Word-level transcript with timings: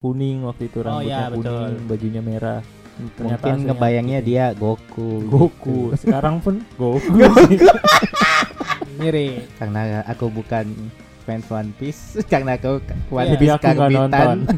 kuning 0.00 0.48
waktu 0.48 0.72
itu 0.72 0.80
Oh, 0.80 0.84
rambutnya 0.96 1.12
iya, 1.12 1.28
betul. 1.28 1.44
kuning 1.44 1.84
bajunya 1.84 2.22
merah 2.24 2.60
Ternyata 3.16 3.44
Mungkin 3.48 3.64
ngebayangnya 3.64 4.18
gitu. 4.20 4.28
dia 4.28 4.44
Goku. 4.52 5.10
Goku 5.24 5.80
gitu. 5.88 5.96
sekarang 6.04 6.36
pun 6.40 6.60
Goku 6.80 7.16
Mirip. 8.96 9.48
Karena 9.56 10.04
aku 10.04 10.28
bukan 10.28 10.68
fans 11.24 11.48
One 11.48 11.72
Piece, 11.76 12.16
karena 12.32 12.56
aku 12.56 12.80
One 13.08 13.24
Iya. 13.24 13.32
jadi 13.36 13.40
Piece 13.40 13.54
aku 13.56 13.66
nggak 13.72 13.90
nonton 13.90 14.36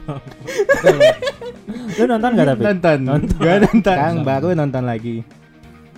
lu 1.93 2.04
nonton 2.09 2.30
gak 2.34 2.46
tapi 2.48 2.62
Nonton. 2.66 2.98
Nonton. 3.04 3.38
Gua 3.38 3.54
nonton. 3.61 3.95
Sekarang 3.95 4.16
baru 4.22 4.46
nonton 4.54 4.82
lagi. 4.82 5.16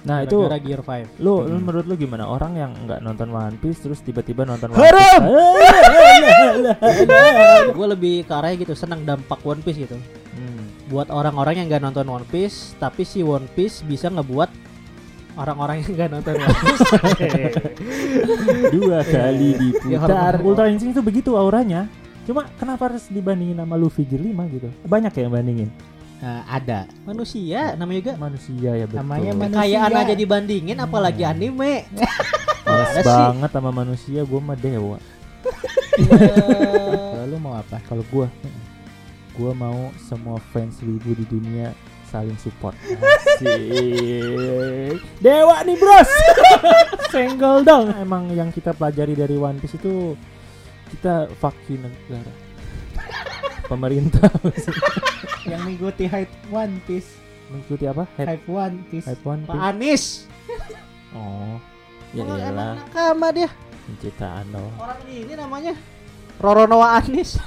Nah 0.05 0.21
itu 0.21 0.37
Gara-gara 0.37 0.61
Gear 0.61 0.83
5. 0.85 1.25
lu, 1.25 1.49
lu 1.49 1.57
menurut 1.65 1.89
lu 1.89 1.97
gimana 1.97 2.29
orang 2.29 2.53
yang 2.55 2.71
nggak 2.85 3.01
nonton 3.01 3.33
One 3.33 3.57
Piece 3.57 3.81
terus 3.81 4.05
tiba-tiba 4.05 4.45
nonton 4.45 4.69
One 4.73 4.85
Haram! 4.85 5.23
Piece 5.25 5.33
gue 7.77 7.87
lebih 7.89 8.15
ke 8.29 8.33
arahnya 8.37 8.57
gitu 8.69 8.77
senang 8.77 9.01
dampak 9.03 9.41
One 9.41 9.65
Piece 9.65 9.81
gitu. 9.81 9.97
Hmm. 10.37 10.65
Buat 10.93 11.09
orang-orang 11.09 11.65
yang 11.65 11.67
gak 11.73 11.83
nonton 11.83 12.05
One 12.05 12.29
Piece, 12.29 12.77
tapi 12.77 13.03
si 13.03 13.25
One 13.25 13.49
Piece 13.57 13.81
bisa 13.81 14.13
ngebuat 14.13 14.53
orang-orang 15.35 15.81
yang 15.83 15.93
gak 15.97 16.11
nonton 16.13 16.35
One 16.37 16.53
Piece. 16.61 16.85
dua 18.77 19.01
kali 19.03 19.51
Ya, 19.89 19.99
diputar. 20.05 20.35
Ultra 20.45 20.69
Instinct 20.69 21.01
itu 21.01 21.03
begitu 21.03 21.31
auranya 21.35 21.89
cuma 22.25 22.49
kenapa 22.57 22.89
harus 22.89 23.05
dibandingin 23.13 23.61
sama 23.61 23.77
Luffy 23.77 24.09
Gear 24.09 24.25
5 24.25 24.57
gitu 24.57 24.69
banyak 24.89 25.13
ya 25.13 25.21
yang 25.29 25.33
bandingin 25.37 25.69
Eh, 26.25 26.43
ada. 26.49 26.89
Manusia 27.05 27.77
namanya 27.77 28.01
juga. 28.01 28.15
manusia 28.17 28.71
ya 28.73 28.85
betul 28.89 29.05
Namanya 29.05 29.31
manusia. 29.37 29.61
Kayaan 29.61 29.93
aja 29.93 30.15
dibandingin 30.17 30.79
apalagi 30.81 31.21
anime. 31.21 31.85
Males 32.65 33.05
banget 33.05 33.51
sama 33.53 33.71
manusia 33.71 34.21
gue 34.25 34.41
mah 34.41 34.57
dewa 34.57 34.97
Lalu 37.21 37.37
mau 37.37 37.61
apa? 37.61 37.77
kalau 37.85 38.01
gue 38.09 38.27
gue 39.35 39.53
mau 39.53 39.93
semua 40.01 40.41
fans 40.55 40.81
wibu 40.81 41.13
di 41.13 41.27
dunia 41.29 41.75
saling 42.09 42.39
support 42.39 42.73
Asik 42.87 44.95
dewa 45.27 45.59
nih 45.67 45.75
bros 45.75 46.11
senggol 47.11 47.67
dong 47.67 47.91
emang 47.99 48.31
yang 48.31 48.55
kita 48.55 48.71
pelajari 48.71 49.19
dari 49.19 49.35
One 49.35 49.59
Piece 49.59 49.75
itu 49.75 50.15
kita 50.95 51.27
vaksin 51.43 51.83
negara 51.83 52.31
pemerintah 53.65 54.29
Yang 55.51 55.61
mengikuti 55.63 56.05
hype 56.05 56.33
One 56.49 56.81
Piece. 56.85 57.11
mengikuti 57.45 57.85
apa 57.85 58.09
hype, 58.17 58.29
Hype 58.31 58.47
One 58.49 58.77
Piece. 58.89 59.07
hype 59.07 59.21
One 59.23 59.43
Pak 59.45 59.53
Piece 59.53 59.65
Anis. 59.67 60.05
oh 61.13 61.57
ya 62.11 62.23
emang 62.23 62.39
iyalah 62.39 62.73
nakama 62.79 63.29
dia. 63.31 63.51
penciptaan 63.85 64.47
dong 64.49 64.73
Orang 64.77 65.01
ini 65.07 65.33
namanya 65.35 65.75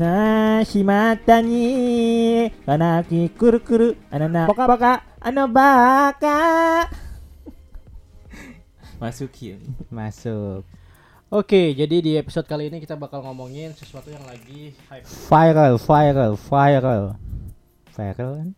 Roro 0.00 0.08
Noah 0.08 0.60
Anis. 0.60 0.64
Na 0.64 0.64
shimata 0.64 1.36
ni 1.44 2.48
kanaki 2.64 3.28
kuru 3.36 3.60
kuru 3.60 3.88
anana 4.10 4.48
poka 4.48 4.64
poka 4.66 4.92
ano 5.20 5.44
baka 5.48 6.88
masukin 9.00 9.60
Masuk. 9.92 10.64
Oke, 11.30 11.78
jadi 11.78 12.02
di 12.02 12.12
episode 12.18 12.48
kali 12.50 12.66
ini 12.74 12.82
kita 12.82 12.98
bakal 12.98 13.22
ngomongin 13.22 13.70
sesuatu 13.70 14.10
yang 14.10 14.26
lagi 14.26 14.74
hype. 14.90 15.06
Viral, 15.06 15.78
viral, 15.78 16.32
viral. 16.34 17.04
Viral 17.94 18.32
kan? 18.34 18.50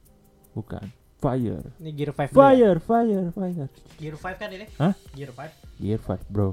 bukan 0.53 0.85
fire 1.17 1.65
Ini 1.81 1.91
Gear 1.97 2.13
5 2.13 2.29
dulu 2.29 2.37
ya? 2.37 2.37
fire 2.37 2.79
fire 2.81 3.27
fire 3.33 3.69
Gear 3.97 4.17
5 4.21 4.41
kan 4.41 4.51
ini? 4.53 4.67
Hah? 4.77 4.95
Gear 5.17 5.33
5. 5.33 5.81
Gear 5.81 6.01
5 6.01 6.29
bro 6.29 6.53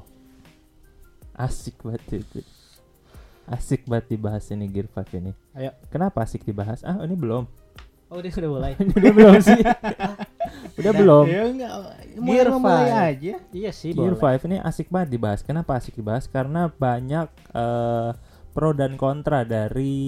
asik 1.40 1.80
banget 1.84 2.20
itu 2.20 2.44
asik 3.50 3.84
banget 3.84 4.06
dibahas 4.12 4.46
ini 4.48 4.66
Gear 4.66 4.86
5 4.88 5.02
ini 5.16 5.32
Ayo. 5.52 5.74
kenapa 5.88 6.22
asik 6.22 6.42
dibahas 6.44 6.82
ah 6.82 7.02
ini 7.02 7.14
belum 7.14 7.46
Oh, 8.10 8.18
dia 8.18 8.34
sudah 8.34 8.50
mulai. 8.50 8.74
udah 8.98 9.12
belum 9.12 9.38
sih 9.38 9.62
udah 10.82 10.92
belum 10.92 11.26
Ya 11.26 11.46
enggak. 11.46 11.72
Gear 12.18 12.50
Mulai 12.50 12.58
mulai 12.58 12.90
five. 12.90 13.10
aja. 13.12 13.34
iya 13.52 13.70
sih, 13.72 13.92
Gear 13.92 14.14
boleh. 14.14 14.34
5 14.34 14.46
ini 14.46 14.58
asik 14.60 14.90
banget 14.90 15.10
dibahas. 15.12 15.40
Kenapa 15.40 15.78
asik 15.78 15.94
dibahas? 15.94 16.26
Karena 16.26 16.66
banyak 16.68 17.30
eh, 17.54 18.10
pro 18.50 18.74
dan 18.74 18.94
kontra 18.96 19.46
dari 19.46 20.02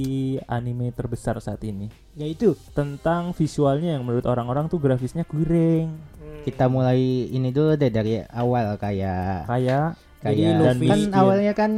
anime 0.43 0.89
terbesar 0.89 1.37
saat 1.37 1.61
ini 1.61 1.93
Yaitu 2.15 2.57
tentang 2.71 3.31
visualnya 3.31 3.93
yang 3.93 4.01
menurut 4.01 4.25
orang-orang 4.25 4.65
tuh 4.65 4.77
grafisnya 4.77 5.21
kuring, 5.23 5.93
Kita 6.41 6.65
mulai 6.65 6.97
ini 7.27 7.49
dulu 7.49 7.73
deh 7.75 7.87
dari 7.87 8.17
awal 8.25 8.75
kayak 8.75 9.45
kayak 9.45 9.93
Jadi 10.19 10.41
kayak 10.41 10.57
Luffy- 10.57 10.89
kan 10.89 11.01
awalnya 11.13 11.53
kan 11.53 11.71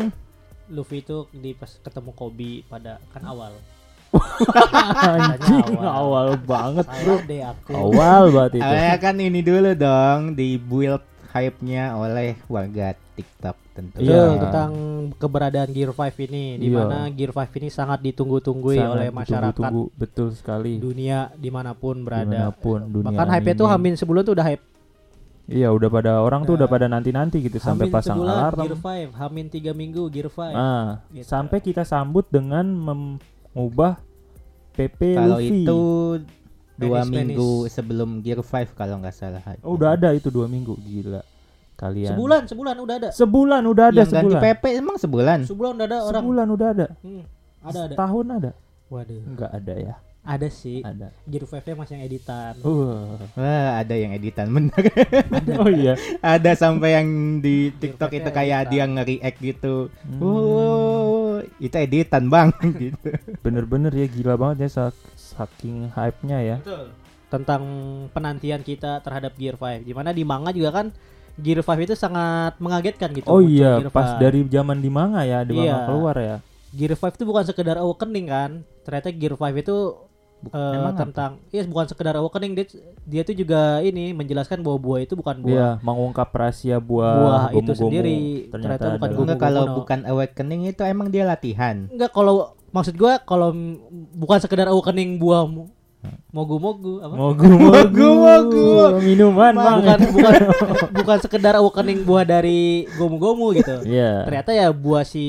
Luffy 0.72 1.04
itu 1.04 1.28
di 1.34 1.52
pas 1.52 1.68
ketemu 1.70 2.12
Kobe 2.16 2.64
pada 2.68 3.02
kan 3.12 3.24
awal. 3.26 3.52
anjing 4.14 5.74
awal. 5.82 5.90
awal 5.90 6.28
banget 6.38 6.86
bro. 6.86 7.16
Deh 7.26 7.42
aku. 7.42 7.72
Awal 7.74 8.24
banget 8.30 8.52
itu. 8.60 8.64
awalnya 8.64 8.98
kan 9.02 9.16
ini 9.18 9.40
dulu 9.42 9.72
dong 9.74 10.20
di 10.38 10.56
build 10.56 11.04
hype-nya 11.34 11.98
oleh 11.98 12.38
warga 12.46 12.94
TikTok 13.18 13.58
tentu. 13.74 14.06
Iya. 14.06 14.38
tentang 14.38 14.72
keberadaan 15.18 15.74
Gear 15.74 15.90
5 15.90 16.14
ini 16.30 16.62
di 16.62 16.70
Iya. 16.70 16.78
mana 16.86 17.10
Gear 17.10 17.34
5 17.34 17.58
ini 17.58 17.68
sangat 17.74 18.06
ditunggu-tunggu 18.06 18.70
oleh 18.70 19.10
masyarakat 19.10 19.50
ditunggu-tunggu, 19.58 19.98
betul 19.98 20.30
sekali. 20.38 20.78
dunia 20.78 21.34
di 21.34 21.50
mana 21.50 21.74
pun 21.74 22.06
berada. 22.06 22.30
Di 22.30 22.38
mana 22.38 22.54
pun 22.54 22.80
dunia 22.86 23.10
Bahkan 23.10 23.28
hype 23.34 23.50
itu 23.58 23.66
hamin 23.66 23.94
sebulan 23.98 24.22
tuh 24.22 24.38
udah 24.38 24.46
hype. 24.46 24.64
Iya, 25.44 25.70
udah 25.70 25.90
pada 25.92 26.12
orang 26.18 26.48
tuh 26.48 26.56
Nah, 26.56 26.64
udah 26.64 26.68
pada 26.68 26.88
nanti-nanti 26.88 27.44
gitu 27.44 27.60
sampai 27.60 27.92
pasang 27.92 28.16
sebulan 28.16 28.32
alarm. 28.34 28.58
Gear 28.64 28.76
5, 28.80 29.12
hamin 29.14 29.46
3 29.48 29.76
minggu 29.76 30.08
Gear 30.08 30.32
5. 30.32 30.56
Ah, 30.56 31.04
Gitu. 31.12 31.28
sampai 31.28 31.60
kita 31.60 31.84
sambut 31.84 32.24
dengan 32.28 32.64
mengubah 32.64 34.00
PP 34.72 35.00
Kalau 35.14 35.38
Luffy. 35.38 35.62
itu 35.62 35.82
dua 36.74 37.04
Penis, 37.04 37.12
minggu 37.12 37.52
sebelum 37.68 38.24
Gear 38.24 38.40
5 38.40 38.72
kalau 38.72 39.04
nggak 39.04 39.12
salah. 39.12 39.44
Oh, 39.62 39.76
udah 39.76 40.00
ada 40.00 40.16
itu 40.16 40.32
dua 40.32 40.48
minggu, 40.48 40.80
gila. 40.80 41.20
Kalian. 41.76 42.16
Sebulan, 42.16 42.42
sebulan 42.48 42.76
udah 42.80 42.96
ada. 42.96 43.10
Sebulan 43.12 43.62
udah 43.66 43.86
ada 43.92 44.00
Yang 44.00 44.12
ganti 44.16 44.26
sebulan. 44.32 44.44
PP 44.48 44.64
emang 44.80 44.96
sebulan. 44.96 45.40
Sebulan 45.44 45.72
udah 45.76 45.86
ada 45.86 45.98
orang. 46.00 46.22
Sebulan 46.24 46.48
udah 46.50 46.68
ada. 46.72 46.88
Hmm, 47.04 47.24
ada 47.60 47.80
ada. 47.84 47.96
Tahun 48.00 48.26
ada. 48.32 48.52
Waduh, 48.88 49.22
Enggak 49.28 49.52
ada 49.52 49.74
ya. 49.76 49.96
Ada 50.24 50.48
sih. 50.48 50.80
Ada. 50.80 51.12
Gear 51.24 51.44
5 51.44 51.76
masih 51.76 51.94
yang 51.94 52.04
editan. 52.04 52.54
Uh. 52.60 53.20
Wah, 53.36 53.78
ada 53.78 53.92
yang 53.92 54.12
editan 54.12 54.48
bener. 54.48 54.72
Oh 55.60 55.68
iya. 55.68 56.00
ada 56.20 56.52
sampai 56.54 56.96
yang 56.96 57.08
di 57.38 57.70
TikTok 57.72 58.08
Gear 58.08 58.20
itu 58.20 58.30
5 58.32 58.34
kayak 58.34 58.60
editan. 58.62 58.72
dia 58.72 58.84
nge-react 58.90 59.38
gitu. 59.40 59.76
Hmm. 60.02 60.20
Oh, 60.20 61.32
itu 61.58 61.76
editan 61.76 62.24
bang 62.26 62.50
gitu. 62.82 63.08
Bener-bener 63.40 63.92
ya 63.92 64.08
gila 64.08 64.34
banget 64.34 64.58
ya 64.64 64.70
sak- 64.72 65.04
saking 65.14 65.92
hype-nya 65.92 66.40
ya. 66.40 66.58
Betul. 66.60 66.86
Tentang 67.28 67.62
penantian 68.10 68.62
kita 68.62 69.02
terhadap 69.02 69.36
Gear 69.36 69.56
5. 69.56 69.84
Di 69.84 69.92
mana 69.92 70.10
di 70.10 70.24
manga 70.24 70.50
juga 70.50 70.72
kan 70.74 70.88
Gear 71.36 71.60
5 71.60 71.84
itu 71.84 71.94
sangat 71.94 72.56
mengagetkan 72.58 73.12
gitu. 73.12 73.28
Oh 73.28 73.42
iya, 73.42 73.76
Gear 73.78 73.92
pas 73.92 74.16
5. 74.16 74.22
dari 74.22 74.40
zaman 74.48 74.80
di 74.80 74.88
manga 74.88 75.22
ya, 75.24 75.44
di 75.44 75.52
manga 75.52 75.68
Iya. 75.68 75.78
keluar 75.84 76.16
ya. 76.16 76.38
Gear 76.72 76.94
5 76.94 77.12
itu 77.12 77.26
bukan 77.26 77.44
sekedar 77.44 77.76
awakening 77.76 78.28
kan. 78.28 78.52
Ternyata 78.84 79.10
Gear 79.12 79.34
5 79.34 79.52
itu 79.58 79.76
Buk- 80.44 80.52
eh, 80.52 80.76
emang 80.76 80.92
apa? 80.92 81.02
tentang 81.02 81.32
iya 81.48 81.64
bukan 81.64 81.86
sekedar 81.86 82.14
awakening 82.14 82.52
dia 82.54 82.66
dia 83.02 83.22
tuh 83.22 83.32
juga 83.34 83.62
ini 83.80 84.12
menjelaskan 84.12 84.60
bahwa 84.60 84.78
buah 84.78 85.00
itu 85.02 85.14
bukan 85.14 85.40
buah 85.40 85.52
Iya, 85.54 85.70
mengungkap 85.80 86.30
rahasia 86.30 86.78
buah, 86.78 87.16
Buah 87.16 87.44
itu 87.50 87.64
gomu-gomu. 87.66 87.80
sendiri. 87.82 88.18
Ternyata 88.50 88.76
Ternyata 88.78 88.86
bukan 88.94 89.10
gomu. 89.10 89.22
Enggak 89.24 89.40
kalau 89.42 89.64
no. 89.64 89.74
bukan 89.78 90.00
awakening 90.06 90.62
itu 90.68 90.82
emang 90.84 91.08
dia 91.08 91.24
latihan. 91.24 91.88
Enggak 91.88 92.12
kalau 92.12 92.36
maksud 92.70 92.94
gua 92.94 93.18
kalau 93.20 93.56
bukan 94.14 94.38
sekedar 94.38 94.68
awakening 94.68 95.16
buah 95.16 95.46
mo- 95.46 95.72
mogu-mogu 96.30 97.00
apa? 97.00 97.14
Mogu 97.14 97.48
mogu 97.48 98.10
Mogu. 98.20 99.00
minuman 99.00 99.54
bang. 99.54 99.80
bukan 99.80 100.00
bukan 100.12 100.34
bukan 100.94 101.18
sekedar 101.20 101.54
awakening 101.56 102.02
buah 102.02 102.26
dari 102.26 102.60
gomu-gomu 102.94 103.54
gitu. 103.54 103.80
Iya. 103.86 104.26
Ternyata 104.26 104.52
ya 104.52 104.68
buah 104.70 105.04
si 105.04 105.24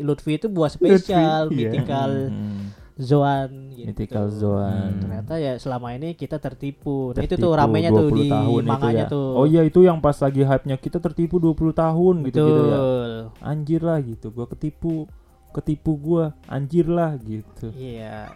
Lutfi 0.00 0.34
itu 0.34 0.48
buah 0.48 0.66
spesial, 0.68 1.46
Lutfi, 1.46 1.54
iya. 1.56 1.70
mythical 1.70 2.10
Hmm, 2.28 2.74
Zoan 2.96 3.76
gitu. 3.76 3.86
Mythical 3.86 4.26
Zoan. 4.30 4.88
Hmm. 4.90 5.00
Ternyata 5.04 5.34
ya 5.36 5.52
selama 5.56 5.92
ini 5.92 6.12
kita 6.12 6.36
tertipu. 6.36 7.12
Nah, 7.12 7.20
itu 7.20 7.36
tertipu 7.36 7.44
tuh 7.44 7.52
ramenya 7.52 7.90
tuh 7.92 8.08
20 8.08 8.16
di 8.16 8.24
tahun 8.26 8.56
itu 8.58 8.70
manganya 8.72 9.04
ya. 9.04 9.12
tuh. 9.12 9.28
Oh 9.36 9.44
iya 9.44 9.62
itu 9.62 9.80
yang 9.80 10.00
pas 10.00 10.16
lagi 10.16 10.40
hype-nya 10.40 10.76
kita 10.76 10.98
tertipu 10.98 11.36
20 11.36 11.52
tahun 11.72 12.14
gitu 12.24 12.40
gitu 12.40 12.40
ya. 12.40 12.56
Betul. 12.72 13.10
Anjir 13.38 13.80
lah 13.84 13.98
gitu. 14.00 14.26
Gua 14.30 14.46
ketipu 14.46 15.04
ketipu 15.52 15.92
gua 15.94 16.24
anjir 16.46 16.84
lah 16.84 17.16
gitu. 17.16 17.72
Iya, 17.72 18.32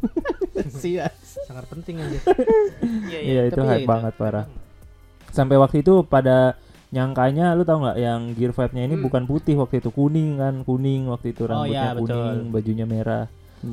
Sia. 0.72 1.08
sangat 1.44 1.64
penting 1.68 2.00
aja. 2.00 2.20
Iya 3.10 3.48
itu 3.48 3.56
tapi 3.56 3.64
ya 3.64 3.72
hype 3.74 3.84
banget 3.84 4.12
parah. 4.16 4.46
Sampai 5.28 5.56
waktu 5.56 5.80
itu 5.80 6.04
pada 6.04 6.56
nyangkanya 6.88 7.52
lu 7.52 7.66
tau 7.66 7.82
nggak 7.82 7.98
yang 7.98 8.20
Gear 8.32 8.52
5-nya 8.52 8.86
ini 8.86 8.94
Hmm. 8.94 9.02
bukan 9.02 9.22
putih 9.26 9.58
waktu 9.58 9.82
itu 9.82 9.90
kuning 9.90 10.38
kan 10.38 10.62
kuning 10.62 11.10
waktu 11.10 11.34
itu 11.34 11.42
Oh, 11.42 11.50
rambutnya 11.50 11.74
iya, 11.74 11.90
betul. 11.90 12.06
kuning 12.06 12.48
bajunya 12.48 12.86
merah 12.86 13.26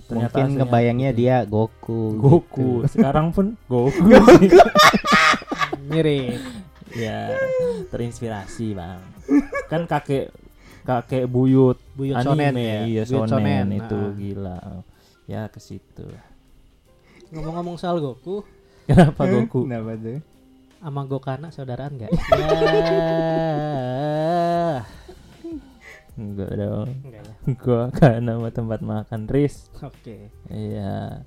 Ternyata 0.07 0.35
Mungkin 0.39 0.55
ngebayangnya 0.57 1.09
gitu. 1.11 1.19
dia 1.19 1.35
Goku. 1.43 2.01
Goku. 2.15 2.71
gitu. 2.83 2.89
Sekarang 2.89 3.31
pun 3.31 3.55
Goku. 3.71 4.07
Mirip. 5.91 6.39
ya, 6.91 7.31
terinspirasi, 7.88 8.75
Bang. 8.75 8.99
Kan 9.67 9.88
kakek 9.88 10.31
kakek 10.81 11.25
buyut 11.25 11.77
Buyut 11.95 12.15
anime 12.15 12.27
shonen 12.27 12.53
ya. 12.55 12.79
Iya, 12.83 13.01
Buyut 13.03 13.27
shonen, 13.27 13.31
shonen, 13.31 13.65
itu 13.75 13.99
nah. 13.99 14.11
gila. 14.15 14.57
Ya 15.27 15.41
ke 15.47 15.59
situ. 15.59 16.07
Ngomong-ngomong 17.31 17.75
soal 17.75 17.99
Goku, 17.99 18.43
Kenapa 18.88 19.23
Goku? 19.23 19.67
Kenapa 19.67 19.95
tuh? 19.95 20.19
sama 20.81 21.05
Gokana 21.05 21.47
saudaraan 21.53 21.93
nggak? 21.93 22.09
ya. 22.11 22.17
Enggak 26.13 26.52
dong. 26.54 26.88
Enggak 27.00 27.22
ya. 27.22 27.34
Gua 27.62 27.84
kan 27.90 28.19
nama 28.19 28.48
tempat 28.50 28.80
makan 28.80 29.22
Riz. 29.25 29.72
Oke. 29.78 30.30
Iya. 30.48 31.24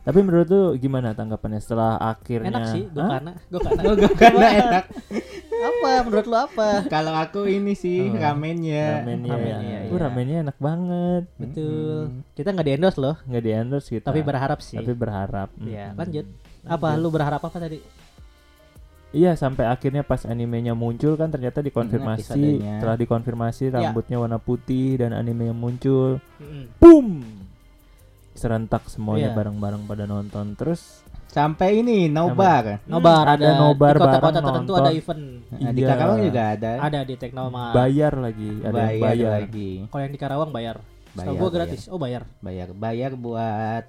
Tapi 0.00 0.22
menurut 0.22 0.46
lu 0.46 0.62
gimana 0.76 1.12
tanggapannya 1.12 1.58
setelah 1.58 1.98
akhirnya? 1.98 2.46
Enak 2.48 2.64
sih 2.68 2.86
Hah? 2.86 2.94
Gokana. 2.94 3.32
Gokana. 3.50 3.82
Karena 4.14 4.46
enak. 4.62 4.84
apa 5.56 5.90
menurut 6.00 6.26
lu 6.26 6.36
apa? 6.36 6.68
Kalau 6.86 7.10
aku 7.12 7.44
ini 7.44 7.74
sih 7.74 8.06
Oh. 8.06 8.14
ramennya. 8.14 9.02
Ramennya, 9.02 9.30
Ramennya, 9.30 9.56
ya. 9.66 9.80
iya. 9.82 9.90
Uh, 9.90 9.98
ramennya 9.98 10.36
enak 10.44 10.58
banget. 10.58 11.22
Betul. 11.34 12.22
Kita 12.32 12.54
nggak 12.54 12.64
di 12.64 12.72
endorse 12.72 12.98
loh, 12.98 13.16
Nggak 13.20 13.42
di 13.42 13.50
endorse 13.50 13.88
kita. 13.90 14.06
tapi 14.06 14.20
berharap 14.22 14.58
sih. 14.60 14.78
Tapi 14.78 14.92
berharap. 14.94 15.48
Iya, 15.58 15.90
Mm. 15.90 15.96
lanjut. 15.98 16.26
Apa 16.62 16.88
lu 16.94 17.08
berharap 17.08 17.40
apa 17.40 17.58
tadi? 17.58 17.78
Iya 19.08 19.32
sampai 19.32 19.64
akhirnya 19.64 20.02
pas 20.02 20.22
animenya 20.22 20.72
muncul 20.72 21.14
kan 21.14 21.28
ternyata 21.28 21.58
dikonfirmasi 21.60 22.26
episodenya. 22.26 22.74
setelah 22.76 22.96
dikonfirmasi 22.96 23.62
Ya. 23.64 23.72
rambutnya 23.72 24.16
warna 24.16 24.36
putih 24.36 24.98
dan 24.98 25.10
anime 25.10 25.46
yang 25.46 25.56
muncul 25.56 26.18
Mm-mm. 26.36 26.68
boom 26.76 27.22
serentak 28.32 28.84
semuanya 28.86 29.30
Iya. 29.30 29.36
bareng-bareng 29.36 29.82
pada 29.84 30.04
nonton 30.04 30.52
terus 30.54 31.00
Sampai 31.26 31.80
ini 31.80 32.08
nobar. 32.08 32.80
Nobar 32.86 33.28
Hmm, 33.28 33.34
ada 33.34 33.44
ada, 33.46 33.60
nobar 33.60 33.92
di 33.92 34.00
kota-kota 34.00 34.38
tertentu 34.38 34.72
nonton. 34.72 34.80
ada 34.80 34.90
event. 34.90 35.22
Nah, 35.50 35.68
di 35.68 35.82
Iya. 35.82 35.88
Karawang 35.90 36.20
juga 36.22 36.42
ada. 36.50 36.72
Ada 36.80 37.00
di 37.02 37.14
Teknoma. 37.14 37.64
bayar 37.70 38.12
lagi 38.16 38.50
ada 38.58 38.72
bayar, 38.72 38.88
yang 38.88 39.02
bayar 39.02 39.30
lagi. 39.36 39.70
Kalau 39.84 40.00
yang 40.00 40.12
di 40.12 40.20
Karawang 40.22 40.50
bayar. 40.50 40.76
Setahu 40.80 41.12
Bayar, 41.14 41.28
gua 41.30 41.36
bayar. 41.42 41.52
gratis. 41.58 41.82
Oh 41.86 41.98
bayar. 41.98 42.22
Bayar 42.38 42.68
bayar 42.72 43.10
buat 43.12 43.84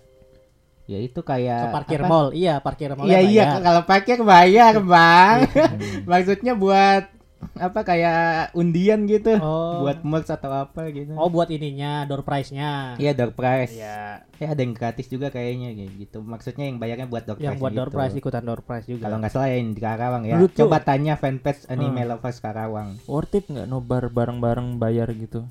ya 0.88 0.98
itu 0.98 1.20
kayak 1.20 1.62
Ke 1.62 1.76
parkir 1.76 2.00
apa? 2.00 2.08
mall. 2.08 2.28
Iya, 2.32 2.54
parkir 2.58 2.90
mall. 2.92 3.06
Iya 3.06 3.20
iya 3.22 3.46
kalau 3.60 3.84
parkir 3.84 4.18
bayar 4.22 4.80
bang. 4.82 5.38
Hmm. 5.46 5.80
Maksudnya 6.10 6.56
buat 6.56 7.12
apa 7.54 7.84
kayak 7.84 8.18
undian 8.54 9.06
gitu. 9.06 9.38
Oh. 9.38 9.84
Buat 9.84 10.02
merch 10.02 10.26
atau 10.28 10.50
apa 10.50 10.90
gitu. 10.90 11.14
Oh 11.14 11.28
buat 11.28 11.46
ininya 11.48 12.02
door 12.04 12.24
prize-nya. 12.24 12.96
Iya 12.96 13.14
door 13.14 13.30
prize. 13.32 13.76
Iya. 13.76 14.26
Ya 14.34 14.48
ada 14.48 14.58
yang 14.58 14.74
gratis 14.74 15.06
juga 15.06 15.28
kayaknya 15.28 15.70
kayak 15.72 15.92
gitu. 16.00 16.18
Maksudnya 16.20 16.66
yang 16.66 16.78
bayarnya 16.78 17.06
buat 17.06 17.24
door 17.24 17.38
Yang 17.38 17.46
prize. 17.52 17.62
buat 17.62 17.74
door 17.74 17.88
gitu. 17.88 17.98
prize 18.00 18.14
ikutan 18.16 18.42
door 18.42 18.62
prize 18.62 18.86
juga. 18.88 19.04
Kalau 19.06 19.18
nggak 19.20 19.32
salah 19.32 19.50
yang 19.50 19.70
di 19.70 19.82
Karawang 19.82 20.24
ya. 20.24 20.34
Menurut 20.34 20.54
Coba 20.56 20.78
tanya 20.80 21.14
fanpage 21.14 21.68
anime 21.68 22.00
Hmm. 22.00 22.10
lovers 22.10 22.40
Karawang. 22.40 22.90
worth 23.06 23.36
it 23.36 23.46
nggak 23.46 23.68
nobar 23.68 24.08
bareng-bareng 24.08 24.78
bayar 24.78 25.06
gitu 25.12 25.46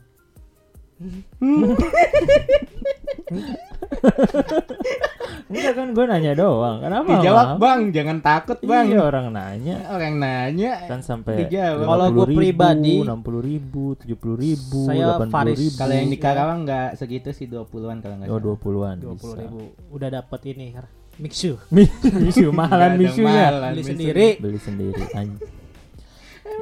Enggak 5.46 5.72
kan 5.74 5.88
gue 5.90 6.04
nanya 6.06 6.32
doang 6.34 6.78
Kenapa 6.78 7.06
Dijawab 7.08 7.46
mahal? 7.46 7.58
bang, 7.58 7.80
jangan 7.90 8.18
takut 8.18 8.58
bang. 8.62 8.84
Iya 8.86 9.00
orang 9.02 9.26
nanya 9.30 9.76
Orang 9.88 10.14
nanya. 10.18 10.72
kan 10.86 11.00
sampai 11.00 11.46
Dijawab. 11.46 11.86
Kalau 11.86 12.06
gua 12.12 12.26
pribadi, 12.26 12.96
enam 12.98 13.20
puluh 13.20 13.42
ribu, 13.42 13.94
tujuh 13.94 14.14
puluh 14.14 14.36
ribu, 14.36 14.86
Saya 14.86 15.14
delapan 15.14 15.28
Faris. 15.30 15.58
ribu. 15.58 15.74
Kalau 15.76 15.94
yang 15.94 16.08
di. 16.08 16.18
Karawang 16.18 16.60
nggak 16.66 16.88
segitu 16.94 17.28
sih 17.30 17.46
20-an 17.46 17.98
kalau 17.98 18.14
nggak 18.18 18.26
oh 18.26 18.32
salah. 18.32 18.42
dua 18.42 18.56
puluhan, 18.56 18.94
dua 18.98 19.14
puluh 19.14 19.34
bisa. 19.34 19.42
ribu. 19.42 19.58
Udah 19.88 20.08
dapat 20.12 20.40
ini 20.46 20.66
mixu. 21.16 21.52
Misu 22.22 22.50
mahalan 22.50 22.90
misunya. 22.94 23.46
mahalan, 23.48 23.70
Beli 23.72 23.82
sendiri. 23.84 24.28
Beli 24.38 24.58
sendiri. 24.58 25.02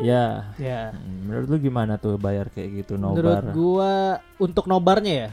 ya, 0.02 0.50
Ya. 0.56 0.90
hmm, 0.90 1.28
menurut 1.28 1.46
lu 1.46 1.56
gimana 1.58 1.96
tuh 1.96 2.16
bayar 2.16 2.50
kayak 2.50 2.82
gitu 2.82 2.96
Menurut 2.96 3.20
nobar? 3.22 3.44
gua 3.52 3.92
untuk 4.36 4.66
nobarnya 4.66 5.14
ya. 5.14 5.30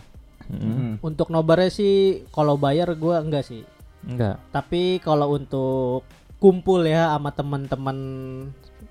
Mm, 0.51 0.59
Hmm. 0.61 0.93
Untuk 1.01 1.27
nobarnya 1.27 1.67
sih 1.67 1.95
kalau 2.27 2.55
bayar 2.55 2.91
gua 2.93 3.19
enggak 3.19 3.43
sih. 3.43 3.63
Enggak. 4.03 4.35
Tapi 4.51 4.99
kalau 4.99 5.31
untuk 5.31 6.03
kumpul 6.37 6.83
ya 6.83 7.07
sama 7.09 7.31
teman-teman 7.31 7.97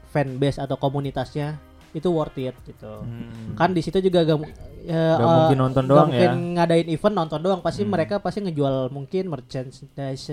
fanbase 0.07 0.59
atau 0.59 0.75
komunitasnya 0.75 1.59
itu 1.91 2.07
worth 2.07 2.39
it 2.39 2.55
gitu. 2.65 3.03
Hmm. 3.03 3.59
Kan 3.59 3.75
di 3.75 3.83
situ 3.83 3.99
juga 3.99 4.23
gak, 4.23 4.39
ya, 4.81 5.19
Nggak 5.19 5.27
eh, 5.27 5.35
mungkin 5.35 5.59
nonton 5.59 5.83
nggak 5.83 5.91
doang 5.91 6.09
mungkin 6.09 6.31
ya. 6.31 6.53
ngadain 6.57 6.89
event 6.89 7.15
nonton 7.17 7.41
doang 7.43 7.61
pasti 7.61 7.83
Hmm. 7.83 7.91
mereka 7.91 8.23
pasti 8.23 8.39
ngejual 8.41 8.89
mungkin 8.89 9.27
merchandise 9.27 10.31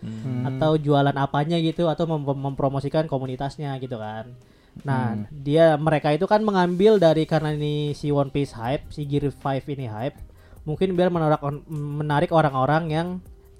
Hmm. 0.00 0.48
atau 0.48 0.74
jualan 0.74 1.12
apanya 1.14 1.60
gitu 1.60 1.86
atau 1.86 2.08
mem- 2.08 2.24
mempromosikan 2.40 3.04
komunitasnya 3.04 3.76
gitu 3.78 4.00
kan. 4.00 4.32
Nah, 4.82 5.14
Hmm. 5.14 5.28
dia 5.30 5.76
mereka 5.76 6.10
itu 6.10 6.24
kan 6.24 6.40
mengambil 6.40 6.96
dari 6.96 7.28
karena 7.28 7.52
ini 7.52 7.92
si 7.92 8.08
One 8.08 8.32
Piece 8.32 8.56
hype, 8.56 8.88
si 8.88 9.04
Gear 9.04 9.28
5 9.28 9.36
ini 9.68 9.86
hype, 9.86 10.16
mungkin 10.64 10.96
biar 10.96 11.12
menarik 11.12 11.40
menarik 11.70 12.30
orang-orang 12.32 12.84
yang 12.88 13.08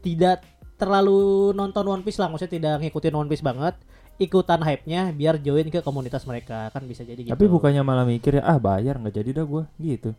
tidak 0.00 0.44
terlalu 0.74 1.52
nonton 1.52 1.84
One 1.86 2.02
Piece 2.02 2.18
lah, 2.18 2.28
maksudnya 2.28 2.52
tidak 2.58 2.74
ngikutin 2.82 3.14
One 3.14 3.30
Piece 3.30 3.44
banget, 3.44 3.78
ikutan 4.18 4.60
hype-nya 4.60 5.14
biar 5.14 5.38
join 5.38 5.70
ke 5.70 5.80
komunitas 5.80 6.26
mereka 6.26 6.68
kan 6.74 6.82
bisa 6.84 7.06
jadi 7.06 7.20
gitu. 7.20 7.32
Tapi 7.32 7.46
bukannya 7.46 7.82
malah 7.82 8.04
mikir 8.04 8.38
ya 8.38 8.42
ah 8.44 8.58
bayar 8.58 8.98
nggak 8.98 9.14
jadi 9.14 9.30
dah 9.42 9.46
gua 9.46 9.64
gitu. 9.78 10.12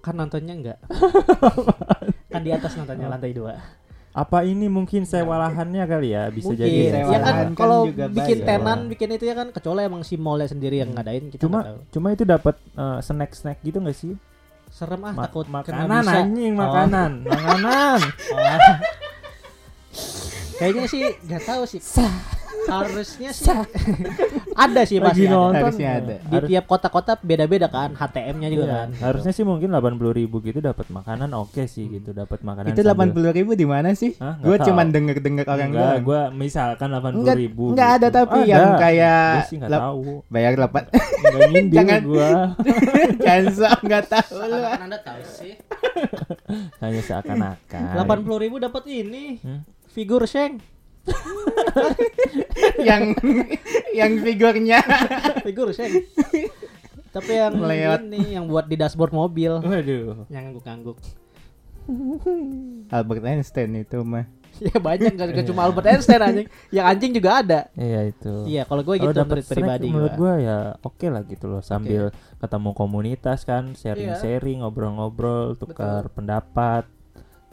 kan 0.00 0.16
nontonnya 0.16 0.54
enggak. 0.56 0.78
kan 2.32 2.40
di 2.40 2.50
atas 2.50 2.72
nontonnya 2.72 3.04
lantai 3.04 3.36
dua. 3.36 3.60
Apa 4.10 4.42
ini 4.42 4.66
mungkin 4.66 5.04
sewa 5.04 5.36
lahannya 5.38 5.84
kali 5.86 6.16
ya 6.16 6.32
bisa 6.32 6.50
Mungkin. 6.50 6.64
jadi. 6.66 6.80
Sewa 6.88 7.12
ya 7.12 7.18
kan 7.20 7.34
kan 7.36 7.48
kalau 7.52 7.80
juga 7.84 8.06
bikin 8.08 8.38
bayar. 8.40 8.48
tenan 8.48 8.78
bikin 8.88 9.08
itu 9.12 9.24
ya 9.28 9.34
kan 9.36 9.48
kecuali 9.52 9.80
emang 9.84 10.02
si 10.02 10.16
mallnya 10.16 10.48
sendiri 10.48 10.80
yang 10.80 10.90
ngadain 10.96 11.28
kita 11.30 11.44
Cuma 11.44 11.60
tahu. 11.62 11.78
cuma 11.92 12.06
itu 12.10 12.24
dapat 12.24 12.56
snack 13.04 13.36
snack 13.36 13.58
gitu 13.60 13.76
nggak 13.78 13.92
sih? 13.94 14.16
Serem 14.70 15.02
ah 15.02 15.12
Ma- 15.12 15.26
takut 15.26 15.46
makanan 15.46 15.90
anjing 16.02 16.54
Oh. 16.56 16.64
makanan 16.64 17.10
makanan. 17.28 17.98
Oh. 18.32 18.76
Kayaknya 20.56 20.84
sih 20.86 21.04
nggak 21.24 21.42
tahu 21.42 21.62
sih. 21.66 21.80
Harusnya 22.62 23.30
sih 23.30 23.48
ada 24.60 24.80
sih 24.82 24.98
pasti 24.98 25.24
ada. 25.24 25.32
nonton 25.32 25.62
Harusnya 25.64 25.88
ya. 25.88 25.98
ada. 25.98 26.16
Di 26.22 26.38
tiap 26.46 26.64
kota-kota 26.66 27.12
beda-beda 27.16 27.66
kan 27.66 27.92
HTM-nya 27.92 28.48
juga 28.48 28.62
Iya, 28.62 28.74
kan. 28.76 28.88
Harusnya 29.00 29.32
sih 29.32 29.42
mungkin 29.42 29.68
80 29.70 29.80
ribu 30.14 30.36
gitu 30.40 30.58
dapat 30.58 30.86
makanan 30.86 31.30
oke 31.32 31.62
sih 31.64 31.88
gitu 31.88 32.10
dapat 32.10 32.40
makanan. 32.40 32.70
Itu 32.70 32.82
delapan 32.82 33.08
puluh 33.10 33.30
ribu 33.30 33.52
di 33.52 33.64
mana 33.64 33.92
sih? 33.92 34.12
Hah, 34.14 34.36
nggak 34.36 34.44
Gue 34.44 34.56
tahu. 34.56 34.66
cuman 34.68 34.86
denger 34.88 35.16
denger 35.18 35.46
orang 35.46 35.68
Enggak, 35.70 35.84
doang. 35.86 36.02
gua 36.02 36.20
misalkan 36.30 36.88
80 36.90 37.16
Enggak, 37.16 37.36
ribu. 37.36 37.64
enggak 37.70 37.90
ada 37.90 37.98
gitu. 38.02 38.16
tapi 38.16 38.38
yang 38.44 38.68
kayak 38.76 39.24
Gua 39.32 39.44
sih 39.44 39.56
enggak 39.56 39.70
lap- 39.70 39.82
tahu. 39.82 40.02
Bayar 40.26 40.52
delapan. 40.54 40.82
Nyindir 41.50 41.76
Jangan. 41.76 42.00
gua. 42.02 42.30
Jangan 43.24 43.44
sok 43.50 43.78
nggak 43.82 44.04
tahu 44.06 44.34
lu. 44.40 44.58
Anda 44.60 44.98
tahu 45.00 45.20
sih. 45.24 45.52
Hanya 46.78 47.00
seakan-akan. 47.00 47.82
80 47.96 48.42
ribu 48.42 48.56
dapat 48.58 48.82
ini 48.86 49.38
Hmm? 49.40 49.60
figur 49.86 50.24
Sheng. 50.24 50.60
yang 52.88 53.14
yang 53.90 54.12
figurnya 54.20 54.80
Figur 55.42 55.72
Sheng. 55.72 56.04
Tapi 57.10 57.32
yang 57.34 57.58
Lewat. 57.58 58.06
ini 58.06 58.38
yang 58.38 58.46
buat 58.46 58.66
di 58.66 58.78
dashboard 58.78 59.10
mobil 59.10 59.58
Waduh. 59.58 60.30
yang 60.30 60.50
ngangguk-ngangguk. 60.50 60.98
Albert 62.88 63.24
Einstein 63.26 63.74
itu 63.76 63.98
mah. 64.00 64.26
Ya 64.60 64.76
banyak 64.76 65.16
kan 65.16 65.30
gak 65.32 65.46
cuma 65.48 65.64
Albert 65.64 65.88
Einstein 65.88 66.20
anjing. 66.20 66.46
Yang 66.68 66.86
anjing 66.86 67.12
juga 67.16 67.30
ada. 67.40 67.60
Iya 67.72 68.12
itu. 68.12 68.34
Iya, 68.46 68.62
kalau 68.62 68.82
gue 68.84 68.94
gitu 69.00 69.10
dapet 69.10 69.40
pri- 69.40 69.46
pribadi 69.48 69.86
menurut 69.88 70.14
gua. 70.14 70.36
gua 70.36 70.44
ya 70.44 70.58
oke 70.82 71.06
lah 71.08 71.22
gitu 71.24 71.46
loh 71.48 71.62
sambil 71.64 72.12
ketemu 72.38 72.70
komunitas 72.76 73.42
kan 73.42 73.72
Iya. 73.72 73.94
sharing-sharing 73.96 74.60
ngobrol-ngobrol 74.60 75.56
tukar 75.56 76.12
pendapat 76.12 76.84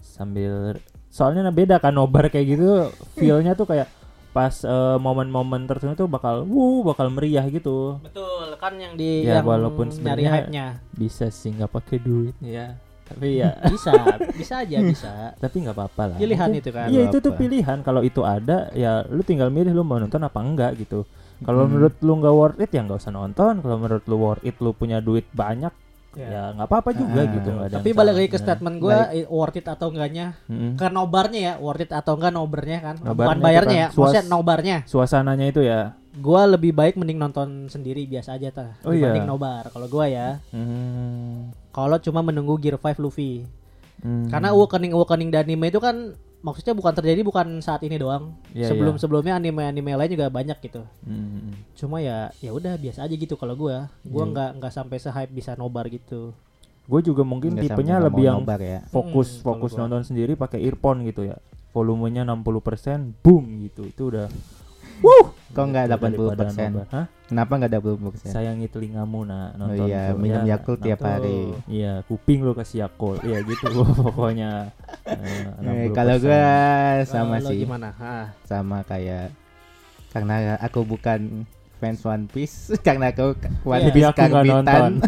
sambil 0.03 0.77
soalnya 1.17 1.41
nah 1.41 1.49
beda 1.51 1.75
kan 1.77 1.89
nobar 1.91 2.29
kayak 2.29 2.45
gitu 2.47 2.69
feelnya 3.13 3.51
tuh 3.53 3.65
kayak 3.65 3.89
pas 4.29 4.53
eh, 4.61 4.97
momen-momen 4.97 5.65
tertentu 5.65 5.97
tuh 5.97 6.07
bakal 6.07 6.45
wuh 6.45 6.85
bakal 6.85 7.09
meriah 7.09 7.41
gitu 7.47 7.97
Betul, 7.99 8.53
kan 8.55 8.77
yang 8.77 8.93
di 8.93 9.25
Ya, 9.25 9.41
yang 9.41 9.49
walaupun 9.49 9.89
nyari 9.89 9.97
sebenarnya- 10.21 10.31
hype-nya. 10.37 10.65
bisa 10.93 11.25
sih 11.27 11.49
nggak 11.51 11.71
pakai 11.71 11.97
duit 11.97 12.37
ya 12.39 12.77
tapi 13.03 13.39
ya 13.39 13.55
Bisa, 13.73 13.95
bisa 14.29 14.53
aja 14.61 14.77
bisa. 14.79 15.11
tapi 15.37 15.63
nggak 15.63 15.73
apa-apa 15.73 16.03
lah 16.05 16.17
Pilihan 16.17 16.49
itu 16.53 16.69
kan. 16.69 16.85
Iya 16.85 17.07
itu 17.07 17.17
tuh 17.17 17.33
pilihan 17.33 17.77
kalau 17.81 18.03
itu 18.03 18.21
ada 18.21 18.67
ya 18.75 19.01
lu 19.07 19.23
tinggal 19.23 19.47
milih 19.47 19.71
lu 19.71 19.81
mau 19.81 19.95
nonton 19.95 20.19
apa 20.19 20.37
enggak 20.37 20.75
gitu. 20.77 21.07
Kalau 21.39 21.63
Hmm. 21.63 21.71
menurut 21.71 21.95
lu 21.97 22.13
nggak 22.13 22.35
worth 22.35 22.59
it 22.59 22.69
ya 22.69 22.83
nggak 22.83 22.99
usah 22.99 23.09
nonton. 23.11 23.53
Kalau 23.57 23.77
menurut 23.77 24.03
lu 24.03 24.17
worth 24.17 24.43
it 24.43 24.59
lu 24.59 24.69
punya 24.71 24.99
duit 24.99 25.23
banyak 25.31 25.71
Ya. 26.17 26.27
ya 26.27 26.43
nggak 26.51 26.65
apa-apa 26.65 26.89
juga 26.91 27.21
Ah. 27.21 27.29
gitu. 27.29 27.49
Tapi 27.69 27.89
balik 27.93 28.13
lagi 28.15 28.27
ke 28.27 28.37
statement 28.37 28.75
gue 28.77 28.97
worth 29.27 29.53
it 29.55 29.65
atau 29.65 29.87
enggaknya 29.87 30.33
Mm-mm. 30.43 30.73
ke 30.73 30.89
nobarnya 30.89 31.39
ya 31.39 31.53
worth 31.55 31.79
it 31.79 31.91
atau 31.91 32.17
enggak 32.17 32.33
nobarnya 32.33 32.79
kan 32.81 32.95
bukan 32.97 33.13
Nobarnya 33.13 33.43
bayarnya 33.43 33.69
itu 33.69 33.77
ya 33.77 33.85
kan 33.85 33.93
suas- 33.93 34.05
maksudnya 34.09 34.23
nobarnya 34.27 34.77
Suasananya 34.83 35.45
itu 35.45 35.61
ya. 35.61 35.81
gue 36.11 36.41
lebih 36.49 36.73
baik 36.73 36.97
mending 36.97 37.15
nonton 37.15 37.47
sendiri 37.67 38.03
biasa 38.03 38.33
aja 38.33 38.49
ta 38.49 38.67
Oh 38.81 38.89
iya. 38.89 39.13
dibanding 39.13 39.29
nobar 39.29 39.69
kalau 39.69 39.85
gue 39.85 40.05
ya 40.09 40.41
Hmm. 40.49 41.53
kalau 41.69 41.97
cuma 41.97 42.19
menunggu 42.19 42.57
Gear 42.57 42.75
5 42.75 42.97
Luffy 42.97 43.45
Hmm. 43.97 44.25
Karena 44.27 44.49
awakening 44.51 44.93
awakening 44.93 45.29
di 45.29 45.37
anime 45.39 45.67
itu 45.67 45.77
kan 45.77 46.13
maksudnya 46.47 46.71
bukan 46.71 46.93
terjadi 46.95 47.19
bukan 47.27 47.59
saat 47.59 47.83
ini 47.83 47.99
doang. 47.99 48.31
Iya, 48.55 48.71
sebelum 48.71 48.95
iya. 48.95 49.01
sebelumnya 49.03 49.33
anime-anime 49.35 49.99
lain 49.99 50.11
juga 50.15 50.31
banyak 50.31 50.57
gitu. 50.63 50.87
Hmm. 51.03 51.51
Cuma 51.75 51.99
ya 51.99 52.31
ya 52.39 52.55
udah 52.55 52.79
biasa 52.79 53.03
aja 53.03 53.11
gitu 53.11 53.35
kalau 53.35 53.59
gua. 53.59 53.91
Gua 54.07 54.23
Iya. 54.23 54.31
nggak 54.31 54.49
nggak 54.63 54.71
sampai 54.71 54.97
se-hype 55.03 55.35
bisa 55.35 55.59
nobar 55.59 55.91
gitu. 55.91 56.31
Gue 56.87 57.03
juga 57.03 57.27
mungkin 57.27 57.59
Nggak 57.59 57.75
tipenya 57.75 57.99
lebih 57.99 58.23
yang 58.31 58.39
nobar 58.39 58.63
ya. 58.63 58.79
fokus 58.87 59.43
Hmm, 59.43 59.43
fokus 59.43 59.75
nonton 59.75 60.07
sendiri 60.07 60.39
pakai 60.39 60.63
earphone 60.63 61.03
gitu 61.03 61.27
ya. 61.27 61.35
Volumenya 61.75 62.23
60% 62.23 63.11
boom 63.19 63.43
gitu. 63.67 63.83
Itu 63.91 64.07
udah 64.15 64.31
Wuh, 64.99 65.25
Kok 65.47 65.65
nggak 65.65 65.85
Daripada 65.87 66.13
80%? 66.13 66.69
nobar. 66.69 66.85
Hah? 66.89 67.05
Kenapa 67.27 67.51
nggak 67.55 67.71
80%? 67.75 68.29
Sayangi 68.29 68.67
telingamu 68.67 69.19
nak 69.23 69.47
Oh 69.53 69.59
nonton. 69.63 69.85
iya, 69.85 70.01
tuh. 70.07 70.17
minum 70.17 70.41
Ya, 70.41 70.49
Yakult 70.53 70.79
tiap 70.79 70.99
hari. 71.01 71.39
Iya, 71.65 71.93
kuping 72.03 72.39
lu 72.39 72.53
kasih 72.53 72.77
Yakult. 72.83 73.19
Iya 73.21 73.41
gitu 73.41 73.65
pokoknya. 73.99 74.69
Eh, 75.03 75.49
Eh, 75.59 75.87
kalau 75.91 76.15
60%. 76.15 76.23
gua 76.23 76.43
sama 77.03 77.35
Kalau 77.35 77.41
lo 77.41 77.49
sih, 77.49 77.57
gimana? 77.59 77.89
Ah, 77.95 78.25
sama 78.43 78.77
kayak 78.83 79.33
karena 80.07 80.35
aku 80.57 80.81
bukan 80.83 81.45
fans 81.77 82.01
One 82.01 82.25
Piece 82.27 82.57
karena 82.85 83.09
aku 83.09 83.33
One 83.63 83.77
Iya. 83.79 83.85
Jadi 83.87 83.93
Piece 83.95 84.07
aku 84.07 84.21
nggak 84.23 84.45
nonton. 84.47 84.91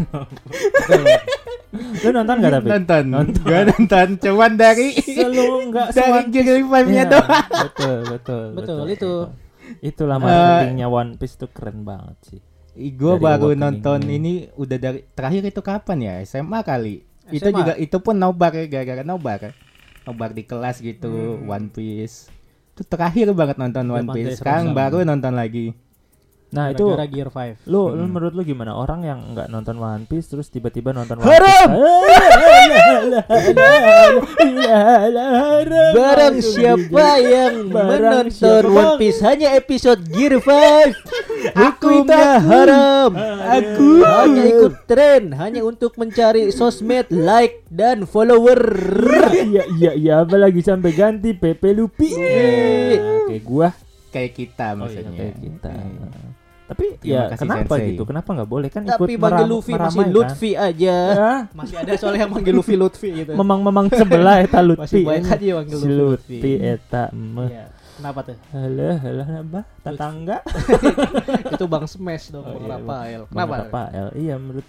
Lu 2.02 2.08
nonton 2.10 2.34
nggak 2.36 2.52
tapi? 2.52 2.66
nonton 2.68 3.04
Nonton. 3.06 3.42
gua 3.44 3.60
nonton 3.64 4.08
cuman 4.18 4.52
dari 4.54 4.90
Selalu 4.98 5.46
nggak 5.70 5.88
dari 5.92 6.20
Gear 6.28 6.58
Five-nya 6.64 6.94
Iya, 6.96 7.04
doang 7.06 7.46
betul, 7.62 7.96
betul, 8.04 8.44
Betul, 8.52 8.78
itu. 8.90 9.14
Itulah 9.78 10.16
Eh, 10.16 10.22
marketingnya 10.22 10.86
One 10.86 11.14
Piece 11.14 11.36
tuh 11.36 11.46
keren 11.46 11.82
banget 11.82 12.16
sih. 12.26 12.40
Dari 12.72 13.22
baru 13.22 13.52
nonton 13.52 13.98
ini. 14.02 14.14
ini 14.16 14.32
udah 14.52 14.76
dari 14.76 15.00
terakhir 15.08 15.42
itu 15.44 15.60
kapan 15.60 15.98
ya 16.00 16.14
SMA 16.22 16.60
kali 16.62 17.02
itu 17.28 17.44
SMA? 17.44 17.54
juga 17.56 17.72
itu 17.76 17.96
pun 17.98 18.14
nobar 18.14 18.50
ya 18.52 18.66
gara-gara 18.66 19.02
nobar 19.02 19.40
nobar 20.02 20.30
di 20.30 20.42
kelas 20.42 20.78
gitu 20.78 21.10
Hmm. 21.36 21.46
One 21.46 21.68
Piece 21.68 22.30
itu 22.72 22.82
terakhir 22.82 23.30
banget 23.32 23.54
nonton 23.56 23.84
One 23.86 24.08
Piece 24.08 24.38
sekarang 24.38 24.72
baru 24.72 25.02
nonton 25.04 25.34
lagi 25.34 25.74
Nah 26.50 26.74
itu 26.74 26.82
gara-gara 26.82 27.06
Gear 27.06 27.30
5. 27.30 27.62
lu, 27.64 27.94
lu 27.94 28.02
Hmm. 28.02 28.10
menurut 28.10 28.34
lu 28.34 28.42
gimana 28.42 28.74
orang 28.74 29.00
yang 29.02 29.18
nggak 29.32 29.46
nonton 29.46 29.78
One 29.78 30.02
Piece 30.04 30.26
terus 30.26 30.50
tiba-tiba 30.50 30.90
nonton 30.90 31.22
One 31.22 31.30
Haram! 31.30 31.70
Piece? 31.70 31.86
Barang 35.94 36.36
siapa 36.42 37.06
yang 37.18 37.70
Barang 37.70 38.26
menonton 38.26 38.26
siapa, 38.30 38.66
One? 38.66 38.98
Piece 38.98 39.20
hanya 39.22 39.54
episode 39.54 40.02
Gear 40.10 40.38
5 40.38 41.54
Hukumnya 41.54 42.38
haram 42.38 43.10
Aku. 43.46 44.02
Hanya 44.02 44.42
ikut 44.44 44.74
tren 44.84 45.30
Hanya 45.32 45.62
untuk 45.62 45.94
mencari 45.96 46.50
sosmed, 46.50 47.08
like, 47.10 47.62
dan 47.68 48.04
follower 48.04 48.58
Iya 49.30 49.64
iya 49.72 49.92
iya 49.94 50.14
apalagi 50.20 50.60
sampai 50.60 50.92
ganti 50.92 51.32
Pepe 51.32 51.72
Lupi. 51.72 52.10
Oke 52.10 53.38
gua 53.40 53.70
kayak 54.10 54.32
kita 54.34 54.74
Oh 54.74 54.90
iya, 54.90 55.06
maksudnya 55.06 55.12
kayak 55.14 55.36
kita. 55.38 55.70
Hmm. 55.70 56.29
Tapi 56.70 56.86
Terima 56.96 57.10
ya 57.10 57.22
kasih, 57.26 57.40
kenapa 57.40 57.74
Sensei. 57.74 57.88
gitu? 57.90 58.02
Kenapa 58.06 58.28
nggak 58.30 58.46
boleh 58.48 58.68
kan 58.70 58.82
ikut 58.84 58.94
Tapi 58.94 59.12
manggil 59.12 59.26
meram- 59.42 59.50
Luffy 59.50 59.72
masih? 59.74 60.06
Lutfi 60.06 60.50
aja 60.54 60.96
Ya, 61.10 61.32
Masih 61.50 61.76
ada 61.76 61.92
soalnya 61.98 62.20
yang 62.22 62.30
manggil 62.30 62.54
Luffy 62.54 62.74
Lutfi 62.74 63.08
gitu 63.12 63.30
memang-memang 63.34 63.90
sebelah 63.90 64.36
eta 64.38 64.62
Lutfi. 64.62 64.82
Masih 64.86 65.02
banyak 65.02 65.26
aja 65.28 65.44
yang 65.44 65.58
manggil 65.58 65.76
Si 65.76 65.88
Lutfi 65.88 66.36
Lutfi 66.38 66.52
eta 66.56 67.02
mah. 67.10 67.50
Iya. 67.50 67.64
Kenapa 67.90 68.20
tuh? 68.22 68.36
Halah, 68.50 68.96
halah 68.96 69.26
nambah 69.28 69.62
tetangga. 69.82 70.36
Itu 71.52 71.64
Bang 71.66 71.84
Smash 71.84 72.30
dong, 72.30 72.40
Oh, 72.42 72.54
Bang 72.54 72.62
iya, 72.62 72.72
Rafael. 72.72 73.20
Bang 73.24 73.34
Kenapa? 73.34 73.54
Rafael. 73.60 74.06
Iya 74.14 74.34
menurut 74.36 74.66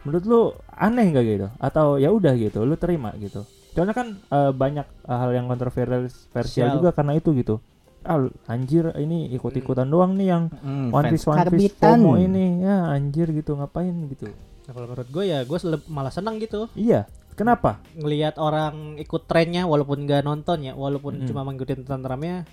menurut 0.00 0.24
lu 0.24 0.40
aneh 0.70 1.06
nggak 1.08 1.24
gitu? 1.26 1.48
Atau 1.58 1.86
ya 1.96 2.08
udah 2.08 2.32
gitu, 2.34 2.62
lu 2.62 2.72
terima 2.74 3.12
gitu? 3.18 3.44
Soalnya 3.70 3.92
kan 3.92 4.16
eh, 4.16 4.52
banyak 4.54 4.86
eh, 4.86 5.12
hal 5.12 5.30
yang 5.30 5.44
kontroversial 5.44 6.08
Sial. 6.40 6.72
juga 6.72 6.90
karena 6.90 7.12
itu 7.14 7.34
gitu. 7.34 7.60
Ah, 8.02 8.16
anjir 8.46 8.88
ini 8.96 9.28
ikut-ikutan 9.30 9.84
doang 9.84 10.14
nih 10.14 10.28
yang 10.28 10.48
Hmm, 10.56 10.88
One 10.88 11.10
Piece 11.10 11.24
One 11.24 11.44
Piece. 11.46 11.74
FOMO 11.74 12.16
ini 12.16 12.60
ya 12.60 12.88
anjir 12.88 13.28
gitu 13.28 13.54
ngapain 13.54 13.92
gitu? 14.08 14.24
Nah, 14.64 14.72
kalau 14.72 14.86
menurut 14.86 15.08
gue 15.08 15.24
ya 15.26 15.38
gue 15.42 15.58
malah 15.86 16.08
senang 16.08 16.36
gitu 16.36 16.70
Iya, 16.72 17.04
kenapa? 17.34 17.82
ngelihat 17.92 18.36
orang 18.36 18.96
ikut 18.96 19.26
trennya 19.26 19.64
walaupun 19.64 20.02
nggak 20.02 20.22
nonton 20.22 20.62
ya, 20.62 20.72
walaupun 20.72 21.20
Mm. 21.20 21.26
cuma 21.26 21.42
mengikuti 21.42 21.76
tentramnya 21.76 22.48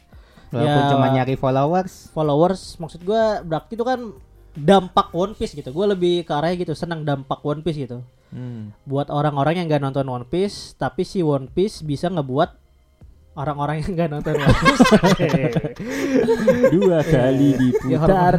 walaupun 0.48 0.82
Ya. 0.82 0.90
cuma 0.90 1.06
nyari 1.10 1.36
followers 1.36 2.08
followers 2.10 2.76
maksud 2.78 3.02
gue 3.02 3.24
berarti 3.42 3.76
itu 3.76 3.84
kan 3.84 4.00
dampak 4.54 5.14
One 5.14 5.32
Piece 5.32 5.54
gitu. 5.54 5.70
Gue 5.70 5.86
lebih 5.86 6.24
ke 6.24 6.34
arahnya 6.34 6.58
gitu, 6.60 6.74
senang 6.74 7.02
dampak 7.02 7.40
One 7.40 7.62
Piece 7.62 7.78
gitu. 7.80 8.02
Hmm. 8.28 8.74
Buat 8.84 9.08
orang-orang 9.08 9.54
yang 9.56 9.68
nggak 9.68 9.80
nonton 9.82 10.04
One 10.04 10.26
Piece, 10.26 10.74
tapi 10.74 11.06
si 11.06 11.22
One 11.22 11.48
Piece 11.48 11.80
bisa 11.80 12.10
ngebuat 12.10 12.67
orang-orang 13.38 13.80
yang 13.80 13.92
nggak 13.94 14.10
nonton 14.10 14.34
One 14.36 14.56
Piece 14.60 14.90
Dua 16.70 17.00
kali 17.02 17.50
Ya, 17.54 17.58
diputar. 17.62 18.34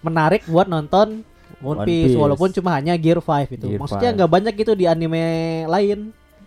menarik 0.00 0.46
buat 0.46 0.66
nonton 0.66 1.26
One, 1.58 1.80
One 1.80 1.84
Piece, 1.84 2.12
Piece. 2.12 2.16
walaupun 2.16 2.48
cuma 2.50 2.70
hanya 2.74 2.94
Gear 2.94 3.18
5 3.18 3.50
itu. 3.50 3.66
Gear 3.66 3.80
Maksudnya 3.80 4.10
5. 4.10 4.16
nggak 4.16 4.30
banyak 4.30 4.54
gitu 4.54 4.72
di 4.72 4.84
anime 4.84 5.22
lain 5.66 6.00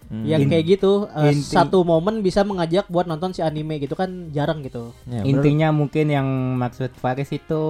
Hmm. 0.07 0.23
yang 0.23 0.39
kayak 0.41 0.63
gitu 0.71 1.03
eh, 1.11 1.35
inti- 1.35 1.51
satu 1.51 1.83
momen 1.83 2.23
bisa 2.23 2.39
mengajak 2.41 2.87
buat 2.87 3.03
nonton 3.03 3.35
si 3.35 3.43
anime 3.43 3.75
gitu 3.77 3.91
kan 3.91 4.07
jarang 4.31 4.63
gitu. 4.63 4.95
Ya, 5.03 5.19
bener. 5.19 5.27
intinya 5.27 5.67
mungkin 5.69 6.07
yang 6.07 6.23
maksud 6.55 6.95
Faris 6.95 7.27
itu 7.29 7.63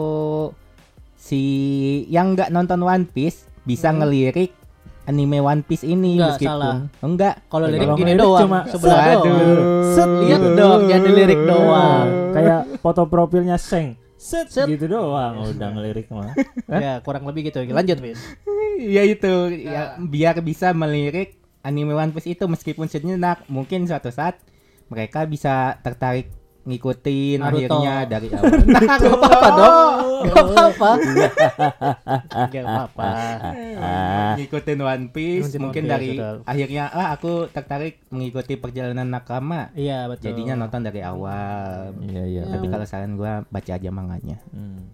si 1.17 1.41
yang 2.07 2.37
nggak 2.37 2.49
nonton 2.49 2.77
One 2.79 3.05
Piece 3.05 3.49
bisa 3.63 3.89
Hmm. 3.89 4.05
ngelirik 4.05 4.53
anime 5.07 5.39
One 5.39 5.63
Piece 5.63 5.87
ini 5.87 6.19
Enggak, 6.19 6.35
meskipun 6.35 6.51
salah. 6.51 6.75
Oh, 6.99 7.07
enggak 7.07 7.35
Kalau 7.47 7.65
lirik 7.71 7.89
gini 7.95 8.13
doang, 8.19 8.41
cuma 8.43 8.59
sebelah 8.67 8.97
Waduh. 8.99 9.23
doang. 9.23 9.57
Set, 9.95 10.09
lihat 10.27 10.43
dong, 10.59 10.79
jangan 10.91 11.03
dilirik 11.07 11.41
doang. 11.47 12.05
kayak 12.35 12.61
foto 12.83 13.01
profilnya 13.07 13.57
Seng. 13.57 13.95
Set, 14.19 14.51
Set. 14.51 14.67
gitu 14.67 14.91
doang 14.91 15.47
udah 15.47 15.69
ngelirik 15.71 16.11
mah. 16.11 16.35
Ya 16.83 16.99
kurang 17.01 17.23
lebih 17.23 17.47
gitu. 17.47 17.63
Lanjut, 17.63 17.97
Win. 18.03 18.17
ya 18.95 19.01
itu 19.07 19.33
ya, 19.55 19.95
biar 19.97 20.35
bisa 20.43 20.75
melirik 20.75 21.39
anime 21.63 21.95
One 21.95 22.11
Piece 22.11 22.27
itu 22.27 22.43
meskipun 22.45 22.91
sejenak 22.91 23.47
mungkin 23.47 23.87
suatu 23.87 24.11
saat 24.11 24.37
mereka 24.91 25.23
bisa 25.23 25.79
tertarik 25.83 26.31
ngikutin 26.67 27.39
Naruto. 27.39 27.79
akhirnya 27.79 27.95
dari 28.05 28.27
awal 28.35 28.51
Gak 28.59 28.99
apa-apa 29.07 29.47
dong. 29.49 29.93
Gak 30.19 30.35
apa-apa. 30.37 30.89
Gak 32.47 32.63
apa-apa. 32.63 33.09
Ah, 33.77 34.31
ngikutin 34.35 34.79
One 34.79 35.05
Piece 35.09 35.41
Ngikutin 35.47 35.61
mungkin 35.61 35.81
One 35.81 35.87
Piece, 35.87 35.93
dari 35.93 36.09
betul. 36.13 36.35
akhirnya 36.43 36.83
ah 36.89 37.07
aku 37.11 37.31
tertarik 37.47 37.93
mengikuti 38.09 38.53
perjalanan 38.55 39.07
nakama 39.07 39.71
Iya 39.73 40.07
betul. 40.07 40.23
jadinya 40.27 40.53
nonton 40.57 40.81
dari 40.81 41.01
awal 41.01 41.95
iya 42.03 42.23
iya. 42.25 42.43
Ya. 42.43 42.51
tapi 42.51 42.65
kalau 42.67 42.83
saran 42.83 43.15
gua 43.15 43.47
baca 43.47 43.71
aja 43.71 43.89
manganya 43.89 44.37
Hmm. 44.49 44.91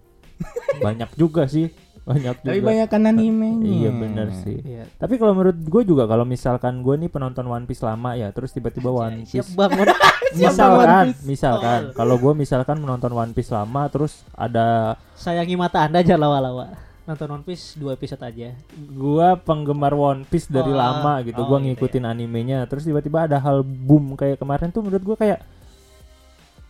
banyak 0.76 1.10
juga 1.14 1.46
sih, 1.46 1.70
banyak 2.04 2.36
juga. 2.36 2.46
tapi 2.46 2.60
banyak 2.60 2.84
kan 2.86 3.02
animenya 3.02 3.64
Iya 3.64 3.90
bener 3.90 4.28
sih. 4.36 4.60
Iya. 4.60 4.84
Tapi 4.94 5.16
kalau 5.16 5.32
menurut 5.32 5.56
gue 5.56 5.82
juga 5.82 6.04
kalau 6.04 6.22
misalkan 6.22 6.80
gue 6.80 6.94
nih 6.94 7.08
penonton 7.08 7.44
One 7.44 7.64
Piece 7.64 7.80
lama 7.80 8.12
ya, 8.12 8.28
terus 8.28 8.52
tiba-tiba 8.52 8.88
One 8.88 9.24
Siap 9.24 9.40
Piece 9.48 9.56
bangun. 9.56 9.88
misalkan, 10.34 10.76
One 10.76 11.08
Piece. 11.08 11.22
misalkan 11.24 11.80
kalau 11.92 12.16
gue 12.16 12.32
misalkan 12.34 12.76
menonton 12.78 13.08
One 13.10 13.32
Piece 13.32 13.48
lama 13.48 13.88
terus 13.88 14.20
ada 14.30 14.94
Sayangi 15.14 15.56
mata 15.56 15.80
anda 15.80 15.98
aja 15.98 16.14
lawa-lawa. 16.14 16.76
Nonton 17.04 17.28
One 17.30 17.44
Piece 17.44 17.76
dua 17.76 17.92
episode 17.92 18.20
aja. 18.20 18.56
gua 18.90 19.36
penggemar 19.36 19.92
One 19.92 20.24
Piece 20.24 20.48
dari 20.48 20.68
Oh, 20.68 20.76
lama 20.76 21.20
gitu, 21.20 21.36
oh 21.36 21.44
gua 21.46 21.60
gitu 21.60 21.72
ngikutin 21.72 22.04
animenya, 22.04 22.64
terus 22.64 22.80
tiba-tiba 22.82 23.24
ada 23.24 23.36
hal 23.36 23.60
boom 23.60 24.12
kayak 24.14 24.36
kemarin 24.36 24.72
tuh 24.72 24.80
menurut 24.80 25.04
gua 25.04 25.16
kayak 25.16 25.44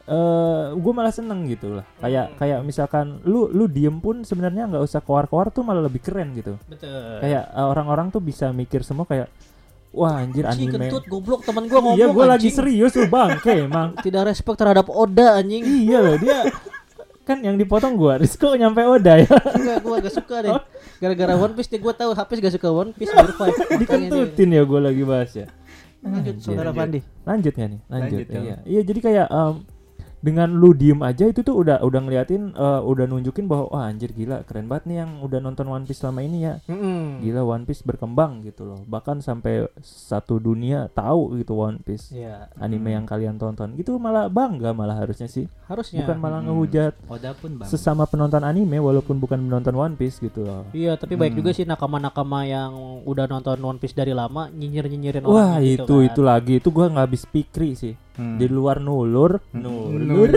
eh 0.06 0.64
gua 0.74 0.92
malah 0.92 1.10
seneng 1.10 1.46
gitu 1.46 1.72
lah. 1.72 1.84
Kayak 1.96 2.26
Hmm. 2.26 2.36
kayak 2.36 2.58
misalkan 2.60 3.06
lu 3.22 3.48
lu 3.48 3.64
diem 3.66 3.96
pun 3.96 4.20
sebenarnya 4.20 4.66
nggak 4.66 4.84
usah 4.84 5.00
keluar-keluar 5.00 5.48
tuh 5.48 5.60
malah 5.60 5.80
lebih 5.80 5.98
keren 5.98 6.32
gitu. 6.32 6.60
Betul. 6.64 7.20
Kayak 7.20 7.44
eh, 7.46 7.64
orang-orang 7.64 8.08
tuh 8.08 8.20
bisa 8.20 8.48
mikir 8.50 8.80
semua 8.80 9.02
kayak 9.02 9.32
wah 9.90 10.18
anjir 10.18 10.42
Anjing 10.42 10.68
anime. 10.68 10.90
kentut 10.90 11.04
goblok 11.06 11.40
teman 11.42 11.64
gua 11.64 11.80
ngomong 11.80 11.96
Iya 11.96 12.06
gua 12.10 12.26
lagi 12.28 12.48
serius 12.48 12.92
lu 12.92 13.06
bangke 13.06 13.64
emang. 13.64 13.96
Tidak 14.04 14.22
respect 14.22 14.56
terhadap 14.56 14.86
Oda 14.86 15.38
anjing. 15.38 15.62
iya 15.62 15.98
loh 15.98 16.16
dia 16.16 16.44
kan 17.22 17.40
yang 17.40 17.56
dipotong 17.56 17.94
gua 17.94 18.20
Rizko 18.20 18.52
nyampe 18.52 18.82
Oda 18.82 19.16
ya 19.16 19.30
Enggak, 19.50 19.80
gua 19.80 19.96
gak 19.96 20.12
suka 20.12 20.36
deh. 20.42 20.52
Gara-gara 20.94 21.32
One 21.34 21.54
Piece 21.54 21.70
nih 21.70 21.80
gua 21.80 21.94
tahu 21.94 22.12
Hafiz 22.12 22.36
gak 22.36 22.52
suka 22.52 22.68
One 22.68 22.92
Piece 22.92 23.08
Gear 23.14 23.32
5. 23.32 23.80
dikentutin 23.80 24.48
ya 24.50 24.62
gua 24.62 24.80
lagi 24.84 25.00
bahas 25.02 25.32
ya 25.32 25.48
Lanjut 26.02 26.36
saudara 26.38 26.68
Pandi. 26.70 27.00
lanjut 27.24 27.48
nggak 27.50 27.70
nih 27.70 27.80
lanjut, 27.86 28.18
Lanjut 28.20 28.26
dong. 28.28 28.44
iya 28.44 28.56
iya 28.66 28.80
jadi 28.82 29.00
kayak 29.00 29.26
em, 29.26 29.54
dengan 30.24 30.48
lu 30.48 30.72
diem 30.72 30.96
aja 30.98 31.26
itu 31.26 31.40
tuh 31.40 31.52
udah 31.54 31.78
udah 31.80 32.00
ngeliatin 32.00 32.50
eh, 32.50 32.80
udah 32.82 33.04
nunjukin 33.04 33.44
bahwa 33.44 33.68
wah 33.68 33.84
anjir 33.84 34.08
gila 34.10 34.40
keren 34.42 34.64
banget 34.64 34.84
nih 34.86 34.96
yang 34.98 35.20
udah 35.20 35.36
nonton 35.38 35.66
One 35.66 35.84
Piece 35.84 36.00
selama 36.00 36.20
ini 36.20 36.38
ya 36.42 36.54
Mm-mm. 36.64 37.20
gila 37.20 37.44
One 37.44 37.62
Piece 37.62 37.82
berkembang 37.82 38.40
gitu 38.42 38.64
loh 38.64 38.80
bahkan 38.84 39.20
sampai 39.20 39.68
satu 39.78 40.38
dunia 40.38 40.88
tahu 40.88 41.36
gitu 41.36 41.54
One 41.54 41.76
Piece 41.78 42.08
Iya, 42.10 42.48
anime 42.56 42.90
yang 42.90 43.04
kalian 43.04 43.36
tonton 43.36 43.76
itu 43.76 43.92
malah 43.96 44.26
bangga 44.26 44.72
malah 44.72 44.96
harusnya 44.96 45.26
sih 45.26 45.44
harusnya. 45.64 46.00
bukan 46.00 46.16
malah 46.16 46.32
Hmm. 46.36 46.48
ngehujat 46.48 46.92
Oda 47.04 47.30
pun 47.32 47.50
bang. 47.54 47.66
sesama 47.66 48.04
penonton 48.04 48.40
anime 48.40 48.76
walaupun 48.76 49.16
bukan 49.16 49.36
penonton 49.38 49.74
One 49.74 49.94
Piece 49.94 50.18
gitu 50.18 50.40
loh 50.40 50.64
Iya, 50.70 50.96
tapi 50.96 51.14
baik 51.14 51.32
Hmm. 51.32 51.40
juga 51.40 51.50
sih 51.52 51.64
nakama-nakama 51.64 52.42
yang 52.42 52.72
udah 53.02 53.26
nonton 53.26 53.58
One 53.58 53.76
Piece 53.76 53.92
dari 53.92 54.10
lama 54.10 54.48
nyinyir-nyinyirin 54.48 55.20
Wah 55.22 55.52
orangnya 55.52 55.60
itu 55.60 55.76
gitu 55.76 55.94
kan. 55.94 56.06
itu 56.06 56.20
lagi 56.22 56.52
itu 56.56 56.68
gua 56.70 56.86
nggak 56.88 57.04
habis 57.04 57.24
pikri 57.24 57.74
sih 57.74 57.94
Hmm. 58.14 58.38
di 58.38 58.46
luar 58.46 58.78
nulur 58.78 59.42
Nulur. 59.50 60.30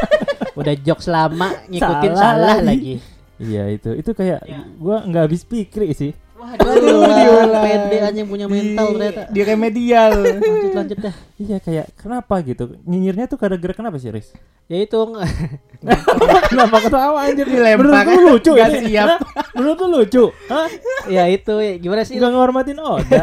Udah 0.58 0.74
jokes 0.76 1.06
lama 1.06 1.52
ngikutin 1.66 2.12
Salah 2.12 2.56
salah, 2.56 2.58
lagi. 2.58 2.98
iya 3.36 3.68
itu 3.68 3.92
itu 3.92 4.10
kayak 4.10 4.40
Ya. 4.42 4.64
gua 4.74 5.02
nggak 5.02 5.22
habis 5.24 5.42
pikri 5.42 5.92
sih 5.92 6.16
Waduh, 6.34 6.70
diulang. 7.04 7.50
pede 7.60 7.98
aja 8.00 8.14
yang 8.14 8.26
punya 8.26 8.46
mental 8.46 8.86
di, 8.88 8.94
ternyata. 8.96 9.22
di 9.28 9.40
remedial. 9.42 10.12
Lanjut 10.22 10.72
lanjut 10.72 10.98
dah. 11.00 11.14
iya 11.36 11.56
kayak 11.58 11.86
kenapa 11.94 12.34
gitu 12.40 12.64
nyinyirnya 12.80 13.26
tuh 13.26 13.36
gara-gara 13.36 13.74
kenapa 13.74 13.96
sih 13.96 14.08
Riz 14.08 14.30
Ya 14.64 14.78
itu 14.78 14.96
kenapa 16.50 16.76
ketawa 16.80 17.18
anjir 17.22 17.42
Dilempar. 17.50 17.84
menurut 17.84 18.06
lu 18.08 18.32
lucu 18.32 18.52
Nggak 18.52 18.70
ini? 18.72 18.80
siap. 18.88 19.08
menurut 19.52 19.76
lu 19.76 19.88
lucu 19.92 20.24
Hah? 20.46 20.68
ya 21.06 21.24
itu 21.26 21.54
ya, 21.54 21.72
gimana 21.76 22.02
sih? 22.02 22.14
nggak 22.14 22.30
ngehormatin 22.30 22.78
Oda 22.78 23.22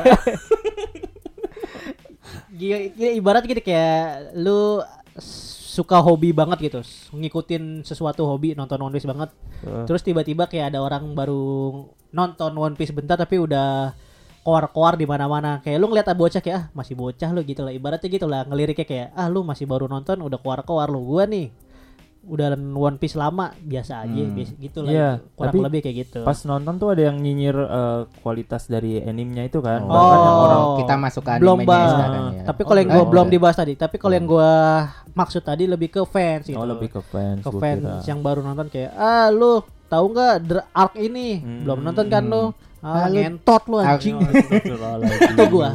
ibarat 3.16 3.44
gitu 3.44 3.62
kayak 3.62 4.36
lu 4.36 4.84
suka 5.76 6.00
hobi 6.00 6.32
banget 6.32 6.72
gitu, 6.72 6.80
ngikutin 7.12 7.84
sesuatu 7.84 8.24
hobi 8.24 8.56
nonton 8.56 8.80
One 8.80 8.96
Piece 8.96 9.08
banget. 9.08 9.32
Terus 9.88 10.04
tiba-tiba 10.04 10.48
kayak 10.48 10.72
ada 10.72 10.80
orang 10.80 11.12
baru 11.12 11.84
nonton 12.16 12.56
One 12.56 12.80
Piece 12.80 12.96
bentar 12.96 13.20
tapi 13.20 13.36
udah 13.40 13.92
koar-koar 14.46 14.96
di 14.96 15.04
mana-mana. 15.04 15.60
Kayak 15.60 15.78
lu 15.84 15.92
ngeliat 15.92 16.08
bocah 16.16 16.40
kayak 16.40 16.56
ah 16.56 16.66
masih 16.72 16.96
bocah 16.96 17.28
lu 17.36 17.44
gitu 17.44 17.60
lah. 17.66 17.76
Ibaratnya 17.76 18.08
gitu 18.08 18.24
lah 18.24 18.48
ngeliriknya 18.48 18.88
kayak 18.88 19.08
ah 19.18 19.28
lu 19.28 19.44
masih 19.44 19.68
baru 19.68 19.92
nonton 19.92 20.24
udah 20.24 20.40
koar-koar 20.40 20.88
lu. 20.88 21.04
Gua 21.04 21.28
nih 21.28 21.52
udah 22.26 22.48
One 22.72 22.98
Piece 22.98 23.14
lama 23.14 23.54
biasa 23.56 24.02
aja 24.02 24.18
Hmm. 24.20 24.34
biasa 24.34 24.52
gitu 24.56 24.80
lah. 24.82 24.90
Iya, 24.90 25.10
gitu. 25.14 25.26
Kurang 25.32 25.46
tapi 25.48 25.58
lebih 25.62 25.80
kayak 25.80 25.96
gitu. 26.02 26.20
pas 26.22 26.38
nonton 26.42 26.74
tuh 26.76 26.90
ada 26.90 27.02
yang 27.04 27.18
nyinyir 27.18 27.54
eh, 27.56 28.02
kualitas 28.20 28.66
dari 28.66 28.98
animenya 29.00 29.46
itu 29.46 29.60
kan 29.60 29.80
Oh. 29.80 29.90
bahkan 29.90 30.18
yang 30.18 30.34
Oh. 30.34 30.44
orang 30.44 30.62
Kita 30.76 30.94
masuk 30.96 31.22
ke 31.22 31.32
Belum 31.38 31.58
sekarang 31.62 32.24
ya. 32.32 32.44
Tapi 32.44 32.62
kalau 32.62 32.80
yang 32.80 32.90
Oh, 32.90 32.94
gua 32.94 33.02
oh, 33.02 33.08
belum 33.08 33.28
dibahas 33.30 33.56
tadi, 33.56 33.74
tapi 33.74 33.96
kalau 33.96 34.14
yang 34.14 34.26
gua 34.26 34.52
maksud 35.12 35.42
tadi 35.42 35.64
lebih 35.66 35.90
ke 35.90 36.02
fans 36.04 36.44
gitu. 36.46 36.56
oh 36.56 36.66
lebih 36.66 36.90
ke 36.90 37.02
fans 37.02 37.40
ke 37.40 37.50
fans 37.54 37.80
kira. 37.80 38.04
yang 38.06 38.20
baru 38.20 38.42
nonton 38.42 38.68
kayak 38.68 38.92
ah 38.92 39.30
lu 39.30 39.62
tahu 39.86 40.06
nggak 40.12 40.34
The 40.44 40.60
Ark 40.72 40.94
ini 40.96 41.28
Hmm. 41.38 41.62
belum 41.62 41.80
nonton 41.82 42.06
kan 42.08 42.24
lu 42.24 42.52
ah, 42.82 42.84
Ah, 42.84 43.08
lu- 43.08 43.16
ngentot 43.16 43.64
lu 43.66 43.78
anjing 43.80 44.18
Oh. 44.22 45.00
Itu 45.26 45.44
gua. 45.48 45.70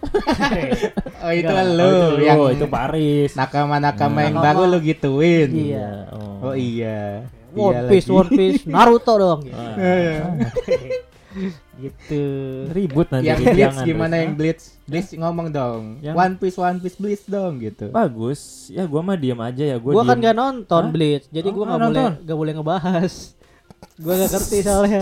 Oh 1.22 1.30
itu 1.30 1.44
Enggak. 1.44 1.54
kan 1.54 1.66
Oh, 1.66 1.76
lu 1.76 1.90
itu 1.90 2.22
yang 2.22 2.38
lu, 2.38 2.46
itu 2.50 2.66
Paris 2.66 3.30
nakama-nakama 3.34 4.08
Hmm. 4.14 4.24
yang 4.24 4.34
Nakama. 4.34 4.46
baru 4.46 4.62
lu 4.66 4.78
gituin. 4.80 5.48
Iya. 5.50 5.88
oh, 6.10 6.34
Oh 6.42 6.54
iya. 6.54 7.28
One 7.50 7.74
Iya 7.74 7.80
Piece 7.86 8.06
lagi. 8.06 8.16
One 8.16 8.30
Piece 8.30 8.62
Naruto 8.64 9.12
dong 9.14 9.40
Ah. 9.50 9.74
gitu 11.80 12.22
ribut 12.70 13.06
nanti 13.08 13.26
yang 13.26 13.38
Blitz 13.38 13.56
jangan, 13.70 13.84
gimana 13.84 14.10
Riz. 14.10 14.20
yang 14.20 14.32
Blitz? 14.34 14.62
Blitz 14.84 15.08
ngomong 15.14 15.48
dong. 15.48 15.82
Yang- 16.00 16.16
One 16.16 16.34
Piece 16.36 16.58
One 16.58 16.78
Piece 16.78 16.96
Blitz 16.96 17.22
dong 17.24 17.58
gitu. 17.58 17.86
bagus 17.88 18.40
ya 18.68 18.82
gua 18.84 19.00
mah 19.00 19.14
diam 19.14 19.38
aja 19.38 19.64
ya 19.64 19.76
gua 19.76 19.92
gua 19.92 20.04
kan 20.04 20.16
diem. 20.16 20.26
gak 20.26 20.36
nonton 20.36 20.82
Hah? 20.82 20.90
Blitz 20.90 21.26
jadi 21.28 21.48
Oh, 21.48 21.54
gua 21.54 21.64
nggak 21.66 21.80
boleh 21.82 22.04
nggak 22.20 22.38
boleh 22.38 22.52
ngebahas 22.52 23.12
gua 23.96 24.14
gak 24.16 24.30
ngerti 24.30 24.58
soalnya 24.60 25.00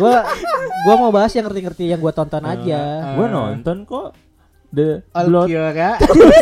gua 0.00 0.24
gua 0.86 0.94
mau 0.96 1.10
bahas 1.10 1.32
yang 1.34 1.48
ngerti-ngerti 1.48 1.92
yang 1.92 2.00
gua 2.00 2.12
tonton 2.14 2.44
aja. 2.44 2.80
Ah. 2.80 3.14
gua 3.16 3.26
nonton 3.28 3.84
kok 3.84 4.16
the 4.72 5.04
blood 5.12 5.48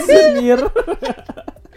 senior 0.06 0.60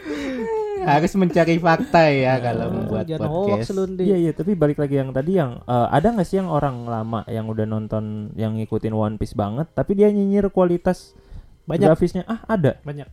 harus 0.83 1.11
mencari 1.15 1.55
fakta 1.57 2.11
ya 2.11 2.35
kalau 2.43 2.67
membuat 2.71 3.05
jangan 3.07 3.29
podcast. 3.31 3.71
Iya 3.99 4.17
iya 4.19 4.31
tapi 4.35 4.51
balik 4.53 4.77
lagi 4.79 4.99
yang 4.99 5.09
tadi 5.15 5.39
yang 5.39 5.63
eh, 5.63 5.87
ada 5.89 6.07
nggak 6.11 6.27
sih 6.27 6.37
yang 6.39 6.51
orang 6.51 6.85
lama 6.87 7.23
yang 7.31 7.47
udah 7.47 7.65
nonton 7.65 8.35
yang 8.35 8.55
ngikutin 8.59 8.93
One 8.93 9.15
Piece 9.15 9.35
banget 9.35 9.71
tapi 9.71 9.95
dia 9.95 10.11
nyinyir 10.11 10.51
kualitas 10.51 11.15
banyak. 11.63 11.87
grafisnya? 11.87 12.23
Ah 12.27 12.43
ada. 12.47 12.79
Banyak. 12.83 13.07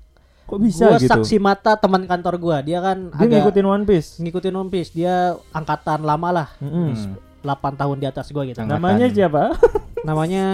Kok 0.50 0.58
bisa 0.58 0.90
gua 0.90 0.98
gitu? 0.98 1.10
saksi 1.14 1.36
mata 1.38 1.78
teman 1.78 2.02
kantor 2.10 2.34
gua. 2.42 2.56
Dia 2.58 2.82
kan 2.82 3.14
dia 3.14 3.22
agak 3.22 3.30
ngikutin 3.46 3.66
One 3.66 3.84
Piece? 3.86 4.18
ngikutin 4.18 4.54
One 4.54 4.70
Piece. 4.70 4.90
Dia 4.90 5.38
angkatan 5.54 6.02
lama 6.02 6.28
lah. 6.34 6.48
Mm-mm. 6.58 6.90
Hmm. 6.94 7.29
8 7.40 7.80
tahun 7.80 7.96
di 8.00 8.06
atas 8.06 8.28
gua 8.32 8.44
gitu. 8.44 8.60
Angkatan. 8.60 8.80
namanya 8.80 9.06
siapa? 9.08 9.42
Namanya 10.08 10.44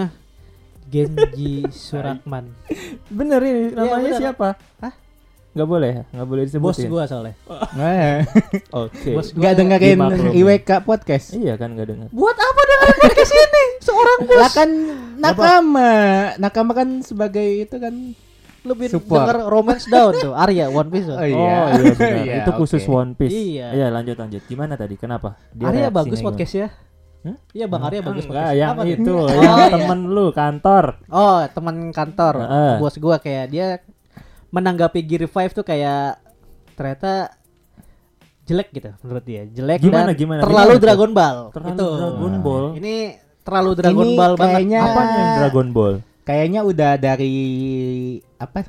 Genji 0.87 1.67
Suratman. 1.71 2.51
Bener 3.11 3.39
ini 3.43 3.75
namanya 3.75 4.11
bener. 4.15 4.21
siapa? 4.23 4.49
Hah? 4.79 4.93
nggak 5.57 5.69
boleh 5.73 6.05
nggak 6.13 6.27
boleh 6.29 6.43
bos 6.45 6.49
disebutin 6.53 6.89
gua 6.93 7.03
soalnya. 7.09 7.33
Nah, 7.79 8.21
oke. 8.85 9.11
Bos 9.17 9.33
gua 9.33 9.41
nggak 9.41 9.53
dengerin. 9.57 9.97
IWK 10.37 10.69
podcast. 10.85 11.33
iya 11.33 11.57
kan 11.57 11.73
nggak 11.73 11.87
dengar 11.89 12.07
buat 12.13 12.37
apa 12.37 12.61
dengan 12.61 12.93
podcast 13.01 13.33
ini? 13.33 13.63
Seorang 13.81 14.19
bos. 14.29 14.37
Lah 14.37 14.51
kan 14.53 14.69
nakama, 15.17 15.93
nakama 16.37 16.71
kan 16.77 17.01
sebagai 17.01 17.65
itu 17.65 17.75
kan. 17.81 18.13
Lebih 18.67 18.87
Support. 18.89 19.23
denger 19.23 19.37
romance 19.47 19.85
down 19.85 20.11
tuh 20.13 20.33
Arya 20.33 20.67
One 20.67 20.87
Piece 20.87 21.05
tuh. 21.05 21.15
Oh, 21.15 21.19
oh 21.19 21.25
iya. 21.25 21.37
iya 21.73 21.91
benar 21.91 22.17
Iya, 22.19 22.33
itu 22.37 22.51
khusus 22.53 22.83
oke. 22.83 22.93
One 22.93 23.11
Piece 23.13 23.33
Iya. 23.33 23.67
iya 23.71 23.87
lanjut 23.87 24.15
lanjut 24.15 24.41
gimana 24.43 24.73
tadi 24.73 24.93
kenapa 24.93 25.39
Dia 25.51 25.67
Arya 25.67 25.87
bagus 25.89 26.19
podcast 26.19 26.53
ya 26.53 26.69
Hmm? 27.17 27.33
Iya 27.49 27.65
Bang 27.65 27.81
Arya 27.81 27.99
bagus 28.01 28.23
Enggak, 28.23 28.45
podcast. 28.45 28.55
yang 28.55 28.71
Apa 28.71 28.83
itu, 28.85 29.11
Oh, 29.11 29.27
yang 29.27 29.57
iya. 29.57 29.67
temen 29.69 29.99
lu 30.05 30.25
kantor. 30.29 30.85
Oh, 31.09 31.39
teman 31.49 31.75
kantor. 31.89 32.33
Heeh. 32.39 32.73
Bos 32.77 32.95
gua 32.95 33.17
kayak 33.17 33.45
dia 33.49 33.67
menanggapi 34.47 35.01
Gear 35.01 35.25
5 35.25 35.49
tuh 35.51 35.65
kayak 35.65 36.21
ternyata 36.73 37.33
jelek 38.45 38.69
gitu 38.71 38.89
menurut 39.01 39.23
dia. 39.25 39.43
Jelek 39.45 39.81
Gimana, 39.81 40.13
dan 40.13 40.15
gimana? 40.15 40.39
terlalu 40.39 40.71
Gimana? 40.71 40.83
Dragon 40.85 41.11
Ball. 41.11 41.37
Terlalu 41.51 41.73
Itu. 41.73 41.87
Dragon 41.91 42.35
Ball. 42.39 42.65
Ini 42.77 42.95
terlalu 43.41 43.71
Dragon 43.73 44.05
Ini 44.05 44.15
Ball 44.15 44.33
banget. 44.33 44.53
kayaknya- 44.53 44.81
Apanya 44.85 45.17
yang 45.17 45.31
Dragon 45.37 45.67
Ball? 45.73 45.93
Kayaknya 46.27 46.61
udah 46.61 46.91
dari 46.97 47.35
apa 48.35 48.67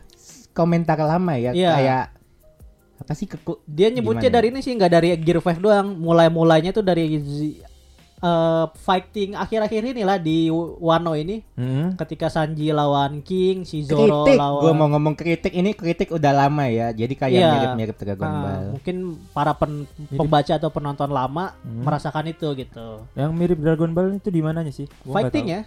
komentar 0.53 0.95
lama 0.97 1.35
ya 1.35 1.51
Iya. 1.51 1.71
kayak 1.73 2.05
apa 2.99 3.13
sih 3.13 3.27
keku 3.27 3.59
Dia 3.65 3.89
nyebutnya 3.89 4.27
Gimana? 4.27 4.37
dari 4.37 4.47
ini 4.49 4.61
sih 4.61 4.73
nggak 4.73 4.93
dari 4.93 5.09
Gear 5.17 5.39
5 5.39 5.59
doang. 5.59 5.87
Mulai-mulainya 5.93 6.71
tuh 6.71 6.83
dari 6.83 7.19
eh, 8.19 8.65
fighting 8.77 9.31
akhir-akhir 9.33 9.95
inilah 9.95 10.19
di 10.19 10.51
Wano 10.51 11.15
ini 11.15 11.39
Hmm? 11.55 11.95
ketika 11.95 12.27
Sanji 12.27 12.67
lawan 12.69 13.23
King, 13.23 13.63
si 13.63 13.83
Zoro 13.83 14.23
kritik. 14.23 14.35
lawan 14.37 14.59
Gue 14.61 14.73
mau 14.73 14.89
ngomong 14.89 15.15
kritik 15.15 15.51
ini 15.53 15.71
kritik 15.73 16.11
udah 16.11 16.33
lama 16.37 16.67
ya. 16.67 16.91
Jadi 16.91 17.15
kayak 17.15 17.31
Iya. 17.37 17.51
mirip-mirip 17.53 17.97
Dragon 17.97 18.27
Ball. 18.37 18.63
mungkin 18.75 18.97
para 19.31 19.55
pen- 19.55 19.87
pembaca 20.11 20.51
atau 20.53 20.67
penonton 20.69 21.07
lama 21.09 21.55
Hmm. 21.57 21.83
merasakan 21.83 22.27
itu 22.29 22.51
gitu. 22.57 23.07
Yang 23.15 23.31
mirip 23.33 23.59
Dragon 23.59 23.91
Ball 23.91 24.11
itu 24.13 24.29
di 24.29 24.41
mananya 24.41 24.71
sih? 24.71 24.91
Gua 25.01 25.23
fighting 25.23 25.47
ya. 25.49 25.63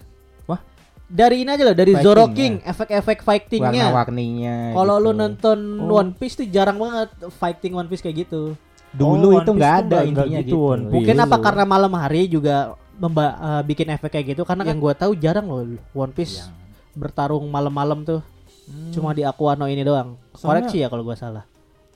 Dari 1.12 1.44
ini 1.44 1.50
aja 1.50 1.60
loh, 1.62 1.76
dari 1.76 1.92
Fighting, 1.92 2.08
Zoro 2.08 2.24
ya. 2.24 2.32
King, 2.32 2.54
efek-efek 2.64 3.20
fightingnya. 3.20 3.92
Warna-warninya. 3.92 4.56
Kalau 4.72 4.96
gitu. 4.96 5.04
lu 5.04 5.12
nonton 5.12 5.58
Oh. 5.84 6.00
One 6.00 6.12
Piece 6.14 6.36
tuh 6.36 6.48
jarang 6.48 6.80
banget 6.80 7.10
fighting 7.34 7.74
One 7.74 7.86
Piece 7.86 8.00
kayak 8.00 8.24
gitu. 8.24 8.56
dulu 8.92 9.28
Oh, 9.30 9.40
itu 9.40 9.52
nggak 9.52 9.76
ada 9.82 9.98
intinya 10.04 10.40
gitu, 10.40 10.52
gitu. 10.52 10.60
One 10.66 10.84
Piece. 10.84 10.94
Mungkin 10.94 11.16
apa 11.18 11.36
karena 11.38 11.64
malam 11.66 11.92
hari 11.94 12.28
juga 12.28 12.56
memba- 12.94 13.36
eh, 13.36 13.64
bikin 13.66 13.88
efek 13.90 14.08
kayak 14.10 14.26
gitu 14.30 14.44
karena 14.44 14.64
yang 14.64 14.78
gua 14.78 14.92
tahu 14.94 15.12
jarang 15.14 15.48
loh 15.48 15.64
One 15.92 16.12
Piece 16.12 16.40
Yang- 16.40 16.52
bertarung 16.94 17.44
malam-malam 17.46 18.04
tuh. 18.04 18.20
Hmm. 18.66 18.92
Cuma 18.92 19.12
di 19.12 19.24
Aquano 19.24 19.64
ini 19.66 19.80
doang. 19.82 20.16
Soalnya- 20.32 20.64
Koreksi 20.64 20.80
ya 20.80 20.88
kalau 20.88 21.04
gua 21.04 21.16
salah. 21.16 21.44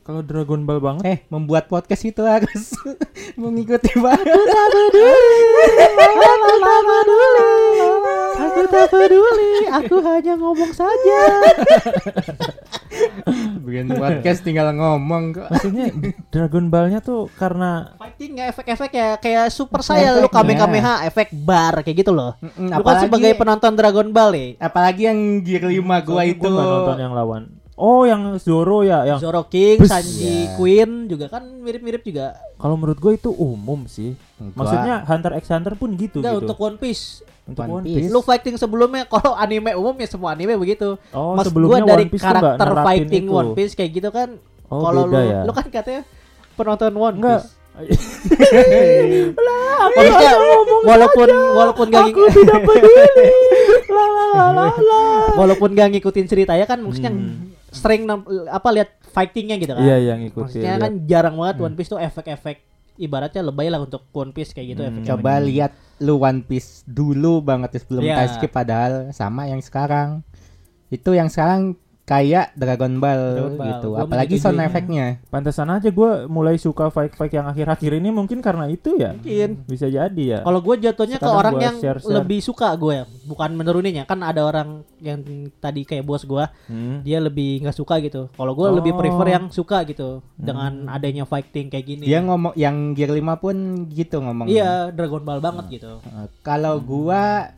Kalau 0.01 0.21
Dragon 0.21 0.61
Ball 0.61 0.79
banget 0.79 1.03
Eh, 1.05 1.19
membuat 1.27 1.65
podcast 1.65 2.03
itu 2.05 2.19
harus 2.21 2.75
mengikuti 3.35 3.91
banget. 3.95 4.23
Aku 4.23 4.43
tak 4.45 4.67
peduli. 4.69 5.33
Aku 8.37 8.59
tak 8.67 8.85
peduli. 8.87 9.51
Aku 9.73 9.95
hanya 10.01 10.33
ngomong 10.35 10.71
saja. 10.71 11.19
Bikin 13.61 13.91
podcast 13.91 14.39
tinggal 14.41 14.71
ngomong 14.71 15.33
kok. 15.33 15.47
maksudnya 15.49 15.89
Dragon 16.29 16.65
Ballnya 16.67 16.99
tuh 16.99 17.27
karena 17.33 17.91
Fighting 17.97 18.37
ya 18.37 18.43
efek-efek 18.47 18.89
ya 18.89 19.07
kayak 19.17 19.49
super 19.49 19.81
saya 19.81 20.13
lu 20.15 20.23
Efeknya. 20.23 20.37
kame 20.37 20.53
kameha 20.55 20.93
efek 21.03 21.27
bar 21.33 21.81
kayak 21.81 21.97
gitu 21.97 22.11
loh. 22.11 22.33
Mm-mm, 22.39 22.71
Lu 22.71 22.81
kan 22.81 23.01
sebagai 23.01 23.33
penonton 23.33 23.73
Dragon 23.73 24.07
Ball 24.09 24.29
nih. 24.31 24.49
apalagi 24.57 25.01
yang 25.05 25.19
Gear 25.41 25.63
5 25.65 26.05
gua 26.05 26.21
itu 26.23 26.39
gua 26.39 26.49
nggak 26.53 26.65
nonton 26.69 26.97
yang 26.97 27.13
lawan. 27.13 27.43
Oh, 27.75 28.01
yang 28.03 28.39
Zoro 28.39 28.81
ya, 28.81 29.03
yang 29.03 29.19
Zoro 29.19 29.45
King, 29.45 29.77
Bus. 29.77 29.91
Sanji 29.91 30.47
Ya. 30.47 30.55
Queen 30.55 31.05
juga 31.05 31.27
kan 31.27 31.43
mirip-mirip 31.43 32.01
juga. 32.01 32.33
kalau 32.55 32.73
menurut 32.73 32.95
gue 32.95 33.11
itu 33.13 33.29
umum 33.29 33.83
sih. 33.85 34.15
Gua- 34.37 34.51
Maksudnya 34.55 34.95
Hunter 35.03 35.31
x 35.35 35.43
Hunter 35.49 35.73
pun 35.75 35.89
gitu 35.93 36.19
Enggak 36.19 36.33
gitu. 36.33 36.39
untuk 36.47 36.57
One 36.57 36.77
Piece. 36.77 37.21
Untuk 37.45 37.61
One 37.61 37.71
One 37.71 37.83
Piece. 37.83 37.97
Piece. 37.99 38.09
Lu 38.09 38.19
fighting 38.19 38.55
sebelumnya 38.55 39.05
kalau 39.13 39.33
anime 39.33 39.71
umum 39.71 39.93
ya 39.95 40.07
semua 40.07 40.31
anime 40.31 40.53
begitu. 40.55 40.97
Oh, 41.09 41.33
Maksud 41.33 41.49
sebelumnya 41.49 41.79
gua 41.79 41.89
dari 41.91 42.03
One 42.03 42.11
Piece 42.11 42.25
karakter 42.25 42.67
fighting 42.81 43.23
itu. 43.23 43.31
One 43.31 43.51
Piece 43.53 43.73
kayak 43.73 43.91
gitu 43.93 44.09
kan 44.09 44.29
Oh, 44.65 44.81
Kalau 44.81 45.05
lu, 45.05 45.13
ya. 45.15 45.45
lu 45.45 45.51
kan 45.51 45.65
katanya 45.65 46.01
penonton 46.55 46.89
One. 46.91 47.17
Piece. 47.19 47.53
Maksudnya 49.87 50.33
walaupun 50.89 51.27
walaupun 51.29 51.85
gak 51.87 52.03
Aku 52.07 52.21
tidak 52.31 52.59
peduli. 52.61 53.03
La 53.85 54.03
la 54.03 54.23
la 54.27 54.45
la 54.49 54.67
la. 54.73 55.03
walaupun 55.35 55.69
gak 55.71 55.87
ngikutin 55.91 56.25
ceritanya 56.25 56.65
kan 56.65 56.79
maksudnya 56.79 57.13
Hmm. 57.13 57.53
sering 57.69 58.07
apa 58.47 58.69
lihat 58.71 58.89
fightingnya 59.05 59.55
gitu 59.57 59.71
kan. 59.71 59.83
Iya, 59.83 59.97
yang 60.09 60.19
ngikutin. 60.21 60.63
Maksudnya 60.63 60.75
kan 60.79 60.91
jarang 61.05 61.35
banget 61.35 61.55
One 61.61 61.75
Piece 61.75 61.89
tuh 61.89 61.99
efek-efek 61.99 62.57
ibaratnya 62.97 63.41
lebay 63.41 63.67
lah 63.67 63.79
untuk 63.79 64.07
One 64.11 64.31
Piece 64.31 64.51
kayak 64.51 64.67
gitu 64.69 64.81
Hmm. 64.81 64.89
efeknya. 64.91 65.09
Coba 65.11 65.31
lihat 65.39 65.71
lu 65.97 66.17
One 66.17 66.41
Piece 66.41 66.83
dulu 66.83 67.39
banget 67.39 67.69
ya 67.71 67.79
sebelum 67.79 68.03
Iya. 68.03 68.15
time 68.17 68.31
skip 68.33 68.51
padahal 68.51 68.93
sama 69.11 69.45
yang 69.45 69.59
sekarang. 69.59 70.23
Itu 70.87 71.11
yang 71.11 71.27
sekarang 71.27 71.75
kayak 72.05 72.53
Dragon 72.53 72.93
Ball, 72.95 73.21
Dragon 73.33 73.53
Ball. 73.55 73.67
gitu. 73.67 73.87
Gua 73.91 74.05
Apalagi 74.05 74.37
sound 74.37 74.61
efeknya. 74.61 75.17
Pantesan 75.25 75.65
aja 75.67 75.89
gue 75.89 76.09
mulai 76.25 76.53
suka 76.55 76.87
fight-fight 76.87 77.33
yang 77.33 77.49
akhir-akhir 77.49 77.97
ini 77.97 78.09
mungkin 78.09 78.39
karena 78.39 78.69
itu 78.69 78.93
ya. 78.93 79.17
Mungkin. 79.17 79.65
Bisa 79.65 79.89
jadi 79.89 80.23
ya. 80.23 80.39
Kalau 80.39 80.61
gue 80.61 80.75
jatuhnya 80.79 81.17
ke 81.17 81.25
Sekarang 81.25 81.39
orang 81.41 81.53
gua 81.55 81.63
yang 81.63 81.75
share-share. 81.81 82.13
lebih 82.15 82.39
suka 82.39 82.69
gue 82.75 82.93
ya, 82.93 83.05
bukan 83.25 83.49
menuruninya. 83.51 84.05
Kan 84.05 84.21
ada 84.21 84.45
orang 84.45 84.85
yang 85.01 85.25
tadi 85.57 85.81
kayak 85.81 86.05
bos 86.05 86.21
gue, 86.23 86.45
Hmm. 86.69 87.01
dia 87.01 87.17
lebih 87.17 87.65
nggak 87.65 87.73
suka 87.75 87.97
gitu. 87.99 88.29
Kalau 88.29 88.53
gue 88.53 88.67
Oh. 88.67 88.75
lebih 88.75 88.93
prefer 88.93 89.27
yang 89.31 89.49
suka 89.49 89.81
gitu 89.83 90.21
dengan 90.35 90.85
adanya 90.87 91.25
fighting 91.25 91.67
kayak 91.67 91.85
gini. 91.87 92.05
Dia 92.05 92.21
ngomong 92.21 92.53
yang 92.53 92.93
Gear 92.93 93.09
5 93.09 93.33
pun 93.35 93.55
gitu 93.87 94.21
ngomong. 94.21 94.45
Iya, 94.45 94.93
Dragon 94.93 95.25
Ball 95.25 95.41
banget 95.41 95.81
gitu. 95.81 95.97
Eh, 96.05 96.29
kalau 96.39 96.77
gua 96.77 97.49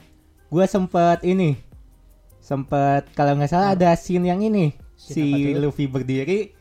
gua 0.48 0.64
sempet 0.64 1.20
ini 1.22 1.60
sempet 2.48 3.12
kalau 3.12 3.36
nggak 3.36 3.52
salah 3.52 3.76
ada 3.76 3.92
scene 4.00 4.32
yang 4.32 4.40
ini 4.40 4.72
Scene 4.96 5.52
si? 5.52 5.60
Luffy 5.60 5.86
berdiri 5.92 6.56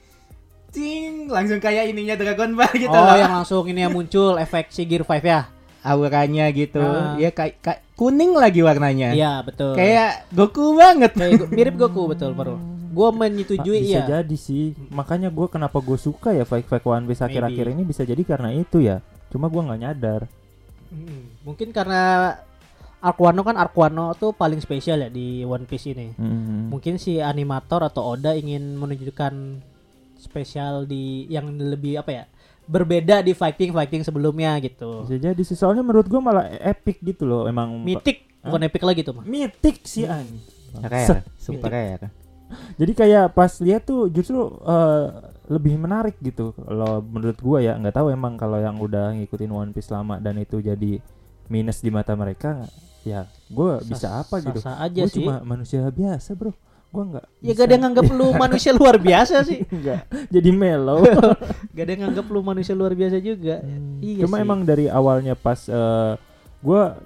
cing 0.74 1.30
langsung 1.30 1.62
kayak 1.62 1.94
ininya 1.94 2.18
Dragon 2.18 2.52
Ball 2.58 2.74
gitu 2.74 2.90
oh, 2.90 3.06
loh. 3.06 3.14
yang 3.14 3.32
langsung 3.32 3.64
ini 3.70 3.86
yang 3.86 3.94
muncul 3.94 4.34
efek 4.36 4.74
si 4.74 4.82
Gear 4.82 5.06
5 5.06 5.22
ya. 5.22 5.46
auranya 5.86 6.50
gitu 6.50 6.82
ya 7.22 7.30
kayak 7.30 7.62
kayak 7.62 7.80
kuning 7.96 8.36
lagi 8.36 8.60
warnanya 8.60 9.16
Iya, 9.16 9.40
betul. 9.40 9.72
kayak 9.72 10.28
Goku 10.34 10.76
banget 10.76 11.16
Kayak 11.16 11.48
mirip 11.48 11.74
Goku 11.80 12.10
betul, 12.12 12.36
Bro. 12.36 12.60
Gue 12.92 13.08
menyetujui 13.12 13.84
bisa 13.84 14.04
iya. 14.04 14.20
jadi 14.20 14.36
sih. 14.36 14.72
Makanya 14.92 15.28
gue 15.28 15.46
kenapa 15.52 15.80
gue 15.84 15.96
suka 16.00 16.32
ya 16.32 16.48
fight-fight 16.48 16.84
One 16.84 17.04
Piece 17.08 17.20
akhir-akhir 17.24 17.76
ini 17.76 17.82
bisa 17.84 18.04
jadi 18.04 18.20
karena 18.24 18.52
itu 18.56 18.80
ya. 18.80 19.04
Cuma 19.28 19.52
gue 19.52 19.60
nggak 19.60 19.80
nyadar. 19.80 20.20
Mm, 20.92 21.44
Mungkin 21.44 21.68
karena 21.76 22.36
Arkwano 23.06 23.46
kan 23.46 23.54
Arkwano 23.54 24.10
tuh 24.18 24.34
paling 24.34 24.58
spesial 24.58 25.06
ya 25.06 25.10
di 25.10 25.46
One 25.46 25.62
Piece 25.62 25.94
ini. 25.94 26.10
Hmm. 26.18 26.74
Mungkin 26.74 26.98
si 26.98 27.22
animator 27.22 27.86
atau 27.86 28.18
Oda 28.18 28.34
ingin 28.34 28.74
menunjukkan 28.74 29.62
spesial 30.18 30.90
di 30.90 31.30
yang 31.30 31.54
lebih 31.54 32.02
apa 32.02 32.10
ya? 32.10 32.24
Berbeda 32.66 33.22
di 33.22 33.30
fighting-fighting 33.30 34.02
sebelumnya 34.02 34.58
gitu. 34.58 35.06
Bisa 35.06 35.22
jadi 35.22 35.42
sih. 35.46 35.54
Soalnya 35.54 35.86
menurut 35.86 36.10
gue 36.10 36.18
malah 36.18 36.50
epic 36.58 36.98
gitu 36.98 37.22
loh. 37.22 37.46
Emang 37.46 37.78
Mythic, 37.78 38.26
bukan 38.42 38.66
epic 38.66 38.82
lagi 38.82 39.00
tuh, 39.06 39.14
mah. 39.14 39.24
mitik 39.24 39.86
sih 39.86 40.02
an. 40.02 40.26
rare 40.76 41.24
super 41.40 41.72
rare 41.72 42.10
Jadi 42.80 42.92
kayak 42.92 43.32
pas 43.32 43.48
lihat 43.62 43.86
tuh 43.86 44.10
justru 44.10 44.50
eh, 44.66 45.06
lebih 45.46 45.78
menarik 45.78 46.18
gitu. 46.18 46.54
Kalau 46.58 47.02
menurut 47.06 47.38
gua 47.38 47.58
ya 47.62 47.78
nggak 47.78 48.02
tahu 48.02 48.10
emang 48.10 48.34
kalau 48.34 48.58
yang 48.58 48.78
udah 48.82 49.14
ngikutin 49.14 49.50
One 49.50 49.70
Piece 49.70 49.94
lama 49.94 50.18
dan 50.18 50.38
itu 50.42 50.58
jadi 50.58 50.98
minus 51.46 51.82
di 51.82 51.90
mata 51.90 52.12
mereka 52.14 52.66
ya 53.06 53.30
gua 53.46 53.78
bisa 53.86 54.18
apa 54.18 54.42
gitu. 54.42 54.58
Sih. 54.58 55.22
cuma 55.22 55.38
manusia 55.46 55.86
biasa, 55.86 56.34
Bro. 56.34 56.52
Gua 56.90 57.04
nggak 57.06 57.26
Ya 57.42 57.52
gak 57.54 57.66
ada 57.66 57.72
yang 57.78 57.84
nganggap 57.90 58.08
lu 58.10 58.26
manusia 58.44 58.70
luar 58.74 58.96
biasa 58.98 59.46
sih. 59.46 59.62
Enggak. 59.74 60.10
Jadi 60.30 60.50
mellow. 60.50 61.06
Gak 61.76 61.84
ada 61.86 61.92
yang 61.92 62.02
nganggap 62.08 62.26
lu 62.26 62.40
manusia 62.42 62.74
luar 62.74 62.92
biasa 62.98 63.16
juga. 63.22 63.62
Iya 64.02 64.26
cuma 64.26 64.36
sih. 64.38 64.44
emang 64.44 64.60
dari 64.66 64.86
awalnya 64.90 65.38
pas 65.38 65.70
eh, 65.70 66.12
gua 66.62 66.98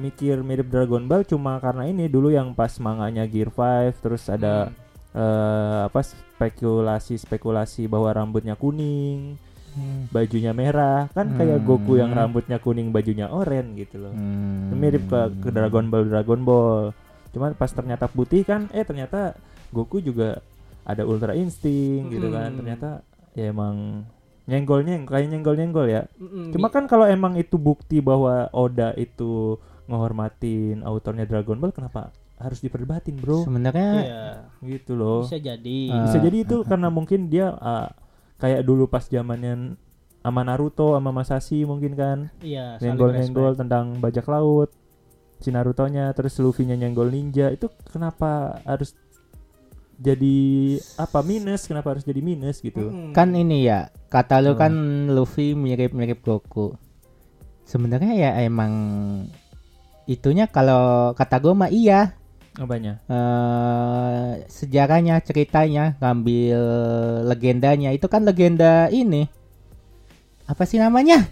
mikir 0.00 0.40
mirip 0.40 0.68
Dragon 0.72 1.04
Ball 1.04 1.28
cuma 1.28 1.60
karena 1.60 1.84
ini 1.84 2.08
dulu 2.08 2.32
yang 2.32 2.56
pas 2.56 2.72
manganya 2.80 3.28
Gear 3.28 3.52
5 3.52 4.00
terus 4.00 4.32
ada 4.32 4.72
eh, 5.12 5.80
apa 5.84 6.00
spekulasi 6.00 7.20
spekulasi 7.20 7.84
bahwa 7.84 8.08
rambutnya 8.08 8.56
kuning 8.56 9.36
bajunya 10.08 10.50
merah 10.50 11.06
kan 11.08 11.32
kayak 11.32 11.58
Hmm. 11.58 11.66
Goku 11.66 11.94
yang 11.94 12.10
rambutnya 12.10 12.56
kuning 12.56 12.90
bajunya 12.90 13.26
oranye 13.26 13.80
gitu 13.80 14.00
loh 14.00 14.12
Hmm. 14.12 14.72
mirip 14.72 15.06
ke, 15.06 15.20
ke 15.38 15.48
Dragon 15.48 15.86
Ball 15.86 16.04
Dragon 16.04 16.40
Ball 16.40 16.90
cuma 17.30 17.52
pas 17.52 17.68
ternyata 17.68 18.06
putih 18.06 18.42
kan 18.42 18.66
eh 18.70 18.82
ternyata 18.82 19.38
Goku 19.70 19.98
juga 19.98 20.42
ada 20.82 21.02
Ultra 21.02 21.32
Instinct 21.32 22.10
gitu 22.10 22.28
kan 22.28 22.50
Hmm. 22.50 22.58
ternyata 22.58 22.88
ya 23.32 23.48
emang 23.48 24.02
nyenggol 24.44 24.82
nyenggol 24.82 25.06
kayak 25.08 25.28
nyenggol 25.28 25.54
nyenggol 25.54 25.86
ya 25.86 26.02
Mm-mm, 26.16 26.50
cuma 26.50 26.66
kan 26.68 26.84
kalau 26.84 27.06
emang 27.06 27.36
itu 27.36 27.54
bukti 27.54 28.00
bahwa 28.00 28.50
Oda 28.50 28.90
itu 28.94 29.54
ngehormatin 29.86 30.82
autornya 30.82 31.22
Dragon 31.22 31.54
Ball 31.56 31.70
kenapa 31.70 32.10
harus 32.34 32.58
diperdebatin 32.58 33.14
bro 33.14 33.44
sebenarnya 33.44 33.90
Iya. 34.00 34.24
gitu 34.66 34.96
loh 34.96 35.22
Bisa 35.22 35.36
jadi. 35.36 35.78
Ah. 35.92 36.02
bisa 36.02 36.18
jadi 36.18 36.36
itu 36.40 36.56
karena 36.64 36.88
mungkin 36.88 37.28
dia 37.28 37.52
uh, 37.52 37.86
kayak 38.40 38.60
dulu 38.62 38.84
pas 38.86 39.04
zamannya 39.04 39.76
sama 40.18 40.40
Naruto 40.42 40.92
sama 40.92 41.10
Masashi 41.10 41.62
mungkin 41.62 41.92
kan 41.92 42.18
Iya, 42.40 42.76
nyenggol-nyenggol 42.78 43.52
respect. 43.52 43.60
tentang 43.62 43.84
bajak 43.96 44.26
laut 44.26 44.68
si 45.36 45.48
Naruto-nya 45.48 46.10
terus 46.10 46.36
Luffy-nya 46.36 46.74
nyenggol 46.74 47.08
ninja 47.08 47.48
itu 47.48 47.68
kenapa 47.86 48.60
harus 48.62 48.92
jadi 49.96 50.36
apa 50.96 51.20
minus 51.20 51.64
kenapa 51.64 51.92
harus 51.92 52.02
jadi 52.02 52.20
minus 52.20 52.58
gitu 52.58 52.80
Mm-mm. 52.82 53.12
kan 53.12 53.32
ini 53.32 53.64
ya 53.64 53.88
kata 54.08 54.40
lu 54.40 54.52
Hmm. 54.52 54.58
kan 54.58 54.72
Luffy 55.08 55.52
mirip-mirip 55.54 56.20
Goku 56.20 56.72
sebenarnya 57.62 58.12
ya 58.14 58.30
emang 58.40 58.72
itunya 60.04 60.44
kalau 60.44 61.12
kata 61.12 61.36
gue 61.38 61.54
mah 61.54 61.70
iya 61.70 62.16
apanya? 62.60 63.00
Eh 63.08 64.44
sejarahnya 64.46 65.18
ceritanya 65.24 65.96
ngambil 65.98 66.60
legendanya. 67.26 67.90
Itu 67.96 68.06
kan 68.12 68.22
legenda 68.28 68.86
ini. 68.92 69.26
Apa 70.44 70.68
sih 70.68 70.76
namanya? 70.76 71.24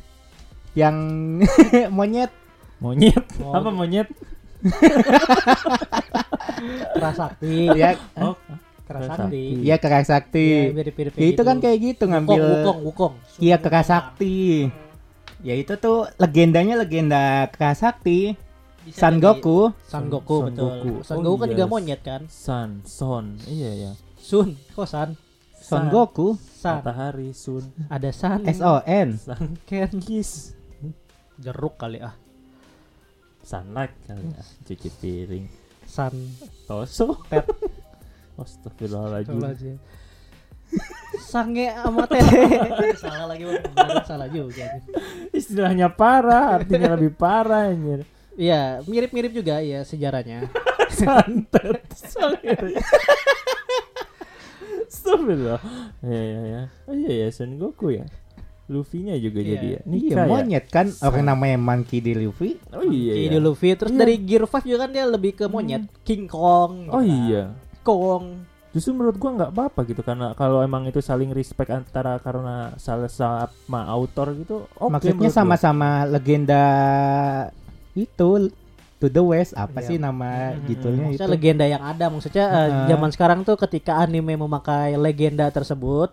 Yang 0.72 0.96
monyet. 1.96 2.32
Monyet. 2.80 3.24
Oh. 3.42 3.52
apa 3.52 3.68
monyet? 3.68 4.08
Kerasakti. 6.98 7.70
ya. 7.78 7.94
Oh 8.18 8.34
Kerasakti. 8.88 9.44
ya 9.68 9.76
kerasakti. 9.76 10.48
Iya, 10.48 10.72
mirip-mirip 10.72 11.12
ya 11.12 11.26
itu 11.28 11.42
kan 11.44 11.60
kayak 11.60 11.76
gitu 11.76 12.08
ngambil 12.08 12.40
Wukong, 12.40 12.78
Wukong, 12.88 13.14
iya 13.36 13.60
kerasakti. 13.60 14.72
Ya 15.44 15.54
itu 15.60 15.76
tuh 15.76 16.08
legendanya 16.16 16.72
legenda 16.80 17.52
kerasakti 17.52 18.32
San 18.94 19.18
Goku 19.18 19.72
San 19.84 20.08
Goku 20.08 20.36
Son 20.40 20.46
betul. 20.52 20.68
Goku. 20.68 20.92
San 21.04 21.16
Oh, 21.18 21.22
Goku 21.24 21.36
kan 21.42 21.48
iya. 21.48 21.54
juga 21.56 21.66
monyet 21.66 22.00
kan? 22.00 22.22
Sun 22.28 22.70
Son 22.84 23.24
iya 23.46 23.70
ya 23.74 23.92
Sun, 24.18 24.54
kok 24.74 24.88
San? 24.88 25.16
Son 25.56 25.88
Goku 25.88 26.36
San. 26.36 26.80
matahari 26.80 27.30
Sun 27.32 27.64
Ada 27.88 28.10
San. 28.12 28.44
S 28.44 28.60
O 28.60 28.80
N 28.84 29.16
Sun 29.16 29.56
Ken. 29.68 29.90
Kiss 30.00 30.52
Jeruk 31.38 31.78
kali 31.78 32.02
ah. 32.02 32.14
sunlight 33.42 33.94
kali 34.04 34.28
ya 34.28 34.42
cuci 34.66 34.88
piring 34.92 35.46
San. 35.88 36.12
toso 36.68 37.16
Pet. 37.30 37.48
Astagfirullahaladzim. 38.38 39.80
Sange 41.18 41.72
sama 41.74 42.04
teh. 42.06 42.22
salah 43.02 43.26
lagi 43.26 43.44
Bang. 43.74 44.04
Salah 44.06 44.28
juga. 44.30 44.68
istilahnya 45.34 45.90
parah 45.90 46.60
artinya 46.60 46.94
lebih 46.94 47.16
parah 47.16 47.72
anjir 47.72 48.04
Iya, 48.38 48.62
mirip-mirip 48.84 49.34
juga 49.34 49.58
ya 49.58 49.82
sejarahnya. 49.82 50.46
santet 50.88 51.82
Astagfirullah 54.88 55.60
ya 56.00 56.20
ya 56.22 56.40
ya 56.46 56.62
oh 56.86 56.94
iya 56.96 57.12
ya 57.20 57.28
Son 57.28 57.54
Goku 57.56 57.92
ya 57.92 58.06
Luffy-nya 58.68 59.16
juga 59.16 59.40
Iya. 59.40 59.48
jadi 59.50 59.66
ya 59.68 59.80
Iya 59.80 59.80
nikah 59.84 60.16
ya 60.18 60.28
monyet 60.28 60.64
kan 60.68 60.86
orang 61.00 61.24
namanya 61.26 61.56
Monkey 61.58 61.98
D. 61.98 62.12
Luffy 62.14 62.56
oh 62.70 62.84
iya 62.84 63.12
Kayak 63.14 63.26
ya. 63.26 63.32
di 63.32 63.38
Luffy 63.38 63.68
terus 63.74 63.90
Iya. 63.90 63.98
dari 63.98 64.14
Gear 64.18 64.44
5 64.44 64.64
juga 64.64 64.78
kan 64.78 64.90
dia 64.90 65.04
lebih 65.04 65.32
ke 65.34 65.44
monyet. 65.46 65.82
King 66.02 66.24
Kong. 66.24 66.72
gitu 66.84 66.90
oh 66.90 66.98
kan. 66.98 67.04
iya 67.04 67.42
Kong. 67.82 68.24
justru 68.68 68.92
menurut 68.92 69.16
gua 69.16 69.30
nggak 69.34 69.50
apa-apa 69.50 69.80
gitu 69.84 70.00
karena 70.00 70.32
kalau 70.32 70.60
emang 70.60 70.84
itu 70.84 71.00
saling 71.00 71.32
respect 71.32 71.68
antara 71.68 72.16
karena 72.18 72.76
salah 72.76 73.08
sama 73.08 73.84
autor 73.86 74.36
gitu 74.36 74.68
oke 74.74 74.88
maksudnya 74.90 75.16
menurut 75.18 75.26
gua. 75.26 75.36
sama-sama 75.36 75.88
legenda 76.04 76.64
itu 77.94 78.50
to 78.98 79.06
the 79.06 79.20
west 79.20 79.54
apa 79.54 79.78
Iya. 79.78 79.86
sih 79.86 79.96
nama 79.96 80.52
Hmm, 80.52 80.66
judulnya 80.66 81.06
itu 81.12 81.24
legenda 81.24 81.64
yang 81.64 81.80
ada 81.80 82.08
maksudnya 82.08 82.44
eh, 82.44 82.58
Uh-huh. 82.66 82.86
zaman 82.88 83.10
sekarang 83.10 83.38
tuh 83.42 83.54
ketika 83.56 83.96
anime 83.96 84.34
memakai 84.34 84.92
legenda 84.94 85.46
tersebut 85.48 86.10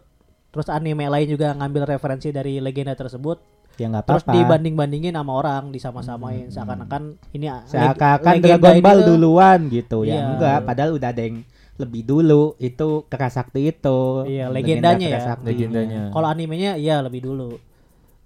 terus 0.49 0.67
anime 0.67 1.03
lain 1.03 1.27
juga 1.27 1.51
ngambil 1.51 1.83
referensi 1.89 2.29
dari 2.29 2.59
legenda 2.59 2.93
tersebut 2.93 3.41
ya 3.75 3.89
nggak 3.89 4.05
terus 4.05 4.23
apa-apa 4.23 4.37
dibanding-bandingin 4.37 5.11
sama 5.11 5.31
orang 5.33 5.67
disama-samain 5.67 6.47
seakan-akan 6.47 7.19
ini 7.33 7.51
seakan-akan 7.65 8.33
legenda 8.39 8.55
Dragon 8.61 8.75
Ball 8.79 8.99
tuh- 8.99 9.07
duluan 9.09 9.59
gitu 9.67 9.97
ya 10.01 10.13
Iya. 10.13 10.23
enggak 10.31 10.57
padahal 10.63 10.91
udah 10.93 11.09
ada 11.09 11.21
yang 11.21 11.37
lebih 11.75 12.07
dulu 12.07 12.55
itu 12.55 13.03
kerasakti 13.05 13.67
itu. 13.67 13.99
Iya, 14.23 14.47
Legenda 14.47 14.95
legendanya 14.95 15.05
ya. 15.05 15.13
Kerasaktinya. 15.19 15.49
Legendanya. 15.51 16.01
Kalau 16.07 16.27
animenya 16.29 16.71
iya 16.79 17.03
lebih 17.03 17.19
dulu. 17.19 17.59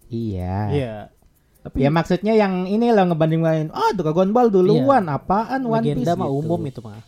Iya. 0.05 0.57
Iya. 0.69 0.93
Tapi 1.59 1.75
Ya 1.83 1.89
maksudnya 1.91 2.33
yang 2.39 2.63
ini 2.65 2.87
lah 2.89 3.03
ngebanding 3.03 3.43
lain. 3.43 3.65
Oh 3.75 3.91
Dragon 3.91 4.31
Ball 4.31 4.47
duluan, 4.47 5.03
apaan 5.11 5.67
One 5.67 5.83
Piece 5.83 6.07
Legenda 6.07 6.13
mah 6.15 6.27
gitu. 6.31 6.39
umum 6.39 6.61
itu 6.63 6.79
mah. 6.79 7.03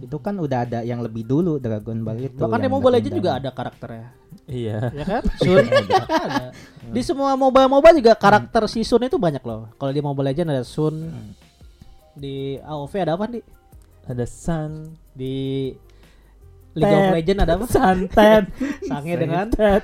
Itu 0.00 0.16
kan 0.22 0.38
udah 0.38 0.58
ada 0.64 0.80
yang 0.80 1.04
lebih 1.04 1.28
dulu 1.28 1.60
Dragon 1.60 2.00
Ball 2.00 2.18
itu. 2.24 2.40
Bahkan 2.40 2.60
di 2.62 2.70
Mobile 2.72 2.94
Legends 2.96 3.16
juga 3.20 3.30
ada 3.36 3.50
karakternya. 3.52 4.08
iya. 4.48 4.88
Ya 4.96 5.04
kan? 5.04 5.22
Sun 5.44 5.66
ada. 5.68 6.50
Di 6.94 7.02
semua 7.02 7.34
MOBA 7.34 7.66
MOBA 7.66 7.98
juga 7.98 8.14
karakter 8.14 8.64
si 8.70 8.86
Sun 8.86 9.04
itu 9.04 9.18
banyak 9.18 9.42
loh. 9.42 9.68
Kalau 9.76 9.90
di 9.90 10.00
Mobile 10.00 10.32
Legends 10.32 10.52
ada 10.54 10.64
Sun. 10.64 10.96
Di 12.16 12.56
AoV 12.64 12.92
ada 13.02 13.12
apa 13.18 13.28
nih? 13.28 13.44
Ada 14.06 14.24
Sun, 14.24 14.94
Di 15.12 15.74
League 16.76 16.92
of 16.92 17.02
Ted. 17.02 17.14
Legends 17.18 17.42
ada 17.42 17.52
apa? 17.58 17.66
Santet, 17.76 18.44
Sange 18.86 19.14
dengan 19.16 19.46
Tet. 19.50 19.82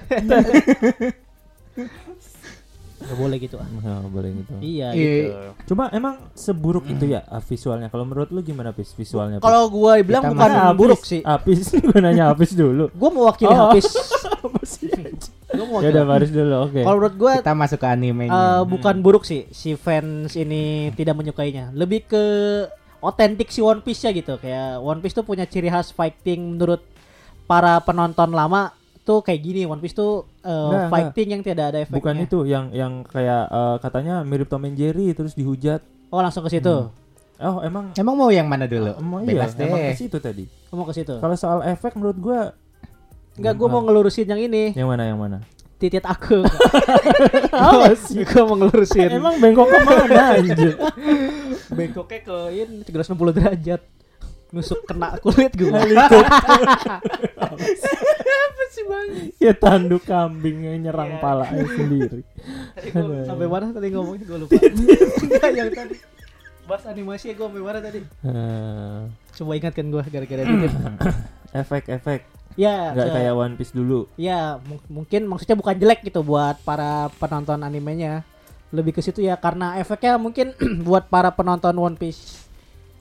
Gak 3.03 3.17
boleh 3.17 3.37
gitu 3.37 3.57
ah. 3.57 3.67
Nggak 3.67 4.09
boleh 4.09 4.31
gitu. 4.35 4.53
Iya 4.59 4.89
Iya. 4.91 5.11
gitu. 5.13 5.31
Cuma 5.69 5.91
emang 5.91 6.15
seburuk 6.33 6.87
itu 6.87 7.05
ya 7.07 7.23
ah, 7.25 7.39
visualnya. 7.39 7.87
Kalau 7.87 8.03
menurut 8.03 8.29
lu 8.29 8.41
gimana 8.41 8.71
Pis 8.71 8.91
visualnya? 8.91 9.39
Kalau 9.39 9.67
gua 9.69 9.99
bilang 9.99 10.23
Kita 10.23 10.33
bukan 10.33 10.51
Apis. 10.53 10.77
buruk 10.77 11.03
sih. 11.03 11.21
Apis, 11.21 11.61
gue 11.83 11.99
nanya 11.99 12.31
Apis 12.31 12.51
dulu. 12.53 12.89
Gua 12.91 13.11
mewakili 13.11 13.51
Oh. 13.51 13.75
sih? 14.65 14.89
Gua 15.49 15.53
ya 15.53 15.65
mewakili. 15.65 15.91
udah 15.91 16.05
Faris 16.07 16.31
dulu, 16.31 16.55
oke. 16.63 16.81
Kalau 16.81 16.97
menurut 16.97 17.17
gua 17.17 17.33
Kita 17.39 17.53
masuk 17.53 17.79
ke 17.79 17.89
animenya. 17.89 18.33
eh, 18.33 18.63
bukan 18.65 18.95
buruk 18.99 19.23
sih 19.23 19.47
si 19.51 19.75
fans 19.75 20.33
ini 20.35 20.63
tidak 20.93 21.15
menyukainya. 21.15 21.71
Lebih 21.73 22.07
ke 22.07 22.25
otentik 22.99 23.49
si 23.49 23.61
One 23.61 23.81
Piece 23.81 24.03
ya 24.03 24.11
gitu. 24.11 24.37
Kayak 24.37 24.79
One 24.79 24.99
Piece 24.99 25.13
tuh 25.13 25.23
punya 25.23 25.45
ciri 25.45 25.67
khas 25.67 25.91
fighting 25.91 26.55
menurut 26.55 26.81
para 27.45 27.77
penonton 27.79 28.31
lama 28.31 28.71
tuh 29.03 29.19
kayak 29.21 29.41
gini 29.43 29.67
One 29.67 29.83
Piece 29.83 29.99
tuh 29.99 30.31
eh, 30.41 30.51
Enggak, 30.51 30.89
fighting 30.91 31.29
yang 31.35 31.43
tidak 31.43 31.65
ada 31.75 31.79
efeknya. 31.83 31.99
Bukan 31.99 32.15
itu 32.23 32.39
yang 32.47 32.65
yang 32.71 32.93
kayak 33.03 33.51
eh, 33.51 33.77
katanya 33.83 34.15
mirip 34.23 34.47
Tom 34.47 34.63
and 34.63 34.79
Jerry 34.79 35.11
terus 35.13 35.35
dihujat. 35.35 35.83
Oh 36.09 36.23
langsung 36.23 36.47
ke 36.47 36.51
situ. 36.53 36.91
Oh, 37.43 37.59
emang 37.59 37.91
Emang 37.99 38.15
mau 38.15 38.31
yang 38.31 38.47
mana 38.47 38.71
dulu? 38.71 38.95
Emang 38.95 39.27
iya, 39.27 39.43
Bebas 39.43 39.59
emang 39.59 39.83
deh. 39.83 39.91
ke 39.91 39.99
situ 39.99 40.17
tadi. 40.23 40.45
Mau 40.71 40.87
ke 40.87 40.95
situ. 40.95 41.19
Kalau 41.19 41.35
soal 41.35 41.67
efek 41.67 41.99
menurut 41.99 42.19
gua 42.23 42.41
Enggak 43.35 43.55
gua 43.59 43.69
mau 43.73 43.83
ngelurusin 43.83 44.29
yang 44.31 44.39
ini. 44.39 44.71
yang 44.79 44.87
mana 44.87 45.11
yang 45.11 45.19
mana? 45.19 45.43
Titit 45.83 46.07
aku. 46.07 46.47
Sih? 48.07 48.23
gua 48.23 48.43
mau 48.47 48.57
ngelurusin. 48.63 49.11
Emang 49.11 49.35
bengkok 49.43 49.67
ke 49.67 49.79
mana 49.83 50.39
anjir? 50.39 50.75
bengkoknya 51.77 52.19
ke 52.23 52.37
ini 52.55 52.77
360 52.87 53.37
derajat. 53.43 53.81
Nusuk 54.53 54.85
kena 54.85 55.17
kulit 55.19 55.53
gua. 55.55 55.81
Apa 57.43 58.63
sih 58.69 58.85
bang? 58.85 59.09
ya 59.37 59.53
tanduk 59.53 60.03
kambing 60.03 60.63
yang 60.63 60.77
nyerang 60.83 61.11
Iya. 61.11 61.21
palanya 61.21 61.67
sendiri. 61.75 62.21
Tadi 62.75 62.89
gua 62.91 63.25
sampai 63.25 63.47
mana 63.47 63.67
tadi 63.71 63.89
ngomongnya 63.91 64.25
gua 64.25 64.39
lupa. 64.39 64.61
Enggak 64.61 65.51
yang 65.53 65.71
tadi. 65.71 65.95
Bahas 66.63 66.85
animasi 66.87 67.33
gua 67.33 67.49
sampai 67.49 67.63
mana 67.63 67.79
tadi? 67.81 68.01
Eh, 68.05 69.01
Coba 69.33 69.53
ingatkan 69.55 69.87
gua 69.89 70.03
gara-gara 70.05 70.43
titit. 70.43 70.73
efek-efek 71.55 72.21
ya, 72.55 72.93
nggak 72.93 73.09
so- 73.09 73.15
kayak 73.15 73.33
One 73.35 73.55
Piece 73.57 73.73
dulu. 73.73 74.09
ya 74.15 74.57
mung- 74.63 74.85
mungkin 74.91 75.25
maksudnya 75.25 75.53
bukan 75.55 75.75
jelek 75.75 76.01
gitu 76.03 76.21
buat 76.21 76.61
para 76.61 77.09
penonton 77.17 77.61
animenya. 77.61 78.25
Lebih 78.69 78.93
ke 78.93 79.03
situ 79.03 79.21
ya 79.21 79.37
karena 79.37 79.77
efeknya 79.77 80.17
mungkin 80.17 80.53
buat 80.87 81.09
para 81.09 81.29
penonton 81.31 81.73
One 81.75 81.97
Piece 81.97 82.41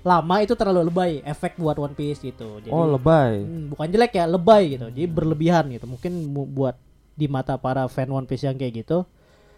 lama 0.01 0.35
itu 0.37 0.53
terlalu 0.53 0.81
lebay 0.83 1.11
efek 1.23 1.55
buat 1.55 1.75
One 1.75 1.93
Piece 1.93 2.21
gitu. 2.21 2.57
Jadi 2.57 2.69
oh 2.69 2.89
lebay. 2.89 3.39
Hmm, 3.39 3.69
bukan 3.69 3.87
jelek 3.87 4.13
ya 4.13 4.25
lebay 4.25 4.63
gitu 4.71 4.85
jadi 4.87 5.05
berlebihan 5.05 5.65
gitu 5.69 5.85
mungkin 5.85 6.11
mu- 6.25 6.47
buat 6.47 6.73
di 7.11 7.25
mata 7.25 7.55
para 7.55 7.85
fan 7.85 8.07
One 8.07 8.23
Piece 8.23 8.43
yang 8.43 8.55
kayak 8.55 8.81
gitu 8.81 9.05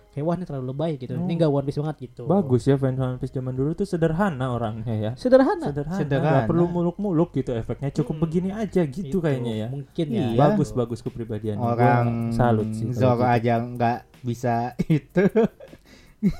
kayak 0.09 0.23
wah 0.23 0.35
ini 0.35 0.43
terlalu 0.43 0.65
lebay 0.69 0.91
gitu 0.95 1.11
ini 1.11 1.23
Oh. 1.23 1.29
enggak 1.31 1.49
One 1.49 1.63
Piece 1.63 1.79
banget 1.79 1.97
gitu 2.03 2.23
Bagus 2.23 2.63
ya 2.63 2.75
fans 2.75 2.99
One 2.99 3.17
Piece 3.17 3.31
zaman 3.31 3.49
dulu 3.51 3.73
tuh 3.73 3.83
sederhana 3.83 4.51
orangnya 4.51 4.93
ya. 4.93 5.11
sederhana 5.15 5.65
Sederhana, 5.65 5.97
Sederhana. 5.97 6.29
nggak 6.35 6.45
perlu 6.45 6.65
muluk-muluk 6.67 7.33
gitu 7.33 7.49
efeknya 7.51 7.89
cukup 7.91 8.13
Hmm. 8.13 8.23
begini 8.23 8.49
aja 8.51 8.81
gitu, 8.83 9.09
Gitu, 9.09 9.17
kayaknya 9.19 9.53
ya. 9.55 9.67
mungkin 9.69 10.05
ya 10.07 10.25
Iya. 10.27 10.37
Bagus 10.37 10.69
bagus 10.69 10.99
kepribadian. 10.99 11.57
Orang 11.57 12.29
salut 12.29 12.69
sih. 12.69 12.91
Zoro 12.91 13.21
gitu. 13.21 13.31
aja 13.31 13.53
nggak 13.57 13.97
bisa 14.21 14.55
itu. 14.91 15.23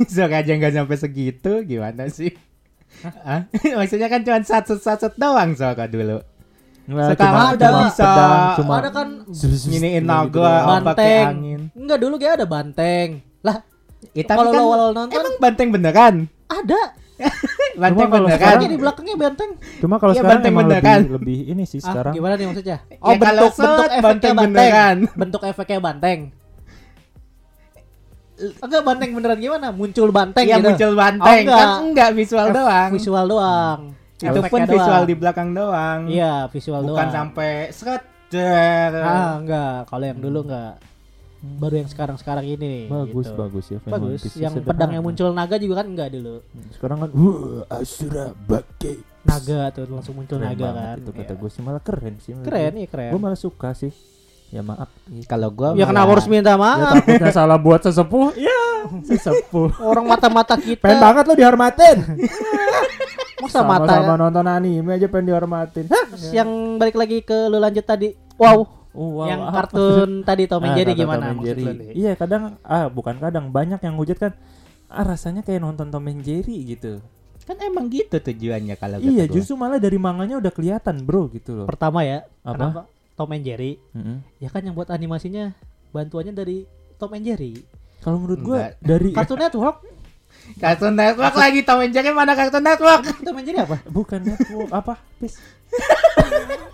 Zoro 0.06 0.34
aja 0.34 0.52
nggak 0.52 0.74
sampai 0.76 0.98
segitu, 0.98 1.52
gimana 1.63 2.08
sih? 2.08 2.32
Hah? 3.04 3.42
Maksudnya 3.78 4.08
kan 4.08 4.22
cuma 4.22 4.39
satu-satu 4.39 5.13
doang 5.13 5.52
Zoro 5.54 5.86
dulu. 5.86 6.18
Nggak, 6.84 7.08
Sekarang 7.10 7.32
cuma- 7.34 7.54
udah 7.54 7.70
cuma 7.70 7.82
bisa. 7.82 8.04
pedang, 8.04 8.39
cuma 8.58 8.74
ada 8.76 8.89
kan 8.92 9.08
Nyiniin 9.66 10.04
naga 10.04 10.44
pakai 10.44 10.68
banteng 10.68 11.24
angin. 11.26 11.62
enggak 11.74 11.98
dulu 11.98 12.16
kayak 12.18 12.34
ada 12.36 12.46
banteng 12.46 13.08
lah 13.42 13.58
Ya, 14.12 14.24
tapi 14.26 14.36
kalau 14.38 14.52
kan 14.52 14.60
lo 14.60 14.63
awal 14.68 14.82
nonton 14.92 15.16
emang 15.16 15.34
banteng 15.39 15.68
beneran? 15.70 16.16
ada 16.46 16.82
Banteng 17.80 18.08
kalau 18.10 18.28
beneran? 18.28 18.36
sekarang- 18.36 18.60
Kan 18.60 18.68
di 18.68 18.78
belakangnya 18.78 19.16
banteng 19.18 19.50
Cuma 19.80 19.96
kalau 19.96 20.12
Iya, 20.12 20.20
sekarang 20.20 20.34
banteng 20.36 20.52
emang 20.52 20.66
beneran. 20.66 21.00
lebih, 21.00 21.13
lebih 21.16 21.39
ini 21.48 21.63
sih 21.63 21.80
ah, 21.80 21.84
sekarang. 21.86 22.13
gimana 22.13 22.34
nih 22.36 22.46
maksudnya 22.46 22.78
Ya, 22.84 22.98
oh 23.00 23.13
bentuk 23.13 23.24
kalau 23.24 23.44
bentuk 23.48 23.54
set, 23.56 23.63
efeknya 23.88 24.04
banteng 24.04 24.34
banteng 24.34 24.52
beneran. 24.52 24.98
bentuk 25.13 25.42
efeknya 25.46 25.80
banteng 25.80 26.20
enggak 28.36 28.82
banteng 28.82 29.10
beneran 29.12 29.38
gimana 29.38 29.67
muncul 29.69 30.10
banteng 30.10 30.43
Iya 30.43 30.58
gitu 30.58 30.67
muncul 30.67 30.91
banteng 30.96 31.30
Oh, 31.30 31.41
enggak. 31.43 31.60
kan 31.60 31.69
enggak 31.86 32.10
visual 32.13 32.48
Ef- 32.48 32.56
doang. 32.56 32.89
visual 32.91 33.26
doang 33.28 33.80
Itu 34.17 34.39
pun 34.43 34.60
visual 34.63 34.88
doang. 34.96 35.04
di 35.04 35.15
belakang 35.15 35.50
doang. 35.52 36.00
Iya, 36.08 36.34
visual 36.48 36.82
Bukan 36.82 36.96
doang. 36.96 37.12
sampai 37.12 37.52
seret. 37.69 38.04
Ah, 38.96 39.38
enggak. 39.38 39.86
Kalau 39.86 40.06
yang 40.06 40.17
dulu 40.17 40.39
enggak. 40.43 40.74
Baru 41.43 41.76
yang 41.76 41.86
sekarang-sekarang 41.86 42.46
ini. 42.48 42.88
Bagus 42.88 43.28
gitu. 43.28 43.36
bagus 43.36 43.65
ya. 43.67 43.78
Bagus. 43.84 44.19
Yang 44.34 44.54
sederhana. 44.56 44.69
pedang 44.69 44.91
yang 44.96 45.04
muncul 45.04 45.28
naga 45.30 45.60
juga 45.60 45.76
kan 45.78 45.88
enggak 45.88 46.10
dulu. 46.10 46.39
Sekarang 46.72 46.98
kan 46.98 47.10
uh, 47.12 47.67
Asura 47.69 48.32
Bake. 48.48 49.04
Naga 49.22 49.60
tuh 49.69 49.84
langsung 49.86 50.15
muncul 50.15 50.39
Keren 50.39 50.50
naga 50.50 50.69
kan. 50.72 50.96
Itu 50.98 51.12
kata 51.12 51.24
Iya. 51.30 51.36
gue 51.38 51.50
sih 51.52 51.62
malah 51.62 51.84
keren 51.84 52.13
sih. 52.17 52.32
Keren, 52.39 52.72
iya 52.74 52.88
keren. 52.88 53.12
Gue 53.12 53.19
malah 53.19 53.36
suka 53.36 53.76
sih. 53.76 53.91
Ya 54.54 54.62
maaf. 54.62 54.86
Kalau 55.26 55.50
gua 55.50 55.74
Ya 55.74 55.89
kenapa 55.89 56.13
harus 56.13 56.30
minta 56.30 56.54
Ya 56.54 56.62
maaf? 56.62 57.02
takutnya 57.02 57.34
salah 57.34 57.58
buat 57.58 57.82
sesepuh. 57.82 58.38
Ya 58.46 58.60
sesepuh. 59.02 59.74
Orang 59.82 60.06
mata-mata 60.06 60.54
kita. 60.54 60.86
Pengen 60.86 61.02
banget 61.02 61.24
lo 61.26 61.34
dihormatin. 61.34 61.98
Masa 63.42 63.60
mata 63.66 63.89
Sama-sama 63.89 64.13
nonton 64.16 64.46
anime 64.46 64.94
aja 64.94 65.08
pengen 65.10 65.34
dihormatin. 65.34 65.89
Hah? 65.89 66.06
Terus 66.13 66.30
yang 66.32 66.78
balik 66.78 66.96
lagi 66.96 67.26
ke 67.26 67.50
lu 67.50 67.58
lanjut 67.58 67.82
tadi. 67.82 68.13
Wow. 68.38 68.86
Oh, 68.94 69.10
wow, 69.18 69.26
yang 69.26 69.42
apa? 69.42 69.66
kartun 69.66 70.22
tadi 70.22 70.46
Tom 70.46 70.62
and 70.62 70.70
Ah, 70.70 70.78
Jerry 70.78 70.94
gimana 70.94 71.34
Tom 71.34 71.42
Jerry. 71.42 71.66
Iya 71.98 72.13
kadang 72.13 72.62
ah 72.62 72.86
bukan 72.94 73.18
kadang 73.18 73.50
banyak 73.50 73.82
yang 73.82 73.98
hujat 73.98 74.22
kan 74.22 74.38
ah 74.86 75.02
rasanya 75.02 75.42
kayak 75.42 75.66
nonton 75.66 75.89
Tom 75.89 76.06
and 76.06 76.22
Jerry 76.22 76.62
gitu. 76.62 77.02
Kan 77.42 77.58
emang 77.60 77.89
gitu 77.89 78.22
tujuannya 78.22 78.78
kalau 78.78 79.02
iya 79.02 79.26
gua. 79.26 79.34
justru 79.34 79.58
malah 79.58 79.82
dari 79.82 79.98
manganya 79.98 80.38
udah 80.38 80.54
kelihatan 80.54 81.02
bro 81.04 81.26
gitu 81.34 81.58
loh. 81.58 81.66
Pertama 81.66 82.06
ya, 82.06 82.22
Apa? 82.46 82.86
Tom 83.24 83.32
and 83.32 83.42
Jerry? 83.42 83.80
Mm-mm. 83.90 84.20
Ya 84.38 84.52
kan 84.52 84.60
yang 84.60 84.76
buat 84.76 84.88
animasinya 84.88 85.56
bantuannya 85.90 86.36
dari 86.36 86.68
Tom 86.98 87.16
and 87.16 87.24
Jerry. 87.24 87.56
Kalau 88.00 88.20
menurut 88.20 88.40
gua 88.42 88.58
Enggak. 88.60 88.72
dari 88.84 89.10
Cartoon 89.12 89.40
Network. 89.40 89.78
Cartoon 90.60 90.92
Network 90.94 91.34
lagi 91.34 91.60
Tom 91.64 91.80
and 91.80 91.94
Jerry 91.94 92.12
mana 92.12 92.34
Cartoon 92.34 92.60
Network? 92.62 93.02
Tom 93.18 93.32
and 93.34 93.46
Jerry 93.46 93.60
apa? 93.62 93.78
bukan 93.88 94.20
network 94.22 94.70
apa 94.70 94.94
Pis. 95.16 95.40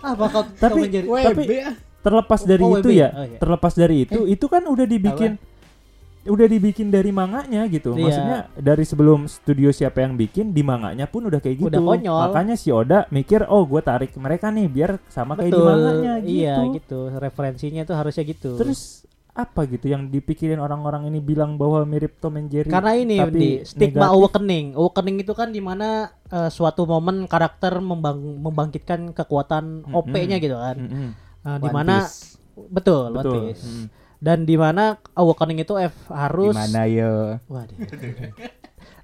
Apa 0.02 0.24
kau 0.26 0.42
Tapi- 0.42 0.58
Tom 0.58 0.78
and 0.80 0.92
Jerry? 0.92 1.06
Tapi- 1.06 1.46
ah. 1.62 1.76
terlepas 2.00 2.40
dari 2.42 2.64
Oh, 2.64 2.74
itu 2.74 2.88
WB. 2.88 2.96
ya 2.96 3.08
Oh, 3.10 3.22
iya. 3.22 3.38
terlepas 3.38 3.72
dari 3.76 3.96
itu 4.02 4.20
itu 4.24 4.46
kan 4.48 4.64
udah 4.64 4.86
dibikin 4.88 5.36
udah 6.22 6.46
dibikin 6.46 6.88
dari 6.88 7.08
manganya 7.08 7.64
gitu 7.64 7.90
Iya. 7.90 8.02
maksudnya 8.02 8.38
dari 8.54 8.82
sebelum 8.82 9.24
studio 9.24 9.70
siapa 9.70 10.00
yang 10.00 10.14
bikin 10.14 10.50
di 10.50 10.60
manganya 10.60 11.04
pun 11.04 11.24
udah 11.24 11.38
kayak 11.38 11.56
gitu 11.58 11.70
Udah 11.70 11.80
konyol. 11.80 12.20
makanya 12.26 12.54
si 12.54 12.68
Oda 12.68 13.08
mikir 13.08 13.44
oh 13.44 13.64
gue 13.64 13.80
tarik 13.80 14.12
mereka 14.14 14.48
nih 14.48 14.66
biar 14.66 15.00
sama 15.06 15.32
kayak 15.34 15.48
di 15.48 15.56
Betul. 15.56 15.68
manganya 15.70 16.12
gitu 16.18 16.36
Iya 16.36 16.54
gitu. 16.74 16.98
Referensinya 17.10 17.82
tuh 17.82 17.96
harusnya 17.96 18.22
gitu. 18.22 18.52
terus 18.54 19.08
apa 19.30 19.62
gitu 19.64 19.86
yang 19.86 20.06
dipikirin 20.06 20.58
orang-orang 20.58 21.06
ini 21.06 21.18
bilang 21.18 21.54
bahwa 21.54 21.80
mirip 21.82 22.18
Tom 22.18 22.34
and 22.34 22.50
Jerry 22.50 22.68
karena 22.68 22.92
ini 22.94 23.16
tapi 23.16 23.32
di 23.32 23.50
stigma 23.62 24.04
negatif. 24.04 24.16
awakening. 24.18 24.66
Awakening 24.74 25.16
itu 25.18 25.32
kan 25.32 25.48
di 25.48 25.60
mana 25.60 25.88
eh, 26.26 26.48
suatu 26.48 26.84
momen 26.84 27.24
karakter 27.24 27.80
membang- 27.80 28.20
membangkitkan 28.36 29.14
kekuatan 29.14 29.86
Mm-mm. 29.86 29.96
OP-nya 29.96 30.36
gitu 30.36 30.52
kan. 30.54 30.76
Mm-mm. 30.76 31.08
Nah, 31.40 31.56
One 31.56 31.62
di 31.62 31.68
mana 31.70 31.94
Piece. 32.02 32.36
betul, 32.68 33.02
betul. 33.14 33.54
Mm. 33.56 33.86
Dan 34.20 34.44
di 34.44 34.54
mana 34.54 34.84
awakening 35.10 35.64
itu 35.64 35.74
F 35.74 35.96
harus 36.08 36.52
Gimana 36.52 36.84
yo? 36.84 37.40
Waduh. 37.46 37.76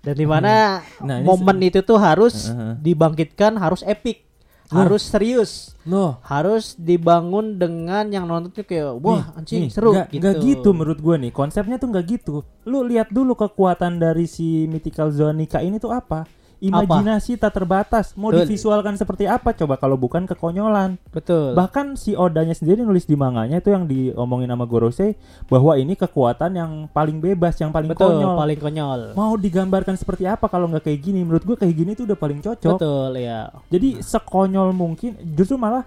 Dan 0.00 0.14
di 0.14 0.22
mana 0.24 0.52
Nah, 1.02 1.18
ini 1.18 1.24
momen 1.24 1.56
itu 1.62 1.80
tuh 1.80 1.96
harus 1.96 2.46
Heeh. 2.46 2.76
dibangkitkan 2.78 3.56
harus 3.56 3.80
epic, 3.82 4.22
Loh. 4.66 4.82
harus 4.82 5.02
serius, 5.02 5.72
loh 5.82 6.18
harus 6.22 6.74
dibangun 6.74 7.54
dengan 7.54 8.06
yang 8.06 8.24
nonton 8.24 8.50
tuh 8.50 8.62
kayak 8.62 8.92
wah 8.96 9.22
Nih, 9.24 9.36
anjing 9.36 9.60
nih, 9.62 9.70
seru 9.70 9.90
nggak- 9.90 10.08
gitu. 10.08 10.20
nggak 10.20 10.34
gitu 10.44 10.68
menurut 10.70 10.98
gue 11.00 11.16
nih 11.18 11.32
konsepnya 11.32 11.76
tuh 11.76 11.88
nggak 11.88 12.06
gitu 12.08 12.34
lu 12.64 12.82
lihat 12.82 13.08
dulu 13.08 13.32
kekuatan 13.36 13.96
dari 13.96 14.26
si 14.26 14.44
mythical 14.64 15.08
zonica 15.08 15.58
ini 15.58 15.76
tuh 15.76 15.90
apa 15.90 16.26
imajinasi 16.60 17.36
tak 17.36 17.52
terbatas. 17.56 18.16
Mau 18.16 18.32
Betul. 18.32 18.48
divisualkan 18.48 18.96
seperti 18.96 19.28
apa 19.28 19.52
coba 19.52 19.76
kalau 19.76 20.00
bukan 20.00 20.24
kekonyolan. 20.24 20.96
Betul. 21.12 21.52
Bahkan 21.52 22.00
si 22.00 22.16
Odanya 22.16 22.56
sendiri 22.56 22.82
nulis 22.82 23.04
di 23.04 23.14
manganya 23.14 23.60
itu 23.60 23.72
yang 23.72 23.84
diomongin 23.84 24.48
sama 24.48 24.64
Gorosei 24.64 25.14
bahwa 25.46 25.76
ini 25.76 25.94
kekuatan 25.94 26.56
yang 26.56 26.72
paling 26.90 27.20
bebas, 27.20 27.56
yang 27.60 27.70
paling 27.70 27.92
Betul, 27.92 28.20
konyol. 28.20 28.34
paling 28.36 28.58
konyol. 28.60 29.00
Mau 29.14 29.34
digambarkan 29.36 29.94
seperti 29.98 30.24
apa 30.24 30.48
kalau 30.48 30.68
nggak 30.72 30.88
kayak 30.88 31.00
gini? 31.04 31.20
Menurut 31.22 31.44
gua 31.44 31.56
kayak 31.60 31.74
gini 31.76 31.92
tuh 31.92 32.08
udah 32.08 32.18
paling 32.18 32.40
cocok. 32.40 32.78
Betul, 32.80 33.10
ya. 33.20 33.52
Jadi 33.68 34.00
sekonyol 34.00 34.72
mungkin, 34.72 35.16
justru 35.36 35.60
malah 35.60 35.84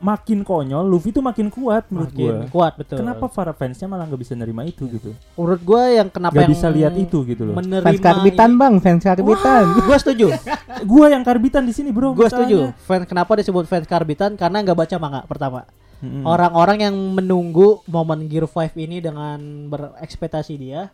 makin 0.00 0.40
konyol, 0.40 0.88
Luffy 0.88 1.12
tuh 1.12 1.20
makin 1.20 1.52
kuat 1.52 1.84
menurut 1.92 2.08
Makin 2.10 2.24
gua. 2.24 2.48
kuat, 2.48 2.72
betul. 2.80 2.96
Kenapa 3.04 3.28
para 3.28 3.52
fansnya 3.52 3.84
malah 3.84 4.08
nggak 4.08 4.20
bisa 4.24 4.32
nerima 4.32 4.64
itu 4.64 4.88
gitu? 4.88 5.12
Menurut 5.36 5.60
gua 5.60 5.92
yang 5.92 6.08
kenapa 6.08 6.32
Nggak 6.34 6.44
yang 6.48 6.52
bisa 6.56 6.68
lihat 6.72 6.94
itu 6.96 7.18
gitu 7.28 7.42
loh. 7.44 7.54
Menerima 7.60 7.84
Fans 7.84 8.00
karbitan 8.00 8.50
bang, 8.56 8.74
fans 8.80 9.04
karbitan. 9.04 9.64
Gue 9.76 9.96
setuju. 10.00 10.26
Gua 10.90 11.06
yang 11.12 11.20
karbitan 11.20 11.68
di 11.68 11.76
sini 11.76 11.92
bro. 11.92 12.16
Gue 12.16 12.26
masalahnya. 12.26 12.48
setuju. 12.48 12.58
Fans 12.88 13.04
kenapa 13.04 13.32
disebut 13.36 13.64
fans 13.68 13.84
karbitan? 13.84 14.40
Karena 14.40 14.64
nggak 14.64 14.78
baca 14.80 14.96
manga 14.96 15.20
pertama. 15.28 15.68
Orang-orang 16.00 16.88
yang 16.88 16.96
menunggu 16.96 17.84
momen 17.84 18.24
Gear 18.24 18.48
5 18.48 18.72
ini 18.80 19.04
dengan 19.04 19.36
berekspektasi 19.68 20.56
dia 20.56 20.88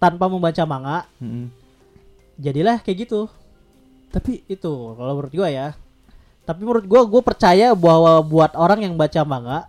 tanpa 0.00 0.32
membaca 0.32 0.64
manga, 0.64 1.04
Mm-mm. 1.20 1.52
jadilah 2.40 2.80
kayak 2.80 3.04
gitu. 3.04 3.28
Tapi 4.08 4.48
Itu 4.48 4.96
kalau 4.96 5.12
menurut 5.12 5.32
gua 5.36 5.52
ya. 5.52 5.68
Tapi 6.46 6.62
menurut 6.62 6.86
gua 6.86 7.02
gue 7.02 7.20
percaya 7.20 7.74
bahwa 7.74 8.22
buat 8.22 8.54
orang 8.54 8.86
yang 8.86 8.94
baca 8.94 9.20
manga 9.26 9.66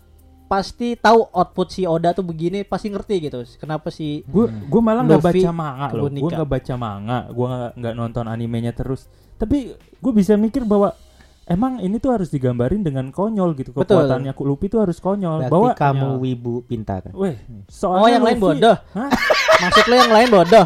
pasti 0.48 0.96
tahu 0.96 1.28
output 1.28 1.68
si 1.68 1.84
Oda 1.84 2.14
tuh 2.14 2.24
begini, 2.24 2.64
pasti 2.64 2.88
ngerti 2.88 3.28
gitu. 3.28 3.44
Kenapa 3.58 3.90
si 3.90 4.24
gue 4.24 4.46
gue 4.48 4.82
malah 4.82 5.04
nggak 5.04 5.20
baca 5.20 5.52
manga 5.52 5.88
loh. 5.92 6.08
Gue 6.08 6.32
nggak 6.32 6.48
baca 6.48 6.74
manga. 6.78 7.18
Gue 7.28 7.46
nggak 7.46 7.72
nggak 7.76 7.94
nonton 7.98 8.26
animenya 8.26 8.72
terus. 8.72 9.10
Tapi 9.36 9.74
gue 9.76 10.14
bisa 10.16 10.38
mikir 10.40 10.64
bahwa 10.64 10.96
emang 11.44 11.80
ini 11.80 11.98
tuh 11.98 12.16
harus 12.16 12.30
digambarin 12.30 12.80
dengan 12.80 13.12
konyol 13.12 13.58
gitu. 13.58 13.76
Betul. 13.76 14.08
Kekuatannya 14.08 14.32
Luffy 14.38 14.68
tuh 14.70 14.80
harus 14.86 14.98
konyol. 15.00 15.44
Berarti 15.44 15.52
bahwa 15.52 15.70
kamu 15.74 16.08
Ya. 16.08 16.20
wibu 16.22 16.54
pintar. 16.64 17.02
Weh, 17.12 17.36
soalnya 17.68 18.00
Oh 18.00 18.08
yang 18.08 18.24
lain 18.24 18.38
Luffy- 18.40 18.46
bodoh. 18.62 18.78
Hah? 18.96 19.10
Maksud 19.58 19.86
lo 19.90 19.96
yang 19.98 20.14
lain 20.14 20.30
bodoh. 20.30 20.66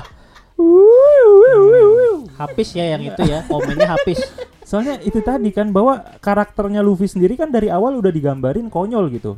Habis 2.37 2.73
ya 2.73 2.97
yang 2.97 3.03
itu 3.05 3.21
ya, 3.21 3.45
komennya 3.45 3.89
habis. 3.93 4.17
Soalnya 4.65 4.97
itu 5.03 5.19
tadi 5.19 5.51
kan 5.51 5.69
bahwa 5.69 5.99
karakternya 6.23 6.79
Luffy 6.81 7.05
sendiri 7.05 7.35
kan 7.35 7.51
dari 7.51 7.67
awal 7.67 7.99
udah 7.99 8.09
digambarin 8.09 8.71
konyol 8.71 9.11
gitu. 9.13 9.37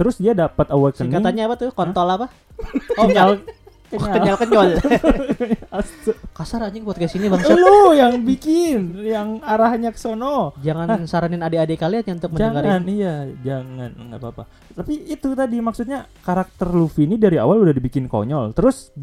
Terus 0.00 0.16
dia 0.16 0.32
dapat 0.32 0.72
awakening. 0.72 1.12
Singkatannya 1.12 1.42
apa 1.44 1.54
tuh? 1.60 1.70
Kontol 1.76 2.08
apa? 2.08 2.26
Oh, 2.96 3.04
kenyal. 3.04 3.44
Oh, 3.92 4.00
kenyal 4.00 4.36
kenyol. 4.40 4.68
Kasar 6.38 6.64
anjing 6.64 6.88
podcast 6.88 7.20
ini 7.20 7.28
bang. 7.28 7.44
Lu 7.52 7.92
yang 7.92 8.24
bikin, 8.24 8.96
yang 9.04 9.44
arahnya 9.44 9.92
ke 9.92 10.00
sono. 10.00 10.56
Jangan 10.64 11.04
saranin 11.04 11.44
adik-adik 11.44 11.76
kalian 11.76 12.04
yang 12.08 12.16
untuk 12.16 12.32
Jangan, 12.32 12.64
mendengarin. 12.64 12.88
iya, 12.88 13.14
jangan, 13.44 13.90
nggak 13.92 14.20
apa-apa. 14.24 14.42
Tapi 14.80 14.94
itu 15.12 15.28
tadi 15.36 15.56
maksudnya 15.60 16.08
karakter 16.24 16.72
Luffy 16.72 17.04
ini 17.04 17.20
dari 17.20 17.36
awal 17.36 17.60
udah 17.60 17.74
dibikin 17.76 18.08
konyol. 18.08 18.56
Terus 18.56 18.94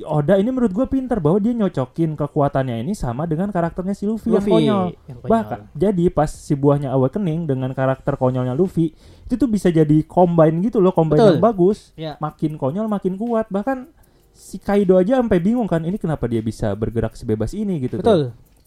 Oda 0.00 0.40
ini 0.40 0.48
menurut 0.48 0.72
gue 0.72 0.86
pinter 0.88 1.20
bahwa 1.20 1.36
dia 1.36 1.52
nyocokin 1.52 2.16
kekuatannya 2.16 2.80
ini 2.80 2.96
sama 2.96 3.28
dengan 3.28 3.52
karakternya 3.52 3.92
si 3.92 4.08
Luffy, 4.08 4.32
Luffy 4.32 4.48
yang 4.48 4.56
konyol. 4.56 4.86
yang 5.04 5.18
konyol. 5.20 5.32
Bahkan 5.36 5.58
jadi 5.76 6.04
pas 6.08 6.32
si 6.32 6.56
buahnya 6.56 6.96
awakening 6.96 7.44
dengan 7.44 7.76
karakter 7.76 8.16
konyolnya 8.16 8.56
Luffy 8.56 8.96
itu 9.28 9.34
tuh 9.36 9.44
bisa 9.52 9.68
jadi 9.68 10.00
combine 10.08 10.64
gitu 10.64 10.80
loh, 10.80 10.96
combine 10.96 11.20
Betul. 11.20 11.32
yang 11.36 11.44
bagus. 11.44 11.92
Ya. 11.92 12.16
Makin 12.24 12.56
konyol 12.56 12.88
makin 12.88 13.20
kuat. 13.20 13.52
Bahkan 13.52 13.92
si 14.32 14.56
Kaido 14.56 14.96
aja 14.96 15.20
sampai 15.20 15.44
bingung 15.44 15.68
kan 15.68 15.84
ini 15.84 16.00
kenapa 16.00 16.24
dia 16.24 16.40
bisa 16.40 16.72
bergerak 16.72 17.12
sebebas 17.12 17.52
ini 17.52 17.76
gitu. 17.84 18.00
tuh. 18.00 18.04
Betul. 18.04 18.22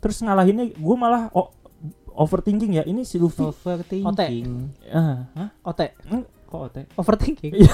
Terus 0.06 0.22
ngalahinnya 0.22 0.78
gue 0.78 0.96
malah 0.98 1.34
oh, 1.34 1.50
overthinking 2.14 2.78
ya. 2.78 2.84
Ini 2.86 3.02
si 3.02 3.18
Luffy. 3.18 3.42
Overthinking. 3.42 4.78
Ah, 4.94 5.26
hah? 5.34 5.50
Ote. 5.66 5.90
Kok 6.56 6.64
otek? 6.66 6.86
Overthinking. 6.96 7.52
Iya, 7.54 7.74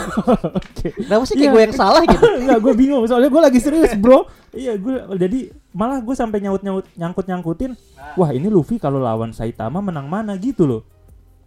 oke. 0.50 0.88
Kenapa 0.98 1.24
sih 1.24 1.36
kayak 1.36 1.44
Iya. 1.44 1.54
gue 1.54 1.62
yang 1.62 1.76
salah 1.76 2.02
gitu? 2.04 2.26
Enggak, 2.36 2.60
gue 2.60 2.74
bingung. 2.74 3.06
Soalnya 3.06 3.30
gue 3.30 3.42
lagi 3.42 3.60
serius, 3.60 3.94
bro. 3.96 4.26
Iya, 4.52 4.74
gue 4.76 4.92
jadi 5.16 5.40
malah 5.72 6.02
gue 6.02 6.12
sampai 6.12 6.42
nyaut 6.42 6.60
nyaut 6.60 6.90
nyangkut 6.94 7.24
nyangkutin. 7.24 7.78
Wah, 8.14 8.30
ini 8.30 8.48
Luffy 8.48 8.76
kalau 8.76 8.98
lawan 8.98 9.32
Saitama 9.32 9.80
menang 9.80 10.06
mana 10.06 10.34
gitu 10.36 10.66
loh. 10.66 10.82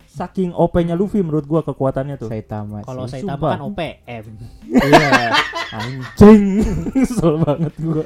Saking 0.07 0.55
OP-nya 0.55 0.95
Luffy 0.95 1.19
menurut 1.19 1.43
gue 1.43 1.61
kekuatannya 1.61 2.15
tuh. 2.17 2.31
Saitama 2.31 2.81
Kalau 2.81 3.05
Sumpah. 3.05 3.35
tambahkan 3.35 3.61
OPM. 3.67 4.25
Iya, 4.65 5.35
anjing. 5.75 6.43
Kesel 6.95 7.35
banget 7.37 7.75
gue. 7.75 8.05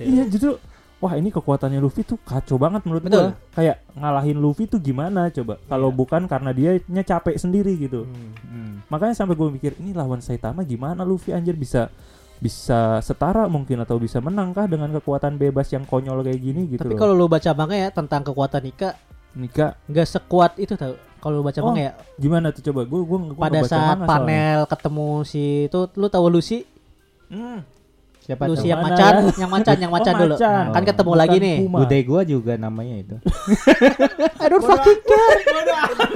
Iya, 0.00 0.24
justru 0.26 0.56
Wah 0.96 1.12
ini 1.12 1.28
kekuatannya 1.28 1.76
Luffy 1.76 2.02
tuh 2.02 2.16
kacau 2.18 2.56
banget 2.56 2.80
menurut 2.88 3.04
gue. 3.04 3.28
Kayak 3.52 3.84
ngalahin 3.92 4.40
Luffy 4.40 4.64
tuh 4.64 4.80
gimana 4.80 5.28
coba? 5.28 5.60
Kalau 5.62 5.92
Iya. 5.92 5.96
bukan 5.96 6.22
karena 6.24 6.50
dia 6.50 6.72
capek 7.04 7.36
sendiri 7.36 7.76
gitu. 7.76 8.08
Hmm. 8.08 8.32
Hmm. 8.42 8.72
Makanya 8.88 9.12
sampai 9.12 9.36
gue 9.36 9.48
mikir 9.50 9.76
ini 9.76 9.92
lawan 9.92 10.24
Saitama 10.24 10.64
gimana 10.64 11.04
Luffy 11.04 11.36
anjir 11.36 11.52
bisa 11.52 11.92
bisa 12.36 13.00
setara 13.00 13.48
mungkin 13.48 13.80
atau 13.80 13.96
bisa 13.96 14.20
menang 14.20 14.52
kah 14.52 14.64
dengan 14.64 14.92
kekuatan 14.92 15.36
bebas 15.36 15.72
yang 15.72 15.84
konyol 15.84 16.20
kayak 16.20 16.36
gini 16.36 16.68
gitu 16.68 16.84
Tapi 16.84 16.92
kalau 16.94 17.16
lu 17.16 17.26
baca 17.26 17.48
manga 17.52 17.72
ya 17.72 17.88
tentang 17.88 18.20
kekuatan 18.22 18.60
Nika 18.60 18.92
Nika 19.32 19.76
nggak 19.84 20.04
sekuat 20.06 20.56
itu 20.56 20.76
tau. 20.76 20.96
Kalau 21.16 21.40
lu 21.40 21.44
baca 21.44 21.60
Oh, 21.60 21.72
manga 21.72 21.80
ya 21.80 21.92
gimana 22.16 22.52
tuh 22.52 22.60
coba 22.62 22.84
gue 22.84 23.00
gue 23.02 23.18
pada 23.36 23.60
saat 23.64 24.00
panel 24.00 24.64
ketemu 24.64 25.08
si 25.24 25.44
itu 25.64 25.80
lu 25.92 26.08
tahu 26.08 26.28
Lucy 26.30 26.64
Hmm, 27.26 27.64
Siapa 28.26 28.42
Lucy 28.44 28.66
yang 28.66 28.82
Mana 28.82 28.90
macan 28.90 29.12
ya? 29.14 29.38
yang 29.38 29.50
macan 29.50 29.76
yang 29.78 29.92
macan 29.92 30.12
Oh, 30.12 30.20
dulu 30.20 30.34
macan. 30.34 30.64
kan 30.68 30.82
ketemu 30.82 31.06
Bukan 31.08 31.20
lagi 31.22 31.36
nih 31.38 31.56
Puma. 31.62 31.78
Bude 31.78 31.98
gua 32.02 32.20
juga 32.22 32.52
namanya 32.56 32.94
itu. 32.98 33.16
I 34.42 34.46
don't 34.48 34.60
fucking 34.60 35.00
care 35.00 35.38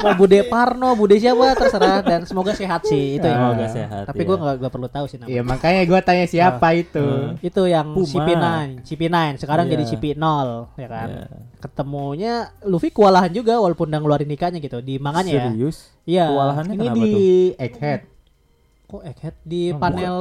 mau 0.00 0.12
Bude 0.14 0.40
Parno 0.44 0.90
Bude 0.92 1.16
siapa 1.16 1.54
terserah 1.54 2.02
dan 2.02 2.20
semoga 2.24 2.50
sehat 2.52 2.82
sih 2.82 3.14
itu 3.14 3.22
ya 3.22 3.36
Semoga 3.36 3.62
Ah. 3.62 3.70
sehat. 3.70 4.02
tapi 4.04 4.20
ya. 4.20 4.26
gue 4.26 4.36
nggak 4.36 4.54
nggak 4.58 4.72
perlu 4.72 4.88
tahu 4.88 5.04
sih 5.06 5.16
namanya 5.16 5.30
Iya 5.30 5.42
makanya 5.44 5.80
gua 5.84 6.00
tanya 6.00 6.26
siapa 6.26 6.68
itu. 6.74 6.98
Hmm. 6.98 7.38
itu 7.40 7.62
yang 7.64 7.86
Puma. 7.88 8.06
CP9 8.08 8.44
CP9 8.82 9.16
sekarang 9.38 9.64
Iya. 9.64 9.72
jadi 9.72 9.84
CP0 9.86 10.18
ya 10.74 10.88
kan 10.88 11.08
Ya. 11.08 11.24
ketemunya 11.60 12.32
Luffy 12.62 12.90
kewalahan 12.90 13.30
juga 13.30 13.54
walaupun 13.56 13.86
udah 13.86 13.98
ngeluarin 13.98 14.26
nikahnya 14.26 14.58
gitu 14.58 14.80
di 14.80 14.96
manganya 14.96 15.30
ya 15.30 15.42
Serius? 15.46 15.76
iya 16.02 16.26
Kewalahannya 16.26 16.74
Ini 16.74 16.82
kenapa 16.82 16.96
di 16.96 17.06
tuh? 17.06 17.62
Egghead. 17.62 18.00
Kok 18.90 19.02
Egghead 19.02 19.36
di 19.40 19.70
Oh, 19.70 19.78
panel 19.78 20.16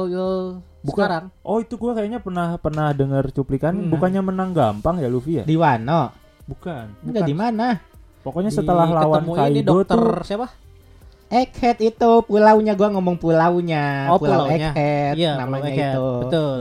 Bukan. 0.80 0.94
sekarang 0.96 1.24
Oh 1.42 1.58
itu 1.58 1.74
gue 1.74 1.92
kayaknya 1.92 2.18
pernah 2.18 2.54
pernah 2.56 2.86
dengar 2.90 3.26
cuplikan 3.28 3.74
Hmm. 3.74 3.90
bukannya 3.90 4.22
menang 4.22 4.50
gampang 4.50 4.96
ya 4.96 5.10
Luffy 5.10 5.32
ya? 5.36 5.44
Di 5.44 5.52
Wano. 5.52 6.14
Bukan. 6.46 6.86
Enggak 7.02 7.26
di 7.26 7.34
mana? 7.34 7.82
Pokoknya 8.20 8.48
Di- 8.48 8.56
setelah 8.56 8.86
lawan 8.86 9.20
ketemu 9.20 9.32
Kaido 9.34 9.50
ini 9.50 9.60
dokter 9.60 9.98
tuh 9.98 10.22
siapa 10.22 10.46
Egghead 11.28 11.78
itu 11.80 12.10
pulaunya 12.24 12.74
gua 12.74 12.90
ngomong 12.90 13.14
pulaunya. 13.16 14.10
Oh, 14.10 14.18
Pulau 14.18 14.46
pulaunya. 14.46 14.70
Egghead 14.70 15.14
iya 15.14 15.32
namanya 15.36 15.62
Pulau 15.62 15.70
Egghead. 15.72 15.94
itu. 15.94 16.08
betul. 16.20 16.58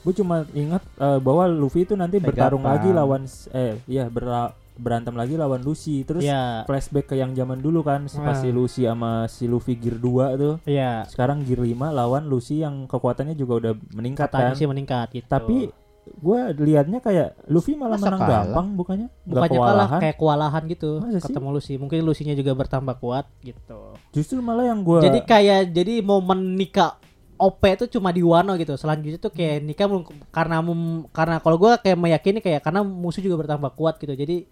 Gue 0.00 0.14
cuma 0.16 0.36
ingat 0.50 0.82
eh, 0.96 1.18
bahwa 1.18 1.44
Luffy 1.46 1.84
itu 1.84 1.92
nanti 1.92 2.16
Saya 2.16 2.26
bertarung 2.26 2.64
lagi 2.64 2.88
lawan 2.88 3.28
eh 3.52 3.76
iya 3.84 4.08
bera- 4.08 4.56
berantem 4.80 5.12
lagi 5.12 5.34
lawan 5.34 5.60
Lucy 5.60 6.02
terus 6.02 6.20
iya 6.20 6.64
flashback 6.64 7.06
ke 7.06 7.14
yang 7.14 7.30
zaman 7.30 7.56
dulu 7.56 7.80
kan 7.80 8.08
pas 8.08 8.32
Ah. 8.32 8.34
si 8.34 8.48
Lucy 8.48 8.82
sama 8.82 9.10
si 9.26 9.44
Luffy 9.44 9.76
gear 9.76 9.94
2 9.94 10.02
tuh. 10.34 10.54
iya 10.64 11.04
Sekarang 11.04 11.40
gear 11.40 11.60
5 11.60 11.68
lawan 11.90 12.24
Lucy 12.24 12.58
yang 12.58 12.84
kekuatannya 12.86 13.32
juga 13.34 13.60
udah 13.60 13.72
meningkat 13.92 14.26
katanya 14.26 14.52
kan. 14.52 14.56
sih 14.56 14.66
meningkat 14.66 15.06
gitu 15.12 15.26
Tapi 15.26 15.68
gue 16.10 16.40
liatnya 16.58 16.98
kayak 16.98 17.46
Luffy 17.46 17.72
malah 17.72 17.94
Masa 17.94 18.08
menang 18.08 18.20
kalah? 18.20 18.32
gampang 18.42 18.66
bukannya? 18.74 19.08
Nggak 19.20 19.28
bukannya 19.36 19.46
kalah 19.52 19.68
kewalahan. 19.70 20.00
kayak 20.00 20.16
kewalahan 20.16 20.62
gitu 20.66 20.90
Masa 20.98 21.12
sih? 21.12 21.24
ketemu 21.26 21.48
Lucy 21.52 21.74
mungkin 21.76 21.98
Lucy-nya 22.02 22.34
juga 22.34 22.52
bertambah 22.52 22.94
kuat 22.96 23.28
gitu 23.40 23.80
Justru 24.10 24.40
malah 24.40 24.66
yang 24.66 24.80
gue 24.80 24.98
jadi 25.02 25.20
kayak 25.20 25.60
jadi 25.70 26.00
momen 26.00 26.56
nikah 26.56 26.96
OP 27.36 27.64
itu 27.64 27.88
cuma 27.90 28.12
di 28.12 28.20
Wano 28.20 28.52
gitu. 28.54 28.76
Selanjutnya 28.76 29.16
tuh 29.16 29.32
kayak 29.32 29.64
nikah 29.64 29.88
karena 30.28 30.60
karena 31.08 31.40
kalau 31.40 31.56
gua 31.56 31.80
kayak 31.80 31.96
meyakini 31.96 32.36
kayak 32.38 32.60
karena 32.60 32.84
musuh 32.84 33.24
juga 33.24 33.40
bertambah 33.40 33.72
kuat 33.72 33.96
gitu. 33.96 34.12
Jadi 34.12 34.44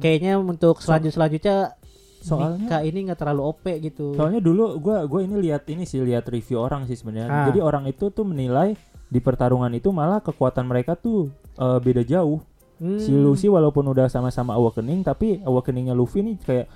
kayaknya 0.00 0.40
untuk 0.40 0.80
selanjut 0.80 1.12
selanjutnya 1.14 1.76
Soalnya- 2.20 2.60
nikah 2.60 2.82
ini 2.84 2.98
nggak 3.08 3.18
terlalu 3.20 3.42
OP 3.48 3.64
gitu. 3.80 4.12
Soalnya 4.12 4.40
dulu 4.44 4.76
gua 4.76 5.08
gua 5.08 5.20
ini 5.24 5.40
lihat 5.40 5.64
ini 5.72 5.88
sih 5.88 6.04
lihat 6.04 6.28
review 6.28 6.60
orang 6.60 6.84
sih 6.84 6.96
sebenarnya. 6.96 7.32
Ah. 7.32 7.46
Jadi 7.48 7.60
orang 7.64 7.88
itu 7.88 8.12
tuh 8.12 8.28
menilai 8.28 8.76
di 9.10 9.18
pertarungan 9.18 9.72
itu 9.72 9.88
malah 9.90 10.20
kekuatan 10.20 10.68
mereka 10.68 10.96
tuh 10.96 11.32
eh, 11.56 11.78
beda 11.80 12.04
jauh. 12.04 12.40
Hmm. 12.80 12.96
Si 12.96 13.12
Lucy 13.12 13.48
walaupun 13.52 13.84
udah 13.92 14.08
sama-sama 14.08 14.56
awakening 14.56 15.04
tapi 15.04 15.44
awakeningnya 15.44 15.92
Luffy 15.92 16.24
nih 16.24 16.36
kayak 16.40 16.66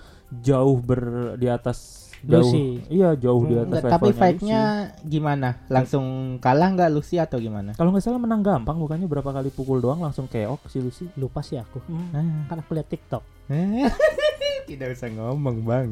jauh 0.45 0.77
ber 0.81 1.33
di 1.41 1.49
atas 1.49 2.04
jauh. 2.25 2.41
Lucy. 2.43 2.65
Iya, 2.89 3.09
jauh 3.15 3.43
di 3.43 3.55
Hmm, 3.55 3.65
atas 3.65 3.79
Enggak, 3.79 3.93
tapi 3.93 4.09
fight-nya 4.11 4.61
Lucy. 4.91 5.09
gimana? 5.09 5.49
Langsung 5.67 6.05
kalah 6.39 6.69
nggak 6.71 6.91
Lucy 6.91 7.17
atau 7.17 7.37
gimana? 7.37 7.71
Kalau 7.73 7.91
nggak 7.91 8.03
salah 8.03 8.19
menang 8.19 8.41
gampang 8.41 8.77
bukannya 8.77 9.05
berapa 9.05 9.31
kali 9.31 9.49
pukul 9.49 9.79
doang 9.79 10.01
langsung 10.01 10.25
keok 10.25 10.65
si 10.67 10.79
Lucy. 10.79 11.05
lupa 11.15 11.41
sih 11.41 11.57
aku. 11.57 11.79
Hmm. 11.85 12.11
Ah. 12.11 12.45
Kan 12.47 12.57
aku 12.59 12.73
lihat 12.73 12.89
TikTok. 12.89 13.23
Tidak 14.69 14.89
usah 14.91 15.09
ngomong 15.09 15.61
bang. 15.63 15.89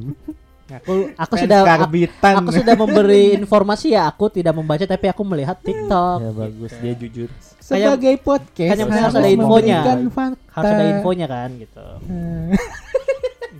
Aku 0.73 1.13
aku 1.13 1.35
sudah 1.37 1.61
aku, 1.61 1.69
karbitan. 1.69 2.35
aku 2.41 2.51
sudah 2.55 2.73
memberi 2.73 3.37
informasi 3.37 3.93
ya. 3.93 4.09
Aku 4.09 4.33
tidak 4.33 4.57
membaca 4.57 4.81
tapi 4.81 5.05
aku 5.05 5.21
melihat 5.21 5.61
TikTok. 5.61 6.19
Ya 6.23 6.31
bagus, 6.33 6.73
dia 6.81 6.95
jujur. 6.97 7.29
sebagai 7.63 8.17
podcast 8.19 8.75
kan 8.75 8.89
harus 8.89 9.15
ada 9.15 9.29
infonya. 9.29 9.81
Harus 10.49 10.71
ada 10.71 10.85
infonya 10.89 11.27
kan 11.29 11.51
gitu. 11.61 11.85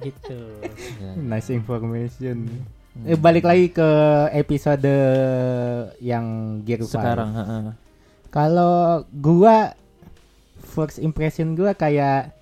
Gitu. 0.03 0.39
Ya. 0.99 1.11
nice 1.17 1.49
information. 1.49 2.49
Hmm. 2.93 3.07
Eh, 3.07 3.17
balik 3.17 3.43
lagi 3.43 3.69
ke 3.69 3.89
episode 4.33 4.93
yang 5.99 6.25
Gear 6.61 6.81
5. 6.81 6.91
Sekarang, 6.91 7.31
heeh. 7.33 7.63
Kalau 8.29 8.75
gua 9.09 9.73
first 10.63 10.99
impression 10.99 11.53
gua 11.53 11.73
kayak 11.73 12.37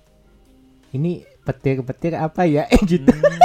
ini 0.91 1.23
petir-petir 1.41 2.13
apa 2.13 2.43
ya 2.43 2.67
eh 2.67 2.81
gitu. 2.81 3.07
Hmm, 3.07 3.39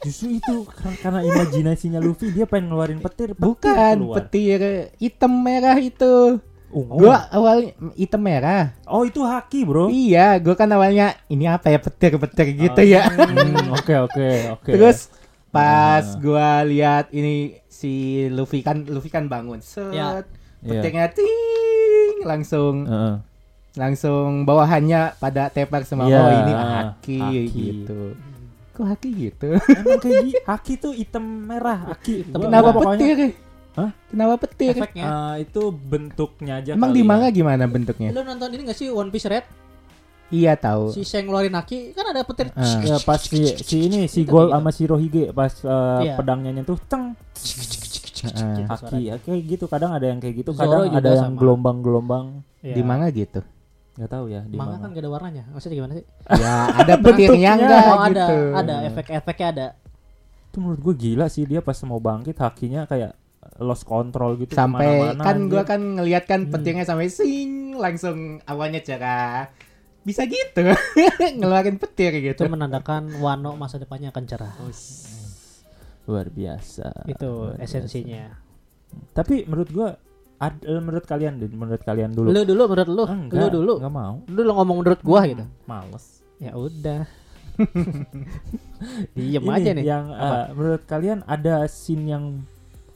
Justru 0.00 0.32
itu 0.34 0.64
kar- 0.66 0.96
karena 0.98 1.20
imajinasinya 1.22 2.00
Luffy 2.00 2.32
dia 2.32 2.44
pengen 2.44 2.72
ngeluarin 2.72 2.98
petir, 2.98 3.30
petir 3.30 3.38
Bukan 3.38 3.96
keluar. 4.00 4.16
petir 4.18 4.60
hitam 4.96 5.32
merah 5.36 5.76
itu. 5.76 6.40
Ungu. 6.70 7.02
Gua 7.02 7.26
awalnya 7.28 7.70
hitam 7.92 8.20
merah. 8.20 8.70
Oh 8.84 9.02
itu 9.02 9.20
haki 9.20 9.62
bro. 9.62 9.86
Iya, 9.88 10.38
gua 10.38 10.54
kan 10.54 10.70
awalnya 10.70 11.18
ini 11.26 11.44
apa 11.44 11.66
ya 11.66 11.76
petir-petir 11.76 12.54
gitu 12.54 12.78
Oh, 12.78 12.86
ya. 12.86 13.02
hmm, 13.04 13.74
Oke 13.76 13.94
oke 13.96 14.28
oke. 14.54 14.70
Terus 14.70 15.10
pas 15.48 16.06
Ah. 16.06 16.14
gua 16.16 16.62
lihat 16.62 17.10
ini 17.10 17.58
si 17.66 17.90
Luffy 18.28 18.60
kan 18.60 18.82
Luffy 18.84 19.08
kan 19.08 19.26
bangun. 19.26 19.58
Set. 19.58 19.90
Ya. 19.90 20.22
Iya. 20.60 20.78
Petirnya 20.78 21.06
ting 21.10 21.30
langsung 22.22 22.84
Heeh. 22.84 23.14
langsung 23.72 24.44
bawahannya 24.44 25.16
pada 25.16 25.48
tepar 25.48 25.82
semua. 25.82 26.06
Iya, 26.06 26.18
Oh, 26.18 26.30
ini 26.36 26.52
haki, 26.52 27.18
haki. 27.18 27.38
gitu. 27.50 28.00
Kok 28.72 28.86
haki 28.86 29.08
gitu? 29.12 29.50
Emang 29.56 29.98
kayak. 29.98 30.42
Haki 30.44 30.72
tuh 30.76 30.92
hitam 30.92 31.22
merah. 31.44 31.90
Haki. 31.90 32.24
Hitam 32.24 32.40
Kenapa 32.40 32.68
gua 32.68 32.74
pokoknya- 32.76 33.06
petir? 33.10 33.49
Hah? 33.78 33.90
Kenapa 34.10 34.34
petir? 34.42 34.74
Efeknya. 34.74 35.04
Eh, 35.38 35.46
itu 35.46 35.70
bentuknya 35.70 36.58
aja. 36.58 36.74
Emang 36.74 36.90
kali 36.90 36.98
di 36.98 37.02
ya. 37.02 37.08
manga 37.08 37.28
gimana 37.30 37.64
bentuknya? 37.70 38.10
Lu 38.10 38.26
nonton 38.26 38.50
ini 38.50 38.66
gak 38.66 38.78
sih 38.78 38.90
One 38.90 39.10
Piece 39.14 39.30
Red? 39.30 39.46
Iya 40.30 40.54
tahu. 40.54 40.94
Si 40.94 41.02
Sheng 41.02 41.26
ngeluarin 41.26 41.54
haki 41.58 41.90
kan 41.90 42.06
ada 42.06 42.22
petir. 42.22 42.54
Ah. 42.54 42.78
Ya 42.86 42.98
pas 43.02 43.18
si, 43.18 43.50
si 43.58 43.90
ini 43.90 44.06
si 44.06 44.22
Gol 44.22 44.46
gitu. 44.46 44.54
sama 44.54 44.70
si 44.70 44.82
Rohige 44.86 45.24
pas 45.34 45.50
eh, 45.50 45.98
Iya. 46.06 46.14
pedangnya 46.14 46.50
nyentuh 46.54 46.78
ceng 46.86 47.18
Heeh. 48.20 48.68
haki 48.68 48.98
ya, 49.10 49.14
kayak 49.16 49.42
gitu 49.48 49.64
kadang 49.64 49.96
ada 49.96 50.04
yang 50.06 50.20
kayak 50.20 50.44
gitu 50.44 50.52
Zoro 50.52 50.84
kadang 50.84 50.92
juga 50.92 50.98
ada 51.00 51.10
yang 51.24 51.34
gelombang-gelombang 51.34 52.26
Iya. 52.62 52.74
Di 52.78 52.82
manga 52.84 53.08
gitu. 53.10 53.40
nggak 53.90 54.06
tahu 54.16 54.24
ya 54.32 54.40
di 54.46 54.54
Manga 54.56 54.78
mana 54.78 54.84
kan 54.86 54.88
gak 54.96 55.02
ada 55.02 55.10
warnanya. 55.12 55.44
Maksudnya 55.50 55.76
gimana 55.82 55.92
sih? 55.98 56.06
Ya 56.38 56.54
ada 56.72 56.94
petirnya 57.04 57.50
enggak 57.58 57.82
oh, 57.84 57.98
ada, 58.00 58.08
gitu. 58.08 58.36
ada 58.54 58.74
efek-efeknya 58.86 59.48
ada. 59.50 59.66
itu 60.50 60.56
menurut 60.58 60.80
gue 60.82 60.94
gila 60.98 61.26
sih 61.30 61.44
dia 61.46 61.60
pas 61.62 61.74
mau 61.86 61.98
bangkit 61.98 62.34
hakinya 62.38 62.82
kayak 62.86 63.14
lost 63.60 63.84
control 63.84 64.34
gitu 64.36 64.52
Sampai 64.52 65.12
kan 65.14 65.46
gua 65.46 65.62
kan 65.62 65.78
ngeliat 65.94 66.24
kan 66.24 66.44
Hmm. 66.44 66.50
petirnya 66.50 66.82
sampai 66.82 67.06
sing 67.06 67.72
langsung 67.74 68.16
awalnya 68.42 68.80
cerah. 68.80 69.52
Bisa 70.00 70.24
gitu. 70.24 70.64
Ngeluarin 71.38 71.76
petir 71.76 72.10
Itu 72.14 72.32
gitu. 72.34 72.42
menandakan 72.46 73.12
Wano 73.16 73.52
masa 73.54 73.76
depannya 73.76 74.08
akan 74.08 74.24
cerah. 74.24 74.54
luar 76.02 76.26
biasa 76.26 77.06
Itu 77.06 77.52
luar 77.52 77.60
esensinya. 77.60 78.26
biasa. 78.26 78.48
tapi 79.12 79.46
menurut 79.46 79.70
gua 79.70 79.88
ad- 80.36 80.58
eh, 80.60 80.80
menurut 80.80 81.04
kalian 81.04 81.38
menurut 81.38 81.78
kalian 81.80 82.10
dulu 82.10 82.26
Lu 82.26 82.42
dulu 82.42 82.62
menurut 82.66 82.88
lu, 82.88 83.04
Enggak, 83.06 83.38
lu 83.38 83.46
dulu. 83.52 83.72
nggak 83.78 83.94
mau 83.94 84.14
Lu 84.26 84.40
lu 84.40 84.52
ngomong 84.52 84.76
menurut 84.80 85.00
gua 85.00 85.20
gitu. 85.22 85.44
males 85.64 86.24
Ya 86.40 86.56
udah. 86.56 87.04
Diem 89.12 89.42
Ini 89.42 89.52
aja 89.52 89.70
nih. 89.72 89.84
yang 89.84 90.04
eh, 90.08 90.44
menurut 90.50 90.82
kalian 90.84 91.20
ada 91.24 91.62
scene 91.66 92.08
yang 92.08 92.24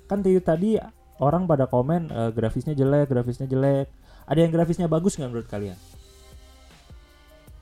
kan 0.04 0.20
tadi 0.20 0.40
tadi 0.40 0.70
orang 1.22 1.46
pada 1.46 1.70
komen 1.70 2.10
eh, 2.10 2.30
grafisnya 2.34 2.74
jelek 2.74 3.10
grafisnya 3.10 3.46
jelek. 3.48 3.88
Ada 4.24 4.40
yang 4.48 4.52
grafisnya 4.52 4.88
bagus 4.88 5.20
nggak 5.20 5.30
menurut 5.30 5.48
kalian? 5.48 5.78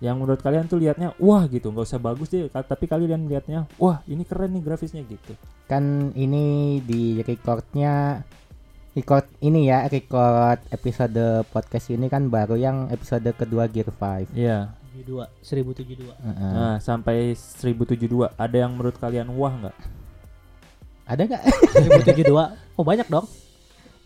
Yang 0.03 0.17
menurut 0.19 0.41
kalian 0.43 0.67
tuh 0.67 0.83
liatnya 0.83 1.15
wah 1.19 1.47
gitu 1.47 1.71
nggak 1.71 1.87
usah 1.87 2.03
bagus 2.03 2.31
deh. 2.31 2.47
Tapi 2.51 2.85
kalian 2.87 3.27
liatnya 3.27 3.67
wah 3.79 4.03
ini 4.07 4.23
keren 4.23 4.55
nih 4.55 4.63
grafisnya 4.63 5.03
gitu. 5.07 5.35
Kan 5.67 6.15
ini 6.15 6.79
di 6.83 7.23
recordnya 7.23 8.23
record 8.93 9.25
ini 9.41 9.73
ya 9.73 9.89
record 9.89 10.61
episode 10.69 11.49
podcast 11.49 11.89
ini 11.89 12.13
kan 12.13 12.29
baru 12.29 12.61
yang 12.61 12.93
episode 12.93 13.25
kedua 13.33 13.65
Gear 13.65 13.89
5 13.89 14.37
iya. 14.37 14.77
72, 14.93 15.25
1072. 15.41 16.13
Heeh. 16.13 16.53
nah 16.53 16.77
sampai 16.77 17.33
1072 17.33 18.29
ada 18.37 18.57
yang 18.57 18.77
menurut 18.77 19.01
kalian 19.01 19.33
wah 19.33 19.49
nggak 19.57 19.77
Ada 21.05 21.23
nggak? 21.25 21.43
1072. 22.25 22.33
Oh 22.73 22.85
banyak 22.85 23.07
dong. 23.07 23.27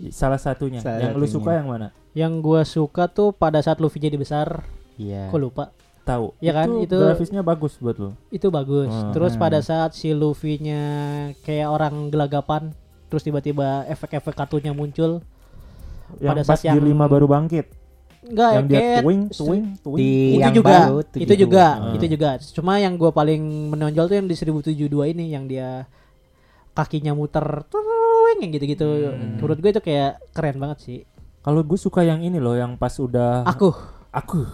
salah 0.09 0.37
satunya 0.37 0.77
Salah 0.79 1.01
yang 1.01 1.17
lu 1.17 1.25
satunya. 1.25 1.35
suka 1.35 1.51
yang 1.55 1.67
mana 1.67 1.89
Yang 2.13 2.33
gua 2.39 2.63
suka 2.63 3.09
tuh 3.09 3.33
pada 3.33 3.59
saat 3.59 3.81
Luffy 3.81 3.97
jadi 3.97 4.15
besar, 4.15 4.61
Iya. 4.95 5.29
aku 5.29 5.37
lupa. 5.39 5.73
tahu 6.03 6.37
Iya 6.39 6.53
kan, 6.55 6.69
itu, 6.77 6.87
itu- 6.87 7.01
grafisnya 7.03 7.41
bagus 7.41 7.75
buat 7.77 7.97
lu 7.97 8.11
Itu 8.29 8.49
bagus. 8.49 8.87
Hmm. 8.87 9.11
Terus 9.11 9.35
Hmm. 9.35 9.41
pada 9.41 9.59
saat 9.59 9.91
si 9.91 10.13
Luffy-nya 10.13 10.83
kayak 11.43 11.67
orang 11.67 12.09
gelagapan, 12.09 12.71
terus 13.07 13.23
tiba-tiba 13.23 13.83
efek-efek 13.87 14.31
kartunya 14.33 14.71
muncul. 14.71 15.25
yang 16.19 16.33
Pada 16.33 16.43
pas 16.45 16.55
saat 16.55 16.71
yang- 16.71 16.79
5 16.79 17.09
baru 17.09 17.27
bangkit 17.27 17.67
Enggak, 18.23 18.51
yang 18.55 18.67
dia 18.69 18.81
twing 19.01 19.23
twing 19.29 19.65
twing 19.77 19.99
Di 19.99 20.11
itu 20.31 20.39
yang 20.41 20.55
juga, 20.55 20.71
baru 20.85 20.97
itu 21.01 21.17
72. 21.17 21.35
juga, 21.41 21.67
Ah. 21.67 21.95
itu 21.95 22.07
juga. 22.07 22.31
Cuma 22.53 22.73
yang 22.77 22.95
gua 22.95 23.11
paling 23.11 23.43
menonjol 23.71 24.05
tuh 24.05 24.15
yang 24.15 24.27
di 24.27 24.37
1072 24.37 25.03
ini 25.05 25.31
yang 25.31 25.45
dia 25.45 25.91
kakinya 26.77 27.11
muter 27.11 27.41
tuing 27.67 28.39
yang 28.39 28.53
gitu-gitu. 28.53 28.85
Hmm. 28.85 29.41
Menurut 29.41 29.57
gue 29.57 29.71
itu 29.71 29.81
kayak 29.81 30.21
keren 30.31 30.57
banget 30.57 30.79
sih. 30.79 30.99
Kalau 31.41 31.63
gue 31.63 31.75
suka 31.77 32.03
yang 32.03 32.21
ini 32.21 32.37
loh, 32.37 32.53
yang 32.53 32.75
pas 32.75 32.93
udah 32.93 33.47
Aku 33.47 33.73
aku, 34.11 34.45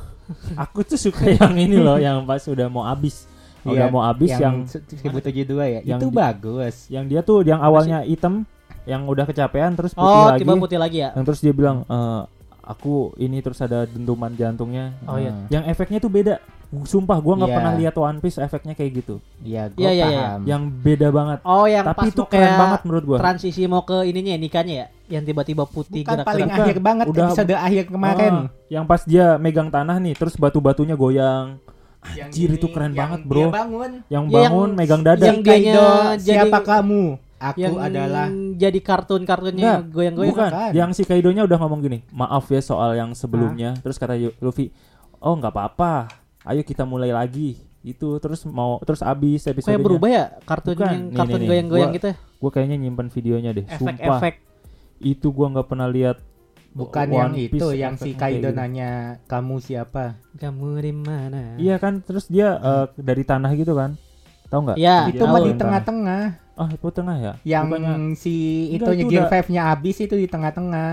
aku 0.55 0.79
tuh 0.85 1.01
suka 1.01 1.27
yang 1.35 1.53
ini 1.53 1.77
loh, 1.77 1.97
yang 1.97 2.23
pas 2.23 2.41
udah 2.41 2.68
mau 2.68 2.85
habis, 2.85 3.27
udah 3.62 3.75
Iya, 3.81 3.91
mau 3.91 4.03
habis 4.03 4.31
yang, 4.31 4.62
yang 4.62 4.68
1072 4.68 5.51
ya. 5.66 5.81
yang 5.85 5.99
itu 5.99 6.07
di- 6.07 6.14
bagus. 6.14 6.75
yang 6.87 7.05
dia 7.07 7.20
tuh 7.20 7.43
yang 7.43 7.59
awalnya 7.59 8.01
hitam, 8.03 8.45
yang 8.85 9.03
udah 9.05 9.25
kecapean 9.25 9.73
terus 9.73 9.91
putih 9.91 10.05
Oh, 10.05 10.29
lagi, 10.29 10.41
tiba 10.41 10.55
putih 10.57 10.77
lagi 10.77 10.99
ya. 11.01 11.11
yang 11.12 11.25
terus 11.25 11.41
dia 11.41 11.51
bilang 11.51 11.83
"Eh, 11.85 12.23
aku 12.62 13.16
ini 13.16 13.41
terus 13.41 13.59
ada 13.59 13.83
dentuman 13.85 14.31
jantungnya, 14.31 14.95
Oh 15.03 15.16
iya. 15.16 15.33
Yang 15.49 15.64
efeknya 15.68 15.99
tuh 15.99 16.09
beda. 16.09 16.39
Sumpah 16.73 17.20
gue 17.20 17.35
nggak 17.37 17.47
Iya. 17.47 17.59
pernah 17.59 17.73
lihat 17.77 17.95
One 17.95 18.18
Piece 18.18 18.39
efeknya 18.39 18.73
kayak 18.73 18.91
gitu, 18.97 19.20
Iya, 19.39 19.68
gue 19.68 19.79
Iya, 19.79 19.91
iya, 19.93 20.07
iya. 20.07 20.23
paham. 20.25 20.41
yang 20.49 20.62
beda 20.73 21.09
banget. 21.09 21.39
Oh, 21.43 21.64
yang 21.64 21.85
Tapi 21.85 21.99
pas 21.99 22.09
itu 22.09 22.23
keren 22.25 22.33
kayak 22.43 22.57
banget 22.57 22.81
menurut 22.83 23.05
gue. 23.05 23.18
transisi 23.18 23.62
mau 23.66 23.83
ke 23.83 23.97
ininya 24.03 24.33
ya, 24.33 24.41
nikahnya 24.41 24.75
ya, 24.75 24.87
yang 25.11 25.23
tiba-tiba 25.23 25.64
putih 25.64 26.01
Bukan 26.01 26.18
paling 26.18 26.49
gerak-gerak. 26.49 26.64
akhir 26.64 26.79
banget 26.81 27.07
Udah- 27.07 27.20
episode 27.29 27.53
akhir 27.55 27.85
kemarin. 27.87 28.33
Ah, 28.33 28.45
yang 28.66 28.85
pas 28.87 29.03
dia 29.03 29.27
megang 29.37 29.68
tanah 29.68 29.97
nih, 29.99 30.14
terus 30.14 30.33
batu-batunya 30.35 30.95
goyang. 30.95 31.61
Yang 32.11 32.29
Anjir, 32.33 32.49
ini, 32.49 32.57
itu 32.57 32.66
keren 32.66 32.91
yang 32.91 32.99
banget, 32.99 33.20
dia 33.20 33.29
bro. 33.29 33.51
bangun. 33.53 33.91
Yang 34.09 34.25
Ya, 34.25 34.33
yang- 34.33 34.43
bangun 34.51 34.70
megang 34.73 35.03
dada. 35.03 35.23
yang 35.23 35.39
Kaido, 35.41 35.87
jadi- 36.16 36.25
siapa 36.25 36.59
kamu? 36.59 37.05
Aku 37.39 37.59
yang 37.59 37.75
adalah 37.77 38.27
jadi 38.55 38.79
kartun-kartunnya 38.81 39.85
goyang-goyang. 39.85 40.31
Bukan, 40.31 40.51
Bukan. 40.51 40.70
yang 40.73 40.91
si 40.91 41.03
Kaidonya 41.03 41.43
udah 41.43 41.59
ngomong 41.59 41.79
gini, 41.81 41.99
maaf 42.09 42.49
ya 42.49 42.59
soal 42.59 42.95
yang 42.95 43.12
sebelumnya. 43.12 43.75
Terus 43.77 43.99
kata 43.99 44.14
Luffy, 44.39 44.70
oh 45.18 45.35
nggak 45.37 45.51
apa-apa, 45.51 46.22
ayo 46.45 46.62
kita 46.62 46.82
mulai 46.82 47.11
lagi. 47.11 47.59
Itu 47.80 48.18
terus 48.18 48.43
mau 48.45 48.78
terus 48.80 49.03
abis 49.03 49.43
episode 49.45 49.68
Kayak 49.68 49.82
berubah 49.82 50.09
ya 50.09 50.24
kartun 50.40 50.72
Bukan, 50.72 50.86
yang 50.86 51.03
nih, 51.05 51.16
kartun 51.16 51.30
nih, 51.32 51.38
nih. 51.38 51.49
goyang-goyang 51.49 51.93
gitu. 51.93 52.07
ya? 52.09 52.16
Gue 52.38 52.51
kayaknya 52.51 52.76
nyimpen 52.78 53.09
videonya 53.09 53.51
deh. 53.53 53.66
Sumpah, 53.68 53.90
Efek-efek. 53.93 54.34
itu 55.01 55.26
gua 55.28 55.47
nggak 55.51 55.66
pernah 55.66 55.86
lihat. 55.86 56.18
bukan 56.72 57.05
One 57.05 57.12
yang 57.12 57.32
Piece 57.36 57.53
itu 57.53 57.66
yang 57.76 57.95
si 57.97 58.11
Kaido 58.14 58.49
gitu. 58.49 58.57
nanya 58.57 59.20
kamu 59.26 59.61
siapa? 59.61 60.16
Kamu 60.32 60.72
di 60.78 60.88
mana? 60.90 61.61
Iya 61.61 61.76
kan, 61.76 62.01
terus 62.01 62.24
dia 62.26 62.57
eh, 62.57 62.86
dari 62.97 63.22
tanah 63.22 63.53
gitu 63.53 63.76
kan, 63.76 63.93
tahu 64.49 64.61
nggak? 64.64 64.76
Iya, 64.80 64.97
Dia 65.05 65.12
itu 65.12 65.24
mah 65.26 65.40
di 65.43 65.53
tengah-tengah. 65.53 66.22
Ah, 66.55 66.68
itu 66.70 66.88
tengah 66.88 67.16
ya? 67.18 67.32
Yang 67.45 67.64
Bukannya- 67.66 68.16
si 68.16 68.34
Enggak, 68.72 68.88
itu 68.88 69.05
Gear 69.05 69.20
udah- 69.20 69.32
5-nya 69.36 69.62
habis 69.68 69.97
itu 69.99 70.14
di 70.14 70.24
tengah-tengah. 70.24 70.93